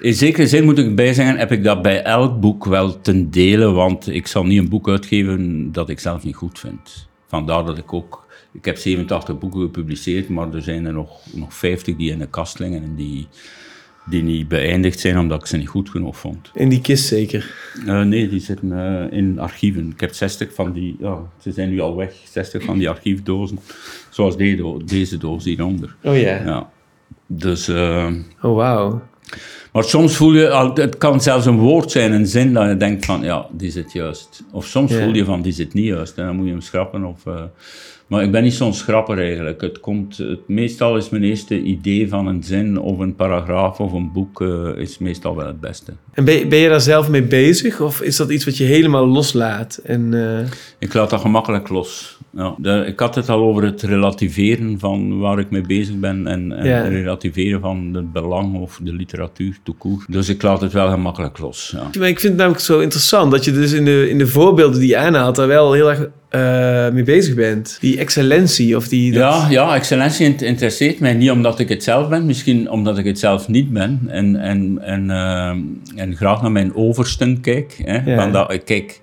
In 0.00 0.14
zekere 0.14 0.46
zin 0.46 0.64
moet 0.64 0.78
ik 0.78 0.96
bijzeggen, 0.96 1.36
heb 1.38 1.52
ik 1.52 1.64
dat 1.64 1.82
bij 1.82 2.02
elk 2.02 2.40
boek 2.40 2.64
wel 2.64 3.00
ten 3.00 3.30
dele, 3.30 3.70
want 3.70 4.08
ik 4.08 4.26
zal 4.26 4.44
niet 4.44 4.58
een 4.58 4.68
boek 4.68 4.88
uitgeven 4.88 5.72
dat 5.72 5.88
ik 5.88 6.00
zelf 6.00 6.24
niet 6.24 6.34
goed 6.36 6.58
vind. 6.58 7.08
Vandaar 7.26 7.64
dat 7.64 7.78
ik 7.78 7.92
ook... 7.92 8.22
Ik 8.52 8.64
heb 8.64 8.76
87 8.76 9.38
boeken 9.38 9.60
gepubliceerd, 9.60 10.28
maar 10.28 10.54
er 10.54 10.62
zijn 10.62 10.86
er 10.86 10.92
nog, 10.92 11.20
nog 11.32 11.54
50 11.54 11.96
die 11.96 12.10
in 12.10 12.18
de 12.18 12.26
kast 12.26 12.58
liggen 12.58 12.82
en 12.82 12.94
die, 12.96 13.26
die 14.06 14.22
niet 14.22 14.48
beëindigd 14.48 15.00
zijn 15.00 15.18
omdat 15.18 15.40
ik 15.40 15.46
ze 15.46 15.56
niet 15.56 15.68
goed 15.68 15.90
genoeg 15.90 16.16
vond. 16.16 16.50
In 16.54 16.68
die 16.68 16.80
kist 16.80 17.06
zeker. 17.06 17.54
Eh, 17.86 18.02
nee, 18.02 18.28
die 18.28 18.40
zitten 18.40 18.72
eh, 19.10 19.18
in 19.18 19.38
archieven. 19.38 19.90
Ik 19.90 20.00
heb 20.00 20.12
60 20.14 20.54
van 20.54 20.72
die, 20.72 20.96
ja, 21.00 21.18
ze 21.40 21.52
zijn 21.52 21.68
nu 21.70 21.80
al 21.80 21.96
weg, 21.96 22.14
60 22.30 22.62
van 22.64 22.78
die 22.78 22.88
archiefdozen. 22.88 23.58
Zoals 24.10 24.36
deze, 24.36 24.56
do- 24.56 24.84
deze 24.84 25.16
doos 25.18 25.44
hieronder. 25.44 25.96
Oh 26.02 26.16
ja. 26.20 26.42
Ja. 26.44 26.70
Dus, 27.26 27.68
eh, 27.68 28.06
Oh 28.42 28.54
wauw. 28.56 29.02
maar 29.72 29.84
soms 29.84 30.16
voel 30.16 30.32
je, 30.34 30.72
het 30.80 30.98
kan 30.98 31.20
zelfs 31.20 31.46
een 31.46 31.58
woord 31.58 31.90
zijn, 31.90 32.12
een 32.12 32.26
zin, 32.26 32.52
dat 32.52 32.68
je 32.68 32.76
denkt 32.76 33.04
van, 33.04 33.22
ja, 33.22 33.46
die 33.52 33.70
zit 33.70 33.92
juist. 33.92 34.42
Of 34.52 34.66
soms 34.66 34.94
voel 34.94 35.14
je 35.14 35.24
van, 35.24 35.42
die 35.42 35.52
zit 35.52 35.74
niet 35.74 35.84
juist, 35.86 36.18
en 36.18 36.26
dan 36.26 36.36
moet 36.36 36.44
je 36.44 36.50
hem 36.50 36.60
schrappen. 36.60 37.04
Of, 37.04 37.22
maar 38.06 38.22
ik 38.22 38.30
ben 38.30 38.42
niet 38.42 38.54
zo'n 38.54 38.74
schrapper 38.74 39.18
eigenlijk. 39.18 39.60
Het 39.60 39.80
komt, 39.80 40.16
het, 40.16 40.48
meestal 40.48 40.96
is 40.96 41.08
mijn 41.08 41.24
eerste 41.24 41.62
idee 41.62 42.08
van 42.08 42.26
een 42.26 42.42
zin 42.42 42.78
of 42.78 42.98
een 42.98 43.14
paragraaf 43.14 43.80
of 43.80 43.92
een 43.92 44.12
boek 44.12 44.40
eh, 44.40 44.76
is 44.76 44.98
meestal 44.98 45.36
wel 45.36 45.46
het 45.46 45.60
beste. 45.60 45.92
En 46.14 46.24
ben, 46.24 46.34
je- 46.38 46.46
ben 46.46 46.58
je 46.58 46.68
daar 46.68 46.80
zelf 46.80 47.08
mee 47.08 47.22
bezig? 47.22 47.80
Of 47.80 48.00
is 48.02 48.16
dat 48.16 48.30
iets 48.30 48.44
wat 48.44 48.56
je 48.56 48.64
helemaal 48.64 49.06
loslaat? 49.06 49.80
En, 49.84 50.14
eh, 50.40 50.46
Ik 50.78 50.94
laat 50.94 51.10
dat 51.10 51.20
gemakkelijk 51.20 51.68
los. 51.68 52.18
Ja, 52.36 52.54
de- 52.58 52.84
ik 52.86 52.98
had 53.00 53.14
het 53.14 53.28
al 53.28 53.40
over 53.42 53.62
het 53.64 53.82
relativeren 53.82 54.78
van 54.78 55.18
waar 55.18 55.38
ik 55.38 55.50
mee 55.50 55.60
bezig 55.66 55.94
ben 55.98 56.26
en, 56.26 56.52
en 56.52 56.66
Ja. 56.66 56.82
relativeren 56.82 57.60
van 57.60 57.90
het 57.92 58.12
belang 58.12 58.60
of 58.60 58.80
de 58.82 58.92
literatuur 58.92 59.56
court. 59.78 60.04
Dus 60.08 60.28
ik 60.28 60.42
laat 60.42 60.60
het 60.60 60.72
wel 60.72 60.90
gemakkelijk 60.90 61.38
los. 61.38 61.70
Ja. 61.76 61.98
Maar 61.98 62.08
ik 62.08 62.20
vind 62.20 62.32
het 62.32 62.36
namelijk 62.36 62.62
zo 62.64 62.78
interessant 62.80 63.30
dat 63.30 63.44
je 63.44 63.52
dus 63.52 63.72
in 63.72 63.84
de, 63.84 64.10
in 64.10 64.18
de 64.18 64.26
voorbeelden 64.26 64.80
die 64.80 64.88
je 64.88 64.96
aanhaalt 64.96 65.36
daar 65.36 65.46
wel 65.46 65.72
heel 65.72 65.90
erg 65.90 66.08
eh, 66.28 66.90
mee 66.92 67.02
bezig 67.02 67.34
bent. 67.34 67.76
Die 67.80 67.98
excellentie 67.98 68.76
of 68.76 68.88
die... 68.88 69.12
dat- 69.12 69.20
Ja, 69.20 69.50
ja, 69.50 69.74
excellentie 69.74 70.26
int- 70.26 70.42
interesseert 70.42 71.00
mij 71.00 71.14
niet 71.14 71.30
omdat 71.30 71.58
ik 71.58 71.68
het 71.68 71.82
zelf 71.82 72.08
ben, 72.08 72.26
misschien 72.26 72.70
omdat 72.70 72.98
ik 72.98 73.04
het 73.04 73.18
zelf 73.18 73.48
niet 73.48 73.72
ben 73.72 74.00
en, 74.06 74.36
en, 74.36 74.78
en, 74.82 75.10
ehm, 75.10 75.58
en 76.04 76.16
graag 76.16 76.42
naar 76.42 76.52
mijn 76.52 76.74
oversten 76.74 77.40
kijk. 77.40 77.80
Hè. 77.84 78.12
Ja. 78.14 78.26
Dat, 78.30 78.52
ik 78.52 78.64
kijk 78.64 79.00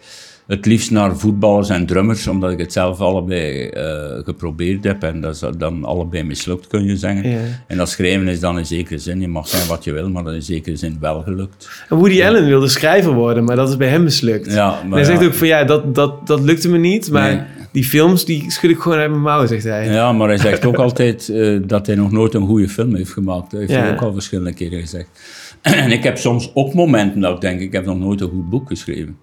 het 0.47 0.65
liefst 0.65 0.91
naar 0.91 1.17
voetballers 1.17 1.69
en 1.69 1.85
drummers, 1.85 2.27
omdat 2.27 2.51
ik 2.51 2.59
het 2.59 2.73
zelf 2.73 2.99
allebei 2.99 3.67
eh, 3.67 3.83
geprobeerd 4.23 4.83
heb 4.83 5.03
en 5.03 5.21
dat 5.21 5.33
is 5.35 5.43
dan 5.57 5.83
allebei 5.85 6.23
mislukt, 6.23 6.67
kun 6.67 6.83
je 6.85 6.97
zeggen. 6.97 7.29
Ja. 7.29 7.37
En 7.67 7.77
dat 7.77 7.89
schrijven 7.89 8.27
is 8.27 8.39
dan 8.39 8.57
in 8.57 8.65
zekere 8.65 8.97
zin, 8.99 9.21
je 9.21 9.27
mag 9.27 9.47
zijn 9.47 9.67
wat 9.67 9.83
je 9.83 9.91
wil, 9.91 10.09
maar 10.09 10.23
dat 10.23 10.33
is 10.33 10.39
in 10.49 10.55
zekere 10.55 10.75
zin 10.75 10.97
wel 10.99 11.21
gelukt. 11.21 11.69
En 11.89 11.97
Woody 11.97 12.23
Allen 12.23 12.45
wilde 12.45 12.67
schrijver 12.67 13.13
worden, 13.13 13.43
maar 13.43 13.55
dat 13.55 13.69
is 13.69 13.77
bij 13.77 13.87
hem 13.87 14.03
mislukt. 14.03 14.53
Ja, 14.53 14.79
En 14.81 14.87
maar 14.87 14.97
hij 14.97 15.07
zegt 15.07 15.25
ook 15.25 15.33
van 15.33 15.47
ja, 15.47 15.63
dat, 15.63 15.95
dat, 15.95 16.27
dat 16.27 16.39
lukte 16.41 16.69
me 16.69 16.77
niet, 16.77 17.11
maar 17.11 17.33
Nee. 17.35 17.41
die 17.71 17.83
films 17.83 18.25
die 18.25 18.51
schud 18.51 18.71
ik 18.71 18.79
gewoon 18.79 18.97
uit 18.97 19.09
mijn 19.09 19.21
mouw, 19.21 19.45
zegt 19.45 19.63
hij. 19.63 19.87
Ja, 19.93 20.11
maar 20.13 20.27
hij 20.27 20.37
zegt 20.37 20.65
ook 20.65 20.77
altijd 20.87 21.29
eh, 21.29 21.57
dat 21.65 21.85
hij 21.87 21.95
nog 21.95 22.11
nooit 22.11 22.33
een 22.33 22.45
goede 22.45 22.69
film 22.69 22.95
heeft 22.95 23.11
gemaakt. 23.11 23.51
Dat 23.51 23.59
heeft 23.59 23.71
Ja. 23.71 23.79
hij 23.79 23.91
ook 23.91 24.01
al 24.01 24.13
verschillende 24.13 24.53
keren 24.53 24.79
gezegd. 24.79 25.07
En 25.83 25.91
ik 25.91 26.03
heb 26.03 26.17
soms 26.17 26.51
ook 26.53 26.73
momenten 26.73 27.21
dat 27.21 27.35
ik 27.35 27.41
denk, 27.41 27.59
ik 27.59 27.71
heb 27.71 27.85
nog 27.85 27.99
nooit 27.99 28.21
een 28.21 28.29
goed 28.29 28.49
boek 28.49 28.67
geschreven. 28.67 29.17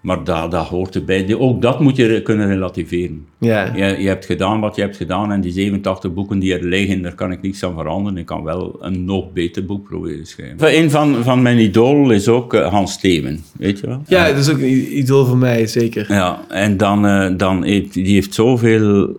Maar 0.00 0.24
dat, 0.24 0.50
dat 0.50 0.66
hoort 0.66 0.94
erbij. 0.94 1.36
Ook 1.38 1.62
dat 1.62 1.80
moet 1.80 1.96
je 1.96 2.22
kunnen 2.22 2.46
relativeren. 2.46 3.26
Ja. 3.38 3.74
Je, 3.74 4.02
je 4.02 4.08
hebt 4.08 4.26
gedaan 4.26 4.60
wat 4.60 4.76
je 4.76 4.82
hebt 4.82 4.96
gedaan 4.96 5.32
en 5.32 5.40
die 5.40 5.52
87 5.52 6.14
boeken 6.14 6.38
die 6.38 6.54
er 6.54 6.64
liggen, 6.64 7.02
daar 7.02 7.14
kan 7.14 7.32
ik 7.32 7.42
niks 7.42 7.64
aan 7.64 7.74
veranderen. 7.74 8.18
Ik 8.18 8.26
kan 8.26 8.42
wel 8.42 8.76
een 8.80 9.04
nog 9.04 9.32
beter 9.32 9.64
boek 9.64 9.88
proberen 9.88 10.22
te 10.22 10.30
schrijven. 10.30 10.76
Een 10.76 10.90
van, 10.90 11.24
van 11.24 11.42
mijn 11.42 11.58
idolen 11.58 12.16
is 12.16 12.28
ook 12.28 12.54
eh, 12.54 12.68
Hans 12.68 12.92
Steven, 12.92 13.40
weet 13.56 13.80
je 13.80 13.86
wel? 13.86 14.02
Ja, 14.06 14.28
dat 14.28 14.38
is 14.38 14.50
ook 14.50 14.58
een 14.58 14.98
idool 14.98 15.24
van 15.24 15.38
mij, 15.38 15.66
zeker. 15.66 16.06
Ja, 16.08 16.44
en 16.48 16.76
dan, 16.76 17.06
eh, 17.06 17.30
dan 17.36 17.64
heeft, 17.64 17.94
die 17.94 18.14
heeft 18.14 18.34
zoveel 18.34 19.16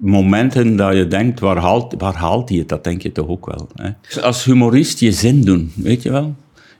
momenten 0.00 0.76
dat 0.76 0.96
je 0.96 1.06
denkt, 1.08 1.40
waar 1.40 1.56
haalt, 1.56 1.94
waar 1.98 2.14
haalt 2.14 2.48
hij 2.48 2.58
het? 2.58 2.68
Dat 2.68 2.84
denk 2.84 3.02
je 3.02 3.12
toch 3.12 3.28
ook 3.28 3.46
wel. 3.46 3.68
Hè? 3.74 4.20
Als 4.22 4.44
humorist 4.44 5.00
je 5.00 5.12
zin 5.12 5.40
doen, 5.44 5.70
weet 5.74 6.02
je 6.02 6.10
wel? 6.10 6.34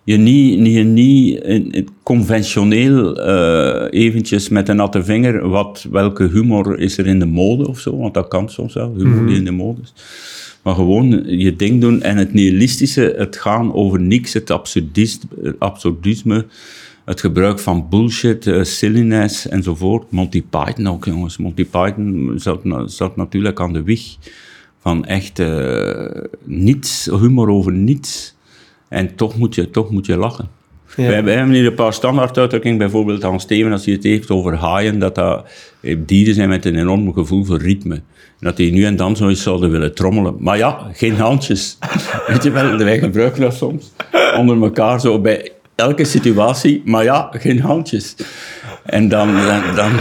Je 0.04 0.16
niet, 0.16 0.58
niet, 0.58 0.74
je 0.74 0.82
niet 0.84 1.42
in- 1.42 1.70
in 1.72 1.88
conventioneel 2.02 3.16
eh, 3.20 4.00
eventjes 4.00 4.48
met 4.48 4.68
een 4.68 4.76
natte 4.76 5.04
vinger, 5.04 5.48
wat, 5.48 5.86
welke 5.90 6.24
humor 6.28 6.78
is 6.78 6.98
er 6.98 7.06
in 7.06 7.18
de 7.18 7.26
mode 7.26 7.68
of 7.68 7.78
zo, 7.80 7.96
want 7.96 8.14
dat 8.14 8.28
kan 8.28 8.48
soms 8.48 8.74
wel, 8.74 8.94
humor 8.96 9.26
die 9.26 9.36
in 9.36 9.44
de 9.44 9.50
mode 9.50 9.80
is. 9.82 9.92
Maar 10.62 10.74
gewoon 10.74 11.22
je 11.26 11.56
ding 11.56 11.80
doen 11.80 12.02
en 12.02 12.16
het 12.16 12.32
nihilistische, 12.32 13.14
het 13.16 13.36
gaan 13.36 13.74
over 13.74 14.00
niks, 14.00 14.32
het 14.32 14.50
absurdist, 14.50 15.24
absurdisme, 15.58 16.46
het 17.10 17.20
gebruik 17.20 17.58
van 17.58 17.86
bullshit, 17.88 18.46
eh, 18.46 18.62
silliness 18.62 19.48
enzovoort. 19.48 20.10
Monty 20.10 20.42
Python 20.50 20.86
ook, 20.88 21.04
jongens. 21.04 21.36
Monty 21.36 21.64
Python 21.64 22.32
zat, 22.36 22.64
na- 22.64 22.86
zat 22.86 23.16
natuurlijk 23.16 23.60
aan 23.60 23.72
de 23.72 23.82
wieg 23.82 24.16
van 24.80 25.04
echt 25.04 25.38
eh, 25.38 26.22
niets, 26.44 27.08
humor 27.10 27.48
over 27.48 27.72
niets. 27.72 28.36
En 28.88 29.14
toch 29.14 29.38
moet 29.38 29.54
je, 29.54 29.70
toch 29.70 29.90
moet 29.90 30.06
je 30.06 30.16
lachen. 30.16 30.48
Ja. 30.96 31.06
Wij, 31.06 31.24
wij 31.24 31.34
hebben 31.34 31.54
hier 31.54 31.66
een 31.66 31.74
paar 31.74 31.92
standaarduitdrukkingen, 31.92 32.78
bijvoorbeeld 32.78 33.24
aan 33.24 33.40
Steven, 33.40 33.72
als 33.72 33.84
hij 33.84 33.94
het 33.94 34.02
heeft 34.02 34.30
over 34.30 34.54
haaien, 34.54 34.98
dat 34.98 35.14
dat 35.14 35.48
eh, 35.80 35.96
dieren 36.06 36.34
zijn 36.34 36.48
met 36.48 36.64
een 36.64 36.76
enorm 36.78 37.12
gevoel 37.12 37.44
voor 37.44 37.58
ritme. 37.58 37.94
En 37.94 38.46
dat 38.46 38.56
die 38.56 38.72
nu 38.72 38.84
en 38.84 38.96
dan 38.96 39.16
zo 39.16 39.28
eens 39.28 39.42
zouden 39.42 39.70
willen 39.70 39.94
trommelen. 39.94 40.34
Maar 40.38 40.56
ja, 40.56 40.86
geen 40.92 41.16
handjes. 41.16 41.78
Weet 42.26 42.42
je 42.42 42.50
wel, 42.50 42.76
wij 42.78 42.98
gebruiken 42.98 43.40
dat 43.40 43.54
soms 43.54 43.92
onder 44.36 44.62
elkaar 44.62 45.00
zo 45.00 45.20
bij 45.20 45.52
elke 45.80 46.04
situatie. 46.04 46.82
Maar 46.84 47.04
ja, 47.04 47.28
geen 47.32 47.60
handjes. 47.60 48.14
En 48.84 49.08
dan, 49.08 49.34
dan, 49.34 49.62
dan 49.74 49.92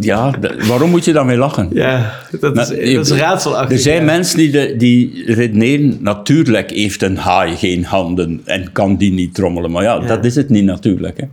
ja, 0.00 0.34
waarom 0.68 0.90
moet 0.90 1.04
je 1.04 1.12
daarmee 1.12 1.36
lachen? 1.36 1.68
Ja, 1.72 2.14
dat 2.40 2.56
is, 2.58 2.68
Nou, 2.68 2.94
dat 2.94 3.10
is 3.10 3.18
raadselachtig. 3.18 3.76
Er 3.76 3.82
zijn 3.82 3.98
ja. 3.98 4.04
mensen 4.04 4.38
die, 4.38 4.50
de, 4.50 4.74
die 4.76 5.22
redeneren, 5.34 5.98
natuurlijk 6.00 6.70
heeft 6.70 7.02
een 7.02 7.16
haai 7.16 7.56
geen 7.56 7.84
handen 7.84 8.40
en 8.44 8.72
kan 8.72 8.96
die 8.96 9.12
niet 9.12 9.34
trommelen. 9.34 9.70
Maar 9.70 9.82
ja, 9.82 9.98
dat 9.98 10.24
is 10.24 10.34
het 10.34 10.48
niet 10.48 10.64
natuurlijk. 10.64 11.20
Hè. 11.20 11.26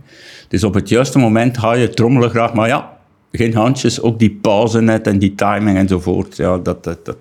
Dus 0.48 0.64
op 0.64 0.74
het 0.74 0.88
juiste 0.88 1.18
moment 1.18 1.56
haaien 1.56 1.94
trommelen 1.94 2.30
graag, 2.30 2.52
maar 2.52 2.68
ja, 2.68 2.96
geen 3.32 3.54
handjes, 3.54 4.00
ook 4.00 4.18
die 4.18 4.38
pauze 4.42 4.80
net 4.80 5.06
en 5.06 5.18
die 5.18 5.34
timing 5.34 5.78
enzovoort. 5.78 6.36
Ja, 6.36 6.58
dat, 6.58 6.84
dat, 6.84 7.04
dat. 7.04 7.16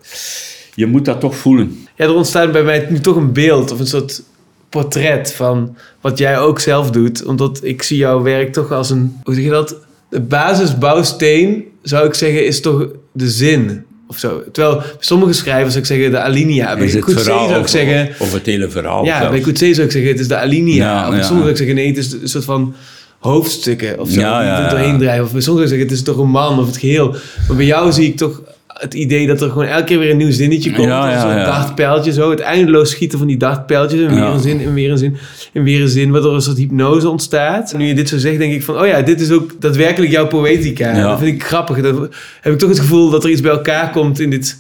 Je 0.76 0.86
moet 0.86 1.06
dat 1.06 1.20
toch 1.20 1.36
voelen. 1.36 1.86
Ja, 1.96 2.06
er 2.06 2.16
ontstaat 2.16 2.52
bij 2.52 2.64
mij 2.64 2.88
nu 2.90 3.00
toch 3.00 3.16
een 3.16 3.34
beeld 3.34 3.72
of 3.72 3.80
een 3.80 3.88
soort 3.88 4.24
portret 4.70 5.34
van 5.34 5.76
wat 6.02 6.18
jij 6.18 6.40
ook 6.40 6.60
zelf 6.60 6.92
doet. 6.92 7.26
Omdat 7.26 7.60
ik 7.64 7.84
zie 7.84 7.98
jouw 7.98 8.22
werk 8.22 8.54
toch 8.54 8.72
als 8.72 8.90
een, 8.90 9.20
hoe 9.24 9.34
zeg 9.34 9.44
je 9.44 9.50
dat? 9.50 9.76
de 10.10 10.20
basisbouwsteen, 10.20 11.64
zou 11.82 12.08
ik 12.08 12.14
zeggen, 12.14 12.46
is 12.46 12.62
toch 12.62 12.88
de 13.12 13.30
zin. 13.30 13.84
Of 14.08 14.18
zo. 14.18 14.44
Terwijl 14.52 14.82
sommige 15.00 15.34
schrijvers 15.34 15.70
zou 15.74 15.80
ik 15.80 15.86
zeggen 15.86 16.12
de 16.12 16.20
alinea. 16.20 16.78
Bij 16.78 17.00
Coetzee 17.00 17.24
zou 17.24 17.54
ik 17.54 17.60
of, 17.60 17.70
zeggen... 17.70 18.10
of 18.20 18.34
het 18.34 18.46
hele 18.46 18.70
verhaal 18.70 19.06
Ja, 19.06 19.18
zelfs. 19.18 19.32
bij 19.32 19.42
Coetzee 19.42 19.74
zou 19.74 19.86
ik 19.86 19.92
zeggen 19.92 20.12
het 20.12 20.20
is 20.20 20.28
de 20.28 20.38
alinea. 20.38 20.76
Ja, 20.76 21.08
of 21.08 21.16
ja. 21.16 21.24
sommigen 21.24 21.36
zou 21.36 21.50
ik 21.50 21.58
zeggen 21.58 21.76
nee, 21.76 21.88
het 21.88 21.98
is 21.98 22.12
een 22.12 22.30
soort 22.30 22.44
van 22.44 22.74
hoofdstukken 23.20 24.00
of 24.00 24.10
zo. 24.10 24.20
Ja, 24.20 24.44
ja, 24.44 24.70
doorheen 24.70 24.98
drijven. 24.98 25.26
Of 25.26 25.32
bij 25.32 25.42
sommigen 25.42 25.70
zeggen 25.70 25.88
het 25.88 25.98
is 25.98 26.04
toch 26.04 26.18
een 26.18 26.30
man 26.30 26.60
of 26.60 26.66
het 26.66 26.78
geheel. 26.78 27.16
Maar 27.48 27.58
bij 27.58 27.66
jou 27.66 27.92
zie 27.92 28.08
ik 28.08 28.18
toch 28.18 28.42
het 28.80 28.94
idee 28.94 29.28
dat 29.28 29.42
er 29.42 29.50
gewoon 29.50 29.66
elke 29.66 29.84
keer 29.84 30.00
weer 30.00 30.10
een 30.10 30.18
nieuw 30.18 30.32
zinnetje 30.32 30.72
komt. 30.72 30.88
Ja, 30.88 31.12
ja, 31.12 31.22
zo'n 31.22 31.44
dartpijltje 31.44 32.12
zo. 32.12 32.30
Het 32.30 32.40
eindeloos 32.40 32.90
schieten 32.90 33.18
van 33.18 33.28
die 33.28 33.38
dartpijltjes. 33.38 34.02
En 34.02 34.16
weer 34.16 34.24
een 34.24 34.40
zin, 34.40 34.62
en 34.62 34.74
weer 34.74 34.92
een 34.92 34.98
zin, 34.98 35.18
en 35.54 35.64
weer 35.64 35.82
een 35.82 35.90
zin. 35.90 36.12
Waardoor 36.12 36.34
een 36.34 36.42
soort 36.42 36.58
hypnose 36.58 37.10
ontstaat. 37.10 37.74
Nu 37.78 37.86
je 37.86 37.96
dit 37.96 38.10
zo 38.10 38.18
zegt, 38.18 38.38
denk 38.38 38.54
ik 38.54 38.64
van... 38.64 38.80
Oh 38.80 38.88
ja, 38.88 39.02
dit 39.02 39.22
is 39.22 39.32
ook 39.32 39.62
daadwerkelijk 39.62 40.12
jouw 40.12 40.28
poëtica. 40.28 41.02
Dat 41.02 41.20
vind 41.20 41.36
ik 41.36 41.44
grappig. 41.44 41.82
Dat 41.82 42.10
heb 42.42 42.54
ik 42.54 42.60
toch 42.60 42.70
het 42.70 42.80
gevoel 42.80 43.10
dat 43.10 43.24
er 43.24 43.30
iets 43.30 43.42
bij 43.42 43.52
elkaar 43.52 43.92
komt 43.92 44.20
in 44.20 44.30
dit 44.30 44.58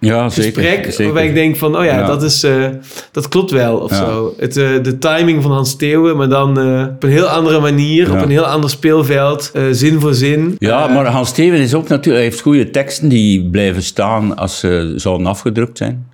Ja, 0.00 0.28
zeker. 0.28 0.62
gesprek. 0.62 0.84
zeker. 0.84 1.04
Waarbij 1.04 1.26
ik 1.26 1.34
denk 1.34 1.56
van, 1.56 1.76
oh 1.78 1.84
ja, 1.84 1.98
Ja. 1.98 2.06
Dat, 2.06 2.22
is, 2.22 2.42
eh, 2.42 2.64
dat 3.12 3.28
klopt 3.28 3.50
wel 3.50 3.76
of 3.78 3.90
Ja. 3.90 3.96
zo. 3.96 4.34
Het, 4.38 4.56
eh, 4.56 4.68
de 4.82 4.98
timing 4.98 5.42
van 5.42 5.50
Hans 5.52 5.76
Theeuwen, 5.76 6.16
maar 6.16 6.28
dan 6.28 6.58
eh, 6.60 6.86
op 6.94 7.02
een 7.02 7.10
heel 7.10 7.26
andere 7.26 7.60
manier, 7.60 8.06
Ja. 8.10 8.16
op 8.16 8.22
een 8.22 8.30
heel 8.30 8.46
ander 8.46 8.70
speelveld, 8.70 9.52
zin 9.70 10.00
voor 10.00 10.14
zin. 10.14 10.56
Ja, 10.58 10.86
maar 10.86 11.06
Hans 11.06 11.28
Steven 11.28 11.58
is 11.58 11.74
ook 11.74 11.88
natuurlijk, 11.88 12.14
hij 12.14 12.22
heeft 12.24 12.40
goede 12.40 12.70
teksten 12.70 13.08
die 13.08 13.50
blijven 13.50 13.82
staan 13.82 14.36
als 14.36 14.58
ze 14.58 14.92
zouden 14.96 15.26
afgedrukt 15.26 15.78
zijn. 15.78 16.06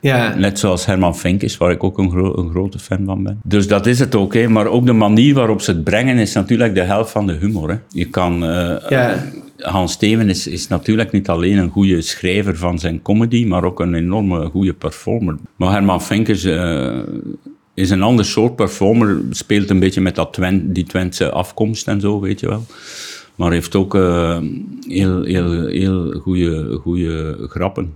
ja. 0.00 0.34
Net 0.36 0.58
zoals 0.58 0.86
Herman 0.86 1.16
Vinkers, 1.16 1.56
waar 1.56 1.70
ik 1.70 1.84
ook 1.84 1.98
een, 1.98 2.10
gro- 2.10 2.36
een 2.36 2.50
grote 2.50 2.78
fan 2.78 3.02
van 3.04 3.22
ben. 3.22 3.40
Dus 3.44 3.68
dat 3.68 3.86
is 3.86 3.98
het 3.98 4.14
ook. 4.14 4.34
Hè. 4.34 4.48
Maar 4.48 4.66
ook 4.66 4.86
de 4.86 4.92
manier 4.92 5.34
waarop 5.34 5.60
ze 5.60 5.70
het 5.70 5.84
brengen 5.84 6.18
is 6.18 6.32
natuurlijk 6.32 6.74
de 6.74 6.80
helft 6.82 7.10
van 7.10 7.26
de 7.26 7.32
humor. 7.32 7.68
Hè. 7.70 7.76
Je 7.88 8.04
kan... 8.04 8.38
Ja. 8.88 9.24
Hans 9.60 9.92
Steven 9.92 10.28
is, 10.28 10.46
is 10.46 10.68
natuurlijk 10.68 11.12
niet 11.12 11.28
alleen 11.28 11.58
een 11.58 11.70
goede 11.70 12.00
schrijver 12.00 12.56
van 12.56 12.78
zijn 12.78 13.02
comedy, 13.02 13.44
maar 13.44 13.64
ook 13.64 13.80
een 13.80 13.94
enorme 13.94 14.48
goede 14.48 14.74
performer. 14.74 15.36
Maar 15.56 15.72
Herman 15.72 16.02
Vinkers 16.02 16.44
eh, 16.44 16.98
is 17.74 17.90
een 17.90 18.02
ander 18.02 18.24
soort 18.24 18.56
performer, 18.56 19.22
speelt 19.30 19.70
een 19.70 19.78
beetje 19.78 20.00
met 20.00 20.14
dat 20.14 20.38
die 20.62 20.84
Twentse 20.84 21.30
afkomst 21.30 21.88
en 21.88 22.00
zo, 22.00 22.20
weet 22.20 22.40
je 22.40 22.48
wel. 22.48 22.64
Maar 23.34 23.52
heeft 23.52 23.74
ook 23.76 23.94
eh, 23.94 24.38
heel, 24.88 25.22
heel, 25.22 25.66
heel 25.66 26.12
goede, 26.12 26.78
goede 26.82 27.36
grappen. 27.48 27.94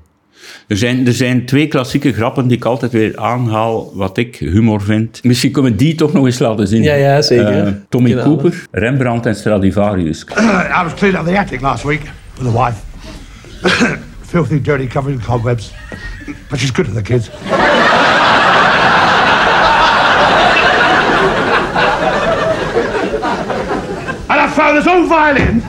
Er 0.68 0.76
zijn, 0.76 1.06
er 1.06 1.12
zijn 1.12 1.46
twee 1.46 1.68
klassieke 1.68 2.12
grappen 2.12 2.46
die 2.46 2.56
ik 2.56 2.64
altijd 2.64 2.92
weer 2.92 3.16
aanhaal, 3.16 3.90
wat 3.94 4.16
ik 4.16 4.36
humor 4.36 4.82
vind. 4.82 5.24
Misschien 5.24 5.52
kunnen 5.52 5.72
we 5.72 5.76
die 5.78 5.94
toch 5.94 6.12
nog 6.12 6.24
eens 6.24 6.38
laten 6.38 6.66
zien. 6.66 6.82
Ja, 6.82 6.94
ja, 6.94 7.22
zeker. 7.22 7.66
Eh, 7.66 7.72
Tommy 7.88 8.08
Kunnen 8.08 8.24
Cooper, 8.26 8.66
Rembrandt 8.70 9.26
en 9.26 9.34
Stradivarius. 9.36 10.24
I 10.30 10.82
was 10.82 10.94
cleaning 10.94 11.20
up 11.20 11.26
the 11.26 11.38
attic 11.38 11.60
last 11.60 11.84
week 11.84 12.02
with 12.38 12.52
the 12.52 12.58
wife. 12.58 12.76
Filthy, 14.30 14.60
dirty, 14.60 14.86
covered 14.86 15.14
in 15.14 15.20
cobwebs. 15.26 15.72
But 16.48 16.58
she's 16.58 16.72
good 16.72 16.86
to 16.86 16.92
the 16.92 17.02
kids. 17.02 17.30
and 24.28 24.40
I 24.40 24.48
found 24.48 24.76
this 24.76 24.86
old 24.86 25.08
violin. 25.08 25.62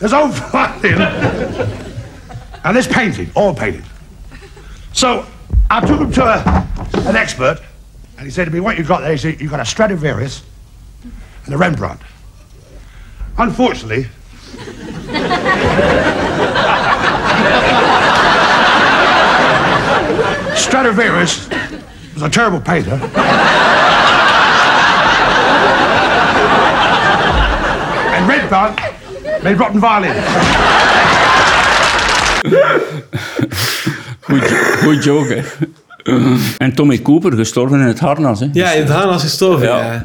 This 0.00 0.12
old 0.12 0.34
violin. 0.34 1.78
And 2.64 2.76
this 2.76 2.86
painting, 2.86 3.30
all 3.34 3.54
painted. 3.54 3.84
So 4.92 5.26
I 5.70 5.80
took 5.80 6.00
him 6.00 6.12
to 6.12 6.24
a, 6.24 6.68
an 7.08 7.16
expert, 7.16 7.60
and 8.16 8.26
he 8.26 8.30
said 8.30 8.44
to 8.44 8.50
me, 8.50 8.60
What 8.60 8.78
you 8.78 8.84
got 8.84 9.00
there? 9.00 9.12
He 9.12 9.18
said, 9.18 9.40
You've 9.40 9.50
got 9.50 9.60
a 9.60 9.64
Stradivarius 9.64 10.42
and 11.44 11.54
a 11.54 11.58
Rembrandt. 11.58 12.00
Unfortunately, 13.38 14.06
Stradivarius 20.56 21.48
was 22.14 22.22
a 22.22 22.28
terrible 22.28 22.60
painter. 22.60 22.92
and 28.12 28.28
Rembrandt 28.28 28.78
made 29.42 29.58
rotten 29.58 29.80
violins. 29.80 31.11
Goed, 34.20 34.42
goed 34.82 35.04
joke, 35.04 35.34
hè. 35.34 35.42
En 36.58 36.74
Tommy 36.74 37.02
Cooper, 37.02 37.32
gestorven 37.32 37.80
in 37.80 37.86
het 37.86 37.98
harnas, 37.98 38.40
hè. 38.40 38.48
ja, 38.52 38.72
in 38.72 38.80
het 38.82 38.90
harnas 38.90 39.22
gestorven, 39.22 39.66
ja. 39.68 39.78
Ja. 39.92 40.04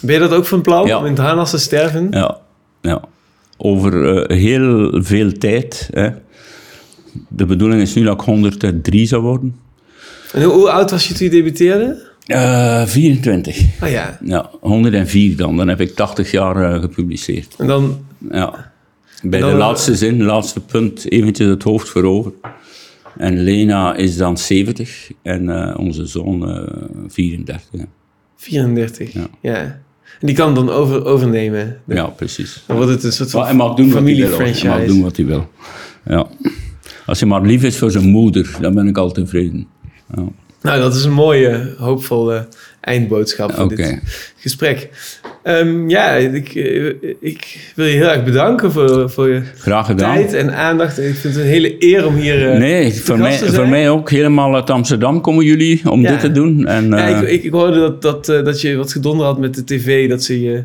Ben 0.00 0.14
je 0.14 0.20
dat 0.20 0.32
ook 0.32 0.46
van 0.46 0.60
plan, 0.62 0.86
Ja. 0.86 0.98
om 0.98 1.04
in 1.04 1.10
het 1.12 1.20
harnas 1.20 1.50
te 1.50 1.58
sterven? 1.58 2.06
Ja, 2.10 2.38
ja. 2.80 3.00
Over 3.56 4.16
eh, 4.26 4.36
heel 4.38 4.90
veel 5.02 5.32
tijd, 5.32 5.88
hè. 5.92 6.08
De 7.28 7.46
bedoeling 7.46 7.80
is 7.82 7.94
nu 7.94 8.04
dat 8.04 8.14
ik 8.20 8.26
103 8.26 9.06
zou 9.06 9.22
worden. 9.22 9.56
En 10.32 10.42
hoe, 10.42 10.52
hoe 10.52 10.70
oud 10.70 10.90
was 10.90 11.08
je 11.08 11.14
toen 11.14 11.24
je 11.26 11.30
debuteerde? 11.32 12.10
Eh 12.26 12.82
24. 12.86 13.60
Ah 13.80 13.90
ja, 13.90 14.18
Ja, 14.24 14.50
104 14.60 15.36
dan. 15.36 15.56
Dan 15.56 15.68
heb 15.68 15.80
ik 15.80 15.94
80 15.94 16.30
jaar 16.30 16.72
eh, 16.74 16.80
gepubliceerd. 16.80 17.54
en 17.58 17.66
dan... 17.66 18.04
Ja. 18.30 18.71
Bij 19.22 19.40
de 19.40 19.46
laatste 19.46 19.96
zin, 19.96 20.22
laatste 20.22 20.60
punt, 20.60 21.10
eventjes 21.10 21.48
het 21.48 21.62
hoofd 21.62 21.88
voorover. 21.88 22.32
En 23.16 23.42
Lena 23.42 23.94
is 23.94 24.16
dan 24.16 24.38
70 24.38 25.10
en 25.22 25.48
eh, 25.48 25.78
onze 25.78 26.06
zoon 26.06 26.48
eh 26.48 26.68
34. 27.08 27.68
Ja. 27.72 27.84
34, 28.36 29.12
ja. 29.12 29.26
Ja. 29.40 29.80
En 30.20 30.26
die 30.26 30.36
kan 30.36 30.54
dan 30.54 30.70
over, 30.70 31.04
overnemen. 31.04 31.80
ja, 31.86 32.06
precies. 32.06 32.64
Dan 32.66 32.76
wordt 32.76 32.90
het 32.90 33.04
een 33.04 33.12
soort 33.12 33.30
van 33.30 33.40
Maar 33.40 33.48
hij 33.48 33.58
mag 33.58 33.74
doen 33.74 33.90
hij 33.90 34.68
mag 34.68 34.86
doen 34.86 35.02
wat 35.02 35.16
hij 35.16 35.26
wil. 35.26 35.50
Ja. 36.04 36.26
Als 37.06 37.20
hij 37.20 37.28
maar 37.28 37.42
lief 37.42 37.62
is 37.62 37.78
voor 37.78 37.90
zijn 37.90 38.08
moeder, 38.08 38.56
dan 38.60 38.74
ben 38.74 38.86
ik 38.86 38.98
al 38.98 39.12
tevreden. 39.12 39.66
Ja. 40.14 40.24
Nou, 40.62 40.80
dat 40.80 40.94
is 40.94 41.04
een 41.04 41.12
mooie, 41.12 41.74
hoopvolle 41.78 42.48
eindboodschap 42.82 43.52
van 43.54 43.68
dit 43.68 43.98
gesprek. 44.38 44.88
Ehm, 45.42 45.88
ja, 45.88 46.10
ik, 46.14 46.54
eh, 46.54 46.86
ik 47.20 47.70
wil 47.74 47.86
je 47.86 47.92
heel 47.96 48.08
erg 48.08 48.24
bedanken 48.24 48.72
voor, 48.72 49.10
voor 49.10 49.28
je 49.28 49.42
Graag 49.58 49.86
gedaan. 49.86 50.14
tijd 50.14 50.32
en 50.32 50.54
aandacht. 50.54 50.98
Ik 50.98 51.14
vind 51.14 51.34
het 51.34 51.42
een 51.42 51.48
hele 51.50 51.74
eer 51.78 52.06
om 52.06 52.14
hier 52.16 52.50
eh, 52.52 52.58
Nee, 52.58 52.92
voor 52.94 53.18
mij, 53.18 53.38
voor 53.38 53.68
mij 53.68 53.90
ook. 53.90 54.10
Helemaal 54.10 54.54
uit 54.54 54.70
Amsterdam 54.70 55.20
komen 55.20 55.44
jullie 55.44 55.90
om 55.90 56.00
Ja. 56.02 56.10
dit 56.10 56.20
te 56.20 56.32
doen. 56.32 56.66
En, 56.66 56.88
Ja, 56.88 57.08
eh, 57.08 57.22
ik, 57.22 57.28
ik, 57.28 57.42
ik 57.44 57.52
hoorde 57.52 57.78
dat, 57.80 58.02
dat, 58.02 58.24
dat 58.44 58.60
je 58.60 58.76
wat 58.76 58.92
gedonder 58.92 59.26
had 59.26 59.38
met 59.38 59.54
de 59.54 59.64
tv, 59.64 60.08
dat 60.08 60.22
ze 60.22 60.40
je, 60.42 60.62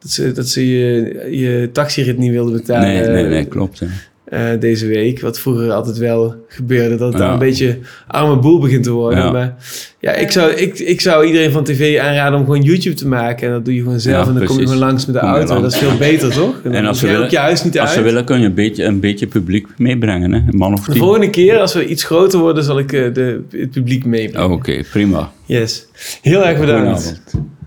dat 0.00 0.10
ze, 0.10 0.32
dat 0.32 0.48
ze 0.48 0.68
je, 0.68 1.26
je 1.30 1.68
taxirit 1.72 2.18
niet 2.18 2.30
wilden 2.30 2.52
betalen. 2.52 2.88
nee, 2.88 3.06
nee, 3.08 3.24
nee, 3.24 3.44
klopt. 3.44 3.80
hè. 3.80 3.86
Eh, 4.34 4.60
deze 4.60 4.86
week. 4.86 5.20
Wat 5.20 5.38
vroeger 5.40 5.70
altijd 5.72 5.96
wel 5.98 6.34
gebeurde. 6.48 6.96
Dat 6.96 7.12
het 7.12 7.22
Ja. 7.22 7.32
een 7.32 7.38
beetje 7.38 7.78
arme 8.06 8.36
boel 8.38 8.58
begint 8.60 8.82
te 8.84 8.90
worden. 8.90 9.18
Ja. 9.18 9.30
Maar 9.30 9.54
ja, 10.00 10.12
ik 10.12 10.30
zou, 10.30 10.50
ik, 10.52 10.78
ik 10.78 11.00
zou 11.00 11.26
iedereen 11.26 11.50
van 11.52 11.64
tv 11.64 11.98
aanraden 11.98 12.38
om 12.38 12.44
gewoon 12.44 12.62
YouTube 12.62 12.94
te 12.96 13.06
maken. 13.08 13.46
En 13.46 13.52
dat 13.52 13.64
doe 13.64 13.74
je 13.74 13.82
gewoon 13.82 14.00
zelf. 14.00 14.24
Ja, 14.24 14.32
en 14.32 14.38
dan 14.38 14.46
kom 14.46 14.56
je 14.58 14.62
gewoon 14.62 14.78
langs 14.78 15.06
met 15.06 15.14
de 15.14 15.20
auto. 15.20 15.46
langs. 15.54 15.62
Dat 15.62 15.72
is 15.72 15.88
veel 15.88 15.98
beter, 15.98 16.30
toch? 16.32 16.60
En, 16.64 16.86
als 16.86 16.98
ze, 16.98 17.06
willen, 17.06 17.24
ook 17.24 17.30
je 17.30 17.38
huis 17.38 17.64
niet 17.64 17.78
als 17.80 17.88
uit. 17.88 17.98
ze 17.98 18.04
willen, 18.04 18.24
kun 18.24 18.40
je 18.40 18.46
een 18.46 18.54
beetje, 18.54 18.84
een 18.84 19.00
beetje 19.00 19.26
publiek 19.26 19.66
meebrengen. 19.76 20.32
Hè? 20.32 20.38
Een 20.38 20.56
man 20.58 20.72
of 20.72 20.84
De 20.84 20.90
tien. 20.92 21.00
volgende 21.00 21.30
keer, 21.30 21.58
als 21.58 21.74
we 21.74 21.86
iets 21.86 22.04
groter 22.04 22.38
worden, 22.38 22.64
zal 22.64 22.78
ik 22.78 22.92
eh, 22.92 23.14
de, 23.14 23.42
het 23.50 23.70
publiek 23.70 24.04
meebrengen. 24.04 24.48
Oh, 24.48 24.54
Oké, 24.54 24.82
prima. 24.90 25.32
Yes. 25.46 25.86
Heel 26.22 26.44
erg 26.46 26.58
bedankt. 26.60 27.20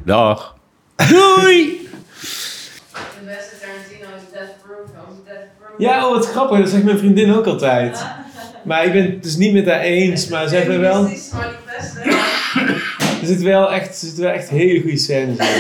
Dag. 0.05 0.55
Doei! 0.95 1.75
De 2.17 3.25
beste 3.25 3.53
Tarantino 3.61 4.07
is 4.17 4.23
Death 4.33 4.55
Proof. 4.63 4.87
Films 4.93 5.19
Death 5.25 5.47
Proof. 5.59 5.66
Ja, 5.77 6.05
oh, 6.07 6.13
wat 6.13 6.27
grappig. 6.27 6.59
Dat 6.59 6.69
zegt 6.69 6.83
mijn 6.83 6.97
vriendin 6.97 7.33
ook 7.33 7.45
altijd. 7.45 8.05
Maar 8.63 8.85
ik 8.85 8.91
ben 8.91 9.03
het 9.03 9.23
dus 9.23 9.37
niet 9.37 9.53
met 9.53 9.65
haar 9.65 9.79
eens. 9.79 10.27
Maar 10.27 10.47
ze 10.47 10.55
hebben 10.55 10.79
wel... 10.79 11.07
Er 13.21 13.27
zitten 13.27 13.45
wel 13.45 13.71
echt, 13.73 13.87
er 13.87 13.95
zitten 14.07 14.23
wel 14.23 14.31
echt 14.33 14.49
hele 14.49 14.81
goede 14.81 14.97
scènes 14.97 15.37
in. 15.37 15.45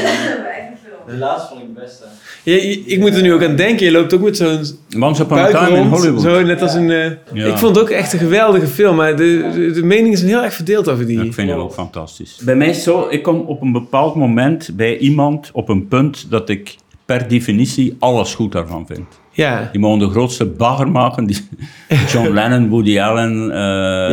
De 1.07 1.17
laatste 1.17 1.47
vond 1.49 1.61
ik 1.61 1.67
het 1.75 1.83
beste. 1.83 2.03
Ja, 2.43 2.53
je- 2.53 2.83
ik 2.85 2.99
moet 2.99 3.15
er 3.15 3.21
nu 3.21 3.33
ook 3.33 3.43
aan 3.43 3.55
denken. 3.55 3.85
Je 3.85 3.91
loopt 3.91 4.13
ook 4.13 4.21
met 4.21 4.37
zo'n 4.37 4.59
Once 4.99 5.21
Upon 5.21 5.37
a 5.37 5.41
buik 5.41 5.55
Time 5.55 5.69
in 5.69 5.75
rond, 5.77 5.89
Hollywood. 5.97 6.21
Zo 6.21 6.41
net 6.43 6.61
als 6.61 6.73
een... 6.73 6.91
eh, 6.91 7.11
Ja. 7.33 7.45
Ik 7.45 7.57
vond 7.57 7.75
het 7.75 7.83
ook 7.83 7.89
echt 7.89 8.13
een 8.13 8.19
geweldige 8.19 8.67
film. 8.67 8.95
Maar 8.95 9.15
de, 9.15 9.49
de, 9.53 9.71
de 9.71 9.83
meningen 9.83 10.17
zijn 10.17 10.29
heel 10.29 10.43
erg 10.43 10.53
verdeeld 10.53 10.89
over 10.89 11.05
die. 11.05 11.23
Ik 11.23 11.33
vind 11.33 11.49
het 11.49 11.59
ook 11.59 11.73
fantastisch. 11.73 12.39
Bij 12.43 12.55
mij 12.55 12.67
is 12.67 12.75
het 12.75 12.83
zo, 12.83 13.07
ik 13.09 13.23
kom 13.23 13.39
op 13.39 13.61
een 13.61 13.71
bepaald 13.71 14.15
moment 14.15 14.69
bij 14.73 14.97
iemand 14.97 15.49
op 15.53 15.69
een 15.69 15.87
punt 15.87 16.25
dat 16.29 16.49
ik 16.49 16.75
per 17.07 17.27
definitie 17.27 17.95
alles 17.99 18.35
goed 18.35 18.51
daarvan 18.51 18.85
vind. 18.87 19.19
Ja. 19.31 19.69
Die 19.71 19.79
mogen 19.81 19.99
de 19.99 20.09
grootste 20.09 20.45
bagger 20.45 20.91
maken. 20.91 21.25
Die, 21.25 21.37
John 22.11 22.33
Lennon, 22.33 22.69
Woody 22.69 22.99
Allen, 22.99 23.51
eh, 23.51 23.57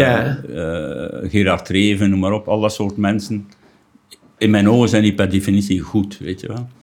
Ja. 0.01 0.37
eh, 0.55 1.31
Gerard 1.31 1.69
Reven, 1.69 2.11
noem 2.11 2.19
maar 2.19 2.33
op. 2.33 2.49
Al 2.49 2.61
dat 2.61 2.73
soort 2.75 2.97
mensen. 2.97 3.49
In 4.39 4.51
mijn 4.51 4.69
ogen 4.69 4.89
zijn 4.89 5.03
die 5.03 5.15
per 5.15 5.31
definitie 5.31 5.81
goed, 5.81 6.19
weet 6.19 6.41
je 6.41 6.47
wel. 6.47 6.69